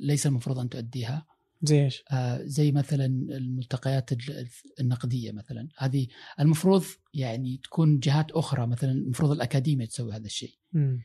ليس 0.00 0.26
المفروض 0.26 0.58
أن 0.58 0.68
تؤديها 0.68 1.26
زي 1.62 1.84
إيش؟ 1.84 2.04
زي 2.40 2.72
مثلا 2.72 3.06
الملتقيات 3.06 4.12
ال- 4.12 4.48
النقدية 4.80 5.32
مثلا 5.32 5.68
هذه 5.78 6.06
المفروض 6.40 6.84
يعني 7.14 7.60
تكون 7.64 7.98
جهات 7.98 8.30
أخرى 8.30 8.66
مثلا 8.66 8.90
المفروض 8.92 9.30
الأكاديمية 9.30 9.86
تسوي 9.86 10.12
هذا 10.12 10.26
الشيء 10.26 10.54
مم. 10.72 11.00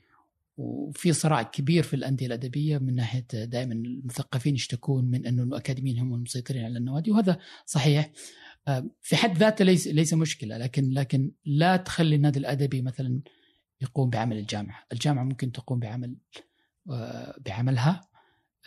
وفي 0.60 1.14
صراع 1.14 1.44
كبير 1.44 1.84
في 1.84 1.96
الأندية 1.96 2.26
الأدبية 2.26 2.78
من 2.78 2.96
ناحية 2.96 3.26
دائما 3.34 3.74
المثقفين 3.74 4.56
يشتكون 4.56 5.06
من 5.06 5.26
أنه 5.26 5.44
الأكاديميين 5.44 6.00
هم 6.00 6.14
المسيطرين 6.14 6.64
على 6.66 6.78
النوادي 6.78 7.12
وهذا 7.12 7.40
صحيح 7.66 8.12
آه، 8.68 8.90
في 9.02 9.16
حد 9.16 9.38
ذاته 9.38 9.66
ليس 9.66 9.88
ليس 9.88 10.14
مشكلة 10.14 10.58
لكن 10.58 10.90
لكن 10.90 11.32
لا 11.46 11.78
تخلي 11.78 12.16
النادي 12.16 12.40
الأدبي 12.40 12.82
مثلا 12.82 13.22
يقوم 13.82 14.10
بعمل 14.10 14.38
الجامعة، 14.38 14.84
الجامعة 14.94 15.24
ممكن 15.24 15.52
تقوم 15.52 15.80
بعمل 15.80 16.16
آه، 16.92 17.36
بعملها 17.46 18.02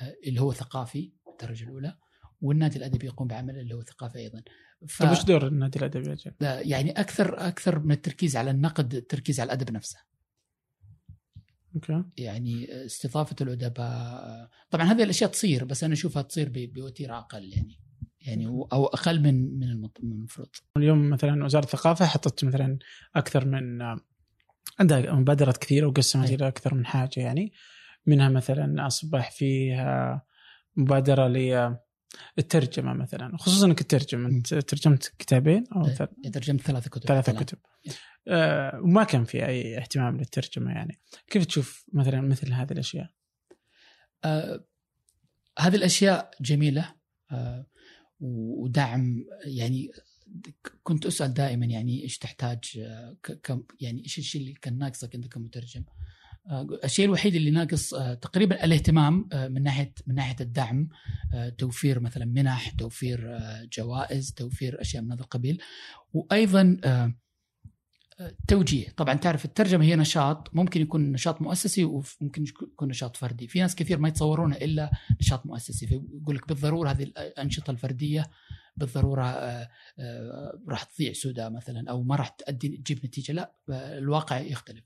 آه، 0.03 0.17
اللي 0.27 0.41
هو 0.41 0.53
ثقافي 0.53 1.13
الدرجة 1.29 1.65
الأولى 1.65 1.97
والنادي 2.41 2.79
الأدبي 2.79 3.07
يقوم 3.07 3.29
بعمل 3.29 3.59
اللي 3.59 3.75
هو 3.75 3.83
ثقافي 3.83 4.19
أيضا. 4.19 4.43
ف... 4.89 5.03
طيب 5.03 5.11
وش 5.11 5.25
دور 5.25 5.47
النادي 5.47 5.79
الأدبي؟ 5.79 6.17
يعني 6.41 6.91
أكثر 6.91 7.49
أكثر 7.49 7.79
من 7.79 7.93
التركيز 7.93 8.37
على 8.37 8.51
النقد 8.51 8.95
التركيز 8.95 9.41
على 9.41 9.53
الأدب 9.53 9.71
نفسه. 9.71 10.12
أوكي. 11.75 12.05
يعني 12.17 12.85
استضافة 12.87 13.37
الأدباء 13.41 14.49
طبعا 14.71 14.87
هذه 14.87 15.03
الأشياء 15.03 15.31
تصير 15.31 15.65
بس 15.65 15.85
أنا 15.85 15.93
أشوفها 15.93 16.23
تصير 16.23 16.51
بوتيره 16.55 17.19
أقل 17.19 17.53
يعني 17.53 17.79
يعني 18.21 18.47
أو 18.47 18.87
أقل 18.87 19.21
من 19.23 19.59
من 19.59 19.89
المفروض. 20.03 20.49
اليوم 20.77 21.11
مثلا 21.11 21.45
وزارة 21.45 21.65
الثقافة 21.65 22.07
حطت 22.07 22.45
مثلا 22.45 22.79
أكثر 23.17 23.45
من 23.45 23.83
عندها 24.81 25.13
مبادرات 25.15 25.57
كثيرة 25.57 25.87
وقسمت. 25.87 26.31
إلى 26.31 26.49
أكثر 26.49 26.75
من 26.75 26.87
حاجة 26.87 27.11
يعني. 27.17 27.53
منها 28.07 28.29
مثلا 28.29 28.87
أصبح 28.87 29.31
فيها 29.31 30.23
مبادرة 30.77 31.27
للترجمه 32.39 32.93
مثلا 32.93 33.37
خصوصا 33.37 33.67
إنك 33.67 33.83
تترجم 33.83 34.27
أنت 34.27 34.55
ترجمت 34.55 35.13
كتابين 35.19 35.65
أو 35.77 35.87
أي. 35.87 35.95
ثل- 35.95 36.31
ترجمت 36.33 36.61
ثلاثة 36.61 36.91
كتب 36.91 37.07
ثلاثة. 37.09 37.33
كتب 37.33 37.59
آه 38.29 38.81
وما 38.81 39.05
كان 39.05 39.25
في 39.25 39.47
أي 39.47 39.79
اهتمام 39.79 40.17
للترجمة 40.17 40.71
يعني 40.73 41.01
كيف 41.27 41.45
تشوف 41.47 41.85
مثلا 41.93 42.21
مثل 42.21 42.53
هذه 42.53 42.73
الأشياء؟ 42.73 43.11
آه 44.25 44.65
هذه 45.59 45.75
الأشياء 45.77 46.31
جميلة 46.41 46.95
آه 47.31 47.67
ودعم 48.21 49.25
يعني 49.45 49.91
كنت 50.83 51.07
أسأل 51.07 51.35
دائما 51.35 51.67
يعني 51.67 52.03
إيش 52.03 52.19
تحتاج 52.19 52.59
آه، 52.79 53.17
كم 53.43 53.63
يعني 53.81 54.03
إيش 54.03 54.19
الشيء 54.19 54.41
اللي 54.41 54.53
كان 54.53 54.79
ناقصك 54.79 55.15
أنت 55.15 55.27
كمترجم؟ 55.27 55.81
آه، 55.81 55.93
الشيء 56.85 57.05
الوحيد 57.05 57.35
اللي 57.35 57.51
ناقص 57.51 57.95
آه، 57.95 58.15
تقريبا 58.15 58.65
الاهتمام 58.65 59.29
آه، 59.33 59.49
من 59.49 59.63
ناحيه 59.63 59.95
من 60.07 60.15
ناحية 60.15 60.37
الدعم 60.41 60.89
آه، 61.35 61.49
توفير 61.49 62.01
مثلا 62.01 62.25
منح، 62.25 62.69
توفير 62.71 63.37
آه، 63.37 63.69
جوائز، 63.73 64.33
توفير 64.33 64.81
أشياء 64.81 65.03
من 65.03 65.13
هذا 65.13 65.21
القبيل 65.21 65.63
وأيضا 66.13 66.77
آه، 66.85 67.15
آه، 68.21 68.35
توجيه، 68.49 68.89
طبعا 68.97 69.15
تعرف 69.15 69.45
الترجمة 69.45 69.85
هي 69.85 69.97
نشاط 69.97 70.55
ممكن 70.55 70.81
يكون 70.83 71.13
نشاط 71.13 71.43
مؤسسي 71.43 71.85
وممكن 71.85 72.45
يكون 72.45 72.89
نشاط 72.89 73.17
فردي، 73.17 73.47
في 73.49 73.61
ناس 73.61 73.75
كثير 73.75 73.99
ما 73.99 74.09
يتصورونه 74.09 74.57
إلا 74.57 74.91
نشاط 75.21 75.47
مؤسسي. 75.47 75.87
فيقول 75.87 76.37
لك 76.37 76.49
بالضرورة 76.49 76.91
هذه 76.91 77.03
الأنشطة 77.03 77.71
الفردية 77.71 78.27
بالضرورة 78.77 79.25
آه، 79.25 79.69
آه، 79.99 80.61
راح 80.69 80.83
تضيع 80.85 81.13
سدى 81.13 81.51
مثلا 81.51 81.91
أو 81.91 82.03
ما 82.03 82.17
راح 82.17 82.29
تؤدي 82.29 82.69
تجيب 82.69 83.07
نتيجة. 83.07 83.33
لا 83.33 83.55
الواقع 83.69 84.41
يختلف. 84.41 84.85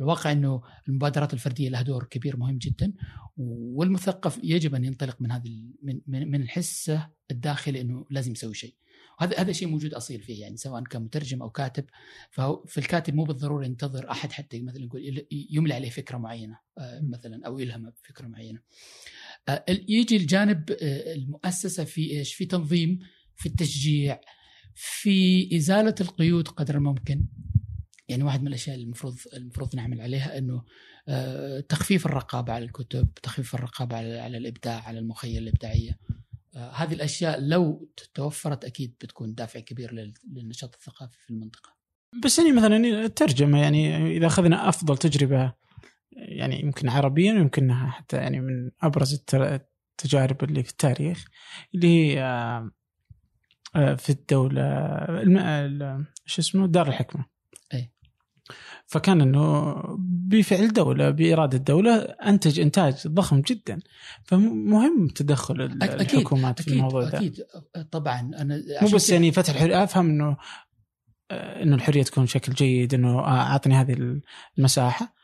الواقع 0.00 0.32
إنه 0.32 0.62
المبادرات 0.88 1.34
الفردية 1.34 1.68
لها 1.68 1.82
دور 1.82 2.04
كبير 2.04 2.36
مهم 2.36 2.58
جدا 2.58 2.92
والمثقف 3.36 4.40
يجب 4.42 4.74
أن 4.74 4.84
ينطلق 4.84 5.16
من 5.20 5.32
هذه 5.32 5.72
من 5.82 6.00
من 6.06 6.30
من 6.30 6.42
الحس 6.42 6.92
الداخلي 7.30 7.80
إنه 7.80 8.06
لازم 8.10 8.32
يسوي 8.32 8.54
شيء. 8.54 8.74
وهذا 9.20 9.40
هذا 9.40 9.52
شيء 9.52 9.68
موجود 9.68 9.94
أصيل 9.94 10.22
فيه 10.22 10.40
يعني 10.40 10.56
سواء 10.56 10.82
كان 10.82 11.02
مترجم 11.02 11.42
أو 11.42 11.50
كاتب. 11.50 11.84
فهو 12.30 12.64
في 12.66 12.78
الكاتب 12.78 13.14
مو 13.14 13.24
بالضرورة 13.24 13.64
ينتظر 13.64 14.10
أحد 14.10 14.32
حتى 14.32 14.62
مثلا 14.62 14.84
يقول 14.84 15.26
يملي 15.30 15.74
عليه 15.74 15.90
فكرة 15.90 16.18
معينة 16.18 16.58
آه، 16.78 17.00
مثلا 17.00 17.46
أو 17.46 17.58
يلهمه 17.58 17.90
بفكرة 17.90 18.26
معينة. 18.26 18.60
يجي 19.68 20.16
الجانب 20.16 20.76
المؤسسة 21.16 21.84
في 21.84 22.10
إيش؟ 22.10 22.34
في 22.34 22.46
تنظيم 22.46 22.98
في 23.36 23.46
التشجيع 23.46 24.20
في 24.74 25.48
إزالة 25.56 25.94
القيود 26.00 26.48
قدر 26.48 26.74
الممكن 26.74 27.26
يعني 28.08 28.22
واحد 28.22 28.40
من 28.40 28.48
الأشياء 28.48 28.74
اللي 28.74 28.84
المفروض 28.86 29.16
المفروض 29.36 29.76
نعمل 29.76 30.00
عليها 30.00 30.38
إنه 30.38 30.64
آه، 31.08 31.60
تخفيف 31.60 32.06
الرقابة 32.06 32.52
على 32.52 32.64
الكتب، 32.64 33.08
تخفيف 33.22 33.54
الرقابة 33.54 33.96
على 33.96 34.18
على 34.20 34.38
الإبداع، 34.38 34.82
على 34.82 34.98
المخيله 34.98 35.38
الإبداعية. 35.38 35.98
آه، 36.56 36.70
هذه 36.72 36.92
الأشياء 36.94 37.40
لو 37.40 37.88
توفرت 38.14 38.64
أكيد 38.64 38.94
بتكون 39.00 39.34
دافع 39.34 39.60
كبير 39.60 39.92
لل- 39.94 40.14
للنشاط 40.32 40.74
الثقافي 40.74 41.18
في 41.26 41.30
المنطقة. 41.30 41.72
بس 42.24 42.38
يعني 42.38 42.52
مثلا 42.52 42.76
الترجمة 42.76 43.60
يعني 43.60 44.16
إذا 44.16 44.26
أخذنا 44.26 44.68
أفضل 44.68 44.98
تجربة 44.98 45.52
يعني 46.12 46.60
يمكن 46.60 46.88
عربيا 46.88 47.50
إنها 47.58 47.90
حتى 47.90 48.16
يعني 48.16 48.40
من 48.40 48.70
أبرز 48.82 49.24
التجارب 49.34 50.44
اللي 50.44 50.62
في 50.62 50.70
التاريخ 50.70 51.24
اللي 51.74 51.86
هي 51.88 52.22
آه، 52.22 52.70
في 53.74 54.10
الدولة 54.10 54.62
الم- 55.22 55.38
ال- 55.38 56.04
شو 56.26 56.40
اسمه 56.42 56.66
دار 56.66 56.88
الحكمة. 56.88 57.24
أي. 57.74 57.92
فكان 58.86 59.20
إنه 59.20 59.74
بفعل 60.28 60.72
دولة 60.72 61.10
بإرادة 61.10 61.58
دولة 61.58 61.96
أنتج 62.02 62.60
إنتاج 62.60 63.08
ضخم 63.08 63.40
جدا. 63.40 63.80
فمهم 64.24 65.08
تدخل 65.08 65.60
أكيد، 65.82 66.00
الحكومات 66.00 66.56
في 66.62 66.62
أكيد 66.66 66.74
الموضوع 66.74 67.04
ده. 67.04 67.18
أكيد. 67.18 67.40
آه، 67.76 67.82
طبعا 67.82 68.20
أنا 68.20 68.62
مو 68.82 68.88
بس 68.88 69.10
يعني 69.10 69.32
فتح 69.32 69.54
الحريه 69.54 69.84
أفهم 69.84 70.08
إنه 70.10 70.36
آه، 71.30 71.62
إنه 71.62 71.74
الحرية 71.74 72.02
تكون 72.02 72.24
بشكل 72.24 72.52
جيد 72.52 72.94
إنه 72.94 73.18
آه، 73.18 73.40
أعطني 73.40 73.74
هذه 73.74 74.20
المساحة. 74.58 75.14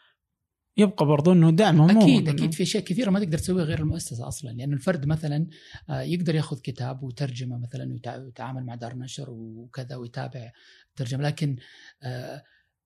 يبقى 0.79 1.07
برضو 1.07 1.33
إنه 1.33 1.51
دعمهم 1.51 1.95
مو- 1.95 2.03
أكيد 2.03 2.29
أكيد. 2.29 2.55
في 2.55 2.63
اشياء 2.63 2.85
كثيرة 2.85 3.11
ما 3.11 3.21
تقدر 3.21 3.39
تسويها 3.39 3.65
غير 3.65 3.79
المؤسسة 3.81 4.29
أصلا. 4.29 4.51
لأنه 4.51 4.75
الفرد 4.75 5.07
مثلا 5.07 5.47
آه، 5.91 6.01
يقدر 6.01 6.35
يأخذ 6.35 6.61
كتاب 6.61 7.03
وترجمة 7.03 7.59
مثلا 7.59 7.93
ويتع- 7.93 8.17
ويتعامل 8.19 8.65
مع 8.67 8.75
دار 8.75 8.95
نشر 8.99 9.31
وكذا 9.31 9.97
ويتابع 9.97 10.53
الترجمه 10.91 11.23
لكن 11.23 11.57
آه، 12.03 12.45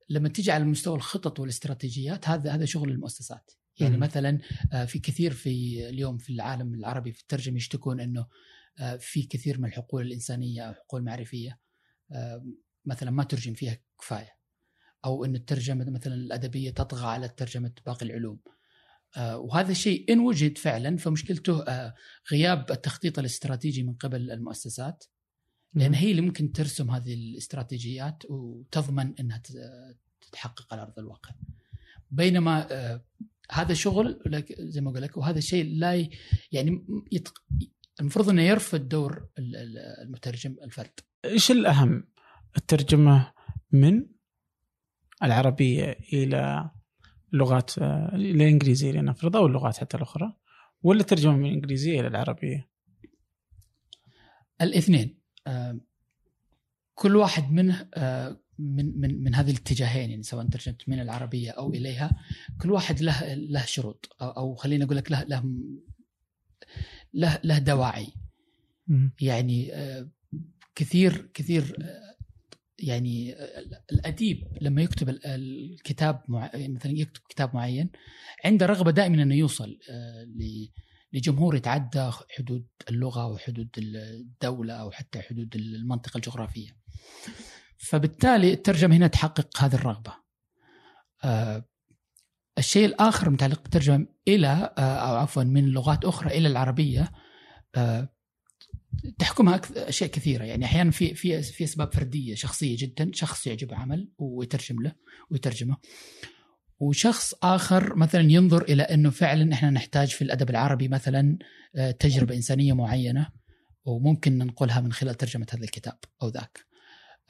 لما 0.09 0.29
تيجي 0.29 0.53
على 0.53 0.65
مستوى 0.65 0.97
الخطط 0.97 1.41
والاستراتيجيات 1.41 2.29
هذا 2.29 2.51
هذا 2.55 2.65
شغل 2.65 2.91
المؤسسات. 2.91 3.51
يعني. 3.81 3.97
مثلا 3.97 4.39
آه، 4.73 4.85
في 4.85 4.99
كثير 4.99 5.33
في 5.33 5.89
اليوم 5.89 6.19
في 6.19 6.33
العالم 6.33 6.75
العربي 6.75 7.13
في 7.13 7.21
الترجمة 7.21 7.57
يشتكون 7.57 8.01
إنه 8.01 8.27
في 8.99 9.23
كثير 9.23 9.59
من 9.61 9.65
الحقول 9.69 10.07
الإنسانية 10.07 10.63
أو 10.63 10.71
الحقول 10.71 11.01
المعرفيه 11.01 11.59
مثلا 12.85 13.11
ما 13.11 13.25
ترجم 13.25 13.55
فيها 13.55 13.79
كفاية. 14.01 14.29
أو 15.05 15.25
إن 15.25 15.35
الترجمة 15.35 15.91
مثلا 15.91 16.15
الأدبية 16.15 16.71
تطغى 16.71 17.07
على 17.07 17.29
ترجمة 17.29 17.73
باقي 17.87 18.07
العلوم 18.07 18.39
آه، 19.17 19.39
وهذا 19.39 19.71
الشيء 19.71 20.13
إن 20.13 20.19
وجد 20.19 20.59
فعلا 20.59 20.97
فمشكلته 20.97 21.63
آه، 21.63 21.95
غياب 22.33 22.71
التخطيط 22.71 23.19
الاستراتيجي 23.19 23.83
من 23.83 23.95
قبل 23.95 24.31
المؤسسات 24.31 25.05
لأن 25.75 25.95
هي 25.95 26.11
اللي 26.11 26.23
ممكن 26.23 26.53
ترسم 26.53 26.91
هذه 26.91 27.15
الاستراتيجيات 27.15 28.23
وتضمن 28.31 29.15
إنها 29.21 29.43
تتحقق 30.21 30.75
على 30.75 30.83
أرض 30.83 30.99
الواقع. 30.99 31.31
بينما 32.11 32.73
آه، 32.73 33.05
هذا 33.51 33.75
شغل 33.75 34.21
زي 34.59 34.81
ما 34.81 34.91
أقول 34.91 35.03
لك 35.03 35.17
وهذا 35.17 35.39
الشيء 35.39 35.65
لا 35.79 36.09
يعني 36.53 36.87
يتق... 37.13 37.43
المفروض 38.01 38.29
إنه 38.29 38.43
يرفض 38.43 38.89
دور 38.89 39.29
ال- 39.39 39.57
ال- 39.57 39.79
المترجم 39.79 40.57
الفرد. 40.63 41.01
إيش 41.25 41.51
الأهم؟ 41.51 42.09
الترجمة 42.57 43.33
من 43.73 44.07
العربية 45.23 45.99
إلى 46.13 46.71
لغات 47.33 47.79
آه، 47.79 48.15
إلى 48.15 48.45
الانجليزيه 48.45 48.93
لنفرض 48.93 49.37
أو 49.37 49.47
اللغات 49.47 49.77
حتى 49.77 49.97
الأخرى 49.97 50.37
ولا 50.83 51.01
الترجمه 51.01 51.37
من 51.37 51.47
الانجليزيه 51.47 52.01
إلى 52.01 52.09
العربية؟ 52.09 52.69
الاثنين 54.61 55.19
آه، 55.47 55.81
كل 56.95 57.17
واحد 57.17 57.53
منه 57.53 57.89
آه، 57.95 58.41
من 58.59 59.01
من 59.01 59.25
من 59.25 59.35
هذه 59.35 59.51
الاتجاهين 59.51 60.11
يعني 60.11 60.23
سواء 60.23 60.47
ترجمت 60.47 60.89
من 60.89 61.01
العربية 61.01 61.51
أو 61.51 61.71
إليها 61.71 62.11
كل 62.61 62.71
واحد 62.71 63.01
له 63.01 63.35
له 63.35 63.65
شروط 63.65 64.17
أو, 64.23 64.31
أو 64.31 64.55
خليني 64.55 64.85
أقول 64.85 64.97
لك 64.97 65.13
له 65.13 65.23
له 65.23 65.43
له 67.15 67.41
له 67.45 67.59
دواعي. 67.59 68.13
يعني 69.21 69.73
كثير 70.75 71.31
كثير 71.35 71.77
يعني 72.79 73.35
الأديب 73.93 74.39
لما 74.61 74.83
يكتب 74.83 75.09
الكتاب 75.25 76.23
مع... 76.29 76.51
مثلا 76.55 76.93
يكتب 76.93 77.21
كتاب 77.29 77.55
معين 77.55 77.91
عنده 78.45 78.67
رغبة 78.67 78.91
دائما 78.91 79.23
إنه 79.23 79.35
يوصل 79.35 79.79
لجمهور 81.13 81.57
يتعدى 81.57 82.11
حدود 82.39 82.67
اللغة 82.91 83.27
وحدود 83.27 83.69
الدولة 83.79 84.75
أو 84.75 84.91
حتى 84.91 85.23
حدود 85.23 85.57
المنطقة 85.57 86.17
الجغرافية. 86.17 86.71
فبالتالي 87.79 88.53
الترجمة 88.53 88.97
هنا 88.97 89.07
تحقق 89.07 89.63
هذه 89.63 89.75
الرغبة. 89.75 90.13
الشيء 92.59 92.87
الآخر 92.87 93.31
متعلق 93.31 93.63
بالترجمة 93.63 94.07
إلى 94.29 94.75
أو 94.79 95.17
عفوا 95.17 95.45
من 95.45 95.65
لغات 95.65 96.05
أخرى 96.05 96.39
إلى 96.39 96.49
العربية 96.49 97.13
تحكمها 99.19 99.61
أشياء 99.77 100.11
كثيرة 100.11 100.45
يعني 100.45 100.65
أحيانا 100.65 100.91
في 100.91 101.15
في 101.15 101.43
في 101.43 101.65
أسباب 101.65 101.95
فردية 101.95 102.35
شخصية 102.35 102.77
جدا 102.79 103.11
شخص 103.15 103.47
يعجبه 103.47 103.77
عمل 103.77 104.09
ويترجم 104.19 104.83
له 104.83 104.93
ويترجمه 105.31 105.77
وشخص 106.83 107.35
آخر 107.43 107.97
مثلا 107.97 108.33
ينظر 108.33 108.63
إلى 108.63 108.83
إنه 108.83 109.11
فعلا 109.11 109.55
إحنا 109.55 109.71
نحتاج 109.71 110.09
في 110.09 110.23
الأدب 110.23 110.51
العربي 110.51 110.89
مثلا 110.89 111.39
آه، 111.77 111.91
تجربة 111.91 112.35
إنسانية 112.35 112.73
معينة 112.73 113.29
وممكن 113.85 114.39
ننقلها 114.39 114.81
من 114.81 114.93
خلال 114.93 115.15
ترجمة 115.15 115.47
هذا 115.53 115.65
الكتاب 115.65 115.99
أو 116.23 116.29
ذاك. 116.29 116.59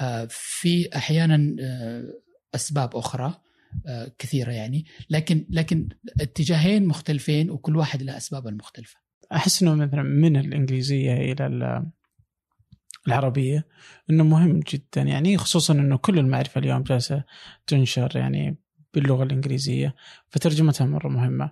آه، 0.00 0.28
في 0.30 0.96
أحيانا 0.96 1.56
آه، 1.60 2.12
أسباب 2.54 2.96
أخرى 2.96 3.40
كثيرة 4.18 4.52
يعني 4.52 4.84
لكن 5.10 5.46
لكن 5.50 5.88
اتجاهين 6.20 6.86
مختلفين 6.86 7.50
وكل 7.50 7.76
واحد 7.76 8.02
له 8.02 8.16
أسبابه 8.16 8.50
المختلفة. 8.50 9.01
أحس 9.34 9.62
إنه 9.62 9.74
مثلا 9.74 10.02
من 10.02 10.36
الإنجليزية 10.36 11.32
إلى 11.32 11.82
العربية 13.06 13.66
إنه 14.10 14.24
مهم 14.24 14.60
جدا. 14.60 15.02
يعني 15.02 15.38
خصوصا 15.38 15.74
إنه 15.74 15.96
كل 15.96 16.18
المعرفة 16.18 16.58
اليوم 16.58 16.82
جالسة 16.82 17.24
تنشر 17.66 18.16
يعني 18.16 18.56
باللغة 18.94 19.22
الإنجليزية 19.22 19.94
فترجمتها 20.28 20.86
مرة 20.86 21.08
مهمة. 21.08 21.50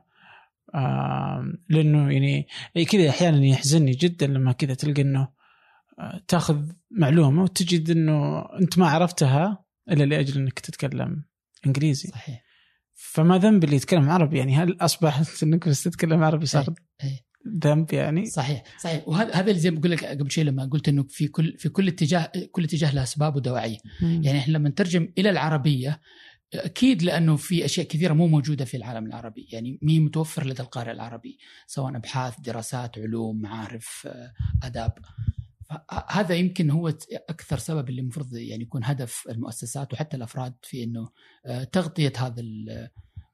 آه 0.75 1.53
لأنه 1.69 2.13
يعني 2.13 2.47
كذا 2.91 3.09
أحيانا 3.09 3.47
يحزنني 3.47 3.91
جدا 3.91 4.27
لما 4.27 4.53
كذا 4.53 4.75
تلقى 4.75 5.03
إنه 5.03 5.29
آه 5.99 6.21
تأخذ 6.29 6.71
معلومة 6.91 7.43
وتجد 7.43 7.91
إنه 7.91 8.41
أنت 8.61 8.79
ما 8.79 8.89
عرفتها 8.89 9.65
إلا 9.91 10.05
لأجل 10.05 10.41
إنك 10.41 10.61
تتكلم 10.61 11.25
إنجليزي. 11.67 12.09
صحيح. 12.09 12.43
فما 12.95 13.39
ذنب 13.39 13.65
اللي 13.65 13.77
يتكلم 13.77 14.11
عربي. 14.11 14.39
يعني 14.39 14.57
هل 14.57 14.77
أصبحت 14.81 15.43
إنك 15.43 15.69
بس 15.69 15.83
تتكلم 15.83 16.25
عربي 16.25 16.47
صار 16.47 16.75
أي. 17.03 17.09
أي. 17.09 17.19
ذنب 17.65 17.93
يعني. 17.93 18.27
صحيح 18.27 18.63
صحيح. 18.81 19.09
وهذا 19.09 19.35
هذا 19.35 19.51
اللي 19.51 19.61
زي 19.61 19.71
ما 19.71 19.81
بقول 19.81 19.91
لك 19.91 20.05
قبل 20.05 20.31
شيء 20.31 20.45
لما 20.45 20.65
قلت 20.65 20.89
إنه 20.89 21.03
في 21.09 21.29
كل 21.29 21.59
في 21.59 21.69
كل 21.69 21.89
اتجاه 21.89 22.33
كل 22.53 22.65
اتجاه 22.65 22.95
له 22.95 23.03
اسباب 23.03 23.37
ودواعيه 23.37 23.79
يعني 24.03 24.39
إحنا 24.39 24.53
لما 24.53 24.69
نترجم 24.69 25.13
إلى 25.19 25.31
العربية 25.31 26.01
أكيد 26.55 27.03
لأنه 27.03 27.37
في 27.37 27.65
أشياء 27.65 27.87
كثيرة 27.87 28.13
مو 28.13 28.27
موجودة 28.27 28.65
في 28.65 28.77
العالم 28.77 29.07
العربي. 29.07 29.49
يعني 29.53 29.79
مي 29.83 30.01
متوفر 30.01 30.47
لدى 30.47 30.63
القارئ 30.63 30.91
العربي 30.91 31.39
سواء 31.67 31.97
أبحاث 31.97 32.41
دراسات 32.41 32.99
علوم 32.99 33.41
معارف 33.41 34.07
آه، 34.07 34.33
آداب. 34.63 34.93
هذا 36.09 36.35
يمكن 36.35 36.71
هو 36.71 36.89
أكثر 37.29 37.59
سبب 37.59 37.89
اللي 37.89 38.01
المفروض 38.01 38.37
يعني 38.37 38.63
يكون 38.63 38.85
هدف 38.85 39.25
المؤسسات 39.31 39.93
وحتى 39.93 40.17
الأفراد 40.17 40.55
في 40.63 40.85
إنه 40.85 41.09
آه، 41.47 41.65
تغطية 41.65 42.13
هذا 42.19 42.43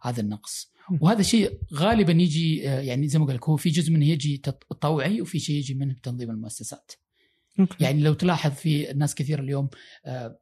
هذا 0.00 0.20
النقص. 0.20 0.72
وهذا 1.00 1.20
الشيء 1.20 1.58
غالبا 1.74 2.12
يجي 2.12 2.68
آه، 2.68 2.80
يعني 2.80 3.08
زي 3.08 3.18
ما 3.18 3.26
قلت 3.26 3.44
هو 3.44 3.56
في 3.56 3.70
جزء 3.70 3.92
منه 3.92 4.06
يجي 4.06 4.42
طوعي 4.80 5.20
وفي 5.20 5.38
شيء 5.38 5.56
يجي 5.56 5.74
من 5.74 6.00
تنظيم 6.00 6.30
المؤسسات. 6.30 6.92
okay. 7.60 7.84
يعني 7.84 8.02
لو 8.02 8.14
تلاحظ 8.14 8.50
في 8.50 8.92
ناس 8.92 9.14
كثير 9.14 9.40
اليوم 9.40 9.68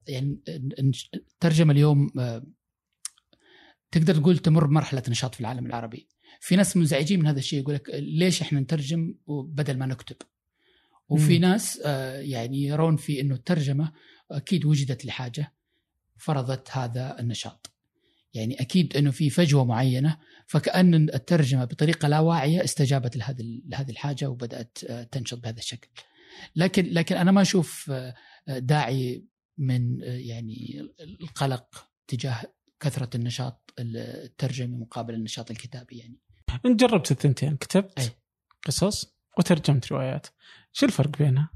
يعني 0.08 0.38
الترجمه 1.14 1.72
اليوم 1.72 2.10
تقدر 3.90 4.14
تقول 4.14 4.38
تمر 4.38 4.66
بمرحله 4.66 5.02
نشاط 5.08 5.34
في 5.34 5.40
العالم 5.40 5.66
العربي. 5.66 6.08
في 6.40 6.56
ناس 6.56 6.76
منزعجين 6.76 7.20
من 7.20 7.26
هذا 7.26 7.38
الشيء 7.38 7.60
يقول 7.60 7.74
لك 7.74 7.90
ليش 7.94 8.42
إحنا 8.42 8.60
نترجم 8.60 9.14
بدل 9.28 9.78
ما 9.78 9.86
نكتب؟ 9.86 10.16
وفي. 11.08 11.38
ناس 11.38 11.80
آه، 11.84 12.20
يعني 12.20 12.62
يرون 12.62 12.96
في 12.96 13.20
إنه 13.20 13.34
الترجمة 13.34 13.92
أكيد 14.30 14.64
وجدت 14.64 15.04
لحاجة 15.04 15.54
فرضت 16.16 16.70
هذا 16.70 17.20
النشاط. 17.20 17.73
يعني 18.34 18.60
أكيد 18.60 18.96
أنه 18.96 19.10
في 19.10 19.30
فجوة 19.30 19.64
معينة 19.64 20.18
فكأن 20.46 20.94
الترجمة 20.94 21.64
بطريقة 21.64 22.08
لا 22.08 22.20
واعية 22.20 22.64
استجابت 22.64 23.16
لهذه 23.16 23.60
لهذه 23.66 23.90
الحاجة 23.90 24.26
وبدأت 24.26 24.78
آه، 24.88 25.02
تنشط 25.02 25.38
بهذا 25.38 25.58
الشكل 25.58 25.88
لكن 26.56 26.84
لكن 26.84 27.16
أنا 27.16 27.32
ما 27.32 27.42
أشوف 27.42 27.90
آه، 27.90 28.14
داعي 28.48 29.24
من 29.58 30.00
يعني 30.00 30.88
القلق 31.00 31.88
تجاه 32.08 32.42
كثرة 32.80 33.10
النشاط 33.14 33.74
الترجمي 33.78 34.76
مقابل 34.76 35.14
النشاط 35.14 35.50
الكتابي 35.50 35.98
يعني 35.98 36.18
انت 36.66 36.80
جربت 36.80 37.10
الثنتين 37.10 37.56
كتبت 37.56 37.98
أي. 37.98 38.10
قصص 38.66 39.14
وترجمت 39.38 39.92
روايات 39.92 40.26
شو 40.72 40.86
الفرق 40.86 41.18
بينها؟ 41.18 41.50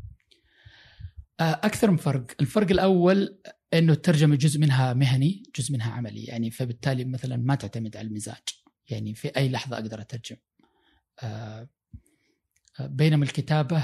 آه، 1.41 1.61
أكثر 1.63 1.91
من 1.91 1.97
فرق 1.97 2.27
الفرق 2.41 2.71
الأول 2.71 3.39
إنه 3.75 3.93
الترجمة 3.93 4.37
جزء 4.37 4.61
منها 4.61 4.93
مهني 4.93 5.43
جزء 5.57 5.73
منها 5.73 5.93
عملي. 5.93 6.25
يعني 6.25 6.51
فبالتالي 6.51 7.05
مثلا 7.05 7.37
ما 7.37 7.55
تعتمد 7.55 7.97
على 7.97 8.09
المزاج. 8.09 8.43
يعني 8.91 9.15
في 9.15 9.29
أي 9.29 9.49
لحظة 9.49 9.77
أقدر 9.77 10.01
أترجم. 10.01 10.37
آه، 11.23 11.69
آه، 12.81 12.87
بينما 12.87 13.25
الكتابة 13.25 13.81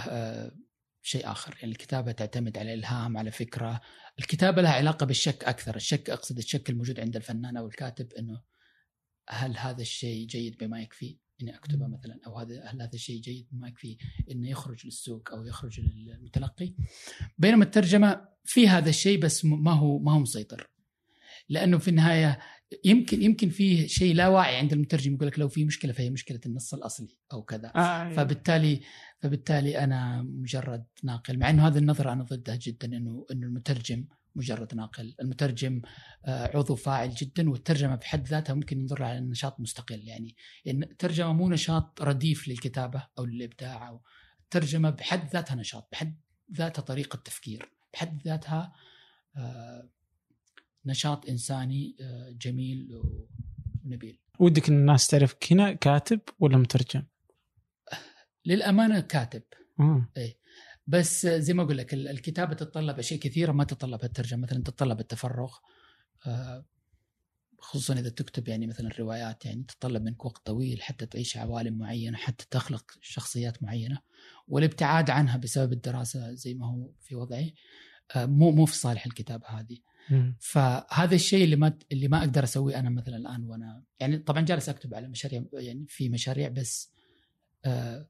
شيء 1.02 1.30
آخر. 1.30 1.54
يعني 1.60 1.72
الكتابة 1.72 2.12
تعتمد 2.12 2.58
على 2.58 2.74
إلهام 2.74 3.16
على 3.16 3.30
فكرة. 3.30 3.80
الكتابة 4.18 4.62
لها 4.62 4.72
علاقة 4.72 5.06
بالشك 5.06 5.44
أكثر. 5.44 5.76
الشك 5.76 6.10
أقصد 6.10 6.38
الشك 6.38 6.70
الموجود 6.70 7.00
عند 7.00 7.16
الفنان 7.16 7.56
أو 7.56 7.66
الكاتب 7.66 8.12
إنه 8.12 8.42
هل 9.28 9.58
هذا 9.58 9.82
الشيء 9.82 10.26
جيد 10.26 10.56
بما 10.58 10.82
يكفي؟ 10.82 11.18
إني 11.42 11.56
أكتبه 11.56 11.86
مثلا 11.86 12.20
أو 12.26 12.38
هذا 12.38 12.64
هل 12.64 12.82
هذا 12.82 12.94
الشيء 12.94 13.20
جيد 13.20 13.46
بما 13.52 13.68
يكفي 13.68 13.96
إنه 14.30 14.50
يخرج 14.50 14.86
للسوق 14.86 15.32
أو 15.32 15.44
يخرج 15.44 15.80
للمتلقي؟ 15.80 16.74
بينما 17.38 17.64
الترجمة 17.64 18.28
في 18.44 18.68
هذا 18.68 18.88
الشيء 18.88 19.20
بس 19.20 19.44
ما 19.44 19.72
هو 19.72 19.98
ما 19.98 20.12
هو 20.12 20.18
مسيطر. 20.18 20.73
لأنه 21.48 21.78
في 21.78 21.88
النهاية 21.88 22.38
يمكن 22.84 23.22
يمكن 23.22 23.48
فيه 23.48 23.86
شيء 23.86 24.14
لا 24.14 24.28
واعي 24.28 24.56
عند 24.56 24.72
المترجم 24.72 25.14
يقول 25.14 25.28
لك 25.28 25.38
لو 25.38 25.48
في 25.48 25.64
مشكلة 25.64 25.92
فهي 25.92 26.10
مشكلة 26.10 26.40
النص 26.46 26.74
الأصلي 26.74 27.16
أو 27.32 27.42
كذا. 27.42 27.72
آه 27.76 28.12
فبالتالي 28.12 28.80
فبالتالي 29.20 29.78
أنا 29.78 30.22
مجرد 30.22 30.84
ناقل 31.02 31.38
مع 31.38 31.50
إنه 31.50 31.68
هذه 31.68 31.78
النظرة 31.78 32.12
أنا 32.12 32.24
ضدها 32.24 32.56
جدا 32.56 32.96
انه 32.96 33.26
إنه 33.32 33.46
المترجم 33.46 34.04
مجرد 34.34 34.74
ناقل. 34.74 35.14
المترجم 35.20 35.82
آه، 36.24 36.56
عضو 36.56 36.74
فاعل 36.74 37.10
جدا 37.10 37.50
والترجمة 37.50 37.94
بحد 37.94 38.26
ذاتها 38.28 38.54
ممكن 38.54 38.78
ننظر 38.78 39.02
على 39.02 39.20
نشاط 39.20 39.60
مستقل. 39.60 40.00
يعني 40.08 40.36
الترجمة 40.66 41.32
مو 41.32 41.48
نشاط 41.48 42.02
رديف 42.02 42.48
للكتابة 42.48 43.06
أو 43.18 43.24
للإبداع 43.24 43.88
أو 43.88 44.00
الترجمة 44.44 44.90
بحد 44.90 45.28
ذاتها 45.32 45.54
نشاط 45.54 45.88
بحد 45.92 46.20
ذاتها 46.52 46.82
طريقة 46.82 47.16
تفكير 47.16 47.68
بحد 47.92 48.22
ذاتها 48.22 48.72
آه، 49.36 49.88
نشاط 50.86 51.28
إنساني 51.28 51.96
آه، 52.00 52.30
جميل 52.30 53.02
ونبيل. 53.84 54.18
ودك 54.38 54.68
ان 54.68 54.74
الناس 54.74 55.06
تعرفك 55.06 55.52
هنا 55.52 55.72
كاتب 55.72 56.20
ولا 56.40 56.56
مترجم؟ 56.56 57.02
للأمانة 58.46 59.00
كاتب. 59.00 59.42
آه. 59.80 60.08
اي 60.16 60.38
بس 60.86 61.26
زي 61.26 61.54
ما 61.54 61.62
أقول 61.62 61.78
لك 61.78 61.94
الكتابة 61.94 62.54
تتطلب 62.54 62.98
أشياء 62.98 63.20
كثيرة 63.20 63.52
ما 63.52 63.64
تتطلب 63.64 64.04
الترجمة. 64.04 64.42
مثلا 64.42 64.62
تتطلب 64.62 65.00
التفرغ 65.00 65.54
آه، 66.26 66.64
خصوصا 67.58 67.94
إذا 67.94 68.08
تكتب 68.08 68.48
يعني 68.48 68.66
مثلا 68.66 68.90
روايات 68.98 69.46
يعني 69.46 69.62
تتطلب 69.62 70.02
منك 70.02 70.24
وقت 70.24 70.46
طويل 70.46 70.82
حتى 70.82 71.06
تعيش 71.06 71.36
عوالم 71.36 71.78
معينة 71.78 72.16
حتى 72.16 72.46
تخلق 72.50 72.84
شخصيات 73.00 73.62
معينة. 73.62 73.98
والابتعاد 74.48 75.10
عنها 75.10 75.36
بسبب 75.36 75.72
الدراسة 75.72 76.32
زي 76.32 76.54
ما 76.54 76.66
هو 76.66 76.90
في 77.00 77.14
وضعي 77.14 77.54
مو 78.16 78.50
مو 78.50 78.66
في 78.66 78.76
صالح 78.76 79.06
الكتابة 79.06 79.46
هذه. 79.46 79.78
فهذا 80.40 81.14
الشيء 81.14 81.44
اللي 81.44 81.56
ما 81.56 81.78
اللي 81.92 82.08
ما 82.08 82.18
أقدر 82.18 82.44
أسويه 82.44 82.78
أنا 82.78 82.90
مثلا 82.90 83.16
الآن 83.16 83.44
وأنا 83.44 83.84
يعني 84.00 84.18
طبعا 84.18 84.40
جالس 84.40 84.68
أكتب 84.68 84.94
على 84.94 85.08
مشاريع 85.08 85.44
يعني 85.52 85.86
في 85.88 86.08
مشاريع 86.08 86.48
بس 86.48 86.92
آه، 87.64 88.08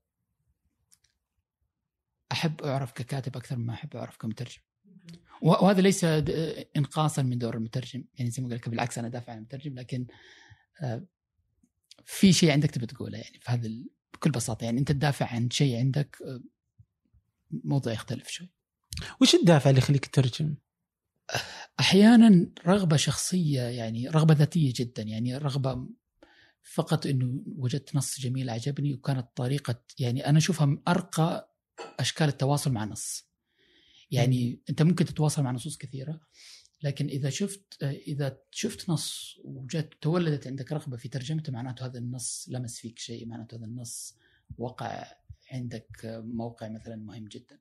أحب 2.33 2.63
أعرف 2.63 2.93
ككاتب 2.93 3.37
أكثر 3.37 3.57
مما 3.57 3.73
أحب 3.73 3.97
أعرف 3.97 4.17
كمترجم. 4.17 4.61
وهذا 5.43 5.81
ليس 5.81 6.05
انقاصا 6.77 7.23
من 7.23 7.39
دور 7.39 7.57
المترجم 7.57 8.05
يعني 8.15 8.31
زي 8.31 8.43
ما 8.43 8.49
قلت 8.49 8.69
بالعكس 8.69 8.99
أنا 8.99 9.09
دافع 9.09 9.33
عن 9.33 9.39
المترجم 9.39 9.75
لكن 9.75 10.07
آه، 10.83 11.07
في 12.05 12.33
شيء 12.33 12.51
عندك 12.51 12.71
تبي 12.71 12.87
تقوله 12.87 13.19
يعني 13.19 13.39
في 13.41 13.53
هذا 13.53 13.71
بكل 14.15 14.31
بساطة 14.31 14.65
يعني 14.65 14.81
أنت 14.81 14.93
تدافع 14.93 15.27
عن 15.27 15.51
شيء 15.51 15.79
عندك 15.79 16.17
آه، 16.27 16.41
موضوع 17.51 17.93
يختلف 17.93 18.29
شوي. 18.29 18.51
وش 19.21 19.35
الدافع 19.35 19.71
اللي 19.71 19.79
يخليك 19.79 20.07
تترجم؟ 20.07 20.55
أحيانا 21.80 22.51
رغبة 22.66 22.97
شخصية 22.97 23.62
يعني 23.62 24.09
رغبة 24.09 24.35
ذاتية 24.35 24.72
جدا 24.76 25.03
يعني 25.03 25.37
رغبة 25.37 25.89
فقط 26.62 27.07
إنه 27.07 27.43
وجدت 27.47 27.97
نص 27.97 28.20
جميل 28.20 28.51
عجبني 28.51 28.95
وكانت 28.95 29.28
طريقة 29.37 29.82
يعني 29.99 30.26
أنا 30.26 30.39
أشوفها 30.39 30.66
من 30.66 30.78
أرقى 30.89 31.55
أشكال 32.01 32.28
التواصل 32.28 32.72
مع 32.72 32.85
نص. 32.85 33.28
يعني 34.11 34.61
أنت 34.70 34.82
ممكن 34.82 35.05
تتواصل 35.05 35.43
مع 35.43 35.51
نصوص 35.51 35.76
كثيرة 35.76 36.20
لكن 36.82 37.07
إذا 37.07 37.30
شفت 37.30 37.82
إذا 37.82 38.39
شفت 38.51 38.91
نص 38.91 39.39
وجت 39.45 39.93
تولدت 40.01 40.47
عندك 40.47 40.72
رغبة 40.72 40.97
في 40.97 41.09
ترجمته 41.09 41.53
معناته 41.53 41.87
هذا 41.87 41.99
النص 41.99 42.47
لمس 42.51 42.78
فيك 42.78 42.99
شيء 42.99 43.26
معناته 43.26 43.57
هذا 43.57 43.64
النص 43.64 44.16
وقع 44.59 45.05
عندك 45.53 46.22
موقع 46.24 46.68
مثلا 46.68 46.97
مهم 46.97 47.28
جدا. 47.28 47.59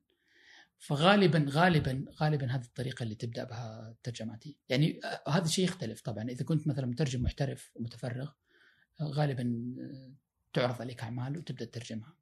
فغالبا 0.86 1.46
غالبا 1.48 2.04
غالبا 2.20 2.46
هذه 2.46 2.64
الطريقة 2.64 3.02
اللي 3.02 3.14
تبدأ 3.14 3.44
بها 3.44 3.88
الترجماتي 3.90 4.56
يعني 4.68 5.00
هذا 5.28 5.44
الشيء 5.44 5.64
يختلف 5.64 6.00
طبعا. 6.00 6.24
إذا 6.24 6.44
كنت 6.44 6.68
مثلا 6.68 6.86
مترجم 6.86 7.22
محترف 7.22 7.72
ومتفرغ 7.74 8.30
غالبا 9.02 9.74
تعرض 10.52 10.82
عليك 10.82 11.02
أعمال 11.02 11.38
وتبدأ 11.38 11.64
تترجمها. 11.64 12.14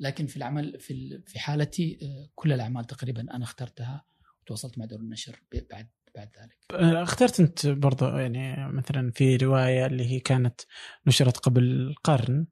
لكن 0.00 0.26
في 0.26 0.36
العمل 0.36 0.80
في 0.80 1.22
في 1.26 1.38
حالتي 1.38 1.98
كل 2.34 2.52
الأعمال 2.52 2.84
تقريبا 2.84 3.20
أنا 3.20 3.44
اخترتها 3.44 4.04
وتواصلت 4.42 4.78
مع 4.78 4.84
دور 4.84 5.00
النشر 5.00 5.42
بعد 5.70 5.88
بعد 6.14 6.30
ذلك. 6.40 6.58
اخترت 7.02 7.40
أنت 7.40 7.66
برضو 7.66 8.06
يعني 8.06 8.72
مثلا 8.72 9.10
في 9.10 9.36
رواية 9.36 9.86
اللي 9.86 10.04
هي 10.04 10.20
كانت 10.20 10.60
نشرت 11.06 11.36
قبل 11.36 11.94
قرن 12.04 12.46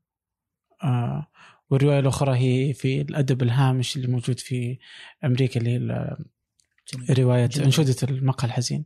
آه 0.83 1.27
والرواية 1.75 1.99
الأخرى 1.99 2.39
هي 2.39 2.73
في 2.73 3.01
الأدب 3.01 3.43
الهامش 3.43 3.97
اللي 3.97 4.09
موجود 4.09 4.41
في 4.41 4.79
أمريكا 5.25 5.61
اللي 5.61 5.71
هي 5.71 6.17
رواية 7.11 7.51
أنشودة 7.59 7.97
المقهى 8.03 8.49
الحزين. 8.49 8.85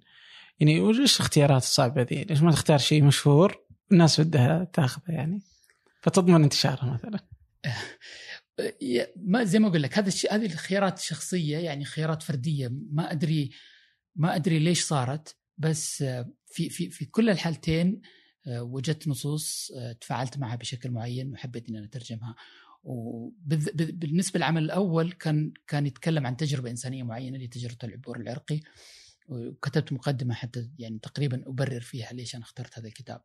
يعني 0.60 0.80
وش 0.80 0.96
الاختيارات 0.96 1.62
الصعبة 1.62 2.02
ذي؟ 2.02 2.24
ليش 2.24 2.42
ما 2.42 2.52
تختار 2.52 2.78
شيء 2.78 3.02
مشهور 3.02 3.64
الناس 3.92 4.20
بدها 4.20 4.64
تاخذه 4.64 5.12
يعني؟ 5.12 5.42
فتضمن 6.02 6.42
انتشاره 6.42 6.84
مثلا. 6.84 7.18
ما 9.16 9.44
زي 9.44 9.58
ما 9.58 9.68
أقول 9.68 9.82
لك 9.82 9.98
هذا 9.98 10.08
الشيء 10.08 10.34
هذه 10.34 10.46
الخيارات 10.46 10.98
الشخصية 10.98 11.58
يعني 11.58 11.84
خيارات 11.84 12.22
فردية. 12.22 12.70
ما 12.92 13.12
ادري 13.12 13.50
ما 14.16 14.36
أدري 14.36 14.58
ليش 14.58 14.84
صارت 14.84 15.36
بس 15.58 16.04
في 16.46 16.70
في 16.70 16.90
في 16.90 17.04
كل 17.04 17.30
الحالتين 17.30 18.00
وجدت 18.46 19.08
نصوص 19.08 19.72
تفاعلت 20.00 20.38
معها 20.38 20.56
بشكل 20.56 20.90
معين 20.90 21.32
وحبيت 21.32 21.68
إني 21.68 21.84
أترجمها. 21.84 22.34
وبالنسبه 22.82 24.38
للعمل 24.38 24.64
الأول 24.64 25.12
كان 25.12 25.52
كان 25.66 25.86
يتكلم 25.86 26.26
عن 26.26 26.36
تجربة 26.36 26.70
إنسانية 26.70 27.02
معينة 27.02 27.36
اللي 27.36 27.48
تجربة 27.48 27.78
العبور 27.84 28.20
العرقي. 28.20 28.60
وكتبت 29.28 29.92
مقدمة 29.92 30.34
حتى 30.34 30.70
يعني 30.78 30.98
تقريبا 30.98 31.42
أبرر 31.46 31.80
فيها 31.80 32.12
ليش 32.12 32.34
أنا 32.34 32.44
اخترت 32.44 32.78
هذا 32.78 32.88
الكتاب. 32.88 33.22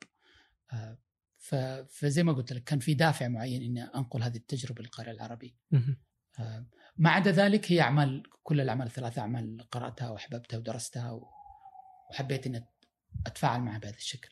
فزي 1.90 2.24
ما 2.24 2.34
قلت 2.34 2.54
لك 2.54 2.64
كان 2.64 2.80
في 2.80 2.94
دافع 2.94 3.28
معين 3.28 3.62
إني 3.62 3.84
أنقل 3.84 4.24
هذه 4.24 4.38
التجربة 4.38 4.82
للقارئ 4.82 5.12
العربي. 5.12 5.56
ما 6.98 7.10
عدا 7.10 7.32
ذلك 7.32 7.72
هي 7.72 7.82
أعمال 7.82 8.24
كل 8.44 8.62
الأعمال 8.62 8.88
الثلاثة 8.88 9.22
أعمال 9.22 9.68
قرأتها 9.72 10.10
وأحببتها 10.10 10.58
ودرستها 10.58 11.22
وحبيت 12.12 12.48
إني 12.48 12.66
أتفاعل 13.28 13.62
معها 13.62 13.78
بهذا 13.78 13.98
الشكل. 13.98 14.30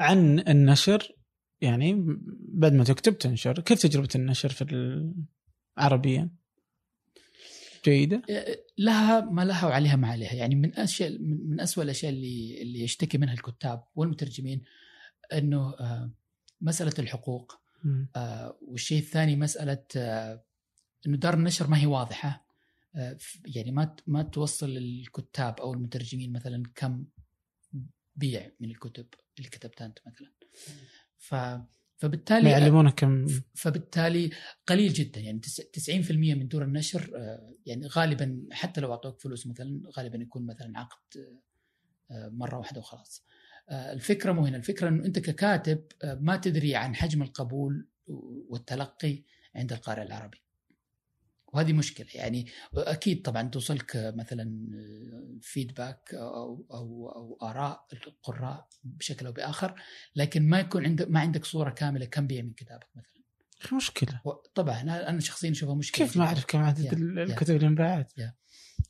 عن 0.00 0.38
النشر 0.48 1.16
يعني 1.60 2.18
بعد 2.48 2.72
ما 2.72 2.84
تكتب 2.84 3.18
تنشر 3.18 3.60
كيف 3.60 3.82
تجربة 3.82 4.08
النشر 4.14 4.48
في 4.48 5.12
عربيا 5.76 6.30
جيدة؟ 7.84 8.22
لها 8.78 9.20
ما 9.20 9.44
لها 9.44 9.66
وعليها 9.66 9.96
ما 9.96 10.08
عليها. 10.08 10.32
يعني 10.32 10.54
من 10.54 10.74
أشياء 10.74 11.18
من 11.20 11.60
أسوأ 11.60 11.82
الأشياء 11.82 12.12
اللي 12.12 12.62
اللي 12.62 12.80
يشتكي 12.80 13.18
منها 13.18 13.34
الكتاب 13.34 13.84
والمترجمين 13.94 14.62
أنه 15.32 15.74
مسألة 16.60 16.92
الحقوق 16.98 17.60
والشيء 18.62 18.98
الثاني 18.98 19.36
مسألة 19.36 19.84
أنه 21.06 21.16
دار 21.16 21.34
النشر 21.34 21.66
ما 21.66 21.78
هي 21.78 21.86
واضحة. 21.86 22.46
يعني 23.44 23.72
ما 23.72 23.96
ما 24.06 24.22
توصل 24.22 24.70
للكتاب 24.70 25.60
أو 25.60 25.74
المترجمين 25.74 26.32
مثلا 26.32 26.62
كم 26.74 27.04
بيع 28.16 28.50
من 28.60 28.70
الكتب 28.70 29.06
اللي 29.38 29.48
كتبتها 29.48 29.86
أنت 29.86 29.98
مثلا. 30.06 30.30
ف 31.20 31.34
فبالتالي 31.96 32.50
يعلمونك 32.50 32.94
كم 32.94 33.26
فبالتالي 33.54 34.30
قليل 34.66 34.92
جدا 34.92 35.20
يعني 35.20 35.40
90% 35.40 36.12
من 36.34 36.48
دور 36.48 36.64
النشر 36.64 37.10
يعني 37.66 37.86
غالبا 37.86 38.46
حتى 38.52 38.80
لو 38.80 38.92
أعطوك 38.92 39.20
فلوس 39.20 39.46
مثلا 39.46 39.82
غالبا 39.98 40.18
يكون 40.18 40.46
مثلا 40.46 40.78
عقد 40.78 41.38
مرة 42.10 42.58
واحدة 42.58 42.80
وخلاص. 42.80 43.24
الفكرة 43.70 44.32
مو 44.32 44.46
هنا، 44.46 44.56
الفكرة 44.56 44.88
إنه 44.88 45.04
أنت 45.04 45.18
ككاتب 45.18 45.84
ما 46.04 46.36
تدري 46.36 46.76
عن 46.76 46.94
حجم 46.94 47.22
القبول 47.22 47.88
والتلقي 48.48 49.22
عند 49.54 49.72
القارئ 49.72 50.02
العربي. 50.02 50.42
وهذه 51.52 51.72
مشكلة. 51.72 52.06
يعني 52.14 52.46
أكيد 52.74 53.22
طبعا 53.22 53.48
توصلك 53.48 54.12
مثلا 54.16 54.66
فيدباك 55.42 56.14
أو 56.14 56.66
أو 56.70 57.08
أو 57.08 57.38
آراء 57.48 57.86
القراء 57.92 58.68
بشكل 58.84 59.26
أو 59.26 59.32
بآخر 59.32 59.74
لكن 60.16 60.48
ما 60.48 60.58
يكون 60.60 60.84
عندك 60.84 61.10
ما 61.10 61.20
عندك 61.20 61.44
صورة 61.44 61.70
كاملة 61.70 62.06
كم 62.06 62.26
بيع 62.26 62.42
من 62.42 62.52
كتابك 62.52 62.88
مثلا. 62.96 63.20
مشكلة. 63.76 64.20
طبعا 64.54 64.80
أنا 64.80 65.20
شخصيا 65.20 65.50
أشوفها 65.50 65.74
مشكلة 65.74 66.06
كيف 66.06 66.16
ما 66.16 66.24
أعرف 66.24 66.44
كم 66.44 66.58
عدد 66.58 66.92
الكتب 66.92 67.56
اللي 67.56 67.66
انباعت؟ 67.66 68.12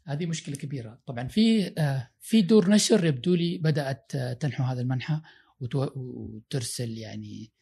هذه 0.07 0.27
مشكلة 0.27 0.57
كبيرة. 0.57 1.01
طبعا 1.07 1.29
في 1.29 1.75
في 2.21 2.43
دور 2.43 2.71
نشر 2.71 3.05
يبدو 3.05 3.35
لي 3.35 3.59
بدأت 3.59 4.13
تنحو 4.17 4.65
هذا 4.65 4.81
المنحى 4.81 5.21
وترسل 5.61 6.99
يعني 6.99 7.53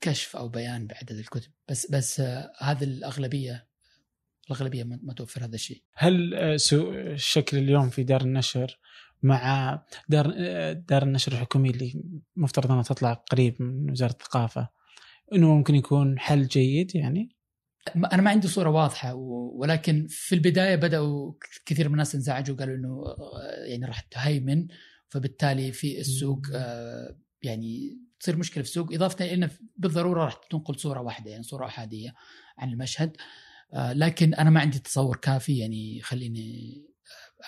كشف 0.00 0.36
أو 0.36 0.48
بيان 0.48 0.86
بعدد 0.86 1.12
الكتب 1.12 1.50
بس 1.68 1.90
بس 1.90 2.20
آه 2.20 2.52
هذا 2.58 2.84
الأغلبية 2.84 3.66
الأغلبية 4.46 4.84
ما 4.84 5.12
توفر 5.12 5.44
هذا 5.44 5.54
الشيء. 5.54 5.82
هل 5.94 6.34
آه 6.34 6.56
الشكل 7.12 7.58
اليوم 7.58 7.90
في 7.90 8.02
دار 8.02 8.20
النشر 8.20 8.78
مع 9.22 9.74
دار 10.08 10.34
آه 10.36 10.72
دار 10.72 11.02
النشر 11.02 11.32
الحكوميه 11.32 11.70
اللي 11.70 12.02
مفترض 12.36 12.72
أنها 12.72 12.82
تطلع 12.82 13.12
قريب 13.12 13.62
من 13.62 13.90
وزارة 13.90 14.12
الثقافة 14.12 14.68
إنه 15.32 15.54
ممكن 15.54 15.74
يكون 15.74 16.18
حل 16.18 16.46
جيد 16.46 16.96
يعني؟ 16.96 17.36
أنا 17.96 18.22
ما 18.22 18.30
عندي 18.30 18.48
صورة 18.48 18.70
واضحة 18.70 19.14
ولكن 19.54 20.06
في 20.08 20.34
البداية 20.34 20.76
بدأوا 20.76 21.32
كثير 21.66 21.88
من 21.88 21.94
الناس 21.94 22.14
انزعجوا 22.14 22.56
قالوا 22.56 22.76
إنه 22.76 23.04
آه، 23.06 23.64
يعني 23.64 23.86
راح 23.86 24.00
تهيمن 24.00 24.66
فبالتالي 25.08 25.72
في 25.72 26.00
السوق 26.00 26.46
آه، 26.54 27.16
يعني 27.42 27.98
تصير 28.20 28.36
مشكلة 28.36 28.62
في 28.62 28.68
السوق 28.68 28.92
إضافة 28.92 29.24
إلى 29.24 29.34
انه 29.34 29.50
بالضرورة 29.76 30.24
راح 30.24 30.34
تنقل 30.50 30.78
صورة 30.78 31.00
واحدة 31.00 31.30
يعني 31.30 31.42
صورة 31.42 31.66
أحادية 31.66 32.14
عن 32.58 32.72
المشهد 32.72 33.16
آه، 33.72 33.92
لكن 33.92 34.34
أنا 34.34 34.50
ما 34.50 34.60
عندي 34.60 34.78
تصور 34.78 35.16
كافي 35.16 35.58
يعني 35.58 35.98
يخليني 35.98 36.82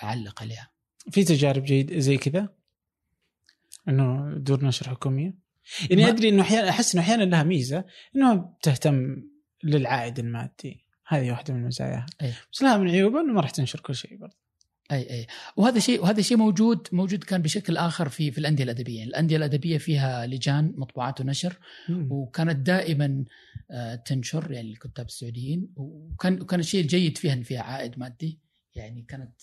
أعلق 0.03 0.41
عليها. 0.41 0.71
في 1.11 1.23
تجارب 1.23 1.63
جيد 1.63 1.99
زي 1.99 2.17
كذا؟ 2.17 2.49
إنه 3.87 4.33
دور 4.37 4.65
نشر 4.65 4.89
حكومية؟ 4.89 5.37
يعني 5.89 6.03
ما... 6.03 6.09
أدري 6.09 6.29
إنه 6.29 6.41
أحيانا 6.41 6.69
أحس 6.69 6.95
إنه 6.95 7.03
أحيانا 7.03 7.23
لها 7.23 7.43
ميزة 7.43 7.85
إنه 8.15 8.55
تهتم 8.61 9.23
للعائد 9.63 10.19
المادي 10.19 10.85
هذه 11.07 11.31
واحدة 11.31 11.53
من 11.53 11.67
مزاياها 11.67 12.05
بس 12.53 12.61
لها 12.61 12.77
من 12.77 12.89
عيوبها 12.89 13.21
إنه 13.21 13.33
ما 13.33 13.41
راح 13.41 13.49
تنشر 13.49 13.79
كل 13.79 13.95
شيء 13.95 14.17
برضه 14.17 14.37
أي 14.91 15.09
أي. 15.09 15.27
وهذا 15.57 15.79
شيء 15.79 16.01
وهذا 16.01 16.21
شيء 16.21 16.37
موجود 16.37 16.87
موجود 16.91 17.23
كان 17.23 17.41
بشكل 17.41 17.77
آخر 17.77 18.09
في 18.09 18.31
في 18.31 18.37
الأندية 18.37 18.63
الأدبية، 18.63 19.03
الأندية 19.03 19.37
الأدبية 19.37 19.77
فيها 19.77 20.25
لجان 20.25 20.73
مطبوعات 20.77 21.21
ونشر 21.21 21.59
وكانت 21.89 22.55
دائما 22.67 23.25
آه، 23.71 23.95
تنشر 23.95 24.51
يعني 24.51 24.71
الكتاب 24.71 25.05
السعوديين. 25.05 25.73
وكان 25.75 26.41
وكان 26.41 26.59
الشيء 26.59 26.81
الجيد 26.81 27.17
فيها 27.17 27.33
إن 27.33 27.43
فيها 27.43 27.61
عائد 27.61 27.99
مادي. 27.99 28.39
يعني 28.75 29.01
كانت 29.01 29.33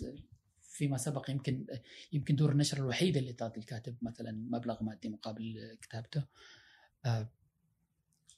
فيما 0.62 0.96
سبق 0.96 1.30
يمكن 1.30 1.66
يمكن 2.12 2.36
دور 2.36 2.52
النشر 2.52 2.78
الوحيده 2.78 3.20
اللي 3.20 3.32
تعطي 3.32 3.60
الكاتب 3.60 3.96
مثلا 4.02 4.32
مبلغ 4.50 4.82
مادي 4.82 5.08
مقابل 5.08 5.76
كتابته. 5.82 6.24
آه، 7.04 7.30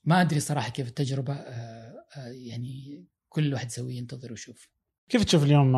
ما 0.05 0.21
أدري 0.21 0.41
صراحة 0.41 0.71
كيف 0.71 0.89
التجربة. 0.89 1.35
آه، 1.35 2.05
يعني 2.29 3.05
كل 3.29 3.55
واحد 3.55 3.67
يسويه 3.67 3.97
ينتظر 3.97 4.31
ويشوف. 4.31 4.69
كيف 5.09 5.25
تشوف 5.25 5.45
اليوم 5.45 5.73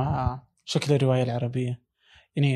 شكل 0.71 0.95
الرواية 0.95 1.23
العربية. 1.23 1.83
يعني 2.37 2.53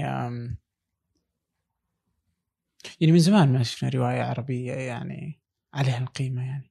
يعني 3.01 3.12
من 3.12 3.19
زمان 3.19 3.53
ما 3.53 3.62
شفنا 3.62 3.89
رواية 3.89 4.23
عربية 4.23 4.73
يعني 4.73 5.41
عليها 5.75 5.99
القيمة 5.99 6.47
يعني. 6.47 6.71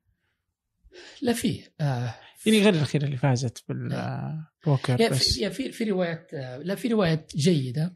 لا 1.21 1.33
في 1.33 1.63
آه 1.81 2.15
يعني 2.45 2.61
غير 2.61 2.73
الأخيرة 2.73 3.05
اللي 3.05 3.17
فازت 3.17 3.63
بالبوكر 3.69 5.05
آه، 5.05 5.09
بس. 5.09 5.33
في 5.33 5.49
في, 5.49 5.71
في 5.71 5.83
روايات 5.83 6.33
آه 6.33 6.57
لا 6.57 6.75
في 6.75 6.87
روايات 6.87 7.31
جيدة. 7.35 7.95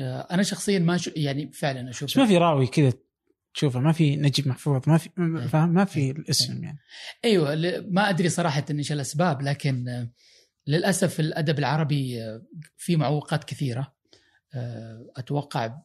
آه 0.00 0.28
أنا 0.30 0.42
شخصيا 0.42 0.78
ما 0.78 0.96
شو 0.96 1.10
يعني 1.16 1.52
فعلا 1.52 1.90
أشوف 1.90 2.10
بس 2.10 2.16
ما 2.16 2.26
في 2.26 2.38
راوي 2.38 2.66
كذا 2.66 2.92
تشوفه 3.54 3.80
ما 3.80 3.92
في 3.92 4.16
نجيب 4.16 4.48
محفوظ 4.48 4.82
ما 4.86 4.98
في 4.98 5.10
إيه. 5.18 5.66
ما 5.66 5.84
في 5.84 6.00
إيه. 6.00 6.10
الاسم 6.10 6.64
يعني. 6.64 6.78
أيوه 7.24 7.54
ما 7.90 8.10
أدري 8.10 8.28
صراحة 8.28 8.64
إيش 8.70 8.92
الأسباب 8.92 9.42
لكن 9.42 10.08
للأسف 10.66 11.20
الأدب 11.20 11.58
العربي 11.58 12.22
آه، 12.22 12.42
في 12.76 12.96
معوقات 12.96 13.44
كثيرة. 13.44 13.94
آه، 14.54 15.12
أتوقع 15.16 15.82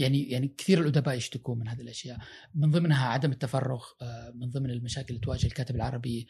يعني 0.00 0.30
يعني 0.30 0.54
كثير 0.58 0.80
الأدباء 0.80 1.16
يشتكون 1.16 1.58
من 1.58 1.68
هذه 1.68 1.80
الأشياء. 1.80 2.18
من 2.54 2.70
ضمنها 2.70 3.06
عدم 3.06 3.32
التفرغ 3.32 3.84
آه، 4.02 4.32
من 4.34 4.50
ضمن 4.50 4.70
المشاكل 4.70 5.08
اللي 5.08 5.20
تواجه 5.20 5.46
الكاتب 5.46 5.76
العربي 5.76 6.26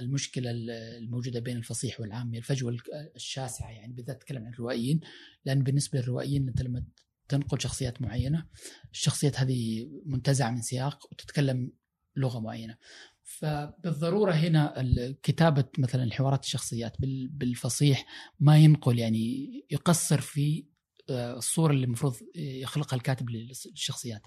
المشكلة 0.00 0.50
الموجودة 0.50 1.40
بين 1.40 1.56
الفصيح 1.56 2.00
والعامي 2.00 2.38
الفجوة 2.38 2.76
الشاسعة 3.16 3.70
يعني 3.70 3.92
بالذات 3.92 4.16
اتكلم 4.16 4.44
عن 4.44 4.52
الروائيين. 4.52 5.00
لأن 5.44 5.62
بالنسبة 5.62 5.98
للروائيين 5.98 6.48
أنت 6.48 6.62
لما 6.62 6.84
تنقل 7.28 7.60
شخصيات 7.60 8.02
معينة 8.02 8.46
الشخصيات 8.92 9.40
هذه 9.40 9.90
منتزعة 10.06 10.50
من 10.50 10.62
سياق 10.62 11.12
وتتكلم 11.12 11.72
لغة 12.16 12.40
معينة. 12.40 12.76
فبالضرورة 13.26 14.32
هنا 14.32 14.84
كتابة 15.22 15.64
مثلا 15.78 16.04
الحوارات 16.04 16.44
الشخصيات 16.44 16.96
بالفصيح 17.30 18.06
ما 18.40 18.58
ينقل 18.58 18.98
يعني 18.98 19.50
يقصر 19.70 20.20
في 20.20 20.64
آه، 21.10 21.36
الصورة 21.36 21.72
اللي 21.72 21.84
المفروض 21.84 22.16
يخلقها 22.36 22.96
الكاتب 22.96 23.30
للشخصيات. 23.30 24.22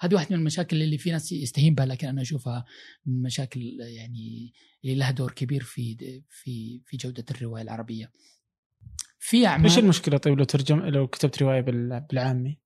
هذه 0.00 0.14
واحدة 0.14 0.36
من 0.36 0.40
المشاكل 0.40 0.82
اللي 0.82 0.98
في 0.98 1.10
ناس 1.10 1.32
يستهين 1.32 1.74
بها 1.74 1.86
لكن 1.86 2.08
أنا 2.08 2.22
أشوفها 2.22 2.64
من 3.06 3.14
المشاكل 3.14 3.60
يعني 3.80 4.52
اللي 4.84 4.94
لها 4.96 5.10
دور 5.10 5.32
كبير 5.32 5.62
في 5.62 5.96
في 6.28 6.82
في 6.86 6.96
جودة 6.96 7.24
الرواية 7.30 7.62
العربية. 7.62 8.12
في 9.18 9.46
أعمال 9.46 9.70
إيش 9.70 9.78
المشكلة 9.78 10.18
طيب 10.18 10.38
لو 10.38 10.44
ترجم 10.44 10.78
لو 10.78 11.06
كتبت 11.06 11.42
رواية 11.42 11.60
بالعامي؟ 12.10 12.58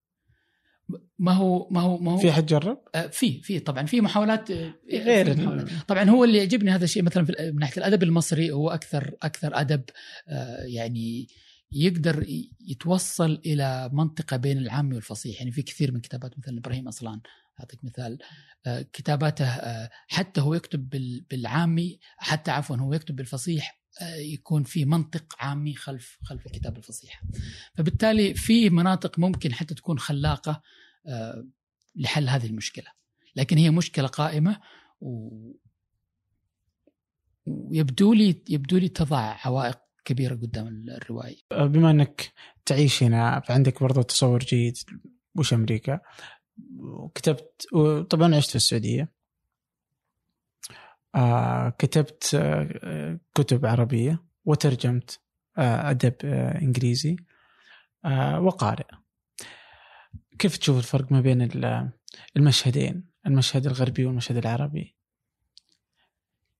ما 1.18 1.32
هو 1.32 1.68
ما 1.70 1.80
هو 1.80 1.99
ما 1.99 2.12
هو 2.12 2.16
في 2.16 2.32
حد 2.32 2.47
جرب؟ 2.47 2.78
آه 2.95 3.07
في 3.07 3.43
في 3.43 3.59
طبعا 3.59 3.86
في 3.86 4.01
محاولات 4.01 4.51
آه، 4.51 4.74
غير 4.91 5.36
محاولات. 5.36 5.68
طبعا 5.88 6.11
هو 6.11 6.24
اللي 6.24 6.38
يعجبني 6.38 6.70
هذا 6.70 6.84
الشيء 6.84 7.03
مثلا 7.03 7.26
من 7.41 7.59
ناحية 7.59 7.76
الأدب 7.76 8.03
المصري 8.03 8.51
هو 8.51 8.70
أكثر 8.70 9.14
أكثر 9.22 9.61
أدب 9.61 9.82
آه 10.28 10.64
يعني 10.64 11.28
يقدر 11.72 12.26
يتوصل 12.61 13.41
إلى 13.47 13.91
منطقة 13.93 14.36
بين 14.36 14.59
العامي 14.59 14.95
والفصيح 14.95 15.38
يعني 15.38 15.53
في 15.53 15.62
كثير 15.62 15.93
من 15.93 16.01
كتابات 16.01 16.38
مثلا 16.38 16.59
إبراهيم 16.59 16.88
أصلان 16.88 17.20
أعطيك 17.61 17.84
مثال 17.84 18.18
كتاباته 18.93 19.49
حتى 20.09 20.41
هو 20.41 20.55
يكتب 20.55 20.88
بالعامي 21.30 21.99
حتى 22.18 22.51
عفوا 22.51 22.76
هو 22.76 22.93
يكتب 22.93 23.16
بالفصيح 23.16 23.80
يكون 24.03 24.62
في 24.62 24.84
منطق 24.84 25.36
عامي 25.38 25.74
خلف 25.74 26.18
خلف 26.22 26.46
الكتاب 26.46 26.76
الفصيح. 26.76 27.22
فبالتالي 27.74 28.34
في 28.34 28.70
مناطق 28.70 29.18
ممكن 29.18 29.55
حتى 29.55 29.74
تكون 29.74 29.98
خلاقة 29.98 30.62
لحل 31.96 32.28
هذه 32.28 32.46
المشكلة. 32.46 32.86
لكن 33.36 33.59
هي 33.59 33.70
مشكلة 33.70 34.07
قائمة 34.07 34.61
و 35.01 35.30
ويبدو 37.46 38.12
لي 38.12 38.42
يبدو 38.48 38.78
لي 38.78 38.88
تضع 38.88 39.36
عوائق 39.46 39.78
كبيرة 40.05 40.34
قدام 40.34 40.68
الروائي. 40.68 41.44
بما 41.53 41.90
إنك 41.90 42.32
تعيش 42.66 43.03
هنا 43.03 43.40
فعندك 43.40 43.82
برضو 43.82 44.03
تصور 44.03 44.38
جيد 44.38 44.76
وش 45.34 45.55
أمريكا؟ 45.55 46.01
وكتبت 46.78 47.66
وطبعا 47.72 48.34
عشت 48.34 48.51
في 48.51 48.57
السعودية. 48.57 49.12
آه 51.14 51.68
كتبت 51.78 52.30
آه 52.34 53.20
كتب 53.34 53.66
عربية 53.66 54.24
وترجمت 54.44 55.20
آه 55.58 55.90
أدب 55.90 56.14
آه 56.24 56.61
إنجليزي 56.62 57.16
آه 58.04 58.40
وقارئ. 58.40 58.86
كيف 60.38 60.56
تشوف 60.56 60.78
الفرق 60.78 61.12
ما 61.12 61.20
بين 61.20 61.48
المشهدين 62.36 63.04
المشهد 63.26 63.66
الغربي 63.66 64.04
والمشهد 64.04 64.36
العربي؟ 64.36 64.96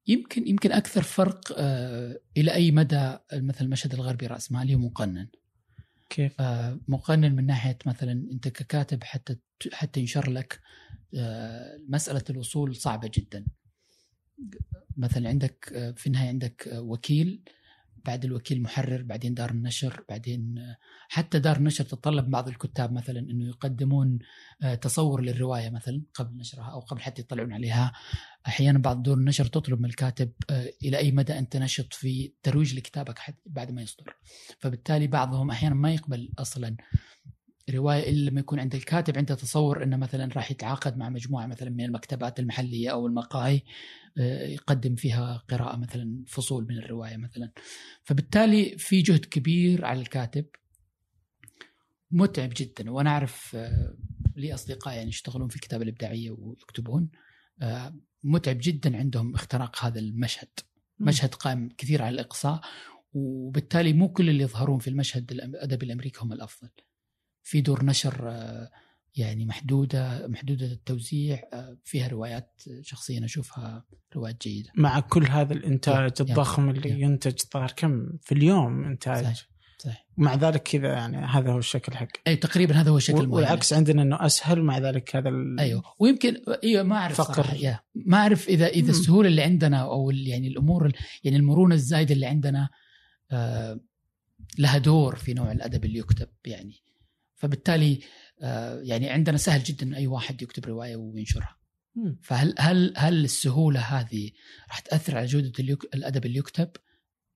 يمكن 0.07 0.49
يمكن 0.49 0.73
أكثر 0.73 1.03
فرق 1.03 1.53
آه 1.59 2.21
إلى 2.37 2.55
أي 2.55 2.71
مدى 2.71 3.17
مثلا 3.33 3.61
المشهد 3.63 3.95
الغربي 3.95 4.27
راسمالي 4.27 4.75
ومقنن 4.75 5.29
كيف؟ 6.11 6.41
آه 6.41 6.79
مقنن 6.89 7.37
من 7.37 7.47
ناحية 7.47 7.79
مثلا 7.87 8.13
أنت 8.33 8.49
ككاتب 8.49 9.05
حتى 9.05 9.37
حتى 9.73 10.01
ينشر 10.01 10.31
لك 10.31 10.61
مسألة 11.89 12.25
الوصول 12.31 12.77
صعبة 12.77 13.11
جدا. 13.15 13.47
مثلا 14.97 15.29
عندك 15.29 15.73
آه 15.75 15.91
في 15.91 16.07
النهاية 16.07 16.29
عندك 16.29 16.69
آه 16.69 16.81
وكيل 16.81 17.43
بعد 18.05 18.25
الوكيل 18.25 18.63
محرر 18.63 19.03
بعدين 19.03 19.35
دار 19.35 19.51
النشر 19.51 20.05
بعدين 20.09 20.75
حتى 21.09 21.39
دار 21.39 21.57
النشر 21.57 21.85
تتطلب 21.85 22.31
بعض 22.31 22.49
الكتاب 22.49 22.93
مثلا 22.93 23.19
إنه 23.19 23.49
يقدمون 23.49 24.19
آه، 24.63 24.75
تصور 24.75 25.23
للرواية 25.23 25.71
مثلا 25.71 26.03
قبل 26.15 26.37
نشرها 26.37 26.71
أو 26.71 26.81
قبل 26.81 27.01
حتى 27.01 27.23
يطلعون 27.23 27.53
عليها. 27.53 27.93
أحيانا 28.47 28.79
بعض 28.79 29.03
دور 29.03 29.17
النشر 29.17 29.47
تطلب 29.47 29.81
من 29.81 29.89
الكاتب 29.89 30.33
آه، 30.51 30.73
إلى 30.85 30.99
أي 30.99 31.13
مدى 31.13 31.39
أنت 31.39 31.57
نشط 31.57 31.95
في 31.95 32.33
ترويج 32.43 32.75
لكتابك 32.75 33.19
حتى 33.19 33.43
بعد 33.47 33.71
ما 33.71 33.83
يصدر. 33.83 34.17
فبالتالي 34.59 35.07
بعضهم 35.07 35.51
أحيانا 35.51 35.75
ما 35.75 35.95
يقبل 35.95 36.33
أصلا 36.39 36.77
رواية 37.71 38.11
إلا 38.11 38.31
لما 38.31 38.41
يكون 38.41 38.61
عند 38.61 38.75
الكاتب 38.75 39.19
عنده 39.19 39.35
تصور 39.35 39.83
إنه 39.83 39.97
مثلا 39.97 40.33
راح 40.37 40.51
يتعاقد 40.51 40.97
مع 40.97 41.09
مجموعة 41.09 41.47
مثلا 41.47 41.71
من 41.71 41.85
المكتبات 41.85 42.41
المحلية 42.41 42.91
أو 42.91 43.07
المقاهي. 43.07 43.57
آه، 43.57 43.63
يقدم 44.17 44.95
فيها 44.95 45.45
قراءة 45.49 45.77
مثلا 45.77 46.25
فصول 46.27 46.67
من 46.69 46.79
الرواية 46.79 47.17
مثلا. 47.17 47.53
فبالتالي 48.03 48.79
في 48.79 49.03
جهد 49.03 49.25
كبير 49.25 49.85
على 49.85 50.01
الكاتب. 50.01 50.47
متعب 52.11 52.51
جدا. 52.57 52.91
وأنا 52.91 53.11
أعرف 53.11 53.57
آه، 53.57 53.97
لي 54.37 54.55
أصدقاء 54.55 54.95
يعني 54.95 55.09
يشتغلون 55.09 55.49
في 55.49 55.57
الكتابة 55.57 55.83
الإبداعية 55.83 56.31
ويكتبون. 56.31 57.11
آه، 57.63 57.97
متعب 58.25 58.59
جدا 58.61 58.97
عندهم 58.97 59.35
اختراق 59.35 59.85
هذا 59.85 60.01
المشهد. 60.01 60.49
مشهد 60.99 61.35
قائم 61.35 61.69
كثير 61.79 62.03
على 62.03 62.15
الإقصاء. 62.15 62.61
وبالتالي 63.13 63.93
مو 63.93 64.09
كل 64.13 64.31
اللي 64.31 64.43
يظهرون 64.43 64.79
في 64.79 64.89
المشهد 64.89 65.33
الادبي 65.33 65.87
الأمريكي 65.87 66.19
هم 66.23 66.33
الأفضل. 66.33 66.71
في 67.43 67.61
دور 67.61 67.85
نشر 67.85 68.31
آه، 68.31 68.71
يعني 69.17 69.45
محدودة 69.45 70.27
محدودة 70.29 70.67
التوزيع 70.67 71.43
آه، 71.53 71.79
فيها 71.85 72.09
روايات 72.09 72.63
شخصيا 72.81 73.25
أشوفها 73.25 73.85
روايات 74.17 74.43
جيدة 74.43 74.71
مع 74.75 75.01
كل 75.01 75.27
هذا 75.27 75.53
الإنتاج 75.53 76.11
yeah. 76.11 76.21
الضخم 76.21 76.73
yeah. 76.73 76.77
اللي 76.77 76.91
yeah. 76.91 77.03
ينتج 77.03 77.39
ظهر 77.55 77.73
كم 77.77 78.07
في 78.23 78.33
اليوم 78.33 78.85
إنتاج 78.85 79.25
صحيح. 79.25 79.51
صحيح. 79.79 80.07
مع 80.17 80.35
ذلك 80.35 80.63
كذا 80.63 80.89
يعني 80.89 81.17
هذا 81.17 81.53
هو 81.53 81.59
الشكل 81.59 81.97
حق 81.97 82.09
أي 82.27 82.37
تقريبا 82.37 82.75
هذا 82.75 82.91
هو 82.91 82.97
الشكل 82.97 83.29
والعكس 83.29 83.73
عندنا 83.73 84.03
إنه 84.03 84.27
أسهل 84.27 84.61
ومع 84.61 84.79
ذلك 84.79 85.17
هذا 85.17 85.31
أيوه 85.59 85.83
ويمكن 85.99 86.37
أيوه 86.65 86.83
ما 86.83 86.97
أعرف 86.97 87.17
فقر 87.17 87.57
يا. 87.57 87.81
ما 87.95 88.19
أعرف 88.19 88.49
إذا 88.49 88.67
إذا 88.67 88.91
السهولة 88.91 89.29
اللي 89.29 89.43
عندنا 89.43 89.79
أو 89.79 90.11
يعني 90.11 90.49
الأمور 90.49 90.93
يعني 91.25 91.37
المرونة 91.37 91.75
الزايدة 91.75 92.15
اللي 92.15 92.27
عندنا 92.27 92.69
آه 93.31 93.81
لها 94.59 94.79
دور 94.79 95.17
في 95.17 95.35
نوع 95.35 95.53
الأدب 95.53 95.85
اللي 95.85 95.99
يكتب 95.99 96.29
يعني 96.45 96.83
فبالتالي 97.37 98.01
يعني 98.83 99.11
عندنا 99.11 99.37
سهل 99.37 99.63
جدا 99.63 99.97
أي 99.97 100.07
واحد 100.07 100.43
يكتب 100.43 100.65
رواية 100.67 100.97
وينشرها. 100.97 101.57
فهل 102.23 102.55
هل 102.59 102.95
هل 102.97 103.25
السهولة 103.25 103.81
هذه 103.81 104.31
راح 104.69 104.79
تأثر 104.79 105.17
على 105.17 105.27
جودة 105.27 105.53
الأدب 105.95 106.27
اللي 106.27 106.39
يكتب؟ 106.39 106.69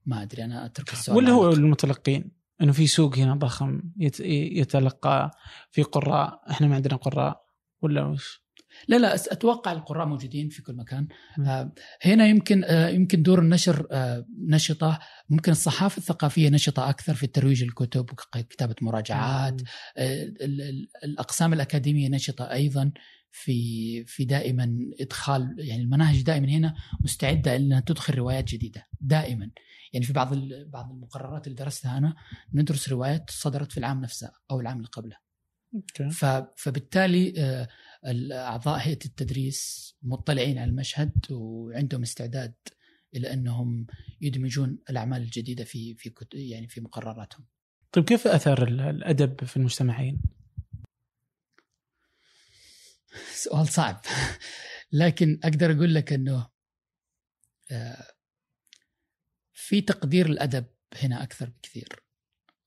ما 0.07 0.22
أدري 0.22 0.44
أنا 0.44 0.66
أترك 0.66 0.92
السؤال 0.92 1.16
ولا 1.16 1.30
هو 1.30 1.50
المتلقين؟ 1.52 2.30
إنه 2.61 2.72
في 2.72 2.86
سوق 2.86 3.18
هنا 3.18 3.34
ضخم 3.34 3.82
يتلقى 4.20 5.30
في 5.70 5.82
قراء. 5.82 6.42
إحنا 6.50 6.66
ما 6.66 6.74
عندنا 6.74 6.96
قراء 6.96 7.44
ولا 7.82 8.05
وش؟ 8.05 8.43
لا 8.89 8.97
لا 8.97 9.14
أتوقع 9.14 9.72
القراء 9.72 10.07
موجودين 10.07 10.49
في 10.49 10.62
كل 10.62 10.75
مكان. 10.75 11.09
آه 11.47 11.72
هنا 12.03 12.27
يمكن 12.27 12.64
آه 12.64 12.89
يمكن 12.89 13.22
دور 13.22 13.39
النشر 13.39 13.87
آه 13.91 14.27
نشطة. 14.49 14.99
ممكن 15.31 15.53
الصحافة 15.53 15.99
الثقافية 15.99 16.49
نشطة 16.49 16.88
أكثر 16.91 17.14
في 17.14 17.22
الترويج 17.22 17.63
الكتب 17.63 18.11
وكتابه 18.13 18.75
مراجعات. 18.80 19.61
آه 19.96 20.33
الأقسام 21.05 21.53
الأكاديمية 21.53 22.09
نشطة 22.09 22.53
أيضا 22.53 22.92
في 23.30 24.05
في 24.05 24.25
دائما 24.25 24.79
إدخال 25.01 25.55
يعني 25.59 25.83
المناهج 25.83 26.22
دائما 26.22 26.49
هنا 26.49 26.75
مستعدة 27.01 27.57
انها 27.57 27.80
تدخل 27.80 28.14
روايات 28.14 28.45
جديدة 28.45 28.87
دائما. 29.01 29.51
يعني 29.92 30.07
في 30.07 30.13
بعض 30.13 30.34
بعض 30.67 30.91
المقررات 30.91 31.46
اللي 31.46 31.57
درستها 31.57 31.99
أنا 31.99 32.14
ندرس 32.55 32.88
روايات 32.88 33.30
صدرت 33.30 33.72
في 33.72 33.79
العام 33.79 34.01
نفسه 34.01 34.30
أو 34.51 34.61
العام 34.61 34.76
اللي 34.76 34.88
قبله. 34.88 35.17
فبالتالي 36.57 37.34
آه 37.38 37.68
اعضاء 38.33 38.79
هيئة 38.79 39.05
التدريس 39.05 39.95
مطلعين 40.03 40.59
على 40.59 40.71
المشهد 40.71 41.13
وعندهم 41.31 42.03
استعداد 42.03 42.55
إلى 43.17 43.33
أنهم 43.33 43.87
يدمجون 44.21 44.79
الأعمال 44.91 45.22
الجديدة 45.22 45.64
في 45.64 45.95
في 45.95 46.14
يعني 46.35 46.68
في 46.68 46.81
مقرراتهم. 46.81 47.47
طيب 47.93 48.05
كيف 48.05 48.26
أثر 48.26 48.68
الأدب 48.68 49.45
في 49.45 49.57
المجتمعين؟ 49.57 50.22
سؤال 53.35 53.68
صعب 53.68 54.01
لكن 54.93 55.41
أقدر 55.45 55.72
أقول 55.72 55.95
لك 55.95 56.13
إنه 56.13 56.49
آه، 57.71 58.07
في 59.53 59.81
تقدير 59.81 60.26
الأدب 60.26 60.64
هنا 60.95 61.22
أكثر 61.22 61.51
بكثير. 61.51 61.89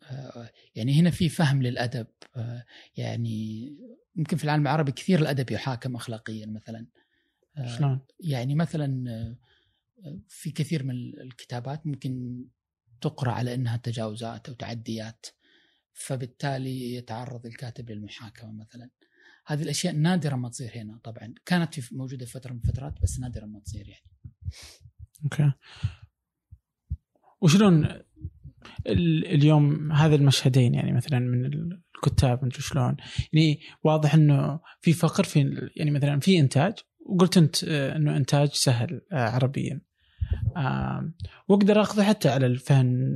آه، 0.04 0.52
يعني 0.76 1.00
هنا 1.00 1.10
في 1.12 1.30
فهم 1.30 1.64
للأدب 1.64 2.08
آه، 2.36 2.66
يعني 2.98 3.70
يمكن 4.18 4.38
في 4.38 4.44
العالم 4.44 4.62
العربي 4.62 4.92
كثير 4.92 5.20
الأدب 5.20 5.52
يحاكم 5.52 5.96
اخلاقيا 5.96 6.46
مثلا. 6.46 6.88
آه، 7.58 7.78
شلون؟ 7.78 8.00
يعني 8.20 8.56
مثلا 8.56 9.36
في 10.28 10.52
كثير 10.52 10.84
من 10.84 10.96
الكتابات 11.22 11.88
ممكن 11.88 12.44
تقرأ 13.02 13.32
على 13.32 13.54
إنها 13.54 13.78
تجاوزات 13.78 14.50
أو 14.50 14.56
تعديات 14.56 15.26
فبالتالي 15.94 16.94
يتعرض 16.96 17.46
الكاتب 17.46 17.92
للمحاكمة 17.92 18.52
مثلا. 18.52 18.90
هذه 19.46 19.64
الأشياء 19.64 19.94
نادرة 19.94 20.36
ما 20.36 20.50
تصير 20.50 20.72
هنا 20.76 21.00
طبعا. 21.04 21.34
كانت 21.46 21.80
في 21.80 21.96
موجودة 21.96 22.26
في 22.26 22.32
فترة 22.32 22.54
من 22.54 22.60
الفترات 22.60 23.02
بس 23.02 23.20
نادرة 23.20 23.46
ما 23.46 23.60
تصير 23.60 23.88
يعني. 23.88 24.06
أوكي. 25.24 25.52
وشلون 27.42 28.02
اليوم 28.88 29.92
هذا 29.92 30.16
المشهدين 30.16 30.74
يعني 30.74 30.94
مثلا 30.94 31.20
من 31.20 31.46
الكتاب 31.96 32.46
مدري 32.46 32.62
شلون. 32.62 32.96
يعني 33.34 33.60
واضح 33.84 34.14
إنه 34.14 34.60
في 34.82 34.94
فقر 34.94 35.24
في 35.24 35.70
يعني 35.76 35.92
مثلا 35.92 36.20
في 36.20 36.40
إنتاج 36.40 36.74
وقلت 37.06 37.38
أنت 37.38 37.64
آه، 37.64 37.96
إنه 37.96 38.18
إنتاج 38.18 38.50
سهل 38.50 39.02
آه، 39.12 39.30
عربيا. 39.30 39.82
وأقدر 41.48 41.82
أخذه 41.82 42.04
حتى 42.04 42.30
على 42.30 42.46
الفن 42.46 43.14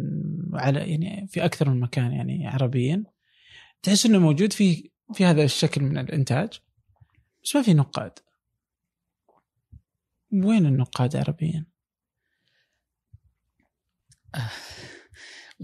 على 0.53 0.79
يعني 0.79 1.27
في 1.27 1.45
أكثر 1.45 1.69
من 1.69 1.79
مكان 1.79 2.11
يعني 2.11 2.47
عربيا. 2.47 3.03
تحس 3.83 4.05
إنه 4.05 4.19
موجود 4.19 4.53
في 4.53 4.91
في 5.13 5.25
هذا 5.25 5.43
الشكل 5.43 5.81
من 5.81 5.97
الإنتاج 5.97 6.49
بس 7.43 7.55
ما 7.55 7.61
في 7.61 7.73
نقاد. 7.73 8.11
وين 10.33 10.65
النقاد 10.65 11.15
عربيا؟ 11.15 11.65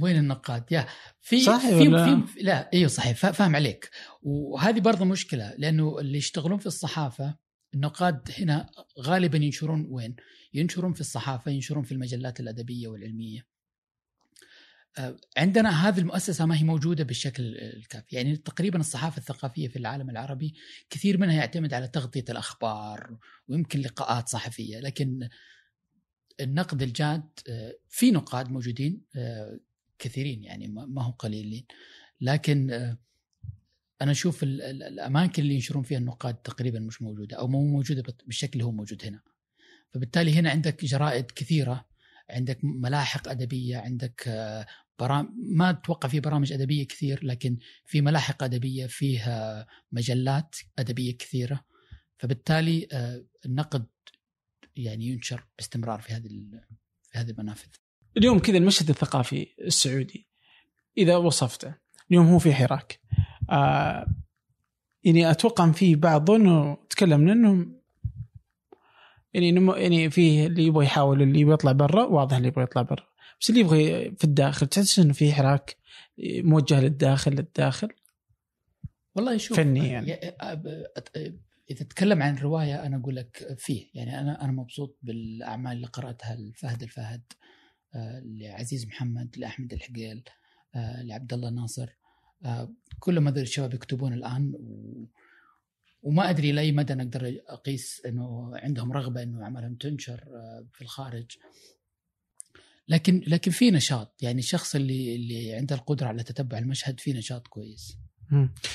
وين 0.02 0.18
النقاد؟ 0.18 0.64
يا 0.72 0.88
في 1.22 1.42
صحيح 1.42 1.78
في, 1.78 1.88
ولا؟ 1.88 2.26
في 2.26 2.40
لا 2.40 2.70
إيوه 2.74 2.88
صحيح 2.88 3.32
فاهم 3.32 3.56
عليك 3.56 3.90
وهذه 4.22 4.80
برضه 4.80 5.06
مشكلة 5.06 5.54
لأنه 5.58 6.00
اللي 6.00 6.18
يشتغلون 6.18 6.58
في 6.58 6.66
الصحافة 6.66 7.36
النقاد 7.74 8.32
هنا 8.40 8.70
غالبا 9.00 9.38
ينشرون 9.38 9.88
وين؟ 9.90 10.16
ينشرون 10.54 10.94
في 10.94 11.02
الصحافة، 11.02 11.52
ينشرون 11.52 11.84
في 11.84 11.92
المجلات 11.92 12.40
الأدبية 12.40 12.88
والعلمية. 12.88 13.48
آه، 14.98 15.18
عندنا 15.38 15.88
هذه 15.88 16.00
المؤسسة 16.00 16.46
ما 16.46 16.58
هي 16.58 16.64
موجودة 16.64 17.04
بالشكل 17.04 17.44
الكافي، 17.58 18.16
يعني 18.16 18.38
تقريبا 18.38 18.80
الصحافة 18.80 19.18
الثقافية 19.18 19.68
في 19.68 19.80
العالم 19.80 20.10
العربي 20.10 20.54
كثير 20.90 21.18
منها 21.18 21.36
يعتمد 21.36 21.74
على 21.74 21.88
تغطية 21.88 22.26
الأخبار 22.30 23.18
ويمكن 23.48 23.80
لقاءات 23.80 24.28
صحفية، 24.28 24.80
لكن 24.80 25.30
النقد 26.40 26.82
الجاد 26.82 27.30
آه، 27.50 27.76
في 27.90 28.12
نقاد 28.12 28.52
موجودين 28.52 29.02
آه، 29.16 29.60
كثيرين 30.00 30.44
يعني 30.44 30.68
ما 30.68 31.02
هم 31.02 31.12
قليلين. 31.12 31.66
لكن 32.22 32.72
أنا 34.02 34.12
أشوف 34.12 34.44
الأماكن 34.44 35.44
اللي 35.44 35.54
ينشرون 35.54 35.84
فيها 35.84 35.98
النقاد 35.98 36.36
تقريبا 36.36 36.80
مش 36.80 37.02
موجودة 37.02 37.38
أو 37.38 37.48
مو 37.48 37.66
موجودة 37.66 38.04
بالشكل 38.26 38.54
اللي 38.54 38.66
هو 38.66 38.72
موجود 38.72 39.06
هنا. 39.06 39.22
فبالتالي 39.94 40.34
هنا 40.34 40.50
عندك 40.50 40.86
جرائد 40.86 41.32
كثيرة 41.32 41.86
عندك 42.30 42.60
ملاحق 42.64 43.30
أدبية 43.30 43.78
عندك 43.78 44.24
آه، 44.28 44.66
برامج 45.00 45.30
ما 45.36 45.70
أتوقع 45.70 46.10
في 46.10 46.20
برامج 46.20 46.54
أدبية 46.54 46.88
كثير 46.88 47.26
لكن 47.26 47.58
في 47.86 48.02
ملاحق 48.02 48.44
أدبية 48.44 48.88
فيها 48.88 49.68
مجلات 49.92 50.56
أدبية 50.80 51.18
كثيرة. 51.18 51.66
فبالتالي 52.18 52.88
آه، 52.92 53.26
النقد 53.46 53.86
يعني 54.76 55.06
ينشر 55.06 55.48
باستمرار 55.58 56.02
في 56.02 56.14
هذه 56.14 56.28
في 57.12 57.20
هذه 57.20 57.30
المنافذ. 57.30 57.70
اليوم 58.18 58.40
كذا 58.40 58.58
المشهد 58.58 58.90
الثقافي 58.90 59.48
السعودي 59.62 60.28
إذا 60.98 61.18
وصفته. 61.18 61.76
اليوم 62.12 62.28
هو 62.28 62.40
في 62.40 62.54
حراك. 62.54 63.00
آه 63.50 64.08
يعني 65.04 65.32
أتوقع 65.32 65.64
إن 65.64 65.72
في 65.72 65.96
بعض 65.96 66.32
إنه 66.32 66.78
تكلمنا 66.90 67.34
إنه 67.34 67.68
يعني 69.34 69.52
نمو 69.52 69.74
يعني 69.74 70.10
في 70.10 70.46
اللي 70.46 70.66
يبغى 70.66 70.86
يحاول 70.86 71.22
اللي 71.22 71.40
يبغى 71.40 71.54
يطلع 71.54 71.72
برا 71.72 72.04
واضح 72.06 72.38
اللي 72.38 72.48
يبغى 72.48 72.64
يطلع 72.64 72.82
برا. 72.82 73.08
بس 73.42 73.50
اللي 73.50 73.62
يبغى 73.62 74.12
في 74.16 74.24
الداخل 74.24 74.68
تحس 74.68 75.00
إنه 75.00 75.14
في 75.14 75.34
حراك 75.34 75.78
موجه 76.20 76.82
للداخل 76.82 77.32
للداخل؟ 77.32 77.90
والله 79.16 79.38
شوف 79.38 79.58
فني 79.58 79.88
يعني. 79.90 80.14
إذا 81.72 81.80
تتكلم 81.80 82.24
عن 82.24 82.38
رواية 82.38 82.86
أنا 82.86 82.98
أقول 82.98 83.16
لك 83.16 83.56
فيه. 83.58 83.86
يعني 83.94 84.20
أنا 84.20 84.44
أنا 84.44 84.52
مبسوط 84.52 84.98
بالأعمال 85.02 85.72
اللي 85.72 85.88
قرأتها 85.88 86.36
لفهد 86.36 86.84
الفهد. 86.84 87.22
آه، 87.32 87.47
لعزيز 88.24 88.86
محمد 88.86 89.38
لأحمد 89.38 89.74
الحقيل 89.74 90.24
آه، 90.76 91.02
لعبد 91.04 91.34
الله 91.34 91.50
ناصر. 91.50 91.90
آه، 92.46 92.74
كل 93.00 93.20
هذول 93.20 93.40
الشباب 93.40 93.74
يكتبون 93.74 94.14
الآن 94.14 94.54
و... 94.54 95.06
وما 96.02 96.30
أدري 96.30 96.52
لأي 96.52 96.72
مدى 96.72 96.94
نقدر 96.94 97.42
أقيس 97.48 98.02
إنه 98.06 98.52
عندهم 98.54 98.92
رغبة 98.92 99.24
إنه 99.24 99.44
أعمالهم 99.44 99.76
تنشر 99.76 100.24
آه، 100.28 100.68
في 100.74 100.82
الخارج. 100.82 101.26
لكن 102.88 103.24
لكن 103.28 103.52
في 103.52 103.72
نشاط. 103.72 104.16
يعني 104.22 104.40
الشخص 104.40 104.76
اللي 104.76 105.16
اللي 105.16 105.54
عنده 105.54 105.76
القدرة 105.76 106.08
على 106.08 106.24
تتبع 106.24 106.58
المشهد 106.58 107.00
في 107.00 107.14
نشاط 107.14 107.48
كويس. 107.48 107.98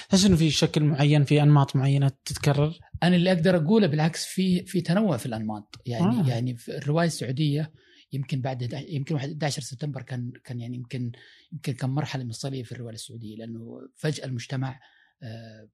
تحس 0.09 0.25
إنه 0.25 0.37
في 0.37 0.51
شكل 0.51 0.85
معين 0.85 1.25
في 1.25 1.43
أنماط 1.43 1.77
معينة 1.77 2.11
تتكرر؟ 2.25 2.79
أنا 3.03 3.17
اللي 3.17 3.33
أقدر 3.33 3.57
أقوله 3.57 3.87
بالعكس 3.87 4.25
في 4.25 4.67
في 4.67 4.81
تنوع 4.81 5.17
في 5.17 5.27
الأنماط. 5.27 5.81
يعني 5.87 6.21
آه. 6.21 6.29
يعني 6.29 6.57
في 6.57 6.77
الرواية 6.77 7.07
السعودية 7.07 7.73
يمكن 8.13 8.41
بعد 8.41 8.73
يمكن 8.89 9.17
11 9.17 9.63
سبتمبر 9.63 10.03
كان 10.03 10.33
كان 10.45 10.61
يعني 10.61 10.77
يمكن 10.77 11.13
يمكن 11.53 11.73
كان 11.73 11.91
مرحلة 11.91 12.25
مفصليه 12.25 12.63
في 12.63 12.73
الرواية 12.73 12.95
السعودية 12.95 13.37
لأنه 13.37 13.89
فجأة 13.97 14.25
المجتمع 14.25 14.81
آه، 15.23 15.69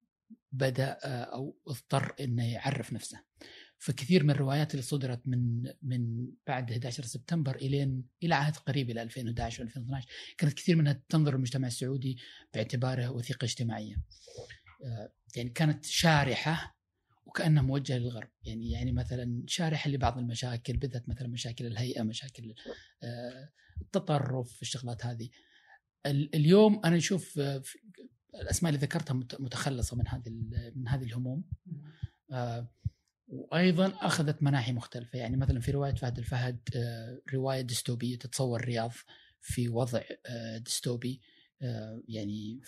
بدأ 0.51 0.97
آه، 1.03 1.23
أو 1.23 1.57
اضطر 1.67 2.13
إنه 2.19 2.53
يعرف 2.53 2.93
نفسه 2.93 3.23
فكثير 3.77 4.23
من 4.23 4.29
الروايات 4.29 4.71
اللي 4.71 4.81
صدرت 4.81 5.21
من 5.25 5.73
من 5.81 6.27
بعد 6.47 6.71
11 6.71 7.03
سبتمبر 7.03 7.55
إلين 7.55 8.03
إلى 8.23 8.35
عهد 8.35 8.55
قريب 8.55 8.89
إلى 8.89 9.01
2011 9.01 9.67
و2012 9.67 10.05
كانت 10.37 10.53
كثير 10.53 10.75
منها 10.75 11.01
تنظر 11.09 11.35
المجتمع 11.35 11.67
السعودي 11.67 12.17
باعتباره 12.53 13.11
وثيقة 13.11 13.45
اجتماعية. 13.45 13.95
آه، 14.85 15.11
يعني 15.35 15.49
كانت 15.49 15.85
شارحة 15.85 16.78
وكانها 17.29 17.63
موجهه 17.63 17.97
للغرب. 17.97 18.29
يعني 18.43 18.71
يعني 18.71 18.91
مثلا 18.91 19.43
شارحه 19.47 19.89
لبعض 19.89 20.17
المشاكل 20.17 20.77
بالذات 20.77 21.09
مثلا 21.09 21.27
مشاكل 21.27 21.65
الهيئة 21.65 22.03
مشاكل 22.03 22.53
آه، 23.03 23.49
التطرف 23.81 24.61
الشغلات 24.61 25.05
هذه. 25.05 25.29
اليوم 26.05 26.81
أنا 26.85 26.97
أشوف 26.97 27.39
آه، 27.39 27.61
الأسماء 28.35 28.73
اللي 28.73 28.85
ذكرتها 28.85 29.13
متخلصة 29.13 29.97
من 29.97 30.07
هذه 30.07 30.29
من 30.75 30.87
هذه 30.87 31.03
الهموم. 31.03 31.43
آه، 32.31 32.71
وأيضا 33.27 33.87
أخذت 33.87 34.43
مناحي 34.43 34.71
مختلفة. 34.71 35.19
يعني 35.19 35.37
مثلا 35.37 35.59
في 35.59 35.71
رواية 35.71 35.93
فهد 35.95 36.17
الفهد 36.17 36.59
رواية 37.33 37.61
ديستوبيه 37.61 38.17
تتصور 38.17 38.59
الرياض 38.59 38.91
في 39.41 39.69
وضع 39.69 40.01
ديستوبي 40.57 41.21
يعني 42.07 42.61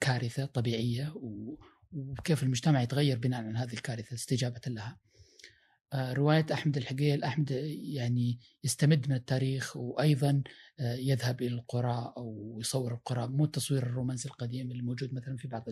كارثة 0.00 0.44
طبيعية 0.44 1.14
وكيف 1.94 2.42
المجتمع 2.42 2.82
يتغير 2.82 3.18
بناء 3.18 3.44
على 3.44 3.58
هذه 3.58 3.72
الكارثة 3.72 4.14
استجابة 4.14 4.60
لها. 4.66 4.98
آه، 5.94 6.12
رواية 6.12 6.46
أحمد 6.52 6.76
الحقيل 6.76 7.24
أحمد 7.24 7.50
يعني 7.70 8.38
يستمد 8.64 9.08
من 9.08 9.16
التاريخ 9.16 9.76
وأيضا 9.76 10.42
آه، 10.80 10.94
يذهب 10.94 11.42
إلى 11.42 11.54
القرى 11.54 12.12
أو 12.16 12.56
يصور 12.60 12.94
القرى 12.94 13.26
مو 13.26 13.44
التصوير 13.44 13.82
الرومانسي 13.82 14.28
القديم 14.28 14.70
اللي 14.70 14.82
موجود 14.82 15.14
مثلا 15.14 15.36
في 15.36 15.48
بعض 15.48 15.64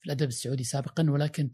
في 0.00 0.06
الأدب 0.06 0.28
السعودي 0.28 0.64
سابقا 0.64 1.10
ولكن 1.10 1.50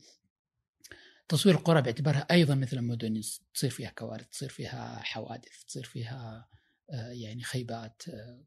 تصوير 1.28 1.54
القرى 1.54 1.82
باعتبارها 1.82 2.26
أيضا 2.30 2.54
مثل 2.54 2.76
المدن 2.76 3.20
تصير 3.54 3.70
فيها 3.70 3.90
كوارث 3.90 4.28
تصير 4.28 4.48
فيها 4.48 4.98
حوادث 5.02 5.64
تصير 5.64 5.84
فيها 5.84 6.48
آه، 6.90 7.10
يعني 7.10 7.42
خيبات 7.42 8.02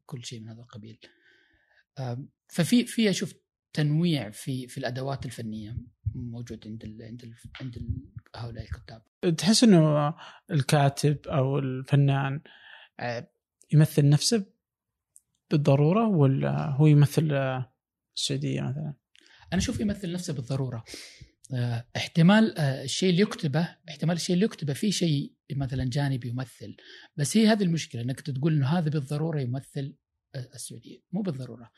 كل 0.06 0.24
شيء 0.24 0.40
من 0.40 0.48
هذا 0.48 0.60
القبيل 0.60 0.98
ففي 2.48 2.86
في 2.86 3.10
أشوف 3.10 3.34
تنويع 3.72 4.30
في 4.30 4.68
في 4.68 4.78
الأدوات 4.78 5.26
الفنية 5.26 5.76
موجود 6.14 6.68
عند 6.68 6.84
ال 6.84 7.02
عند 7.02 7.22
ال 7.24 7.34
عند 7.60 7.78
هؤلاء 8.36 8.64
الكتاب. 8.64 9.02
تحس 9.36 9.64
إنه 9.64 10.14
الكاتب 10.50 11.18
أو 11.26 11.58
الفنان 11.58 12.40
آه، 13.00 13.30
يمثل 13.72 14.08
نفسه 14.08 14.46
بالضرورة 15.50 16.08
ولا 16.08 16.70
هو 16.70 16.86
يمثل 16.86 17.32
السعودية 18.16 18.60
مثلا؟ 18.60 18.94
أنا 19.52 19.60
أشوف 19.60 19.80
يمثل 19.80 20.12
نفسه 20.12 20.32
بالضرورة. 20.32 20.84
آه، 21.54 21.86
احتمال 21.96 22.58
آه، 22.58 22.82
الشيء 22.82 23.10
اللي 23.10 23.22
يكتبه 23.22 23.76
احتمال 23.88 24.16
الشيء 24.16 24.34
اللي 24.34 24.44
يكتبه 24.44 24.72
في 24.72 24.92
شيء 24.92 25.32
مثلا 25.52 25.84
جانبي 25.84 26.28
يمثل 26.28 26.76
بس 27.16 27.36
هي 27.36 27.46
هذه 27.46 27.62
المشكلة 27.62 28.02
إنك 28.02 28.20
تقول 28.20 28.52
إنه 28.52 28.66
هذا 28.66 28.90
بالضرورة 28.90 29.40
يمثل 29.40 29.96
السعودية 30.36 30.98
مو 31.12 31.22
بالضرورة 31.22 31.70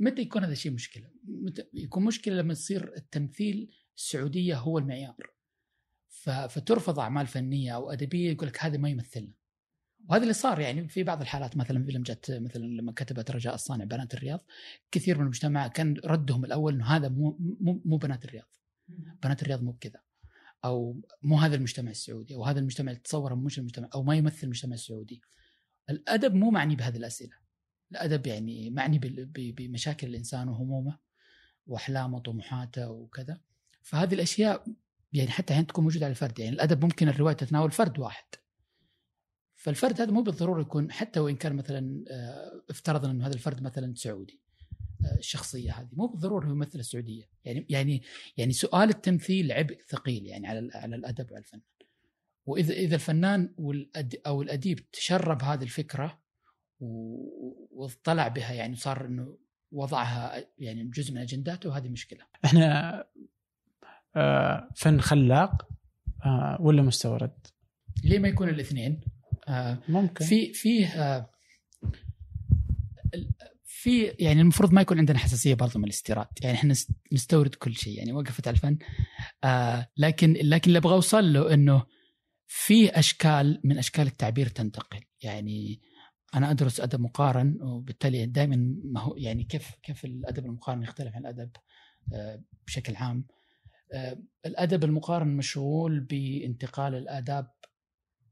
متى 0.00 0.22
يكون 0.22 0.44
هذا 0.44 0.52
الشيء 0.52 0.72
مشكلة؟ 0.72 1.10
متى 1.24 1.64
يكون 1.74 2.04
مشكلة 2.04 2.34
لما 2.34 2.52
يصير 2.52 2.96
التمثيل 2.96 3.70
السعودية 3.96 4.58
هو 4.58 4.78
المعيار. 4.78 5.16
فترفض 6.48 6.98
أعمال 6.98 7.26
فنية 7.26 7.74
أو 7.74 7.90
أدبية 7.90 8.30
يقول 8.30 8.48
لك 8.48 8.64
هذا 8.64 8.76
ما 8.76 8.88
يمثلنا. 8.88 9.32
وهذا 10.08 10.22
اللي 10.22 10.34
صار 10.34 10.60
يعني 10.60 10.88
في 10.88 11.02
بعض 11.02 11.20
الحالات 11.20 11.56
مثلا 11.56 11.84
فيلم 11.84 12.02
جت 12.02 12.30
مثلا 12.30 12.64
لما 12.64 12.92
كتبت 12.92 13.30
رجاء 13.30 13.54
الصانع 13.54 13.84
بنات 13.84 14.14
الرياض 14.14 14.44
كثير 14.90 15.18
من 15.18 15.22
المجتمع 15.22 15.68
كان 15.68 15.96
ردهم 16.04 16.44
الأول 16.44 16.74
إنه 16.74 16.84
هذا 16.84 17.08
مو 17.08 17.36
مو, 17.60 17.82
مو 17.84 17.96
بنات 17.96 18.24
الرياض. 18.24 18.48
بنات 19.22 19.42
الرياض 19.42 19.62
مو 19.62 19.72
بكذا. 19.72 20.00
أو 20.64 21.00
مو 21.22 21.38
هذا 21.38 21.54
المجتمع 21.54 21.90
السعودي 21.90 22.34
أو 22.34 22.44
هذا 22.44 22.60
المجتمع 22.60 22.90
اللي 22.90 23.02
تصوره 23.02 23.34
مش 23.34 23.58
المجتمع 23.58 23.88
أو 23.94 24.02
ما 24.02 24.16
يمثل 24.16 24.44
المجتمع 24.44 24.74
السعودي. 24.74 25.22
الأدب 25.90 26.34
مو 26.34 26.50
معني 26.50 26.76
بهذه 26.76 26.96
الأسئلة. 26.96 27.41
الأدب 27.92 28.26
يعني 28.26 28.70
معني 28.70 28.98
بمشاكل 29.56 30.06
الإنسان 30.06 30.48
وهمومه 30.48 30.98
وأحلامه 31.66 32.16
وطموحاته 32.16 32.90
وكذا. 32.90 33.40
فهذه 33.82 34.14
الأشياء 34.14 34.64
يعني 35.12 35.30
حتى 35.30 35.52
أحيانا 35.52 35.68
تكون 35.68 35.84
موجودة 35.84 36.06
على 36.06 36.10
الفرد. 36.10 36.38
يعني 36.38 36.54
الأدب 36.54 36.84
ممكن 36.84 37.08
الرواية 37.08 37.34
تتناول 37.34 37.70
فرد 37.70 37.98
واحد. 37.98 38.24
فالفرد 39.54 40.00
هذا 40.00 40.10
مو 40.10 40.22
بالضرورة 40.22 40.60
يكون 40.60 40.92
حتى 40.92 41.20
وإن 41.20 41.36
كان 41.36 41.56
مثلا 41.56 42.04
آه، 42.10 42.62
افترضنا 42.70 43.10
إنه 43.10 43.26
هذا 43.26 43.34
الفرد 43.34 43.62
مثلا 43.62 43.94
سعودي 43.96 44.40
آه، 45.04 45.18
الشخصية 45.18 45.72
هذه 45.72 45.88
مو 45.92 46.06
بالضرورة 46.06 46.48
يمثل 46.48 46.78
السعودية. 46.78 47.28
يعني 47.44 47.66
يعني 47.68 48.02
يعني 48.36 48.52
سؤال 48.52 48.88
التمثيل 48.88 49.52
عبء 49.52 49.78
ثقيل 49.88 50.26
يعني 50.26 50.46
على 50.46 50.70
على 50.74 50.96
الأدب 50.96 51.32
وعلى 51.32 51.44
الفن 51.44 51.60
وإذا 52.46 52.74
إذا 52.74 52.94
الفنان 52.94 53.54
والأد 53.58 54.20
أو 54.26 54.42
الأديب 54.42 54.90
تشرب 54.90 55.42
هذه 55.42 55.62
الفكرة 55.62 56.21
واطلع 57.70 58.28
بها 58.28 58.52
يعني 58.52 58.76
صار 58.76 59.06
إنه 59.06 59.38
وضعها 59.72 60.44
يعني 60.58 60.84
جزء 60.84 61.12
من 61.14 61.18
أجنداته 61.20 61.76
هذه 61.76 61.88
مشكلة. 61.88 62.20
إحنا 62.44 63.04
آه، 64.16 64.68
فن 64.76 65.00
خلاق 65.00 65.68
آه، 66.24 66.56
ولا 66.60 66.82
مستورد؟ 66.82 67.46
ليه 68.04 68.18
ما 68.18 68.28
يكون 68.28 68.48
الاثنين؟ 68.48 69.00
آه 69.48 69.78
ممكن. 69.88 70.24
في 70.24 70.52
فيه 70.52 70.86
في 73.64 74.04
يعني 74.18 74.40
المفروض 74.40 74.72
ما 74.72 74.80
يكون 74.80 74.98
عندنا 74.98 75.18
حساسية 75.18 75.54
برضه 75.54 75.78
من 75.78 75.84
الاستيراد. 75.84 76.26
يعني 76.42 76.56
إحنا 76.56 76.74
نست- 76.74 76.90
نستورد 77.12 77.54
كل 77.54 77.74
شيء 77.76 77.98
يعني 77.98 78.12
وقفت 78.12 78.48
على 78.48 78.54
الفن. 78.54 78.78
لكن 79.96 80.32
لكن 80.42 80.68
اللي 80.68 80.78
أبغى 80.78 80.94
أوصل 80.94 81.32
له 81.32 81.54
إنه 81.54 81.86
في 82.46 82.90
أشكال 82.98 83.60
من 83.64 83.78
أشكال 83.78 84.06
التعبير 84.06 84.48
تنتقل. 84.48 85.00
يعني 85.22 85.80
أنا 86.34 86.50
أدرس 86.50 86.80
أدب 86.80 87.00
مقارن 87.00 87.58
وبالتالي 87.62 88.26
دائما 88.26 88.76
ما 88.84 89.00
هو 89.00 89.16
يعني 89.16 89.44
كيف 89.44 89.74
كيف 89.82 90.04
الأدب 90.04 90.46
المقارن 90.46 90.82
يختلف 90.82 91.14
عن 91.14 91.20
الأدب 91.20 91.50
آه، 92.12 92.42
بشكل 92.66 92.96
عام. 92.96 93.26
آه، 93.92 94.18
الأدب 94.46 94.84
المقارن 94.84 95.28
مشغول 95.28 96.00
بانتقال 96.00 96.94
الآداب 96.94 97.50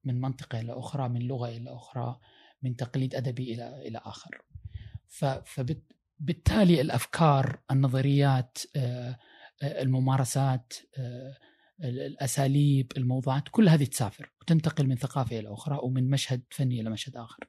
من 0.05 0.21
منطقة 0.21 0.61
إلى 0.61 0.73
أخرى 0.73 1.09
من 1.09 1.23
لغة 1.23 1.49
إلى 1.49 1.75
أخرى 1.75 2.21
من 2.63 2.77
تقليد 2.77 3.15
أدبي 3.15 3.55
إلى 3.55 3.89
إلى 3.89 4.01
آخر. 4.05 4.43
فبالتالي 5.45 6.81
الأفكار 6.81 7.61
النظريات 7.71 8.59
آه، 8.77 9.19
الممارسات 9.63 10.73
الأساليب 11.85 12.93
الموضوعات 12.97 13.49
كل 13.51 13.69
هذه 13.69 13.85
تسافر 13.85 14.31
وتنتقل 14.41 14.87
من 14.87 14.97
ثقافة 14.97 15.39
إلى 15.39 15.53
أخرى 15.53 15.79
ومن 15.83 16.11
مشهد 16.11 16.43
فني 16.51 16.81
إلى 16.81 16.91
مشهد 16.91 17.17
آخر. 17.17 17.45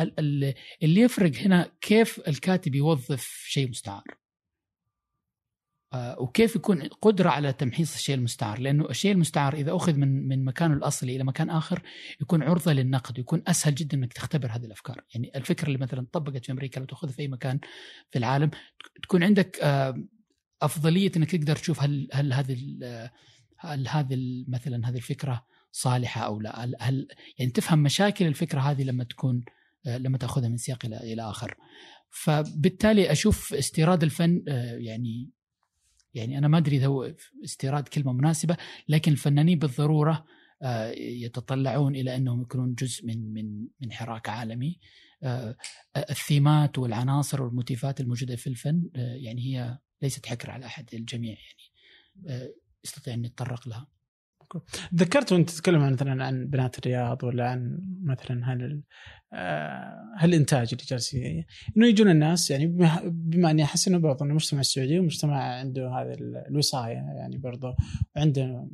ال- 0.00 0.14
ال- 0.20 0.54
اللي 0.82 1.00
يفرق 1.00 1.34
هنا 1.36 1.72
كيف 1.80 2.20
الكاتب 2.28 2.74
يوظف 2.74 3.44
شيء 3.46 3.68
مستعار. 3.68 4.04
آه، 5.92 6.20
وكيف 6.20 6.56
يكون 6.56 6.82
قدرة 6.82 7.30
على 7.30 7.52
تمحيص 7.52 7.94
الشيء 7.94 8.14
المستعار. 8.14 8.58
لأنه 8.60 8.90
الشيء 8.90 9.12
المستعار 9.12 9.54
إذا 9.54 9.76
أخذ 9.76 9.96
من 9.96 10.28
من 10.28 10.44
مكانه 10.44 10.74
الأصلي 10.74 11.16
إلى 11.16 11.24
مكان 11.24 11.50
آخر 11.50 11.82
يكون 12.20 12.42
عرضة 12.42 12.72
للنقد 12.72 13.18
ويكون 13.18 13.42
أسهل 13.46 13.74
جدا 13.74 13.96
أنك 13.98 14.12
تختبر 14.12 14.48
هذه 14.50 14.64
الأفكار. 14.64 15.00
يعني 15.14 15.32
الفكرة 15.36 15.66
اللي 15.66 15.78
مثلا 15.78 16.06
طبقت 16.12 16.44
في 16.44 16.52
أمريكا 16.52 16.80
لو 16.80 16.86
تأخذها 16.86 17.12
في 17.12 17.22
أي 17.22 17.28
مكان 17.28 17.60
في 18.10 18.18
العالم 18.18 18.50
تكون 19.02 19.22
عندك 19.22 19.58
آه، 19.62 20.04
أفضلية 20.62 21.12
أنك 21.16 21.30
تقدر 21.30 21.56
تشوف 21.56 21.82
هل 21.82 22.08
هل 22.12 22.32
هذه 22.32 22.56
هل 23.62 23.88
هذه 23.88 24.44
مثلا 24.48 24.88
هذه 24.88 24.96
الفكرة 24.96 25.46
صالحة 25.72 26.20
أو 26.20 26.40
لا؟ 26.40 26.64
هل- 26.80 27.08
يعني 27.38 27.50
تفهم 27.50 27.78
مشاكل 27.78 28.26
الفكرة 28.26 28.60
هذه 28.60 28.82
لما 28.82 29.04
تكون 29.04 29.44
آه، 29.86 29.98
لما 29.98 30.18
تأخذها 30.18 30.48
من 30.48 30.56
سياق 30.56 30.86
إلى 30.86 30.96
إلى 31.12 31.22
آخر. 31.22 31.56
فبالتالي 32.10 33.12
أشوف 33.12 33.54
استيراد 33.54 34.02
الفن 34.02 34.44
آه، 34.48 34.74
يعني 34.74 35.30
يعني 36.14 36.38
أنا 36.38 36.48
ما 36.48 36.58
أدري 36.58 36.76
إذا 36.76 36.86
هو 36.86 37.14
استيراد 37.44 37.88
كلمة 37.88 38.12
مناسبة 38.12 38.56
لكن 38.88 39.12
الفنانين 39.12 39.58
بالضرورة 39.58 40.24
آه، 40.62 40.90
يتطلعون 40.98 41.96
إلى 41.96 42.16
أنهم 42.16 42.42
يكونون 42.42 42.74
جزء 42.74 43.06
من 43.06 43.32
من 43.32 43.66
من 43.80 43.92
حراك 43.92 44.28
عالمي. 44.28 44.78
الثيمات 45.96 46.78
والعناصر 46.78 47.42
والموتيفات 47.42 48.00
الموجودة 48.00 48.36
في 48.36 48.46
الفن 48.46 48.90
يعني 48.94 49.40
هي 49.42 49.78
ليست 50.02 50.26
حكر 50.26 50.50
على 50.50 50.66
أحد 50.66 50.94
الجميع 50.94 51.36
يعني. 51.36 52.52
يستطيع 52.84 53.14
أن 53.14 53.24
يتطرق 53.24 53.68
لها. 53.68 53.86
ذكرت 54.94 55.32
وأنت 55.32 55.50
تتكلم 55.50 55.82
عن 55.82 55.92
مثلا 55.92 56.24
عن 56.24 56.46
بنات 56.46 56.78
الرياض 56.78 57.24
ولا 57.24 57.50
عن 57.50 57.78
مثلا 58.04 58.52
هل 58.52 58.82
آه، 59.32 60.14
هالانتاج 60.18 60.68
اللي 60.72 60.84
جالس 60.88 61.14
إنه 61.76 61.86
يجون 61.86 62.10
الناس 62.10 62.50
يعني 62.50 62.66
بما- 62.66 63.50
أني 63.50 63.64
أحس 63.64 63.88
إنه 63.88 63.98
برضه 63.98 64.24
المجتمع 64.26 64.60
السعودي 64.60 65.00
مجتمع 65.00 65.42
عنده 65.58 65.88
هذه 65.88 66.12
ال- 66.12 66.44
الوصايه 66.48 66.92
يعني 66.94 67.38
برضه 67.38 67.76
عنده 68.16 68.68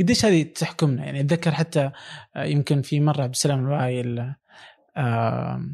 قديش 0.00 0.24
هذه 0.24 0.42
تحكمنا. 0.42 1.04
يعني 1.04 1.20
أتذكر 1.20 1.50
حتى 1.50 1.90
آه، 2.36 2.44
يمكن 2.44 2.82
في 2.82 3.00
مرة 3.00 3.22
عبد 3.22 3.32
السلام 3.34 3.58
الوايل 3.58 4.18
آه، 4.96 5.66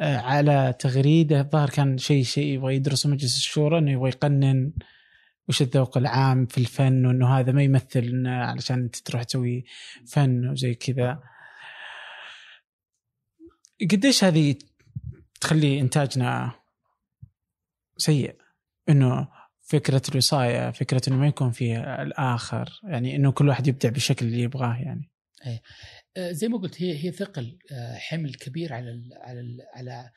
آه، 0.00 0.16
على 0.18 0.74
تغريدة 0.78 1.40
الظاهر 1.40 1.70
كان 1.70 1.98
شيء 1.98 2.22
شيء 2.24 2.46
يبغى 2.54 2.74
يدرسه 2.76 3.10
مجلس 3.10 3.36
الشورى 3.36 3.78
إنه 3.78 3.90
يبغى 3.90 4.08
يقنن 4.08 4.72
وش 5.48 5.62
الذوق 5.62 5.98
العام 5.98 6.46
في 6.46 6.58
الفن 6.58 7.06
وإنه 7.06 7.38
هذا 7.38 7.52
ما 7.52 7.62
يمثل 7.62 8.26
علشان 8.26 8.78
أنت 8.78 8.96
تروح 8.96 9.22
تسوي 9.22 9.64
فن 10.06 10.48
وزي 10.48 10.74
كذا. 10.74 11.22
قديش 13.90 14.24
هذه 14.24 14.54
تخلي 15.40 15.80
إنتاجنا 15.80 16.52
سيء؟ 17.96 18.36
إنه 18.88 19.28
فكرة 19.60 20.02
الوصاية 20.08 20.70
فكرة 20.70 21.02
إنه 21.08 21.16
ما 21.16 21.26
يكون 21.26 21.50
في 21.50 21.76
الآخر 21.78 22.80
يعني 22.84 23.16
إنه 23.16 23.32
كل 23.32 23.48
واحد 23.48 23.66
يبدع 23.66 23.88
بالشكل 23.88 24.26
اللي 24.26 24.40
يبغاه 24.42 24.76
يعني. 24.76 25.10
آه، 26.16 26.32
زي 26.32 26.48
ما 26.48 26.58
قلت 26.58 26.82
هي 26.82 27.04
هي 27.04 27.12
ثقل 27.12 27.58
آه، 27.72 27.94
حمل 27.94 28.34
كبير 28.34 28.72
على 28.72 28.90
ال 28.90 29.10
على 29.20 29.40
ال 29.40 29.58
على 29.74 30.10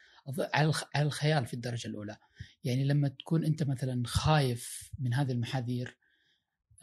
على 0.54 0.68
الخ- 0.68 0.90
على 0.96 1.06
الخيال 1.06 1.46
في 1.46 1.54
الدرجة 1.54 1.88
الأولى. 1.88 2.18
يعني 2.64 2.84
لما 2.84 3.08
تكون 3.08 3.46
أنت 3.46 3.64
مثلا 3.64 4.04
خايف 4.06 4.92
من 5.00 5.14
هذه 5.14 5.32
المحاذير 5.32 5.98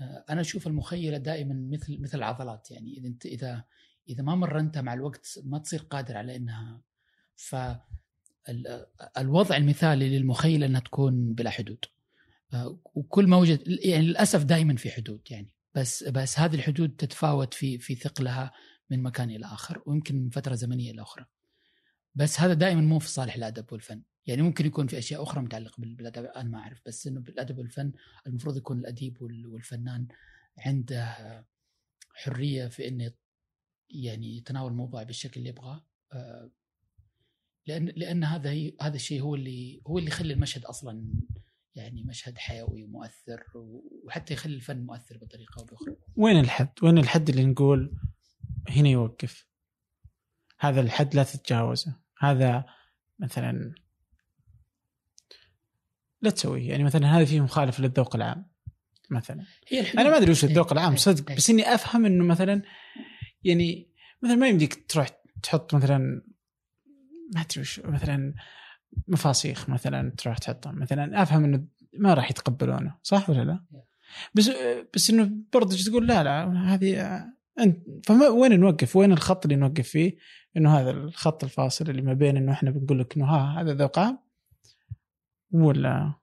آه، 0.01 0.25
أنا 0.31 0.41
أشوف 0.41 0.67
المخيلة 0.67 1.19
دائما 1.19 1.55
مثل 1.73 1.99
مثل 2.01 2.19
العضلات. 2.19 2.71
يعني 2.71 2.99
إذا 2.99 3.09
أنت 3.09 3.27
إذا 3.27 3.65
إذا 4.09 4.23
ما 4.23 4.35
مرنتها 4.35 4.83
مع 4.83 4.95
الوقت 4.95 5.39
ما 5.45 5.59
تصير 5.59 5.81
قادر 5.83 6.17
على 6.17 6.37
إنها. 6.37 6.83
ف 7.37 7.57
ال- 8.49 8.87
الوضع 9.19 9.57
المثالي 9.57 10.19
للمخيلة 10.19 10.67
إنها 10.67 10.81
تكون 10.81 11.35
بلا 11.35 11.51
حدود. 11.51 11.85
آه، 12.53 12.79
وكل 12.95 13.27
ما 13.27 13.37
وجد 13.37 13.63
يعني 13.67 14.07
للأسف 14.07 14.45
دائما 14.45 14.77
في 14.77 14.91
حدود 14.91 15.21
يعني. 15.31 15.55
بس 15.75 16.05
بس 16.05 16.39
هذه 16.39 16.55
الحدود 16.55 16.97
تتفاوت 16.97 17.55
في 17.55 17.79
في 17.79 17.95
ثقلها 17.95 18.53
من 18.91 19.03
مكان 19.03 19.31
إلى 19.31 19.47
آخر 19.47 19.83
ويمكن 19.87 20.17
من 20.17 20.31
فترة 20.31 20.55
زمنية 20.55 20.91
إلى 20.91 21.03
أخرى. 21.03 21.27
بس 22.15 22.41
هذا 22.41 22.55
دائما 22.55 22.81
مو 22.81 22.99
في 22.99 23.09
صالح 23.09 23.35
الأدب 23.35 23.73
والفن 23.73 24.03
يعني 24.27 24.43
ممكن 24.43 24.67
يكون 24.67 24.87
في 24.87 24.99
أشياء 24.99 25.23
أخرى 25.23 25.43
متعلقة 25.43 25.81
بال- 25.81 25.95
بالأدب 25.95 26.25
أنا 26.25 26.49
ما 26.49 26.59
أعرف 26.59 26.81
بس 26.87 27.07
إنه 27.07 27.21
بالأدب 27.21 27.59
والفن 27.59 27.93
المفروض 28.27 28.57
يكون 28.57 28.79
الأديب 28.79 29.23
وال- 29.23 29.47
والفنان 29.47 30.09
عنده 30.59 31.17
حرية 32.15 32.67
في 32.69 32.89
إنه 32.89 33.13
يعني 33.91 34.37
يتناول 34.37 34.71
الموضوع 34.71 35.03
بالشكل 35.03 35.41
اللي 35.41 35.49
يبغاه 35.49 35.85
آه، 36.13 36.51
لأن 37.67 37.87
لأن 37.97 38.25
هذا 38.25 38.51
هي 38.51 38.77
هذا 38.83 38.95
الشيء 38.97 39.23
هو 39.23 39.35
اللي 39.35 39.83
هو 39.87 39.99
اللي 39.99 40.09
يخلي 40.09 40.33
المشهد 40.35 40.65
أصلا 40.65 41.05
يعني 41.75 42.03
مشهد 42.05 42.39
حيوي 42.39 42.85
ومؤثر 42.85 43.43
وحتى 44.05 44.35
يخلي 44.35 44.55
الفن 44.55 44.87
مؤثر 44.87 45.19
بطريقة 45.19 45.61
أو 45.61 45.65
بأخرى 45.65 45.97
وين 46.17 46.41
الحد؟ 46.41 46.69
وين 46.83 46.99
الحد 46.99 47.29
اللي 47.29 47.45
نقول 47.45 47.93
هنا 48.69 48.89
يوقف؟ 48.89 49.47
هذا 50.63 50.81
الحد 50.81 51.15
لا 51.15 51.23
تتجاوزه، 51.23 51.97
هذا 52.19 52.65
مثلا 53.19 53.75
لا 56.23 56.31
تسويه، 56.31 56.71
يعني 56.71 56.85
مثلا 56.85 57.17
هذا 57.17 57.25
فيه 57.25 57.41
مخالف 57.41 57.81
للذوق 57.81 58.17
العام 58.17 58.47
مثلا. 59.11 59.45
هي 59.69 59.93
أنا 59.93 60.11
ما 60.11 60.17
أدري 60.17 60.31
وش 60.31 60.45
إيه، 60.45 60.51
الذوق 60.51 60.73
العام 60.73 60.91
إيه، 60.91 60.99
صدق 60.99 61.31
إيه. 61.31 61.37
بس 61.37 61.51
إني 61.51 61.75
أفهم 61.75 62.07
إنه 62.07 62.25
مثلا 62.25 62.63
يعني 63.45 63.89
مثلا 64.23 64.37
ما 64.37 64.49
يمديك 64.49 64.91
تروح 64.91 65.09
تحط 65.43 65.75
مثلا 65.75 65.99
ما 67.35 67.41
أدري 67.41 67.61
وش 67.61 67.81
مثلا 67.81 68.35
مفاصيخ 69.09 69.69
مثلا 69.69 70.13
تروح 70.19 70.39
تحطها 70.39 70.73
مثلا 70.73 71.23
أفهم 71.23 71.45
إنه 71.45 71.65
ما 71.99 72.15
راح 72.15 72.31
يتقبلونه 72.31 72.99
صح 73.03 73.31
ولا 73.31 73.45
لا؟ 73.45 73.65
بس 74.35 74.51
بس 74.95 75.11
إنه 75.11 75.31
برضه 75.53 75.77
تقول 75.77 76.07
لا 76.07 76.23
لا 76.23 76.53
هذه 76.75 77.23
أنت 77.59 78.07
فما 78.07 78.29
وين 78.29 78.61
نوقف؟ 78.61 78.97
وين 78.97 79.13
الخط 79.13 79.45
اللي 79.45 79.57
نوقف 79.57 79.89
فيه؟ 79.89 80.17
إنه 80.57 80.79
هذا 80.79 80.91
الخط 80.91 81.45
الفاصل 81.45 81.91
اللي 81.91 82.03
ما 82.03 82.15
بين 82.15 82.37
إنه 82.37 82.53
إحنا 82.53 82.71
بنقول 82.71 83.01
لك 83.01 83.17
إنه 83.17 83.27
ها 83.27 83.61
هذا 83.61 83.75
ذوق 83.75 83.99
عام 83.99 84.19
ولا 85.51 86.15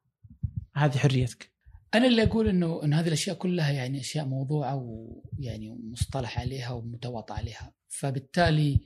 هذه 0.75 0.97
حريتك؟ 0.97 1.51
أنا 1.93 2.07
اللي 2.07 2.23
أقول 2.23 2.47
إنه 2.47 2.83
إن 2.83 2.93
هذه 2.93 3.07
الأشياء 3.07 3.35
كلها 3.35 3.71
يعني 3.71 3.99
أشياء 3.99 4.25
موضوعة 4.25 4.75
ويعني 4.75 5.77
مصطلح 5.83 6.39
عليها 6.39 6.71
ومتواطى 6.71 7.33
عليها. 7.33 7.73
فبالتالي 7.87 8.81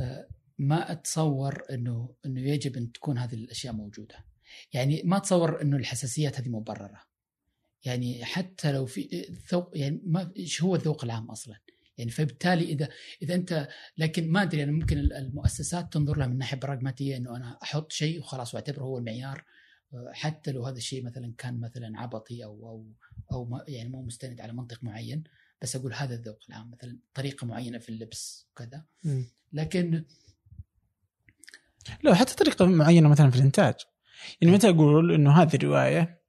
آه، 0.00 0.28
ما 0.58 0.92
أتصور 0.92 1.62
إنه 1.70 2.14
إنه 2.26 2.40
يجب 2.40 2.76
أن 2.76 2.92
تكون 2.92 3.18
هذه 3.18 3.34
الأشياء 3.34 3.72
موجودة. 3.74 4.24
يعني 4.72 5.02
ما 5.04 5.16
أتصور 5.16 5.62
إنه 5.62 5.76
الحساسيات 5.76 6.40
هذه 6.40 6.48
مبررة. 6.48 7.00
يعني 7.84 8.24
حتى 8.24 8.72
لو 8.72 8.86
في 8.86 9.26
ذوق 9.52 9.70
يعني 9.74 10.00
ما 10.04 10.32
إيش 10.36 10.62
هو 10.62 10.74
الذوق 10.74 11.04
العام 11.04 11.30
أصلا؟ 11.30 11.56
يعني 11.98 12.10
فبالتالي 12.10 12.64
إذا 12.64 12.88
إذا 13.22 13.34
أنت 13.34 13.68
لكن 13.98 14.30
ما 14.30 14.42
أدري 14.42 14.62
أنا 14.62 14.72
ممكن 14.72 14.98
المؤسسات 14.98 15.92
تنظر 15.92 16.18
لها 16.18 16.26
من 16.26 16.38
ناحية 16.38 16.56
براغماتية 16.56 17.16
إنه 17.16 17.36
أنا 17.36 17.58
أحط 17.62 17.92
شيء 17.92 18.20
وخلاص 18.20 18.54
وأعتبره 18.54 18.82
هو 18.82 18.98
المعيار. 18.98 19.44
حتى 20.12 20.52
لو 20.52 20.64
هذا 20.64 20.76
الشيء 20.76 21.04
مثلا 21.04 21.34
كان 21.38 21.60
مثلا 21.60 22.00
عبطي 22.00 22.44
أو 22.44 22.68
أو 22.68 22.86
أو 23.32 23.60
يعني 23.68 23.88
مو 23.88 24.02
مستند 24.02 24.40
على 24.40 24.52
منطق 24.52 24.84
معين 24.84 25.24
بس 25.62 25.76
أقول 25.76 25.94
هذا 25.94 26.14
الذوق 26.14 26.38
العام 26.48 26.70
مثلا 26.70 26.98
طريقة 27.14 27.46
معينة 27.46 27.78
في 27.78 27.88
اللبس 27.88 28.48
وكذا. 28.52 28.84
لكن 29.52 30.04
لا 32.02 32.14
حتى 32.14 32.34
طريقة 32.34 32.66
معينة 32.66 33.08
مثلا 33.08 33.30
في 33.30 33.36
الإنتاج. 33.36 33.74
يعني 34.40 34.54
متى 34.54 34.68
أقول 34.68 35.12
إنه 35.14 35.42
هذه 35.42 35.54
الرواية 35.54 36.22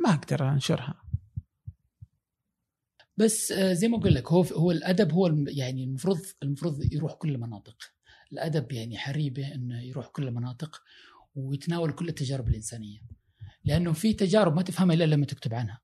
ما 0.00 0.10
أقدر 0.10 0.48
أنشرها؟ 0.48 1.02
بس 3.20 3.52
آه، 3.52 3.72
زي 3.72 3.88
ما 3.88 3.98
أقول 3.98 4.14
لك 4.14 4.32
هو 4.32 4.42
هو 4.42 4.70
الأدب 4.70 5.12
هو 5.12 5.26
يعني 5.48 5.84
المفروض 5.84 6.20
المفروض 6.42 6.92
يروح 6.92 7.14
كل 7.14 7.34
المناطق. 7.34 7.76
الأدب 8.32 8.72
يعني 8.72 8.98
حري 8.98 9.30
به 9.30 9.54
إنه 9.54 9.82
يروح 9.82 10.06
كل 10.06 10.28
المناطق 10.28 10.82
ويتناول 11.34 11.92
كل 11.92 12.08
التجارب 12.08 12.48
الإنسانية. 12.48 13.00
لأنه 13.64 13.92
في 13.92 14.12
تجارب 14.12 14.56
ما 14.56 14.62
تفهمها 14.62 14.96
إلا 14.96 15.04
لما 15.04 15.26
تكتب 15.26 15.54
عنها. 15.54 15.80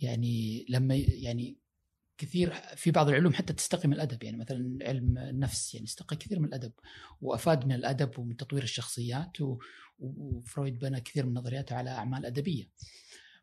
يعني 0.00 0.66
لما 0.68 0.94
يعني 0.94 1.58
كثير 2.18 2.54
في 2.76 2.90
بعض 2.90 3.08
العلوم 3.08 3.32
حتى 3.32 3.52
تستقي 3.52 3.88
من 3.88 3.94
الأدب. 3.94 4.22
يعني 4.22 4.36
مثلا 4.36 4.78
علم 4.82 5.18
النفس 5.18 5.74
يعني 5.74 5.86
استقى 5.86 6.16
كثير 6.16 6.40
من 6.40 6.48
الأدب 6.48 6.72
وأفاد 7.20 7.66
من 7.66 7.72
الأدب 7.72 8.18
ومن 8.18 8.36
تطوير 8.36 8.62
الشخصيات 8.62 9.36
وفرويد 9.98 10.78
بنى 10.78 11.00
كثير 11.00 11.26
من 11.26 11.34
نظرياته 11.34 11.76
على 11.76 11.90
أعمال 11.90 12.26
أدبية. 12.26 12.68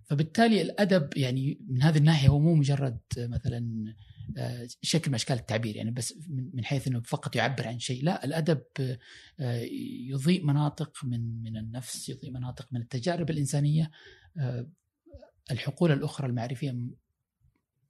فبالتالي 0.10 0.62
الأدب 0.62 1.18
يعني 1.18 1.60
من 1.68 1.84
هذه 1.84 1.98
الناحية 1.98 2.28
هو 2.28 2.40
مو 2.40 2.56
مجرد 2.56 3.00
مثلا 3.18 3.94
آه، 4.38 4.68
شكل 4.82 5.12
من 5.12 5.16
أشكال 5.16 5.38
التعبير 5.38 5.76
يعني 5.76 5.92
بس 5.92 6.14
من 6.54 6.66
حيث 6.66 6.88
إنه 6.88 7.02
فقط 7.02 7.36
يعبر 7.36 7.68
عن 7.68 7.80
شيء. 7.80 8.04
لا 8.04 8.26
الأدب 8.26 8.62
آه، 9.40 9.62
يضيء 10.10 10.46
مناطق 10.46 10.98
من 11.04 11.44
من 11.44 11.58
النفس 11.58 12.10
يضيء 12.10 12.32
مناطق 12.32 12.68
من 12.72 12.82
التجارب 12.82 13.30
الإنسانية 13.30 13.92
آه، 14.38 14.70
الحقول 15.52 15.92
الأخرى 15.92 16.28
المعرفية 16.28 16.72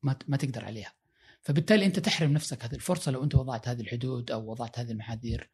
ما 0.03 0.15
ما 0.27 0.37
تقدر 0.37 0.65
عليها. 0.65 0.93
فبالتالي 1.41 1.85
أنت 1.85 1.99
تحرم 1.99 2.33
نفسك 2.33 2.63
هذه 2.63 2.75
الفرصة 2.75 3.11
لو 3.11 3.23
أنت 3.23 3.35
وضعت 3.35 3.67
هذه 3.67 3.81
الحدود 3.81 4.31
أو 4.31 4.51
وضعت 4.51 4.79
هذه 4.79 4.91
المحاذير. 4.91 5.49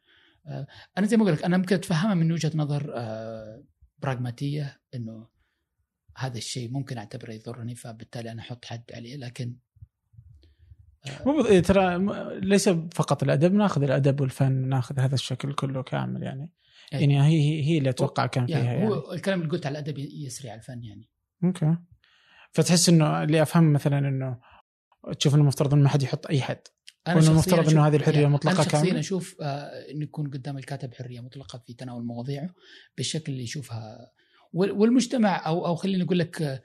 أنا 0.98 1.06
زي 1.06 1.16
ما 1.16 1.22
أقول 1.22 1.34
لك 1.34 1.44
أنا 1.44 1.56
ممكن 1.56 1.74
اتفهمها 1.76 2.14
من 2.14 2.32
وجهة 2.32 2.52
نظر 2.54 2.94
براغماتية 3.98 4.80
إنه 4.94 5.28
هذا 6.16 6.38
الشيء 6.38 6.70
ممكن 6.70 6.98
أعتبره 6.98 7.32
يضرني 7.32 7.74
فبالتالي 7.74 8.32
أنا 8.32 8.42
أحط 8.42 8.64
حد 8.64 8.84
عليه 8.92 9.16
لكن 9.16 9.56
مو 11.26 11.46
إيه، 11.46 11.60
ترى 11.60 11.98
ليس 12.40 12.68
فقط 12.68 13.22
الأدب 13.22 13.54
ناخذ 13.54 13.82
الأدب 13.82 14.20
والفن 14.20 14.68
ناخذ 14.68 15.00
هذا 15.00 15.14
الشكل 15.14 15.52
كله 15.52 15.82
كامل 15.82 16.22
يعني. 16.22 16.50
أي. 16.94 17.00
يعني 17.00 17.22
هي 17.22 17.62
هي 17.64 17.78
اللي 17.78 17.90
أتوقع 17.90 18.26
كان 18.26 18.46
فيها 18.46 18.58
يعني, 18.58 18.68
يعني. 18.68 18.88
هو 18.88 19.12
الكلام 19.12 19.40
اللي 19.40 19.50
قلت 19.50 19.66
على 19.66 19.78
الأدب 19.78 19.98
يسري 19.98 20.50
على 20.50 20.58
الفن 20.58 20.82
يعني. 20.84 21.08
أوكي. 21.44 21.76
فتحس 22.52 22.88
إنه 22.88 23.22
اللي 23.22 23.42
افهم 23.42 23.72
مثلا 23.72 23.98
إنه 23.98 24.38
تشوف 25.18 25.34
إنه 25.34 25.42
المفترض 25.42 25.74
إنه 25.74 25.82
ما 25.82 25.88
حد 25.88 26.02
يحط 26.02 26.26
أي 26.26 26.40
حد. 26.40 26.60
أنا 27.06 27.16
وإنه 27.16 27.30
المفترض 27.30 27.68
إنه 27.68 27.86
هذه 27.86 27.96
الحرية 27.96 28.20
يعني 28.20 28.34
مطلقة 28.34 28.54
أنا 28.54 28.62
شخصيا 28.62 28.98
أشوف 28.98 29.36
آه 29.40 29.90
انه 29.90 30.02
يكون 30.02 30.30
قدام 30.30 30.58
الكاتب 30.58 30.94
حرية 30.94 31.20
مطلقة 31.20 31.62
في 31.66 31.74
تناول 31.74 32.04
مواضيعه 32.04 32.50
بالشكل 32.96 33.32
اللي 33.32 33.44
يشوفها 33.44 34.12
والمجتمع 34.56 35.46
أو 35.46 35.66
أو 35.66 35.74
خليني 35.74 36.02
أقول 36.02 36.18
لك 36.18 36.42
آه، 36.42 36.62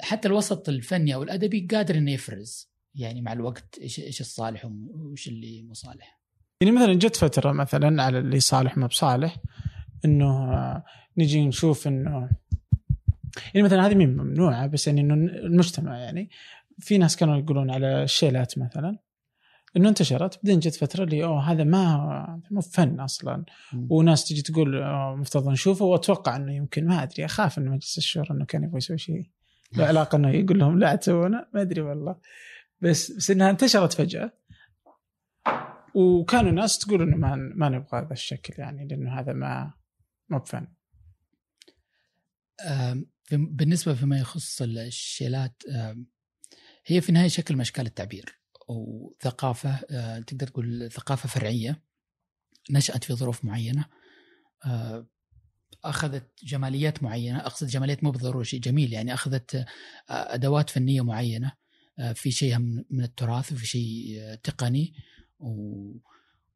حتى 0.00 0.28
الوسط 0.28 0.68
الفني 0.68 1.14
أو 1.14 1.22
الأدبي 1.22 1.68
قادر 1.70 1.94
إنه 1.94 2.12
يفرز 2.12 2.70
يعني 2.94 3.22
مع 3.22 3.32
الوقت 3.32 3.78
إيش 3.80 4.00
إيش 4.00 4.20
الصالح 4.20 4.64
وإيش 4.64 5.28
اللي 5.28 5.62
مو 5.62 5.74
صالح. 5.74 6.20
يعني 6.60 6.72
مثلا 6.72 6.94
جت 6.94 7.16
فترة 7.16 7.52
مثلا 7.52 8.02
على 8.02 8.18
اللي 8.18 8.40
صالح 8.40 8.76
ما 8.76 8.86
بصالح 8.86 9.36
إنه 10.04 10.82
نجي 11.18 11.46
نشوف 11.46 11.88
إنه 11.88 12.30
يعني 13.54 13.66
مثلا 13.66 13.86
هذه 13.86 13.94
ممنوعة 13.94 14.66
بس 14.66 14.86
يعني 14.86 15.00
إنه 15.00 15.14
المجتمع 15.14 15.98
يعني 15.98 16.30
في 16.78 16.98
ناس 16.98 17.16
كانوا 17.16 17.36
يقولون 17.36 17.70
على 17.70 18.02
الشيلات 18.02 18.58
مثلا 18.58 18.98
إنه 19.76 19.88
انتشرت. 19.88 20.36
بعدين 20.36 20.58
جت 20.58 20.74
فترة 20.74 21.04
اللي 21.04 21.24
أوه 21.24 21.52
هذا 21.52 21.64
ما 21.64 22.42
مو 22.50 22.60
فن 22.60 23.00
أصلا. 23.00 23.44
وناس 23.88 24.28
تجي 24.28 24.42
تقول 24.42 24.84
مفترض 25.16 25.48
نشوفه. 25.48 25.84
وأتوقع 25.84 26.36
إنه 26.36 26.54
يمكن 26.54 26.86
ما 26.86 27.02
أدري 27.02 27.24
أخاف 27.24 27.58
إنه 27.58 27.70
مجلس 27.70 27.98
الشورى 27.98 28.30
إنه 28.30 28.44
كان 28.44 28.64
يبغى 28.64 28.76
يسوي 28.76 28.98
شيء 28.98 29.30
له 29.76 29.86
علاقة 29.90 30.16
إنه 30.16 30.30
يقول 30.30 30.58
لهم 30.58 30.78
لا 30.78 30.94
تسوونه. 30.94 31.46
ما 31.54 31.62
أدري 31.62 31.80
والله. 31.80 32.16
بس 32.80 33.12
بس 33.12 33.30
إنها 33.30 33.50
انتشرت 33.50 33.92
فجأة. 33.92 34.32
وكانوا 35.94 36.50
ناس 36.50 36.78
تقول 36.78 37.02
إنه 37.02 37.16
ما 37.16 37.36
ما 37.36 37.68
نبغى 37.68 38.00
هذا 38.00 38.12
الشكل 38.12 38.54
يعني 38.58 38.88
لأنه 38.88 39.20
هذا 39.20 39.32
ما 39.32 39.72
ما 40.28 40.38
بفن. 40.38 40.66
بالنسبة 43.32 43.94
فيما 43.94 44.18
يخص 44.18 44.62
الشيلات 44.62 45.62
هي 46.86 47.00
في 47.00 47.08
النهاية 47.08 47.28
شكل 47.28 47.54
من 47.54 47.60
اشكال 47.60 47.86
التعبير. 47.86 48.43
وثقافة 48.68 49.80
آه، 49.90 50.18
تقدر 50.18 50.46
تقول 50.46 50.90
ثقافة 50.92 51.28
فرعية 51.28 51.82
نشأت 52.70 53.04
في 53.04 53.14
ظروف 53.14 53.44
معينة 53.44 53.84
آه، 54.66 55.06
أخذت 55.84 56.44
جماليات 56.44 57.02
معينة. 57.02 57.38
أقصد 57.38 57.66
جماليات 57.66 58.04
مو 58.04 58.10
بالضرورة 58.10 58.42
شيء 58.42 58.60
جميل 58.60 58.92
يعني. 58.92 59.14
أخذت 59.14 59.54
آه، 59.54 59.64
أدوات 60.08 60.70
فنية 60.70 61.04
معينة 61.04 61.52
في 62.14 62.30
شيء 62.30 62.58
من 62.90 63.04
التراث 63.04 63.52
وفي 63.52 63.66
شيء 63.66 64.18
تقني 64.42 64.94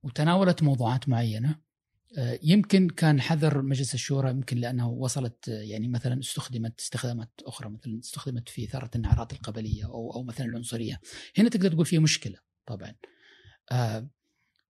وتناولت 0.03 0.63
موضوعات 0.63 1.09
معينة. 1.09 1.61
يمكن 2.43 2.89
كان 2.89 3.21
حذر 3.21 3.63
مجلس 3.63 3.95
الشورى 3.95 4.31
يمكن 4.31 4.57
لأنه 4.57 4.89
وصلت 4.89 5.49
آه، 5.49 5.63
يعني 5.63 5.89
مثلا 5.89 6.21
استخدمت 6.21 6.81
استخدامات 6.81 7.31
أخرى 7.43 7.71
مثلا 7.71 8.01
استخدمت 8.01 8.49
في 8.49 8.65
إثارة 8.65 8.91
النعرات 8.97 9.33
القبلية 9.33 9.85
أو 9.85 10.13
أو 10.15 10.23
مثلا 10.23 10.47
العنصرية. 10.47 11.01
هنا 11.39 11.49
تقدر 11.49 11.73
تقول 11.73 11.87
فيها 11.87 12.01
مشكلة 12.01 12.39
طبعا. 12.67 12.95
آه، 13.73 14.11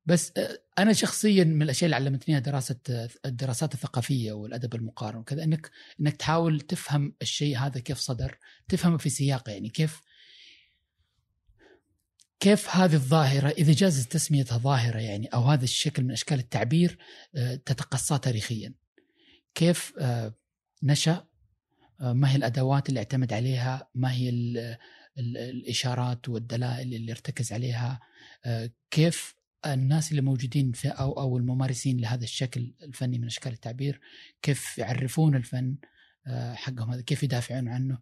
بس 0.06 0.32
أنا 0.78 0.92
شخصيا 0.92 1.44
من 1.44 1.62
الأشياء 1.62 1.86
اللي 1.86 1.96
علمتنيها 1.96 2.38
دراسة 2.38 3.08
الدراسات 3.26 3.74
الثقافية 3.74 4.32
والأدب 4.32 4.74
المقارن 4.74 5.18
وكذا 5.18 5.44
إنك 5.44 5.70
إنك 6.00 6.16
تحاول 6.16 6.60
تفهم 6.60 7.14
الشيء 7.22 7.58
هذا 7.58 7.80
كيف 7.80 7.98
صدر 7.98 8.38
تفهمه 8.68 8.96
في 8.96 9.10
سياقه 9.10 9.52
يعني 9.52 9.68
كيف 9.68 10.00
كيف 12.40 12.76
هذه 12.76 12.94
الظاهرة 12.94 13.48
إذا 13.48 13.72
جاز 13.72 14.06
تسميتها 14.06 14.58
ظاهرة 14.58 14.98
يعني 14.98 15.26
أو 15.26 15.42
هذا 15.42 15.64
الشكل 15.64 16.04
من 16.04 16.10
أشكال 16.10 16.38
التعبير 16.38 16.98
آه، 17.34 17.54
تتقصى 17.54 18.18
تاريخيا. 18.18 18.74
كيف 19.54 19.92
آه، 19.98 20.34
نشأ 20.82 21.26
آه، 22.00 22.12
ما 22.12 22.32
هي 22.32 22.36
الأدوات 22.36 22.88
اللي 22.88 22.98
اعتمد 23.00 23.32
عليها 23.32 23.90
ما 23.94 24.12
هي 24.12 24.28
الإشارات 25.18 26.28
والدلائل 26.28 26.94
اللي 26.94 27.12
ارتكز 27.12 27.52
عليها 27.52 28.00
كيف 28.90 29.34
الناس 29.66 30.10
اللي 30.10 30.22
موجودين 30.22 30.72
في 30.72 30.88
أو, 30.88 31.12
أو 31.12 31.36
الممارسين 31.38 32.00
لهذا 32.00 32.24
الشكل 32.24 32.74
الفني 32.82 33.18
من 33.18 33.26
أشكال 33.26 33.52
التعبير 33.52 34.00
كيف 34.42 34.78
يعرفون 34.78 35.36
الفن 35.36 35.76
حقهم 36.54 36.90
هذا 36.90 37.02
كيف 37.02 37.22
يدافعون 37.22 37.68
عنه. 37.68 37.98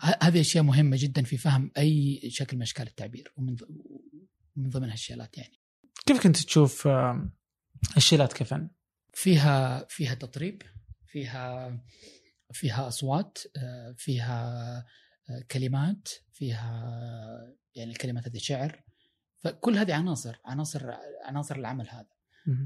هذه 0.00 0.40
أشياء 0.40 0.64
مهمة 0.64 0.96
جدا 1.00 1.22
في 1.22 1.36
فهم 1.36 1.70
أي 1.78 2.20
شكل 2.28 2.56
من 2.56 2.62
أشكال 2.62 2.86
التعبير 2.86 3.32
ومن 3.36 3.56
من 4.56 4.70
ضمنها 4.70 4.94
الشيلات 4.94 5.38
يعني. 5.38 5.60
كيف 6.06 6.22
كنت 6.22 6.36
تشوف 6.36 6.88
الشيلات 7.96 8.32
كفن؟ 8.32 8.68
فيها 9.14 9.86
فيها 9.88 10.14
تطريب 10.14 10.62
فيها 11.06 11.78
فيها 12.52 12.88
أصوات 12.88 13.38
آه، 13.56 13.94
فيها 13.98 14.78
آه، 15.30 15.40
كلمات 15.50 16.08
فيها 16.32 17.54
يعني 17.74 17.90
الكلمات 17.90 18.28
هذه 18.28 18.38
شعر 18.38 18.84
فكل 19.36 19.76
هذه 19.76 19.94
عناصر 19.94 20.36
عناصر 20.44 20.90
عناصر 21.24 21.56
العمل 21.56 21.88
هذا. 21.88 22.16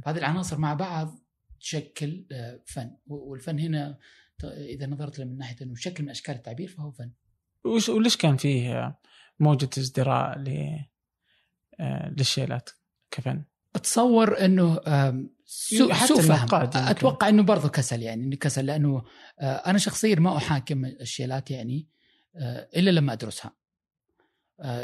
هذه 0.06 0.18
العناصر 0.18 0.58
مع 0.58 0.74
بعض 0.74 1.18
تشكل 1.60 2.26
آه، 2.32 2.62
فن. 2.66 2.96
والفن 3.06 3.58
هنا 3.58 3.98
إذا 4.44 4.86
نظرت 4.86 5.18
له 5.18 5.24
من 5.24 5.38
ناحية 5.38 5.56
إنه 5.62 5.74
شكل 5.74 6.04
من 6.04 6.10
أشكال 6.10 6.34
التعبير 6.34 6.68
فهو 6.68 6.90
فن. 6.90 7.12
وليش 7.64 8.16
كان 8.16 8.36
فيه 8.36 8.98
موجة 9.40 9.70
ازدراء 9.78 10.38
ل 10.38 10.78
آه، 11.80 12.14
للشيلات 12.18 12.70
كفن؟ 13.10 13.44
اتصور 13.74 14.44
إنه 14.44 14.80
سوء 15.44 15.94
سوء 15.94 16.20
فهم 16.20 16.70
أتوقع 16.74 17.28
إنه 17.28 17.42
برضه 17.42 17.68
كسل 17.68 18.02
يعني 18.02 18.24
إنه 18.24 18.36
كسل 18.36 18.66
لأنه 18.66 19.04
آه، 19.40 19.54
أنا 19.54 19.78
شخصيا 19.78 20.14
ما 20.14 20.36
أحاكم 20.36 20.84
الشيلات 20.84 21.50
يعني 21.50 21.88
آه، 22.36 22.68
إلا 22.76 22.90
لما 22.90 23.12
أدرسها 23.12 23.60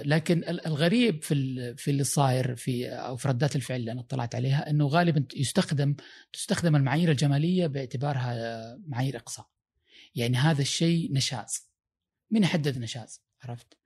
لكن 0.05 0.45
الغريب 0.49 1.23
في 1.23 1.75
في 1.77 1.91
اللي 1.91 2.05
صاير 2.05 2.57
في 2.57 2.89
أو 2.89 3.17
في 3.17 3.29
ردات 3.29 3.57
الفعل 3.57 3.81
اللي 3.81 3.93
أنا 3.93 4.01
اطلعت 4.01 4.35
عليها 4.35 4.71
إنه 4.71 4.87
غالبا 4.87 5.25
يستخدم 5.37 5.95
تستخدم 6.33 6.77
المعايير 6.77 7.11
الجمالية 7.11 7.67
باعتبارها 7.67 8.79
معايير 8.87 9.17
إقصاء. 9.17 9.47
يعني 10.15 10.37
هذا 10.37 10.63
الشيء 10.63 11.13
نشاز. 11.13 11.66
من 12.31 12.43
يحدد 12.43 12.79
نشاز؟ 12.79 13.23
عرفت؟ 13.43 13.79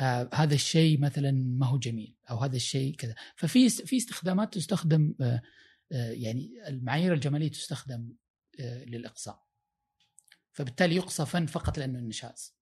آه 0.00 0.30
هذا 0.34 0.54
الشيء 0.54 1.00
مثلا 1.00 1.30
ما 1.32 1.66
هو 1.66 1.78
جميل 1.78 2.16
أو 2.30 2.36
هذا 2.36 2.56
الشيء 2.56 2.94
كذا. 2.94 3.14
ففي 3.36 3.68
في 3.70 3.96
استخدامات 3.96 4.54
تستخدم 4.54 5.14
آه 5.20 5.42
آه 5.92 6.10
يعني 6.10 6.68
المعايير 6.68 7.12
الجمالية 7.12 7.50
تستخدم 7.50 8.12
آه 8.60 8.84
للإقصاء. 8.84 9.44
فبالتالي 10.52 10.96
يقصى 10.96 11.26
فن 11.26 11.46
فقط 11.46 11.78
لأنه 11.78 11.98
النشاز. 11.98 12.60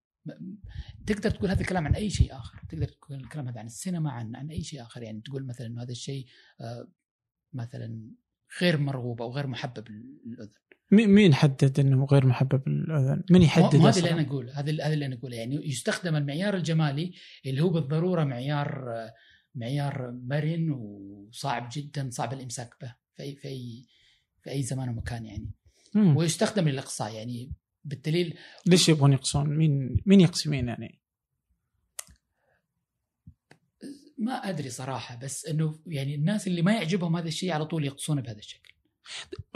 تقدر 1.06 1.30
تقول 1.30 1.50
هذا 1.50 1.60
الكلام 1.60 1.86
عن 1.86 1.94
أي 1.94 2.10
شيء 2.10 2.36
آخر. 2.36 2.62
تقدر 2.68 2.88
تقول 2.88 3.20
الكلام 3.20 3.48
هذا 3.48 3.60
عن 3.60 3.66
السينما 3.66 4.10
عن 4.10 4.36
عن 4.36 4.50
أي 4.50 4.62
شيء 4.62 4.82
آخر. 4.82 5.02
يعني 5.02 5.20
تقول 5.20 5.46
مثلا 5.46 5.66
إنه 5.66 5.82
هذا 5.82 5.92
الشيء 5.92 6.26
آه 6.60 6.88
مثلا 7.52 8.10
غير 8.60 8.78
مرغوب 8.78 9.22
أو 9.22 9.32
غير 9.32 9.46
محبب 9.46 9.88
للأذن. 10.26 10.52
مين 10.90 11.34
حدد 11.34 11.80
إنه 11.80 12.04
غير 12.04 12.26
محبب 12.26 12.68
للاذن؟ 12.68 13.22
من 13.30 13.42
يحدد 13.42 13.76
هذا 13.76 13.98
اللي 13.98 14.10
أنا 14.10 14.22
اقوله 14.22 14.52
هذا 14.52 14.72
هذا 14.72 14.94
اللي 14.94 15.06
أنا 15.06 15.14
أقوله 15.14 15.36
يعني 15.36 15.68
يستخدم 15.68 16.16
المعيار 16.16 16.56
الجمالي 16.56 17.14
اللي 17.46 17.60
هو 17.60 17.68
بالضرورة 17.68 18.24
معيار 18.24 18.84
معيار 19.54 20.10
مرن 20.24 20.70
وصعب 20.70 21.68
جدا 21.72 22.10
صعب 22.10 22.32
الإمساك 22.32 22.74
به 22.80 22.94
في 23.16 23.22
اي 23.22 23.36
في 23.36 23.48
اي 23.48 23.86
في 24.42 24.50
أي 24.50 24.62
زمان 24.62 24.88
ومكان 24.88 25.24
يعني 25.26 25.50
مم. 25.94 26.16
ويستخدم 26.16 26.68
للإقصاء 26.68 27.14
يعني 27.14 27.52
بالدليل 27.84 28.38
ليش 28.66 28.88
يبغون 28.88 29.12
يقصون؟ 29.12 29.56
مين 29.56 29.96
مين 30.06 30.20
يقصي 30.20 30.48
مين 30.48 30.68
يعني؟ 30.68 31.00
ما 34.18 34.32
أدري 34.32 34.70
صراحة 34.70 35.16
بس 35.16 35.46
إنه 35.46 35.78
يعني 35.86 36.14
الناس 36.14 36.46
اللي 36.46 36.62
ما 36.62 36.72
يعجبهم 36.72 37.16
هذا 37.16 37.28
الشيء 37.28 37.52
على 37.52 37.66
طول 37.66 37.84
يقصونه 37.84 38.22
بهذا 38.22 38.38
الشكل. 38.38 38.77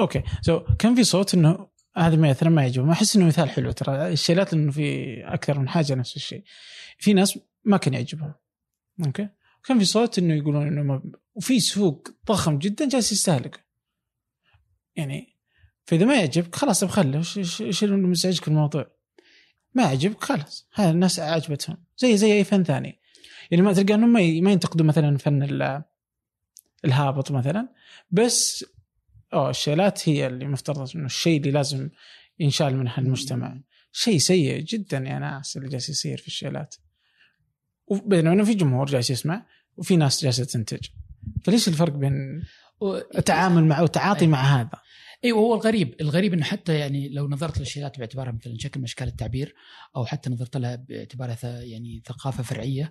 okay. 0.01 0.23
so 0.43 0.61
so, 0.61 0.77
كان 0.77 0.95
في 0.95 1.05
صوت 1.05 1.35
إنه 1.35 1.69
هذا 1.97 2.17
مثلا 2.17 2.51
ما 2.51 2.63
يعجبه. 2.63 2.85
ما 2.85 2.93
أحس 2.93 3.17
إنه 3.17 3.27
مثال 3.27 3.51
حلو 3.51 3.73
ترى. 3.73 4.09
الشيلات 4.13 4.53
إنه 4.53 4.73
في 4.73 5.17
أكثر 5.25 5.59
من 5.59 5.69
حاجة 5.69 5.95
نفس 5.95 6.17
الشيء. 6.17 6.45
في 6.99 7.13
ناس 7.13 7.39
ما 7.65 7.77
كان 7.77 7.95
يعجبهم. 7.95 8.35
okay. 9.07 9.29
كان 9.65 9.79
في 9.79 9.85
صوت 9.85 10.19
إنه 10.19 10.35
يقولون 10.35 10.67
إنه 10.67 10.83
ما 10.83 11.03
وفي 11.35 11.61
سوق 11.61 12.09
ضخم 12.27 12.59
جدا 12.59 12.89
جالس 12.89 13.13
يستهلك. 13.13 13.65
يعني 14.97 15.37
فإذا 15.85 16.05
ما 16.05 16.15
يعجبك 16.15 16.55
خلاص 16.55 16.85
بخله 16.85 17.19
إيش 17.37 17.85
اللي 17.85 17.97
مزعجك 17.97 18.49
الموضوع؟ 18.49 18.91
ما 19.75 19.83
يعجبك 19.83 20.25
خلاص. 20.25 20.69
هذا 20.75 20.91
الناس 20.91 21.21
عجبتهم 21.21 21.85
زي 21.97 22.17
زي 22.17 22.33
أي 22.33 22.45
فن 22.45 22.65
ثاني. 22.65 23.01
يعني 23.51 23.63
ما 23.63 23.73
تلقى 23.73 23.95
إنهم 23.95 24.13
ما 24.13 24.53
ينتقدوا 24.53 24.87
مثلا 24.87 25.19
فن 25.19 25.83
الهابط 26.85 27.31
مثلا. 27.31 27.69
بس 28.11 28.65
أو 29.35 29.51
الشيلات 29.51 30.09
هي 30.09 30.27
اللي 30.27 30.47
مفترض 30.47 30.91
إنه 30.97 31.07
الشيء 31.07 31.41
اللي 31.41 31.51
لازم 31.51 31.91
ينشال 32.39 32.77
منها 32.77 32.99
المجتمع. 32.99 33.61
شيء 33.93 34.19
سيء 34.19 34.61
جدا 34.61 34.99
يا 34.99 35.19
ناس 35.19 35.57
اللي 35.57 35.69
جالس 35.69 35.89
يصير 35.89 36.19
في 36.19 36.27
الشيلات. 36.27 36.75
بينما 37.91 38.33
إنه 38.33 38.45
في 38.45 38.55
جمهور 38.55 38.87
جالس 38.87 39.11
يسمع 39.11 39.47
وفي 39.77 39.97
ناس 39.97 40.23
جالسة 40.23 40.45
تنتج. 40.45 40.89
فليش 41.45 41.69
الفرق 41.69 41.93
بين 41.93 42.43
التعامل 43.19 43.65
مع 43.65 43.81
والتعاطي 43.81 44.27
مع 44.27 44.43
هذا؟ 44.43 44.81
أيوه 45.25 45.39
هو 45.39 45.55
الغريب. 45.55 45.95
الغريب 46.01 46.33
إنه 46.33 46.45
حتى 46.45 46.79
يعني 46.79 47.09
لو 47.09 47.29
نظرت 47.29 47.59
للشيلات 47.59 47.99
باعتبارها 47.99 48.33
مثلا 48.33 48.57
شكل 48.59 48.81
من 48.81 48.85
أشكال 48.85 49.09
التعبير 49.09 49.55
أو 49.97 50.05
حتى 50.05 50.31
نظرت 50.31 50.57
لها 50.57 50.77
باعتبارها 50.77 51.63
يعني 51.63 52.03
ثقافة 52.07 52.43
فرعية 52.43 52.91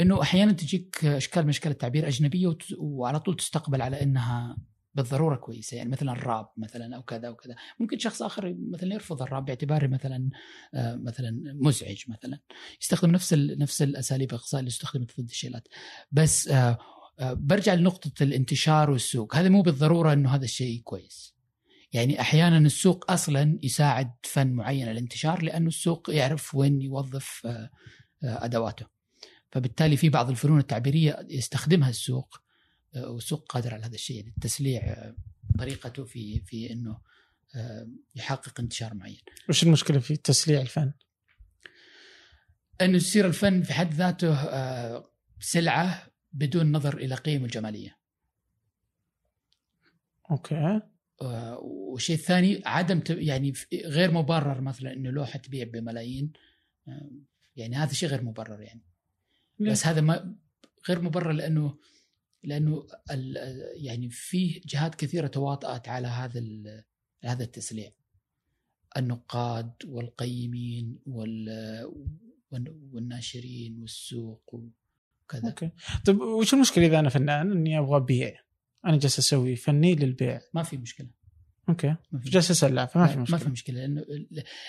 إنه 0.00 0.22
أحيانا 0.22 0.52
تجيك 0.52 1.04
أشكال 1.04 1.42
من 1.42 1.48
أشكال 1.48 1.72
التعبير 1.72 2.08
أجنبية 2.08 2.56
وعلى 2.78 3.20
طول 3.20 3.36
تستقبل 3.36 3.82
على 3.82 4.02
إنها 4.02 4.56
بالضرورة 4.96 5.36
كويسة 5.36 5.76
يعني 5.76 5.90
مثلا 5.90 6.12
الراب 6.12 6.48
مثلا 6.56 6.96
أو 6.96 7.02
كذا 7.02 7.28
أو 7.28 7.34
كذا 7.34 7.56
ممكن 7.80 7.98
شخص 7.98 8.22
آخر 8.22 8.56
مثلا 8.70 8.94
يرفض 8.94 9.22
الراب 9.22 9.44
باعتباره 9.44 9.86
مثلا 9.86 10.30
آه، 10.74 10.94
مثلا 10.94 11.42
مزعج 11.54 12.04
مثلا. 12.08 12.38
يستخدم 12.80 13.10
نفس 13.10 13.34
نفس 13.34 13.82
الأساليب 13.82 14.30
الاقصاء 14.30 14.60
اللي 14.60 14.68
استخدمت 14.68 15.20
ضد 15.20 15.28
الشيلات. 15.28 15.68
بس 16.12 16.48
آه، 16.48 16.78
آه، 17.18 17.32
برجع 17.32 17.74
لنقطة 17.74 18.22
الانتشار 18.22 18.90
والسوق. 18.90 19.36
هذا 19.36 19.48
مو 19.48 19.62
بالضرورة 19.62 20.12
إنه 20.12 20.34
هذا 20.34 20.44
الشيء 20.44 20.80
كويس. 20.80 21.36
يعني 21.92 22.20
أحيانا 22.20 22.58
السوق 22.58 23.10
أصلا 23.10 23.58
يساعد 23.62 24.10
فن 24.22 24.52
معين 24.52 24.88
الانتشار 24.88 25.42
لأنه 25.42 25.68
السوق 25.68 26.10
يعرف 26.10 26.54
وين 26.54 26.82
يوظف 26.82 27.46
أدواته. 28.22 28.86
فبالتالي 29.50 29.96
في 29.96 30.08
بعض 30.08 30.30
الفنون 30.30 30.58
التعبيرية 30.58 31.26
يستخدمها 31.30 31.90
السوق 31.90 32.45
والسوق 32.96 33.52
قادر 33.52 33.74
على 33.74 33.84
هذا 33.84 33.94
الشيء 33.94 34.16
يعني 34.16 34.28
التسليع 34.28 34.82
آه، 34.84 35.16
طريقته 35.58 36.04
في 36.04 36.40
في 36.40 36.72
إنه 36.72 37.00
آه، 37.54 37.88
يحقق 38.14 38.60
انتشار 38.60 38.94
معين. 38.94 39.20
وش 39.48 39.62
المشكلة 39.62 39.98
في 39.98 40.16
تسليع 40.16 40.60
الفن؟ 40.60 40.92
إنه 42.80 42.96
يصير 42.96 43.26
الفن 43.26 43.62
في 43.62 43.72
حد 43.72 43.94
ذاته 43.94 44.34
آه، 44.34 45.10
سلعة 45.40 46.06
بدون 46.32 46.72
نظر 46.72 46.96
إلى 46.96 47.14
قيمة 47.14 47.44
الجمالية. 47.44 47.98
أوكي. 50.30 50.80
والشيء 51.62 52.16
الثاني 52.16 52.62
عدم 52.64 53.02
يعني 53.08 53.52
غير 53.84 54.10
مبرر 54.10 54.60
مثلا 54.60 54.92
إنه 54.92 55.10
لوحة 55.10 55.38
تبيع 55.38 55.64
بملايين 55.64 56.32
يعني 57.56 57.76
هذا 57.76 57.92
شيء 57.92 58.08
غير 58.08 58.22
مبرر 58.22 58.60
يعني. 58.60 58.82
بس 59.60 59.86
هذا 59.86 60.00
ما 60.00 60.36
غير 60.88 61.00
مبرر 61.00 61.32
لأنه 61.32 61.78
لأنه 62.46 62.86
يعني 63.74 64.10
فيه 64.10 64.60
جهات 64.66 64.94
كثيرة 64.94 65.26
تواطأت 65.26 65.88
على 65.88 66.08
هذا 66.08 66.42
هذا 67.24 67.44
التسليع. 67.44 67.92
النقاد 68.96 69.72
والقيمين 69.86 70.98
والناشرين 72.92 73.78
والسوق 73.80 74.54
وكذا. 74.54 75.48
أوكي. 75.48 75.70
طيب 76.06 76.20
وش 76.20 76.54
المشكلة 76.54 76.86
إذا 76.86 76.98
أنا 76.98 77.08
فنان 77.08 77.52
أني 77.52 77.78
أبغى 77.78 77.96
ابيع 77.96 78.40
أنا 78.86 78.96
جالس 78.96 79.18
أسوي 79.18 79.56
فني 79.56 79.94
للبيع. 79.94 80.40
ما 80.54 80.62
في 80.62 80.76
مشكلة. 80.76 81.08
أوكي. 81.68 81.96
جالس 82.12 82.50
اسلع 82.50 82.86
فما 82.86 83.06
في 83.06 83.18
مشكله 83.18 83.38
ما 83.38 83.44
في 83.44 83.50
مشكلة. 83.50 83.80
لأنه 83.80 84.04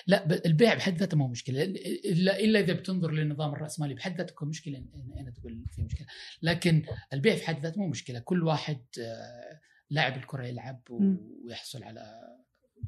لا 0.08 0.46
البيع 0.46 0.74
بحد 0.74 0.98
ذاته 0.98 1.18
مو 1.18 1.28
مشكلة. 1.28 1.64
الا 1.64 2.40
إلا 2.40 2.60
إذا 2.60 2.74
بتنظر 2.74 3.12
للنظام 3.12 3.54
الرأسمالي 3.54 3.94
بحد 3.94 4.18
ذاته 4.18 4.34
تكون 4.34 4.50
مشكلة 4.50 4.84
هنا 5.16 5.32
تقول 5.32 5.66
في 5.70 5.82
مشكلة. 5.82 6.08
لكن 6.42 6.84
البيع 7.14 7.36
في 7.36 7.48
حد 7.48 7.60
ذاته 7.60 7.82
مو 7.82 7.88
مشكلة. 7.88 8.20
كل 8.20 8.44
واحد 8.44 8.82
آه، 9.00 9.60
لاعب 9.90 10.18
الكرة 10.18 10.44
يلعب 10.44 10.82
ويحصل 10.90 11.84
على 11.84 12.04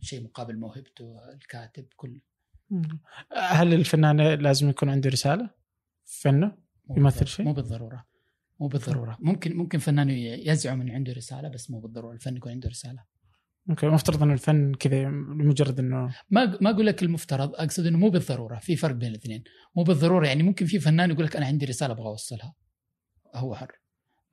شيء 0.01 0.23
مقابل 0.23 0.57
موهبته 0.57 1.17
الكاتب 1.33 1.85
كل. 1.95 2.21
هل 3.37 3.73
الفنان 3.73 4.21
لازم 4.21 4.69
يكون 4.69 4.89
عنده 4.89 5.09
رسالة؟ 5.09 5.49
فنة؟ 6.05 6.57
يمثل 6.97 7.27
شيء؟ 7.27 7.45
مو 7.45 7.53
بالضرورة. 7.53 8.05
مو 8.59 8.67
بالضرورة. 8.67 9.17
ممكن 9.19 9.57
ممكن 9.57 9.79
فنان 9.79 10.09
يزعم 10.09 10.81
إنه 10.81 10.93
عنده 10.93 11.13
رسالة 11.13 11.49
بس 11.49 11.71
مو 11.71 11.79
بالضرورة. 11.79 12.13
الفن 12.13 12.35
يكون 12.35 12.51
عنده 12.51 12.69
رسالة. 12.69 13.03
okay 13.69 13.87
مفترض 13.87 14.23
إن 14.23 14.31
الفن 14.31 14.73
كذا 14.73 15.03
لمجرد 15.03 15.79
إنه 15.79 16.15
ما 16.29 16.57
ما 16.61 16.69
أقول 16.69 16.85
لك 16.85 17.03
المفترض 17.03 17.55
أقصد 17.55 17.85
إنه 17.85 17.97
مو 17.97 18.09
بالضرورة 18.09 18.57
في 18.57 18.75
فرق 18.75 18.95
بين 18.95 19.09
الاثنين. 19.09 19.43
مو 19.75 19.83
بالضرورة 19.83 20.27
يعني 20.27 20.43
ممكن 20.43 20.65
في 20.65 20.79
فنان 20.79 21.11
يقول 21.11 21.25
لك 21.25 21.35
أنا 21.35 21.45
عندي 21.45 21.65
رسالة 21.65 21.93
أبغى 21.93 22.05
أوصلها. 22.05 22.53
هو 23.35 23.55
حر. 23.55 23.71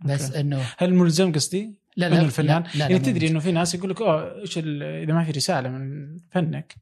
بس 0.05 0.27
okay. 0.27 0.41
إنه 0.41 0.63
هل 0.79 0.95
ملزم 0.95 1.33
قصدي؟ 1.33 1.81
لا 1.97 2.09
لا 2.09 2.21
الفنان 2.21 2.63
لا, 2.63 2.69
لا, 2.69 2.79
لا 2.79 2.91
يعني 2.91 2.99
تدري 2.99 3.29
إنه 3.29 3.39
في 3.39 3.53
ناس 3.53 3.75
يقول 3.75 3.91
لك 3.91 4.01
أوه 4.01 4.41
إيش 4.41 4.59
إذا 4.59 5.15
ما 5.15 5.25
في 5.25 5.31
رسالة 5.31 5.69
من 5.69 6.17
فنك؟ 6.31 6.75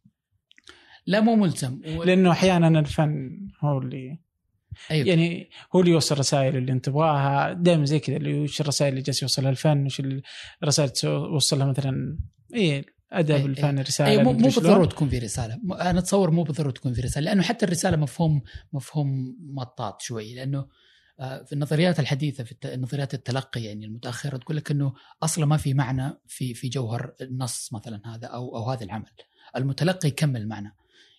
لا 1.06 1.20
مو 1.20 1.36
ملزم. 1.36 1.80
و... 1.86 2.02
لأنه 2.02 2.30
أحيانا 2.30 2.80
الفن 2.80 3.38
هو 3.60 3.78
اللي 3.78 4.18
أيوة. 4.90 5.08
يعني 5.08 5.50
هو 5.74 5.80
اللي 5.80 5.92
يوصل 5.92 6.14
الرسائل 6.14 6.56
اللي 6.56 6.72
أنت 6.72 6.84
تبغاها. 6.84 7.52
دائما 7.52 7.84
زي 7.84 7.98
كذا 7.98 8.16
اللي 8.16 8.40
وش 8.40 8.60
الرسائل 8.60 8.92
اللي 8.92 9.02
جالس 9.02 9.22
يوصلها 9.22 9.50
الفن؟ 9.50 9.84
وش 9.86 10.02
الرسائل 10.62 10.90
توصلها 10.90 11.66
مثلا 11.66 12.18
اي 12.54 12.84
ادب 13.12 13.34
أي 13.34 13.44
الفن 13.44 13.78
رسالة 13.78 14.10
أي 14.10 14.24
مو, 14.24 14.32
مو 14.32 14.48
بالضرورة 14.48 14.86
تكون 14.86 15.08
في 15.08 15.18
رسالة. 15.18 15.54
أنا 15.80 15.98
أتصور 15.98 16.30
مو 16.30 16.42
بالضرورة 16.42 16.72
تكون 16.72 16.92
في 16.92 17.00
رسالة 17.00 17.24
لأنه 17.24 17.42
حتى 17.42 17.66
الرسالة 17.66 17.96
مفهوم 17.96 18.42
مفهوم 18.72 19.36
مطاط 19.40 20.00
شوي 20.00 20.34
لأنه 20.34 20.66
آه، 21.20 21.42
في 21.42 21.52
النظريات 21.52 22.00
الحديثة 22.00 22.44
في 22.44 22.76
نظريات 22.76 23.14
التلقي 23.14 23.62
يعني 23.62 23.86
المتأخرة 23.86 24.36
تقول 24.36 24.56
لك 24.56 24.70
إنه 24.70 24.94
أصلا 25.22 25.46
ما 25.46 25.56
في 25.56 25.74
معنى 25.74 26.20
في 26.26 26.54
في 26.54 26.68
جوهر 26.68 27.14
النص 27.20 27.72
مثلا 27.72 28.00
هذا 28.04 28.26
أو 28.26 28.56
أو 28.56 28.70
هذا 28.70 28.84
العمل. 28.84 29.10
المتلقي 29.56 30.08
يكمل 30.08 30.48
معنى 30.48 30.76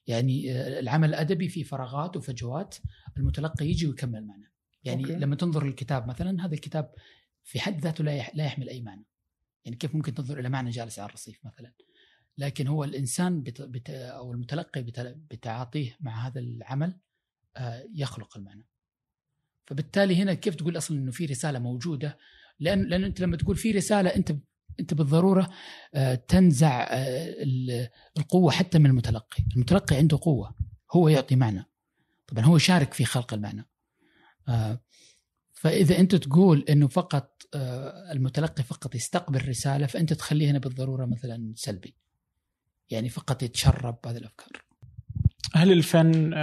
يعني 0.07 0.52
آه، 0.52 0.80
العمل 0.80 1.10
الأدبي 1.10 1.49
فيه 1.49 1.64
فراغات 1.64 2.18
وفجوات 2.18 2.76
المتلقي 3.18 3.65
يجي 3.65 3.88
ويكمل 3.88 4.27
معنى 4.27 4.52
يعني 4.84 5.03
أوكي. 5.03 5.15
لما 5.15 5.35
تنظر 5.35 5.65
للكتاب 5.65 6.07
مثلا 6.07 6.45
هذا 6.45 6.53
الكتاب 6.53 6.91
في 7.43 7.60
حد 7.60 7.81
ذاته 7.81 8.03
لا 8.03 8.31
لا 8.34 8.45
يحمل 8.45 8.69
أي 8.69 8.81
معنى. 8.81 9.06
يعني 9.66 9.78
كيف 9.78 9.96
ممكن 9.96 10.14
تنظر 10.14 10.40
إلى 10.40 10.50
معنى 10.50 10.70
جالس 10.70 11.00
على 11.00 11.10
الرصيف 11.10 11.46
مثلا 11.46 11.72
لكن 12.38 12.68
هو 12.68 12.84
الإنسان 12.84 13.42
بت... 13.42 13.62
بت... 13.62 13.90
أو 13.90 14.32
المتلقي 14.32 14.84
بت... 14.84 15.00
بتعاطيه 15.32 15.98
مع 16.00 16.28
هذا 16.28 16.40
العمل 16.40 17.00
آه، 17.58 17.86
يخلق 17.94 18.38
المعنى 18.38 18.68
فبالتالي 19.66 20.16
هنا 20.16 20.34
كيف 20.34 20.56
تقول 20.56 20.78
أصلا 20.78 20.98
إنه 20.98 21.12
في 21.12 21.26
رسالة 21.26 21.60
موجودة 21.60 22.18
لأن 22.60 22.84
لأن 22.84 23.04
أنت 23.04 23.20
لما 23.20 23.38
تقول 23.38 23.56
في 23.56 23.72
رسالة 23.72 24.10
أنت 24.16 24.36
أنت 24.80 24.94
بالضرورة 24.94 25.50
آه، 25.94 26.16
تنزع 26.16 26.88
آه، 26.90 27.90
القوة 28.18 28.52
حتى 28.52 28.80
من 28.80 28.86
المتلقي، 28.86 29.44
المتلقي 29.56 29.96
عنده 29.96 30.20
قوة 30.22 30.56
هو 30.92 31.10
يعطي 31.10 31.36
معنى. 31.36 31.64
طبعا 32.28 32.46
هو 32.46 32.58
شارك 32.58 32.94
في 32.94 33.06
خلق 33.06 33.34
المعنى. 33.34 33.70
آه، 35.66 35.70
فإذا 35.70 36.00
أنت 36.00 36.16
تقول 36.16 36.66
إنه 36.70 36.88
فقط 36.88 37.42
المتلقي 38.12 38.64
فقط 38.64 38.96
يستقبل 38.96 39.48
رسالة 39.48 39.88
فأنت 39.88 40.14
تخليه 40.14 40.52
هنا 40.52 40.60
بالضرورة 40.60 41.06
مثلا 41.06 41.54
سلبي. 41.56 41.96
يعني 42.90 43.10
فقط 43.10 43.44
يتشرب 43.44 44.08
هذه 44.08 44.18
الأفكار. 44.18 44.62
هل 45.54 45.72
الفن 45.72 46.34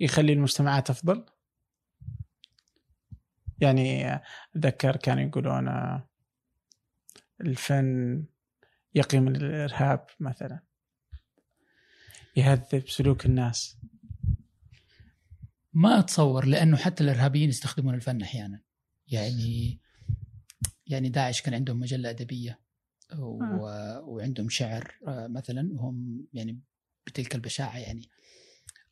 يخلي 0.00 0.32
المجتمعات 0.32 0.90
أفضل؟ 0.90 1.24
يعني 3.60 4.20
أتذكر 4.56 4.96
كانوا 4.96 5.22
يقولون 5.22 5.68
الفن 7.40 8.24
يقي 8.94 9.20
من 9.20 9.36
الإرهاب 9.36 10.06
مثلا 10.20 10.60
يهذب 12.36 12.88
سلوك 12.88 13.26
الناس 13.26 13.76
ما 15.74 15.98
أتصور 15.98 16.46
لأنه 16.46 16.76
حتى 16.76 17.04
الإرهابيين 17.04 17.48
يستخدمون 17.48 17.94
الفن 17.94 18.22
أحيانا. 18.22 18.60
يعني 19.08 19.80
يعني 20.86 21.08
داعش 21.08 21.42
كان 21.42 21.54
عندهم 21.54 21.80
مجلة 21.80 22.10
أدبية 22.10 22.60
و... 23.18 23.42
آه. 23.42 24.00
وعندهم 24.06 24.48
شعر 24.48 24.94
آه، 25.08 25.26
مثلا 25.26 25.70
وهم 25.72 26.26
يعني 26.32 26.60
بتلك 27.06 27.34
البشاعة 27.34 27.78
يعني. 27.78 28.08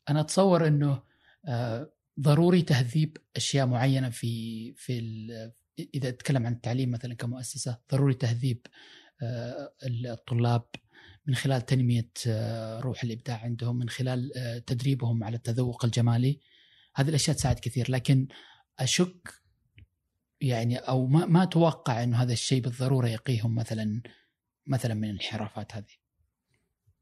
أنا 0.09 0.21
أتصور 0.21 0.67
إنه 0.67 1.03
آه، 1.45 1.93
ضروري 2.19 2.61
تهذيب 2.61 3.17
أشياء 3.35 3.67
معينة 3.67 4.09
في 4.09 4.73
في 4.73 4.99
إذا 5.95 6.09
أتكلم 6.09 6.45
عن 6.45 6.53
التعليم 6.53 6.91
مثلا 6.91 7.13
كمؤسسة 7.13 7.79
ضروري 7.91 8.13
تهذيب 8.13 8.67
الطلاب 10.05 10.65
من 11.25 11.35
خلال 11.35 11.65
تنمية 11.65 12.11
روح 12.79 13.03
الإبداع 13.03 13.37
عندهم 13.37 13.75
من 13.75 13.89
خلال 13.89 14.31
تدريبهم 14.67 15.23
على 15.23 15.35
التذوق 15.35 15.85
الجمالي. 15.85 16.39
هذه 16.95 17.09
الأشياء 17.09 17.37
تساعد 17.37 17.59
كثير 17.59 17.91
لكن 17.91 18.27
أشك 18.79 19.33
يعني 20.41 20.77
أو 20.77 21.07
ما 21.07 21.25
ما 21.25 21.43
أتوقع 21.43 22.03
إنه 22.03 22.17
هذا 22.17 22.33
الشيء 22.33 22.61
بالضرورة 22.61 23.07
يقيهم 23.07 23.55
مثلا 23.55 24.01
مثلا 24.67 24.93
من 24.93 25.03
الانحرافات 25.03 25.75
هذه. 25.75 25.93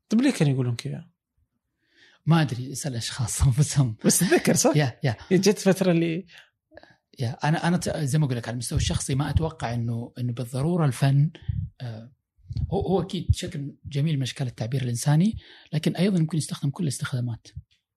طيب 0.10 0.22
ليه 0.22 0.32
كانوا 0.32 0.54
يقولون 0.54 0.76
كذا؟ 0.76 1.08
ما 2.26 2.42
أدري 2.42 2.72
اسال 2.72 2.96
أشخاص 2.96 3.42
أنفسهم 3.42 3.96
بس 4.06 4.20
تذكر 4.20 4.56
صح؟ 4.56 4.76
يا 4.76 5.00
يا 5.04 5.16
جت 5.32 5.60
فترة 5.60 5.92
اللي 5.92 6.26
يا 7.20 7.38
أنا 7.44 7.68
أنا 7.68 8.06
زي 8.06 8.18
ما 8.18 8.26
أقول 8.26 8.38
لك 8.38 8.48
على 8.48 8.54
المستوى 8.54 8.80
الشخصي 8.80 9.16
ما 9.16 9.30
أتوقع 9.30 9.74
إنه 9.74 10.14
إنه 10.20 10.34
بالضرورة 10.34 10.86
الفن 10.86 11.32
آه 11.82 12.12
هو 12.72 12.80
هو 12.80 13.02
أكيد 13.02 13.28
شكل 13.32 13.76
جميل 13.86 14.16
من 14.16 14.22
أشكال 14.22 14.48
التعبير 14.48 14.82
الإنساني 14.82 15.38
لكن 15.74 15.96
أيضا 15.96 16.18
يمكن 16.18 16.38
يستخدم 16.38 16.70
كل 16.70 16.84
الاستخدامات 16.84 17.48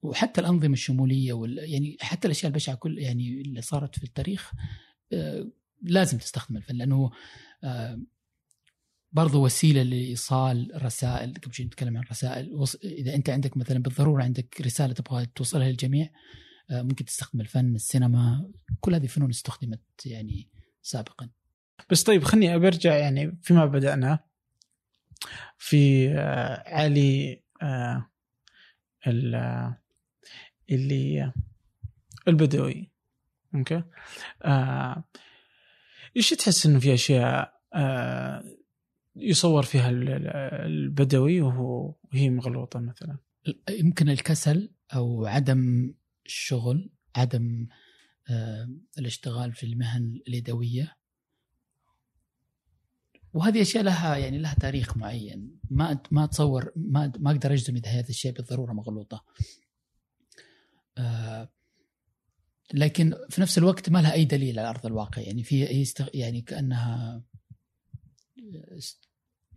وحتى 0.05 0.41
الأنظمة 0.41 0.73
الشمولية 0.73 1.33
وال 1.33 1.59
يعني 1.59 1.97
حتى 2.01 2.27
الأشياء 2.27 2.51
البشعة 2.51 2.77
كل 2.77 2.99
يعني 2.99 3.41
اللي 3.41 3.63
صارت 3.63 3.99
في 3.99 4.05
التاريخ 4.05 4.53
آه 5.13 5.51
لازم 5.83 6.19
تستخدم 6.19 6.57
الفن 6.57 6.77
لأنه 6.77 7.11
آه 7.65 8.01
برضو 9.13 9.45
وسيلة 9.45 9.83
لإيصال 9.83 10.71
رسائل 10.75 11.35
قبل 11.35 11.55
شوي 11.55 11.67
نتكلم 11.67 11.97
عن 11.97 12.05
رسائل 12.11 12.65
إذا 12.85 13.15
أنت 13.15 13.31
عندك 13.31 13.57
مثلا 13.57 13.79
بالضرورة 13.79 14.23
عندك 14.23 14.61
رسالة 14.61 14.93
تبغى 14.93 15.27
توصلها 15.27 15.69
للجميع 15.69 16.11
آه، 16.71 16.83
ممكن 16.83 17.05
تستخدم 17.05 17.41
الفن 17.41 17.75
السينما 17.75 18.51
كل 18.81 18.95
هذه 18.95 19.07
فنون 19.07 19.31
استخدمت 19.31 19.81
يعني 20.07 20.49
سابقا. 20.83 21.31
بس 21.91 22.03
طيب 22.03 22.25
خلني 22.25 22.59
برجع 22.59 22.97
يعني 22.97 23.39
فيما 23.43 23.67
بدأنا 23.67 24.19
في 25.59 26.09
علي 26.67 27.43
اللي 30.71 31.33
البدوي. 32.29 32.91
أوكي؟ 33.55 33.83
إيش 36.17 36.31
تحس 36.31 36.67
إنه 36.67 36.79
في 36.79 36.95
أشياء 36.95 37.55
يصور 39.17 39.63
فيها 39.63 39.91
البدوي 40.67 41.41
وهو 41.41 41.95
وهي 42.13 42.31
مغلوطة 42.31 42.81
مثلا؟ 42.81 43.19
يمكن 43.71 44.09
الكسل 44.09 44.75
أو 44.95 45.27
عدم 45.27 45.95
الشغل 46.27 46.91
عدم 47.17 47.67
آه، 48.31 48.69
الاشتغال 48.99 49.53
في 49.53 49.67
المهن 49.67 50.21
اليدوية. 50.29 50.97
وهذه 53.33 53.63
أشياء 53.63 53.85
لها 53.85 54.17
يعني 54.17 54.39
لها 54.39 54.55
تاريخ 54.55 54.97
معين. 54.97 55.61
ما 55.71 56.03
ما 56.11 56.25
أتصور 56.25 56.73
ما 56.77 57.13
ما 57.19 57.31
أقدر 57.31 57.53
أجزم 57.53 57.77
إذا 57.77 57.89
هذا 57.89 58.09
الشيء 58.09 58.33
بالضرورة 58.33 58.73
مغلوطة. 58.73 59.17
آه، 59.17 59.25
لكن 62.75 63.15
في 63.31 63.41
نفس 63.41 63.59
الوقت 63.59 63.91
ما 63.91 64.03
لها 64.03 64.13
أي 64.13 64.25
دليل 64.25 64.59
على 64.59 64.69
أرض 64.69 64.87
الواقع 64.87 65.23
يعني 65.23 65.43
في 65.43 65.85
يعني 66.15 66.41
كأنها 66.41 67.23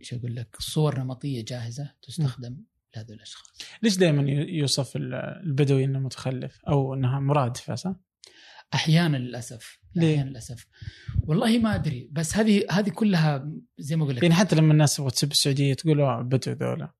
إيش 0.00 0.14
أقول 0.14 0.36
لك 0.36 0.56
صور 0.58 0.98
نمطية 0.98 1.44
جاهزة 1.44 1.92
تستخدم 2.02 2.56
لهذول 2.96 3.16
الأشخاص. 3.16 3.48
ليش 3.82 3.96
دائما 3.96 4.30
يوصف 4.30 4.96
البدوي 4.96 5.84
إنه 5.84 5.98
متخلف 5.98 6.60
أو 6.68 6.94
إنها 6.94 7.20
مرادفه 7.20 7.74
صح؟ 7.74 7.94
أحيانا 8.74 9.16
للأسف 9.16 9.78
ليه؟ 9.94 10.14
أحيانا 10.14 10.30
للأسف 10.30 10.66
والله 11.22 11.58
ما 11.58 11.74
أدري 11.74 12.08
بس 12.12 12.36
هذه 12.36 12.64
هذه 12.70 12.90
كلها 12.90 13.52
زي 13.78 13.96
ما 13.96 14.04
أقول 14.04 14.16
لك 14.16 14.22
يعني 14.22 14.34
حتى 14.34 14.56
لما 14.56 14.72
الناس 14.72 14.96
تبغى 14.96 15.10
تسب 15.10 15.30
السعودية 15.30 15.74
تقول 15.74 16.24
بدو 16.24 16.52
ذولا 16.52 16.92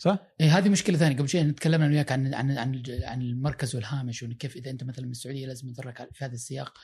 صح؟ 0.00 0.18
اي 0.40 0.48
هذه 0.48 0.68
مشكلة 0.68 0.98
ثانية. 0.98 1.16
قبل 1.16 1.28
شوي 1.28 1.52
تكلمنا 1.52 1.86
أنا 1.86 1.94
وياك 1.94 2.12
عن 2.12 2.34
عن 2.34 2.58
عن 2.58 2.82
عن 3.02 3.22
المركز 3.22 3.74
والهامش 3.76 4.22
وانه 4.22 4.34
كيف 4.34 4.56
إذا 4.56 4.70
أنت 4.70 4.84
مثلا 4.84 5.04
من 5.04 5.10
السعودية 5.10 5.46
لازم 5.46 5.68
ينظر 5.68 5.92
في 6.12 6.24
هذا 6.24 6.32
السياق. 6.32 6.78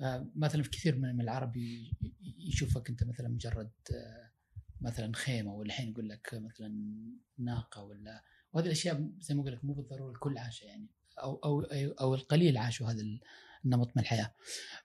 آه، 0.00 0.30
مثلا 0.36 0.62
في 0.62 0.70
كثير 0.70 0.96
من 0.96 1.20
العرب 1.20 1.52
يشوفك 2.38 2.88
أنت 2.90 3.04
مثلا 3.04 3.28
مجرد 3.28 3.70
آه، 3.92 4.30
مثلا 4.80 5.12
خيمة 5.14 5.54
ولا 5.54 5.66
الحين 5.66 5.88
يقول 5.88 6.08
لك 6.08 6.30
مثلا 6.34 6.74
ناقة 7.38 7.82
ولا 7.82 8.22
وهذه 8.52 8.66
الأشياء 8.66 9.08
زي 9.18 9.34
ما 9.34 9.40
أقول 9.40 9.52
لك 9.52 9.64
مو 9.64 9.72
بالضروره 9.72 10.12
الكل 10.12 10.38
عاشها 10.38 10.66
يعني 10.66 10.86
أو 11.22 11.34
أو 11.34 11.60
أو 12.00 12.14
القليل 12.14 12.58
عاشوا 12.58 12.86
هذا 12.86 13.02
النمط 13.64 13.96
من 13.96 14.02
الحياة. 14.02 14.34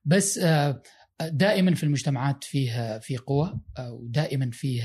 بس 0.06 0.38
آه، 0.38 0.82
دائما 1.30 1.76
في 1.76 1.84
المجتمعات 1.84 2.44
فيه 2.44 3.00
في 3.00 3.18
قوة 3.18 3.62
ودائما 3.80 4.52
فيه 4.52 4.84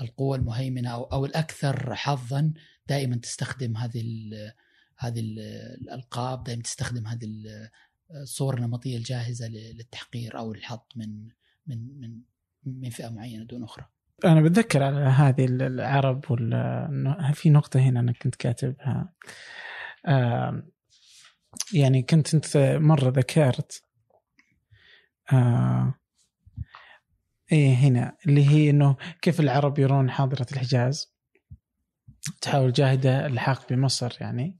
القوة 0.00 0.36
المهيمنة 0.36 0.90
أو 0.90 1.04
أو 1.04 1.24
الأكثر 1.24 1.94
حظا 1.94 2.52
دائما 2.88 3.16
تستخدم 3.16 3.76
هذه 3.76 4.00
ال 4.00 4.52
هذه 4.98 5.20
الألقاب 5.20 6.44
دائما 6.44 6.62
تستخدم 6.62 7.06
هذه 7.06 7.28
الصور 8.10 8.56
النمطية 8.56 8.96
الجاهزة 8.96 9.48
للتحقير 9.48 10.38
أو 10.38 10.52
الحظ 10.52 10.80
من 10.96 11.28
من 11.66 12.00
من 12.00 12.20
من 12.64 12.90
فئة 12.90 13.08
معينة 13.08 13.44
دون 13.44 13.62
أخرى. 13.64 13.86
أنا 14.24 14.40
بتذكر 14.40 14.82
على 14.82 14.96
هذه 14.96 15.44
العرب 15.44 16.30
ولا 16.30 17.32
في 17.34 17.50
نقطة 17.50 17.80
هنا 17.80 18.00
أنا 18.00 18.12
كنت 18.12 18.34
كاتبها 18.34 19.12
يعني 21.72 22.02
كنت 22.02 22.34
أنت 22.34 22.56
مرة 22.80 23.10
ذكرت 23.10 23.82
آه 25.32 25.94
إيه 27.52 27.74
هنا 27.74 28.16
اللي 28.26 28.48
هي 28.48 28.70
إنه 28.70 28.96
كيف 29.22 29.40
العرب 29.40 29.78
يرون 29.78 30.10
حاضرة 30.10 30.46
الحجاز؟ 30.52 31.12
تحاول 32.40 32.72
جاهدة 32.72 33.26
الحاق 33.26 33.68
بمصر 33.72 34.16
يعني 34.20 34.56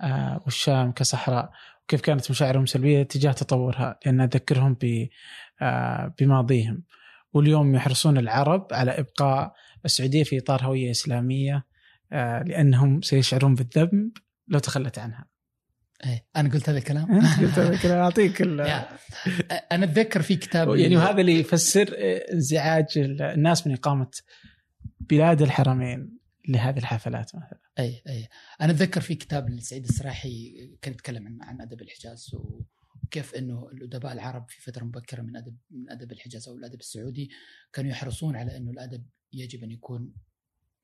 آه 0.00 0.42
والشام 0.44 0.92
كصحراء. 0.92 1.50
وكيف 1.84 2.00
كانت 2.00 2.30
مشاعرهم 2.30 2.66
سلبية 2.66 3.02
تجاه 3.02 3.32
تطورها 3.32 3.98
لأن 4.06 4.20
أذكرهم 4.20 4.76
آه 5.62 6.14
بماضيهم. 6.20 6.82
واليوم 7.32 7.74
يحرصون 7.74 8.18
العرب 8.18 8.66
على 8.72 8.90
إبقاء 8.90 9.54
السعودية 9.84 10.24
في 10.24 10.38
إطار 10.38 10.64
هوية 10.64 10.90
إسلامية 10.90 11.66
آه، 12.12 12.42
لأنهم 12.42 13.02
سيشعرون 13.02 13.54
بالذنب 13.54 14.10
لو 14.48 14.58
تخلت 14.58 14.98
عنها. 14.98 15.26
إيه 16.04 16.26
أنا 16.36 16.48
قلت 16.48 16.68
هذا 16.68 16.78
الكلام. 16.78 17.20
قلت 17.40 17.58
هذا 17.58 17.74
الكلام 17.74 17.98
أعطيك 17.98 18.42
أنا 18.42 19.84
أتذكر 19.84 20.22
في 20.22 20.36
كتاب 20.36 20.76
يعني 20.76 20.96
وهذا 20.96 21.20
اللي 21.20 21.40
يفسر 21.40 21.94
انزعاج 22.32 22.98
الناس 22.98 23.66
من 23.66 23.72
إقامة 23.72 24.10
بلاد 25.00 25.42
الحرمين 25.42 26.18
لهذه 26.48 26.78
الحفلات 26.78 27.36
مثلا. 27.36 27.60
اي 27.78 28.02
اي 28.08 28.28
أنا 28.60 28.72
أتذكر 28.72 29.00
في 29.00 29.14
كتاب 29.14 29.50
لسعيد 29.50 29.84
السراحي 29.84 30.54
كان 30.82 30.94
يتكلم 30.94 31.26
عن 31.26 31.38
عن 31.42 31.60
أدب 31.60 31.82
الحجاز 31.82 32.34
و 32.34 32.62
كيف 33.10 33.34
إنه 33.34 33.68
الأدباء 33.72 34.12
العرب 34.12 34.48
في 34.48 34.60
فترة 34.60 34.84
مبكرة 34.84 35.22
من 35.22 35.36
ادب 35.36 35.56
من 35.70 35.90
أدب 35.90 36.12
الحجاز 36.12 36.48
أو 36.48 36.54
الأدب 36.54 36.80
السعودي 36.80 37.30
كانوا 37.72 37.90
يحرصون 37.90 38.36
على 38.36 38.56
إنه 38.56 38.70
الأدب 38.70 39.06
يجب 39.32 39.64
أن 39.64 39.70
يكون 39.70 40.14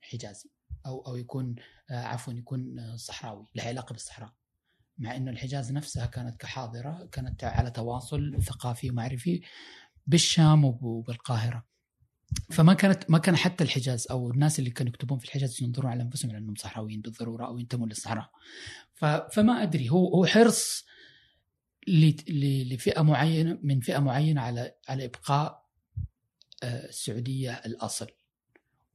حجازي 0.01 0.51
أو 0.87 1.01
أو 1.07 1.17
يكون 1.17 1.57
آه، 1.91 1.95
عفوا 1.95 2.33
يكون 2.33 2.79
آه، 2.79 2.97
صحراوي 2.97 3.47
له 3.55 3.63
علاقة 3.63 3.93
بالصحراء. 3.93 4.40
مع 5.01 5.17
إنه 5.17 5.31
الحجاز 5.31 5.73
نفسها 5.73 6.07
كانت 6.07 6.41
كحاضرة 6.41 7.09
كانت 7.13 7.45
على 7.45 7.71
تواصل 7.71 8.43
ثقافي 8.43 8.91
ومعرفي 8.91 9.43
بالشام 10.07 10.65
وبالقاهرة. 10.65 11.65
فما 12.51 12.75
كانت 12.75 13.11
ما 13.11 13.19
كان 13.19 13.37
حتى 13.37 13.65
الحجاز 13.65 14.07
أو 14.11 14.31
الناس 14.31 14.59
اللي 14.59 14.71
كانوا 14.71 14.93
يكتبون 14.93 15.19
في 15.19 15.25
الحجاز 15.25 15.63
ينظرون 15.63 15.91
على 15.91 16.03
أنفسهم 16.03 16.31
على 16.31 16.39
انهم 16.39 16.55
صحراويين 16.55 17.01
بالضرورة 17.01 17.47
أو 17.47 17.59
ينتمون 17.59 17.89
للصحراء. 17.89 18.31
فما 19.33 19.63
أدري 19.63 19.91
هو 19.91 20.09
هو 20.09 20.27
حرص 20.27 20.85
لفئة 21.89 23.03
معينة 23.03 23.59
من 23.63 23.81
فئة 23.81 23.99
معينة 23.99 24.41
على 24.41 24.75
على 24.89 25.05
إبقاء 25.05 25.67
آه، 26.63 26.89
السعودية 26.89 27.53
الأصل. 27.53 28.07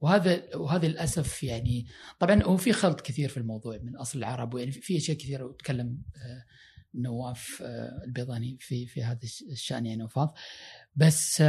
وهذا 0.00 0.56
وهذا 0.56 0.88
للأسف 0.88 1.42
يعني 1.42 1.86
طبعا 2.20 2.42
هو 2.42 2.56
في 2.56 2.72
خلط 2.72 3.00
كثير 3.00 3.28
في 3.28 3.36
الموضوع 3.36 3.78
من 3.82 3.96
أصل 3.96 4.18
العرب 4.18 4.54
ويعني 4.54 4.72
في 4.72 4.96
أشياء 4.96 5.16
كثيرة 5.16 5.44
وتكلم 5.44 6.02
آه، 6.16 6.44
نواف 6.94 7.62
آه، 7.62 8.04
البيضاني 8.04 8.58
في 8.60 8.86
في 8.86 9.02
هذا 9.02 9.20
الشأن 9.52 9.86
يعني 9.86 10.02
وفاض 10.02 10.34
بس 10.96 11.42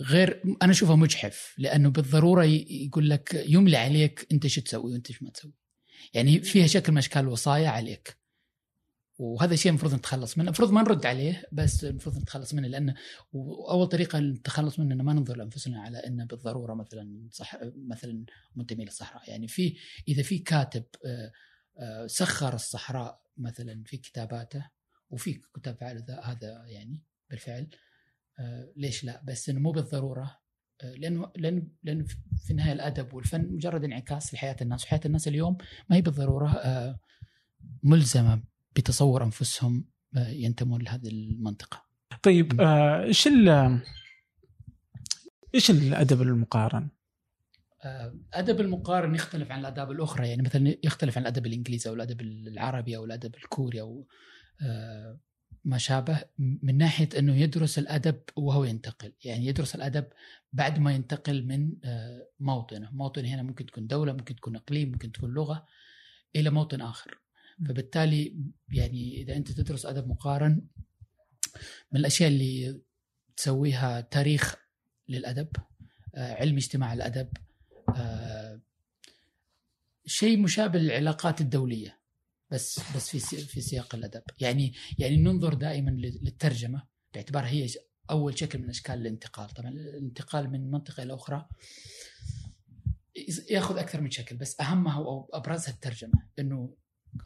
غير 0.00 0.42
أنا 0.62 0.72
أشوفه 0.72 0.96
مجحف 0.96 1.54
لأنه 1.58 1.90
بالضرورة 1.90 2.44
يقول 2.44 3.10
لك 3.10 3.44
يملي 3.48 3.76
عليك 3.76 4.26
أنت 4.32 4.46
شو 4.46 4.60
تسوي 4.60 4.92
وأنت 4.92 5.12
شو 5.12 5.24
ما 5.24 5.30
تسوي. 5.30 5.52
يعني 6.14 6.40
فيها 6.40 6.66
شكل 6.66 6.92
من 6.92 6.98
أشكال 6.98 7.22
الوصايا 7.22 7.68
عليك. 7.68 8.18
وهذا 9.18 9.54
الشيء 9.54 9.70
المفروض 9.70 9.94
نتخلص 9.94 10.38
منه، 10.38 10.48
المفروض 10.48 10.72
ما 10.72 10.82
نرد 10.82 11.06
عليه 11.06 11.44
بس 11.52 11.84
المفروض 11.84 12.18
نتخلص 12.18 12.54
منه 12.54 12.68
لأنه 12.68 12.94
أول 13.70 13.86
طريقة 13.86 14.18
للتخلص 14.18 14.78
منه 14.78 14.94
إنه 14.94 15.04
ما 15.04 15.12
ننظر 15.12 15.36
لأنفسنا 15.36 15.82
على 15.82 15.98
إنه 15.98 16.24
بالضرورة 16.24 16.74
مثلا 16.74 17.28
صح 17.30 17.56
مثلا 17.76 18.24
منتمي 18.56 18.84
للصحراء، 18.84 19.30
يعني 19.30 19.48
في 19.48 19.76
إذا 20.08 20.22
في 20.22 20.38
كاتب 20.38 20.84
آه، 21.06 21.32
آه، 21.78 22.06
سخر 22.06 22.54
الصحراء 22.54 23.22
مثلا 23.36 23.82
في 23.86 23.96
كتاباته 23.96 24.70
وفي 25.10 25.40
كتاب 25.54 25.76
فعل 25.76 26.04
هذا 26.22 26.64
يعني 26.66 27.02
بالفعل 27.30 27.68
آه، 28.38 28.72
ليش 28.76 29.04
لا؟ 29.04 29.22
بس 29.24 29.48
إنه 29.48 29.60
مو 29.60 29.72
بالضرورة 29.72 30.38
لأنه 30.82 31.32
لأن 31.36 31.68
لأن 31.82 32.04
في 32.44 32.50
النهاية 32.50 32.72
الأدب 32.72 33.14
والفن 33.14 33.52
مجرد 33.52 33.84
انعكاس 33.84 34.34
لحياة 34.34 34.56
الناس 34.62 34.84
وحياة 34.84 35.00
الناس 35.04 35.28
اليوم 35.28 35.56
ما 35.90 35.96
هي 35.96 36.02
بالضرورة 36.02 36.62
ملزمة. 37.82 38.42
بتصور 38.76 39.24
أنفسهم 39.24 39.84
ينتمون 40.16 40.82
لهذه 40.82 41.08
المنطقة. 41.08 41.82
طيب 42.22 42.60
إيش 42.60 43.28
إيش 45.54 45.70
الأدب 45.70 46.22
المقارن؟ 46.22 46.88
أدب 48.34 48.60
المقارن 48.60 49.14
يختلف 49.14 49.52
عن 49.52 49.60
الأداب 49.60 49.90
الأخرى 49.90 50.28
يعني 50.28 50.42
مثلا 50.42 50.74
يختلف 50.84 51.18
عن 51.18 51.22
الأدب 51.22 51.46
الإنجليزي 51.46 51.90
أو 51.90 51.94
الأدب 51.94 52.20
العربي 52.20 52.96
أو 52.96 53.04
الأدب 53.04 53.34
الكوري 53.34 53.80
أو 53.80 54.06
ما 55.64 55.78
شابه 55.78 56.24
من 56.38 56.78
ناحية 56.78 57.08
أنه 57.18 57.36
يدرس 57.36 57.78
الأدب 57.78 58.20
وهو 58.36 58.64
ينتقل، 58.64 59.12
يعني 59.24 59.46
يدرس 59.46 59.74
الأدب 59.74 60.06
بعد 60.52 60.78
ما 60.78 60.94
ينتقل 60.94 61.46
من 61.46 61.72
آه، 61.84 62.28
موطنه، 62.40 62.90
موطن 62.92 63.24
هنا 63.24 63.42
ممكن 63.42 63.66
تكون 63.66 63.86
دولة، 63.86 64.12
ممكن 64.12 64.36
تكون 64.36 64.56
إقليم، 64.56 64.92
ممكن 64.92 65.12
تكون 65.12 65.34
لغة 65.34 65.66
إلى 66.36 66.50
موطن 66.50 66.80
آخر. 66.80 67.18
فبالتالي 67.68 68.36
يعني 68.68 69.22
إذا 69.22 69.36
أنت 69.36 69.52
تدرس 69.52 69.86
أدب 69.86 70.08
مقارن 70.08 70.62
من 71.92 72.00
الأشياء 72.00 72.28
اللي 72.28 72.80
تسويها 73.36 74.00
تاريخ 74.00 74.56
للأدب، 75.08 75.48
آه، 76.14 76.34
علم 76.34 76.56
اجتماع 76.56 76.92
الأدب، 76.92 77.28
آه، 77.96 78.60
شيء 80.06 80.38
مشابه 80.38 80.78
للعلاقات 80.78 81.40
الدولية 81.40 81.98
بس 82.50 82.80
بس 82.96 83.16
في 83.16 83.44
في 83.44 83.60
سياق 83.60 83.94
الأدب. 83.94 84.22
يعني 84.40 84.74
يعني 84.98 85.16
ننظر 85.16 85.54
دائما 85.54 85.90
للترجمة 85.90 86.86
باعتبار 87.14 87.44
هي 87.44 87.68
أول 88.10 88.38
شكل 88.38 88.58
من 88.58 88.68
أشكال 88.68 88.94
الانتقال. 88.94 89.50
طبعا 89.50 89.70
الانتقال 89.70 90.50
من 90.50 90.70
منطقة 90.70 91.02
إلى 91.02 91.14
أخرى 91.14 91.48
ياخذ 93.50 93.78
أكثر 93.78 94.00
من 94.00 94.10
شكل 94.10 94.36
بس 94.36 94.60
أهمها 94.60 94.98
أو 94.98 95.30
أبرزها 95.32 95.74
الترجمة 95.74 96.26
إنه 96.38 96.74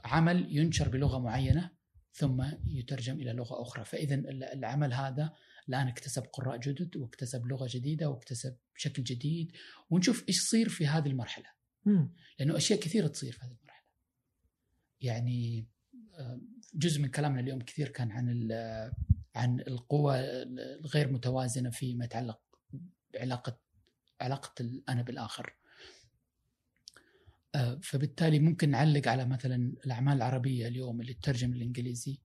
عمل 0.05 0.57
ينشر 0.57 0.89
بلغة 0.89 1.19
معينة 1.19 1.71
ثم 2.13 2.45
يترجم 2.67 3.21
إلى 3.21 3.33
لغة 3.33 3.63
أخرى. 3.63 3.85
فإذا 3.85 4.15
العمل 4.53 4.93
هذا 4.93 5.33
الآن 5.69 5.89
اكتسب 5.89 6.23
قراء 6.23 6.57
جدد 6.57 6.97
واكتسب 6.97 7.47
لغة 7.47 7.69
جديدة 7.71 8.09
واكتسب 8.11 8.57
شكل 8.77 9.05
جديد. 9.05 9.53
ونشوف 9.91 10.25
إيش 10.29 10.39
يصير 10.39 10.69
في 10.69 10.87
هذه 10.87 11.07
المرحلة. 11.07 11.47
لأنه 12.39 12.57
أشياء 12.57 12.81
كثيرة 12.81 13.07
تصير 13.07 13.33
في 13.33 13.39
هذه 13.45 13.57
المرحلة. 13.61 13.87
يعني 15.01 15.67
آه، 16.19 16.41
جزء 16.75 17.01
من 17.01 17.09
كلامنا 17.09 17.41
اليوم 17.41 17.61
كثير 17.61 17.89
كان 17.89 18.13
عن 18.13 18.49
عن 19.35 19.61
القوة 19.61 20.15
الغير 20.85 21.13
متوازنة 21.13 21.71
فيما 21.71 22.05
يتعلق 22.05 22.41
بعلاقة 23.15 23.61
علاقة 24.21 24.55
الأنا 24.61 25.03
بالآخر. 25.03 25.47
آه، 25.47 25.60
فبالتالي 27.83 28.39
ممكن 28.39 28.71
نعلق 28.71 29.09
على 29.09 29.27
مثلا 29.27 29.73
الأعمال 29.87 30.17
العربية 30.17 30.69
اليوم 30.69 31.01
اللي 31.01 31.15
تترجم 31.15 31.53
الإنجليزي 31.53 32.21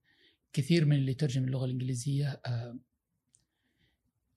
كثير 0.54 0.86
من 0.86 0.96
اللي 0.96 1.14
ترجم 1.14 1.44
اللغة 1.44 1.66
الإنجليزية 1.66 2.42
آه، 2.46 2.80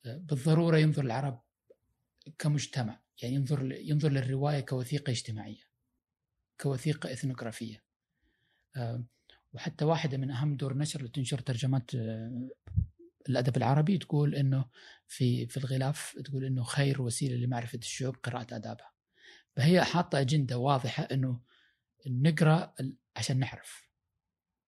بالضرورة 0.05 0.79
ينظر 0.79 1.05
العرب 1.05 1.43
كمجتمع. 2.39 3.01
يعني 3.23 3.35
ينظر 3.35 3.73
ينظر 3.73 4.09
للرواية 4.09 4.61
كوثيقة 4.61 5.11
اجتماعية 5.11 5.63
كوثيقة 6.61 7.13
إثنوغرافية. 7.13 7.83
آه، 8.77 9.05
وحتى 9.53 9.85
واحدة 9.85 10.19
من 10.19 10.31
أهم 10.31 10.57
دور 10.57 10.77
نشر 10.77 11.01
اللي 11.01 11.11
تنشر 11.11 11.39
ترجمات 11.39 11.95
آه، 11.95 12.49
الأدب 13.29 13.57
العربي 13.57 13.99
تقول 13.99 14.35
إنه 14.35 14.65
في 15.07 15.47
في 15.47 15.57
الغلاف 15.57 16.17
تقول 16.25 16.45
إنه 16.45 16.63
خير 16.63 17.03
وسيلة 17.03 17.37
لمعرفة 17.37 17.79
الشعوب 17.79 18.17
قراءة 18.17 18.57
آدابها. 18.57 18.98
فهي 19.59 19.85
حاطة 19.85 20.21
أجندة 20.21 20.59
واضحة 20.59 21.03
إنه 21.03 21.41
نقرأ 22.07 22.75
عشان 23.17 23.39
نعرف 23.39 23.89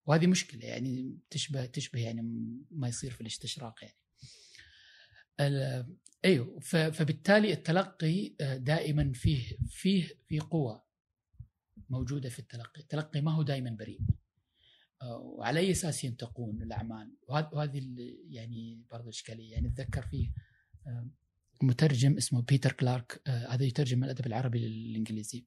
وهذه 0.06 0.26
مشكلة 0.26 0.64
يعني 0.64 1.18
تشبه 1.30 1.66
تشبه 1.66 2.00
يعني 2.00 2.22
ما 2.70 2.88
يصير 2.88 3.10
في 3.10 3.20
الاستشراق 3.20 3.74
يعني 3.82 3.96
أيوه 6.24 6.60
فبالتالي 6.60 7.52
التلقي 7.52 8.34
آه، 8.40 8.56
دائما 8.56 9.12
فيه 9.12 9.58
فيه 9.68 10.08
في 10.28 10.40
قوة 10.40 10.84
موجودة 11.90 12.28
في 12.28 12.38
التلقي، 12.38 12.80
التلقي 12.80 13.20
ما 13.20 13.32
هو 13.32 13.42
دائما 13.42 13.70
بريء. 13.70 14.00
آه، 15.02 15.16
وعلى 15.16 15.60
أي 15.60 15.70
أساس 15.70 16.04
ينتقون 16.04 16.62
الأعمال؟ 16.62 17.16
وهذه 17.28 17.82
يعني 18.28 18.84
برضه 18.90 19.08
إشكالية 19.08 19.52
يعني 19.52 19.68
أتذكر 19.68 20.02
فيه 20.02 20.32
آه، 20.86 21.08
مترجم 21.62 22.16
اسمه 22.16 22.42
بيتر 22.42 22.72
كلارك 22.72 23.22
آه، 23.26 23.54
هذا 23.54 23.64
يترجم 23.64 24.04
الأدب 24.04 24.26
العربي 24.26 24.58
للإنجليزي. 24.58 25.44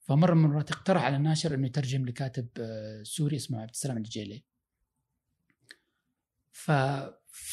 فمرة 0.00 0.34
من 0.34 0.44
المرات 0.44 0.70
اقترح 0.70 1.02
على 1.02 1.16
الناشر 1.16 1.54
إنه 1.54 1.66
يترجم 1.66 2.06
لكاتب 2.06 2.48
سوري 3.02 3.36
اسمه 3.36 3.60
عبد 3.60 3.70
السلام 3.70 3.96
العجيلي. 3.96 4.44
ف 6.52 6.70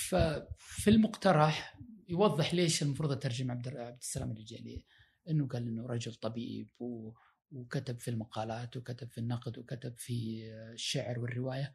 ففي 0.09 0.89
المقترح 0.89 1.79
يوضح 2.09 2.53
ليش 2.53 2.83
المفروض 2.83 3.11
أترجم 3.11 3.51
عبد 3.51 3.67
السلام 4.01 4.31
العجيلي 4.31 4.85
إنه 5.29 5.47
قال 5.47 5.67
إنه 5.67 5.85
رجل 5.85 6.13
طبيب 6.13 6.69
و 6.79 7.11
وكتب 7.51 7.99
في 7.99 8.07
المقالات 8.07 8.77
وكتب 8.77 9.11
في 9.11 9.17
النقد 9.17 9.57
وكتب 9.57 9.93
في 9.97 10.43
الشعر 10.73 11.19
والرواية 11.19 11.73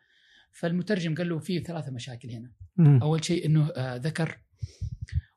فالمترجم 0.51 1.15
قال 1.15 1.29
له 1.29 1.39
في 1.39 1.61
ثلاثة 1.61 1.91
مشاكل 1.93 2.31
هنا 2.31 2.53
مم. 2.77 3.03
أول 3.03 3.25
شيء 3.25 3.47
إنه 3.47 3.71
آه، 3.71 3.97
ذكر 3.97 4.43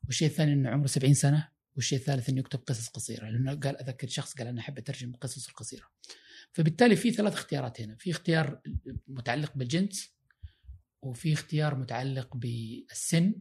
والشيء 0.06 0.28
الثاني 0.28 0.54
انه 0.54 0.70
عمره 0.70 0.88
70 0.88 1.14
سنة 1.14 1.50
والشيء 1.76 2.00
الثالث 2.00 2.30
إنه 2.30 2.40
يكتب 2.40 2.60
قصص 2.60 2.88
قصيرة 2.88 3.30
لأنه 3.30 3.56
قال 3.56 3.78
أذكر 3.78 4.08
شخص 4.08 4.36
قال 4.36 4.48
أنا 4.48 4.62
أحب 4.62 4.78
أترجم 4.78 5.10
القصص 5.10 5.48
القصيرة. 5.48 5.86
فبالتالي 6.52 6.96
في 6.96 7.12
ثلاث 7.12 7.34
اختيارات 7.34 7.82
هنا 7.82 7.96
في 7.96 8.12
اختيار 8.12 8.62
متعلق 9.08 9.52
بالجنس 9.56 10.16
وفي 11.02 11.34
اختيار 11.34 11.76
متعلق 11.76 12.38
بالسن 12.38 13.34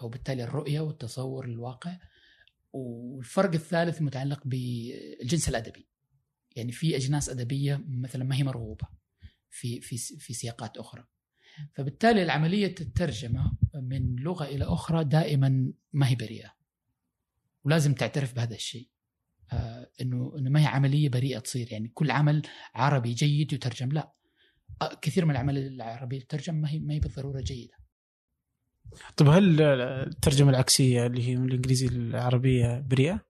أو 0.00 0.08
بالتالي 0.08 0.44
الرؤية 0.44 0.80
والتصور 0.80 1.46
للواقع 1.46 1.98
والفرق 2.72 3.54
الثالث 3.54 4.02
متعلق 4.02 4.42
بالجنس 4.44 5.48
الأدبي. 5.48 5.88
يعني 6.56 6.72
في 6.72 6.96
أجناس 6.96 7.28
أدبية 7.28 7.84
مثلا 7.88 8.24
ما 8.24 8.36
هي 8.36 8.44
مرغوبة 8.44 8.88
في 9.50 9.80
في 9.80 9.96
في 9.98 10.34
سياقات 10.34 10.76
أخرى. 10.78 11.06
فبالتالي 11.74 12.22
العملية 12.22 12.74
الترجمه 12.80 13.56
من 13.74 14.16
لغة 14.16 14.44
إلى 14.44 14.64
أخرى 14.64 15.04
دائما 15.04 15.72
ما 15.92 16.08
هي 16.08 16.14
بريئة. 16.14 16.52
ولازم 17.64 17.94
تعترف 17.94 18.34
بهذا 18.34 18.54
الشيء. 18.54 18.88
آه 19.52 19.90
إنه 20.00 20.34
إنه 20.38 20.50
ما 20.50 20.60
هي 20.60 20.66
عملية 20.66 21.08
بريئة 21.08 21.38
تصير. 21.38 21.72
يعني 21.72 21.88
كل 21.88 22.10
عمل 22.10 22.42
عربي 22.74 23.12
جيد 23.12 23.52
يترجم. 23.52 23.92
لا. 23.92 24.12
آه 24.82 24.94
كثير 25.02 25.24
من 25.24 25.30
الاعمال 25.30 25.58
العربية 25.58 26.20
تترجم 26.20 26.54
ما 26.54 26.70
هي 26.70 26.78
ما 26.78 26.94
هي 26.94 27.00
بالضرورة 27.00 27.40
جيدة. 27.40 27.74
طيب 29.16 29.28
هل 29.28 29.62
الترجمة 29.62 30.50
العكسية 30.50 31.06
اللي 31.06 31.28
هي 31.28 31.36
من 31.36 31.48
الانجليزي 31.48 31.86
للعربيه 31.88 32.78
بريئة؟ 32.78 33.26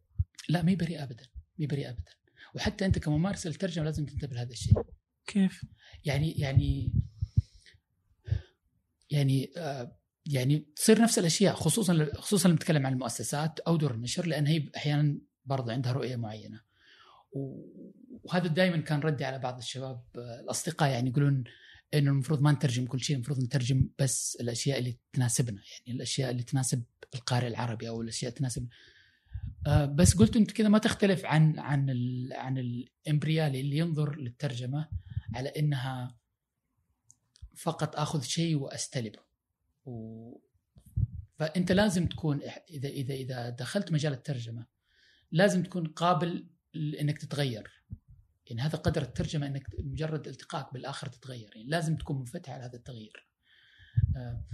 لا 0.48 0.62
ما 0.62 0.70
هي 0.70 0.76
بريئة 0.76 1.02
ابدا. 1.02 1.24
ما 1.58 1.62
هي 1.64 1.66
بريئة 1.66 1.90
ابدا. 1.90 2.12
وحتى 2.54 2.86
أنت 2.86 2.98
كممارس 2.98 3.46
للترجمه 3.46 3.84
لازم 3.84 4.06
تنتبه 4.06 4.34
لهذا 4.34 4.50
الشيء. 4.50 4.74
كيف؟ 5.26 5.64
يعني 6.04 6.32
يعني 6.32 6.92
يعني 9.10 9.52
آه 9.56 9.96
يعني 10.26 10.66
تصير 10.76 11.02
نفس 11.02 11.18
الأشياء 11.18 11.54
خصوصا 11.54 12.08
خصوصا 12.14 12.48
لما 12.48 12.56
نتكلم 12.56 12.86
عن 12.86 12.92
المؤسسات 12.92 13.60
أو 13.60 13.76
دور 13.76 13.94
النشر 13.94 14.26
لأن 14.26 14.46
هي 14.46 14.68
أحيانا 14.76 15.18
برضه 15.44 15.72
عندها 15.72 15.92
رؤية 15.92 16.16
معينة. 16.16 16.60
وهذا 17.32 18.46
دائما 18.46 18.76
كان 18.76 19.00
ردي 19.00 19.24
على 19.24 19.38
بعض 19.38 19.58
الشباب 19.58 20.02
آه، 20.18 20.40
الأصدقاء 20.40 20.90
يعني 20.90 21.10
يقولون 21.10 21.44
إنه 21.94 22.10
المفروض 22.10 22.42
ما 22.42 22.52
نترجم 22.52 22.86
كل 22.86 23.00
شيء 23.00 23.16
المفروض 23.16 23.40
نترجم 23.40 23.88
بس 23.98 24.38
الأشياء 24.40 24.78
اللي 24.78 24.96
تناسبنا 25.12 25.60
يعني 25.60 25.96
الأشياء 25.96 26.30
اللي 26.30 26.42
تناسب 26.42 26.82
القارئ 27.14 27.46
العربي 27.46 27.88
أو 27.88 28.02
الأشياء 28.02 28.32
تناسب 28.32 28.68
آه، 29.66 29.84
بس 29.84 30.16
قلت 30.16 30.36
أنت 30.36 30.50
كذا 30.50 30.68
ما 30.68 30.78
تختلف 30.78 31.24
عن 31.24 31.58
عن 31.58 31.90
ال 31.90 32.32
عن 32.32 32.58
الإمبريالي 32.58 33.60
اللي 33.60 33.76
ينظر 33.76 34.16
للترجمة 34.16 34.88
على 35.34 35.48
إنها 35.48 36.16
فقط 37.56 37.96
آخذ 37.96 38.22
شيء 38.22 38.56
واستلمه 38.56 39.22
و 39.84 40.46
فأنت 41.38 41.72
لازم 41.72 42.06
تكون 42.06 42.40
إذا 42.70 42.88
إذا 42.88 43.14
إذا 43.14 43.50
دخلت 43.50 43.92
مجال 43.92 44.12
الترجمة 44.12 44.66
لازم 45.32 45.62
تكون 45.62 45.86
قابل 45.86 46.46
إنك 46.74 47.18
تتغير. 47.18 47.70
يعني 48.46 48.62
هذا 48.62 48.78
قدر 48.78 49.02
الترجمة 49.02 49.46
إنك 49.46 49.66
مجرد 49.78 50.28
التقائك 50.28 50.72
بالآخر 50.72 51.06
تتغير. 51.06 51.50
يعني 51.56 51.68
لازم 51.68 51.96
تكون 51.96 52.18
منفتح 52.18 52.50
على 52.50 52.64
هذا 52.64 52.76
التغيير. 52.76 53.28
آه، 54.16 54.44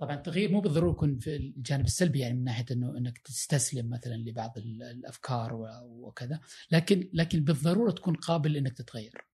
طبعا 0.00 0.14
التغيير 0.14 0.52
مو 0.52 0.60
بالضرورة 0.60 0.90
يكون 0.90 1.18
في 1.18 1.36
الجانب 1.36 1.84
السلبي 1.84 2.18
يعني 2.18 2.34
من 2.34 2.44
ناحية 2.44 2.64
إنه 2.70 2.98
إنك 2.98 3.18
تستسلم 3.18 3.90
مثلا 3.90 4.14
لبعض 4.14 4.58
الأفكار 4.58 5.50
وكذا 5.82 6.40
لكن 6.70 7.10
لكن 7.12 7.44
بالضرورة 7.44 7.90
تكون 7.90 8.14
قابل 8.14 8.56
إنك 8.56 8.72
تتغير. 8.72 9.24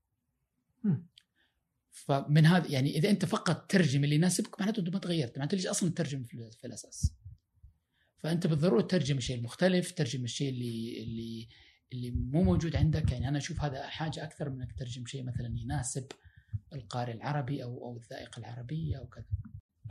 فمن 1.95 2.47
هذا 2.47 2.71
يعني 2.71 2.97
إذا 2.97 3.11
أنت 3.11 3.25
فقط 3.25 3.71
ترجم 3.71 4.05
اللي 4.05 4.15
يناسبك 4.15 4.61
معناته 4.61 4.81
أنت 4.81 4.89
ما 4.89 4.99
تغيرت 4.99 5.39
معناته 5.39 5.57
ليش 5.57 5.67
أصلا 5.67 5.91
ترجم 5.91 6.25
في 6.25 6.65
الأساس 6.65 7.13
فأنت 8.19 8.47
بالضرورة 8.47 8.83
ترجم 8.83 9.17
الشيء 9.17 9.37
المختلف 9.37 9.93
ترجم 9.93 10.25
الشيء 10.25 10.49
اللي 10.49 11.03
اللي 11.03 11.49
اللي 11.93 12.11
مو 12.11 12.43
موجود 12.43 12.77
عندك 12.77 13.13
يعني 13.13 13.29
أنا 13.29 13.39
أشوف 13.39 13.61
هذا 13.61 13.87
حاجة 13.87 14.25
أكثر 14.25 14.51
من 14.51 14.63
إنك 14.63 14.73
تترجم 14.73 15.07
شيء 15.07 15.25
مثلا 15.25 15.55
يناسب 15.57 16.07
القارئ 16.73 17.13
العربي 17.13 17.63
أو 17.63 17.85
أو 17.85 17.97
الذائقة 17.97 18.39
العربية 18.39 18.99
أو 18.99 19.07
كذا. 19.07 19.25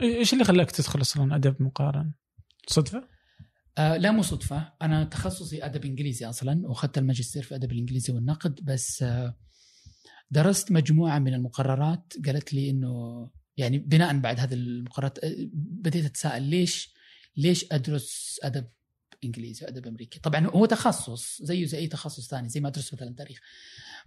إيش 0.02 0.32
اللي 0.32 0.44
خلاك 0.44 0.70
تدخل 0.70 1.00
أصلا 1.00 1.36
أدب 1.36 1.62
مقارن؟ 1.62 2.12
صدفة؟ 2.66 3.08
آه 3.78 3.96
لا 3.96 4.10
مو 4.10 4.22
صدفة، 4.22 4.72
أنا 4.82 5.04
تخصصي 5.04 5.64
أدب 5.64 5.84
إنجليزي 5.84 6.26
أصلا 6.26 6.66
وأخذت 6.68 6.98
الماجستير 6.98 7.42
في 7.42 7.54
أدب 7.54 7.72
الإنجليزي 7.72 8.12
والنقد 8.12 8.64
بس 8.64 9.02
آه 9.02 9.36
درست 10.30 10.72
مجموعة 10.72 11.18
من 11.18 11.34
المقررات 11.34 12.12
قالت 12.26 12.54
لي 12.54 12.70
إنه 12.70 13.30
يعني 13.56 13.78
بناء 13.78 14.18
بعد 14.18 14.40
هذه 14.40 14.54
المقررات 14.54 15.24
آه، 15.24 15.34
بديت 15.52 16.04
أتساءل 16.04 16.42
ليش 16.42 16.94
ليش 17.36 17.66
أدرس 17.72 18.40
أدب 18.42 18.68
إنجليزي 19.24 19.66
وأدب 19.66 19.86
أمريكي؟ 19.86 20.20
طبعا 20.20 20.46
هو 20.46 20.66
تخصص 20.66 21.42
زيه 21.42 21.64
زي 21.64 21.78
أي 21.78 21.86
تخصص 21.86 22.28
ثاني 22.28 22.48
زي 22.48 22.60
ما 22.60 22.68
أدرس 22.68 22.94
مثلا 22.94 23.14
تاريخ. 23.14 23.40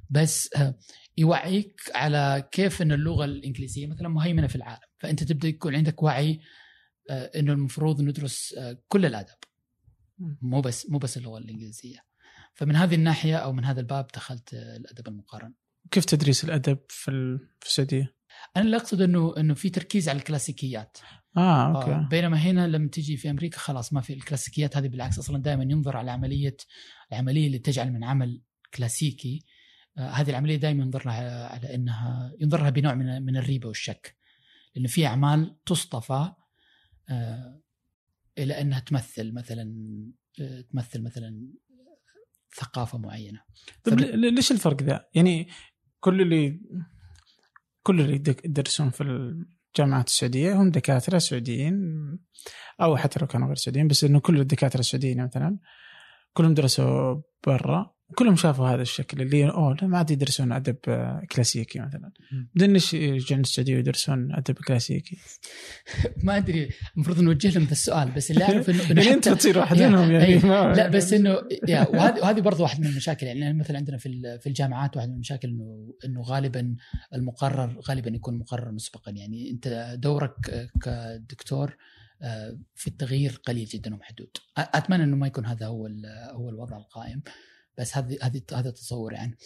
بس 0.10 0.50
آه، 0.56 0.76
يوعيك 1.18 1.82
على 1.96 2.50
كيف 2.52 2.82
إن 2.82 2.92
اللغة 2.92 3.26
الإنجليزية 3.26 3.88
مثلا 3.88 4.10
مهيمنة 4.10 4.48
في 4.48 4.56
العالم. 4.56 4.88
فأنت 4.98 5.24
تبدأ 5.24 5.48
يكون 5.48 5.76
عندك 5.76 6.04
وعي 6.04 6.42
آه، 7.10 7.40
إنه 7.40 7.54
المفروض 7.54 8.02
ندرس 8.02 8.56
كل 8.88 9.06
الأدب. 9.06 9.38
مو 10.42 10.62
بس 10.62 10.90
مو 10.90 10.98
بس 10.98 11.18
اللغة 11.18 11.38
الإنجليزية. 11.38 12.00
فمن 12.54 12.76
هذه 12.76 12.96
الناحية 12.96 13.36
أو 13.36 13.54
من 13.54 13.66
هذا 13.66 13.80
الباب 13.80 14.08
دخلت 14.14 14.54
الأدب 14.54 15.08
المقارن. 15.08 15.54
كيف 15.92 16.06
تدريس 16.06 16.44
الأدب 16.44 16.80
في 16.90 17.40
السعودية؟ 17.66 18.18
أنا 18.58 18.66
اللي 18.66 18.78
أقصد 18.78 19.02
انه 19.02 19.34
إنه 19.38 19.54
في 19.54 19.70
تركيز 19.70 20.10
على 20.10 20.18
الكلاسيكيات 20.20 20.98
آه 21.38 21.76
أوكي 21.76 21.92
آه 21.92 22.08
بينما 22.12 22.38
هنا 22.38 22.68
لما 22.68 22.90
تجي 22.90 23.18
في 23.18 23.30
أمريكا 23.30 23.60
خلاص 23.60 23.94
ما 23.94 24.02
في 24.02 24.14
الكلاسيكيات 24.14 24.78
هذه 24.78 24.88
بالعكس 24.88 25.20
أصلا 25.20 25.42
دائما 25.42 25.64
ينظر 25.64 25.98
على 25.98 26.12
عمليه 26.12 26.58
العملية 27.12 27.48
اللي 27.48 27.60
تجعل 27.60 27.92
من 27.92 28.04
عمل 28.04 28.42
كلاسيكي 28.74 29.46
آه 29.98 30.10
هذه 30.10 30.30
العملية 30.30 30.56
دائما 30.56 30.84
ينظر 30.84 31.06
لها 31.06 31.48
على 31.48 31.76
انها 31.76 32.34
ينظر 32.40 32.62
لها 32.62 32.70
بنوع 32.70 32.94
من 32.94 33.22
من 33.22 33.38
الريبة 33.38 33.68
والشك 33.68 34.18
لأنه 34.76 34.88
في 34.88 35.06
أعمال 35.06 35.56
تصطفى 35.66 36.32
آه 37.10 37.62
إلى 38.38 38.62
أنها 38.62 38.80
تمثل 38.80 39.34
مثلا 39.34 39.74
آه 40.42 40.62
تمثل 40.62 41.04
مثلا 41.04 41.48
ثقافة 42.56 42.98
معينة 42.98 43.42
طيب. 43.84 44.00
ليش 44.00 44.52
الفرق 44.52 44.82
ذا؟ 44.82 45.08
يعني 45.14 45.48
كل 46.08 46.22
اللي 46.22 46.60
كل 47.84 48.02
اللي 48.02 48.16
يدرسون 48.46 48.90
في 48.90 49.04
الجامعات 49.04 50.08
السعودية 50.08 50.62
هم 50.62 50.72
دكاترة 50.72 51.18
سعوديين 51.18 51.76
أو 52.82 52.98
حتى 52.98 53.20
لو 53.20 53.28
كانوا 53.28 53.48
غير 53.48 53.56
سعوديين 53.56 53.88
بس 53.88 54.04
إنه 54.04 54.20
كل 54.20 54.40
الدكاترة 54.40 54.80
السعوديين 54.80 55.24
مثلا 55.24 55.58
كلهم 56.34 56.54
درسوا 56.54 57.22
برا. 57.48 57.97
كلهم 58.16 58.36
شافوا 58.36 58.68
هذا 58.68 58.82
الشكل 58.82 59.22
اللي 59.22 59.50
أوه 59.50 59.78
ما 59.82 59.98
عاد 59.98 60.12
يدرسون 60.12 60.52
أدب 60.52 60.76
كلاسيكي 61.32 61.80
مثلا. 61.80 62.12
بدون 62.56 62.74
إيش 62.74 62.94
يرجعون 62.94 63.42
السعوديه 63.42 63.76
ويدرسون 63.76 64.36
أدب 64.36 64.56
كلاسيكي. 64.56 65.18
ما 66.24 66.38
أدري 66.38 66.70
المفروض 66.96 67.22
نوجه 67.22 67.50
لهم 67.50 67.64
ذا 67.64 67.72
السؤال 67.72 68.12
بس 68.12 68.32
اللي 68.32 68.44
أعرف 68.44 68.70
انه 68.70 68.84
يعني 69.02 69.14
أنت 69.14 69.30
تصير 69.30 69.58
واحد 69.58 69.82
منهم 69.82 70.12
يعني 70.12 70.38
لا 70.76 70.88
بس 70.88 71.14
انه 71.14 71.32
وهذه 71.70 72.20
وهذه 72.20 72.42
برضه 72.42 72.64
واحد 72.64 72.80
من 72.80 72.88
المشاكل 72.88 73.28
يعني 73.28 73.54
مثلا 73.54 73.78
عندنا 73.78 73.98
في 73.98 74.40
في 74.42 74.48
الجامعات 74.48 74.98
واحد 74.98 75.08
من 75.08 75.14
المشاكل 75.14 75.48
انه 75.48 75.94
إنه 76.06 76.22
غالبا 76.22 76.76
المقرر 77.14 77.80
غالبا 77.90 78.10
يكون 78.10 78.38
مقرر 78.38 78.72
مسبقا. 78.72 79.12
يعني 79.12 79.52
أنت 79.52 79.96
دورك 80.00 80.70
كدكتور 80.84 81.78
آه، 82.22 82.60
في 82.76 82.88
التغيير 82.88 83.42
قليل 83.46 83.66
جدا 83.66 83.96
ومحدود. 83.96 84.30
أتمنى 84.58 85.04
إنه 85.04 85.16
ما 85.16 85.28
يكون 85.28 85.46
هذا 85.46 85.66
هو 85.66 85.88
هو 86.32 86.50
الوضع 86.50 86.78
القائم. 86.78 87.22
بس 87.78 87.98
هذه 87.98 88.18
هذه 88.22 88.42
هذا 88.54 88.70
تصور 88.72 89.14
يعني 89.14 89.38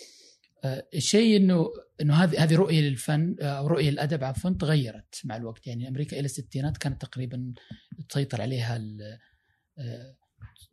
آه، 0.64 0.88
الشيء 0.94 1.38
إنه 1.38 1.70
إنه 2.02 2.14
هذه 2.14 2.44
هذه 2.44 2.56
رؤية 2.56 2.82
للفن 2.82 3.36
آه، 3.42 3.46
أو 3.46 3.68
رؤيه 3.68 3.90
للادب 3.90 4.24
عفوا 4.24 4.50
تغيرت 4.50 5.22
مع 5.24 5.36
الوقت 5.36 5.68
يعني 5.68 5.88
أمريكا 5.88 6.20
إلى 6.20 6.26
الستينات 6.26 6.78
كانت 6.78 7.02
تقريبا 7.02 7.54
تسيطر 8.10 8.42
عليها 8.42 8.82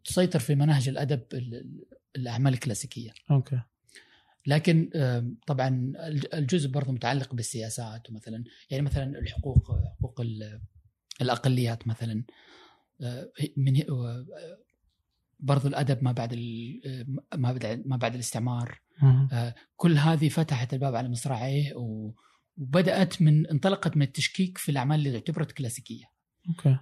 تسيطر 0.05 0.39
في 0.39 0.55
مناهج 0.55 0.89
الأدب 0.89 1.23
الأعمال 2.17 2.53
الكلاسيكية. 2.53 3.11
أوكي. 3.31 3.61
لكن 4.47 4.91
طبعا 5.47 5.93
الجزء 6.35 6.69
برضه 6.69 6.93
متعلق 6.93 7.35
بالسياسات 7.35 8.11
ومثلا 8.11 8.45
يعني 8.71 8.83
مثلا 8.83 9.19
الحقوق 9.19 9.73
حقوق 9.99 10.21
الأقليات 11.21 11.89
مثلا 11.89 12.25
آه، 13.01 13.33
من 13.57 13.77
آه، 13.91 14.27
برضو 15.41 15.69
الأدب 15.69 16.05
ما 16.05 16.13
بعد 16.13 16.35
ما 17.35 17.53
بعد 17.53 17.83
ما 17.87 17.97
بعد 17.97 18.15
الاستعمار 18.15 18.81
آه، 19.33 19.55
كل 19.77 19.99
هذه 19.99 20.29
فتحت 20.29 20.75
الباب 20.75 20.95
على 20.95 21.09
مصراعيه 21.09 21.73
وبدأت 21.75 23.23
من 23.23 23.47
انطلقت 23.47 23.97
من 23.97 24.03
التشكيك 24.03 24.59
في 24.59 24.71
الأعمال 24.71 24.99
اللي 24.99 25.21
تعتبرت 25.21 25.53
كلاسيكية. 25.53 26.05
أوكي. 26.49 26.79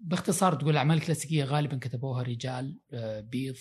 باختصار 0.00 0.54
تقول 0.54 0.70
الأعمال 0.70 0.96
الكلاسيكية 0.96 1.44
غالبا 1.44 1.76
كتبوها 1.76 2.22
رجال 2.22 2.78
بيض 3.30 3.56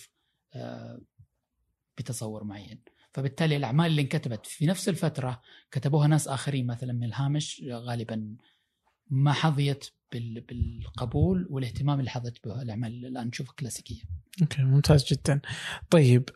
بتصور 1.97 2.43
معين. 2.43 2.81
فبالتالي 3.13 3.57
الأعمال 3.57 3.85
اللي 3.85 4.01
انكتبت 4.01 4.45
في 4.45 4.65
نفس 4.65 4.89
الفترة 4.89 5.41
كتبوها 5.71 6.07
ناس 6.07 6.27
آخرين 6.27 6.67
مثلا 6.67 6.93
من 6.93 7.03
الهامش 7.03 7.61
غالبا 7.69 8.35
ما 9.09 9.33
حظيت 9.33 9.85
بالقبول 10.11 11.47
والاهتمام 11.49 11.99
اللي 11.99 12.09
حظت 12.09 12.47
به 12.47 12.61
الأعمال 12.61 12.91
اللي 12.91 13.07
الآن 13.07 13.27
نشوفها 13.27 13.53
كلاسيكية. 13.59 14.03
أوكي 14.41 14.63
ممتاز 14.63 15.05
جدا. 15.05 15.41
طيب 15.89 16.29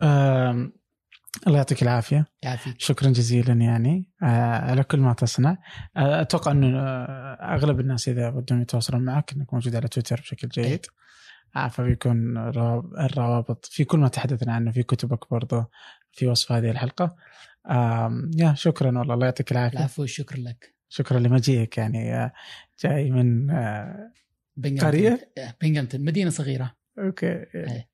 الله 1.47 1.57
يعطيك 1.57 1.83
العافية. 1.83 2.25
يعافيك. 2.43 2.81
شكرا 2.81 3.09
جزيلا 3.09 3.53
يعني 3.53 4.09
آه 4.23 4.25
على 4.69 4.83
كل 4.83 4.99
ما 4.99 5.13
تصنع. 5.13 5.57
آه 5.97 6.21
أتوقع 6.21 6.51
أنه 6.51 6.79
آه 6.79 7.55
أغلب 7.55 7.79
الناس 7.79 8.09
إذا 8.09 8.29
ودهم 8.29 8.61
يتواصلون 8.61 9.01
معك 9.01 9.33
إنك 9.33 9.53
موجود 9.53 9.75
على 9.75 9.87
تويتر 9.87 10.19
بشكل 10.21 10.47
جيد. 10.47 10.65
أي. 10.65 10.81
آه 11.55 11.67
فبيكون 11.67 12.37
الروابط 12.37 13.65
في 13.65 13.83
كل 13.83 13.99
ما 13.99 14.07
تحدثنا 14.07 14.53
عنه 14.53 14.71
في 14.71 14.83
كتبك 14.83 15.31
برضه 15.31 15.69
في 16.11 16.27
وصف 16.27 16.51
هذه 16.51 16.71
الحلقة. 16.71 17.15
يا 18.35 18.53
شكرا 18.53 18.99
والله 18.99 19.13
الله 19.13 19.25
يعطيك 19.25 19.51
العافية. 19.51 19.77
العفو 19.77 20.05
شكرا 20.05 20.37
لك. 20.37 20.78
شكرا 20.90 21.20
لمجيئك 21.20 21.78
يعني 21.78 22.32
جاي 22.84 23.11
من 23.11 23.52
قرية؟ 24.80 25.32
بنغهامتون 25.61 26.01
مدينة 26.02 26.30
صغيرة. 26.30 26.76
okay. 26.99 27.45
أي. 27.56 27.90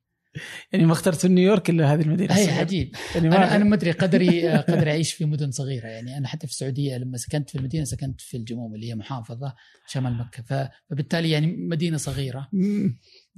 يعني 0.71 0.85
ما 0.85 0.91
اخترت 0.93 1.25
نيويورك 1.25 1.69
إلا 1.69 1.93
هذه 1.93 2.01
المدينة 2.01 2.37
اي 2.37 2.49
عجيب. 2.49 2.95
يعني 3.15 3.29
ما 3.29 3.35
أنا 3.35 3.55
أنا 3.55 3.63
ما 3.63 3.75
أدري 3.75 3.91
قدري 3.91 4.49
قدري 4.57 4.91
أعيش 4.91 5.13
في 5.13 5.25
مدن 5.25 5.51
صغيرة. 5.51 5.87
يعني 5.87 6.17
أنا 6.17 6.27
حتى 6.27 6.47
في 6.47 6.53
السعودية 6.53 6.97
لما 6.97 7.17
سكنت 7.17 7.49
في 7.49 7.57
المدينة 7.57 7.83
سكنت 7.83 8.21
في 8.21 8.37
الجموم 8.37 8.75
اللي 8.75 8.89
هي 8.89 8.95
محافظة 8.95 9.55
شمال 9.87 10.17
مكة. 10.17 10.69
فبالتالي 10.89 11.31
يعني 11.31 11.47
مدينة 11.47 11.97
صغيرة. 11.97 12.49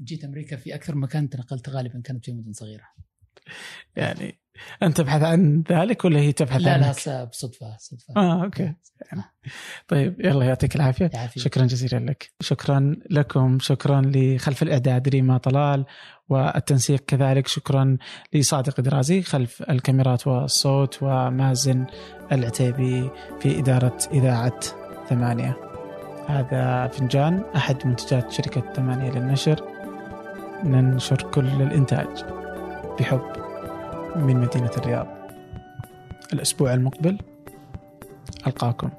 جيت 0.03 0.23
أمريكا 0.23 0.55
في 0.55 0.75
أكثر 0.75 0.95
مكان 0.95 1.29
تنقلت 1.29 1.69
غالبا 1.69 2.01
كانت 2.01 2.25
في 2.25 2.31
مدن 2.31 2.53
صغيرة. 2.53 2.85
يعني 3.95 4.39
أنت 4.83 4.97
تبحث 4.97 5.21
عن 5.23 5.63
ذلك 5.71 6.05
ولا 6.05 6.19
هي 6.19 6.31
تبحث 6.31 6.61
لا 6.61 6.77
لا 6.77 6.85
عنك؟ 6.87 6.99
س- 6.99 7.09
بصدفه 7.09 7.77
صدفة. 7.79 8.13
آه 8.17 8.43
أوكي. 8.43 8.73
طيب 9.87 10.15
يلا 10.19 10.45
يعطيك 10.45 10.75
العافية. 10.75 11.11
شكرا 11.37 11.65
جزيلا 11.65 12.05
لك. 12.05 12.31
شكرا 12.41 12.95
لكم. 13.09 13.59
شكرا 13.59 14.01
لخلف 14.05 14.63
الإعداد 14.63 15.09
ريما 15.09 15.37
طلال 15.37 15.85
والتنسيق 16.29 17.03
كذلك. 17.07 17.47
شكرا 17.47 17.97
لصادق 18.33 18.81
درازي 18.81 19.21
خلف 19.21 19.63
الكاميرات 19.69 20.27
والصوت 20.27 20.97
ومازن 21.01 21.85
العتيبي 22.31 23.09
في 23.39 23.59
إدارة 23.59 23.97
إذاعة 24.13 24.59
ثمانية. 25.09 25.57
هذا 26.27 26.87
فنجان 26.87 27.43
أحد 27.55 27.87
منتجات 27.87 28.31
شركة 28.31 28.73
ثمانية 28.73 29.11
للنشر. 29.11 29.63
ننشر 30.63 31.21
كل 31.31 31.45
الإنتاج 31.61 32.07
بحب. 32.99 33.46
من 34.17 34.41
مدينة 34.41 34.71
الرياض. 34.77 35.07
الأسبوع 36.33 36.73
المقبل 36.73 37.17
ألقاكم. 38.47 38.89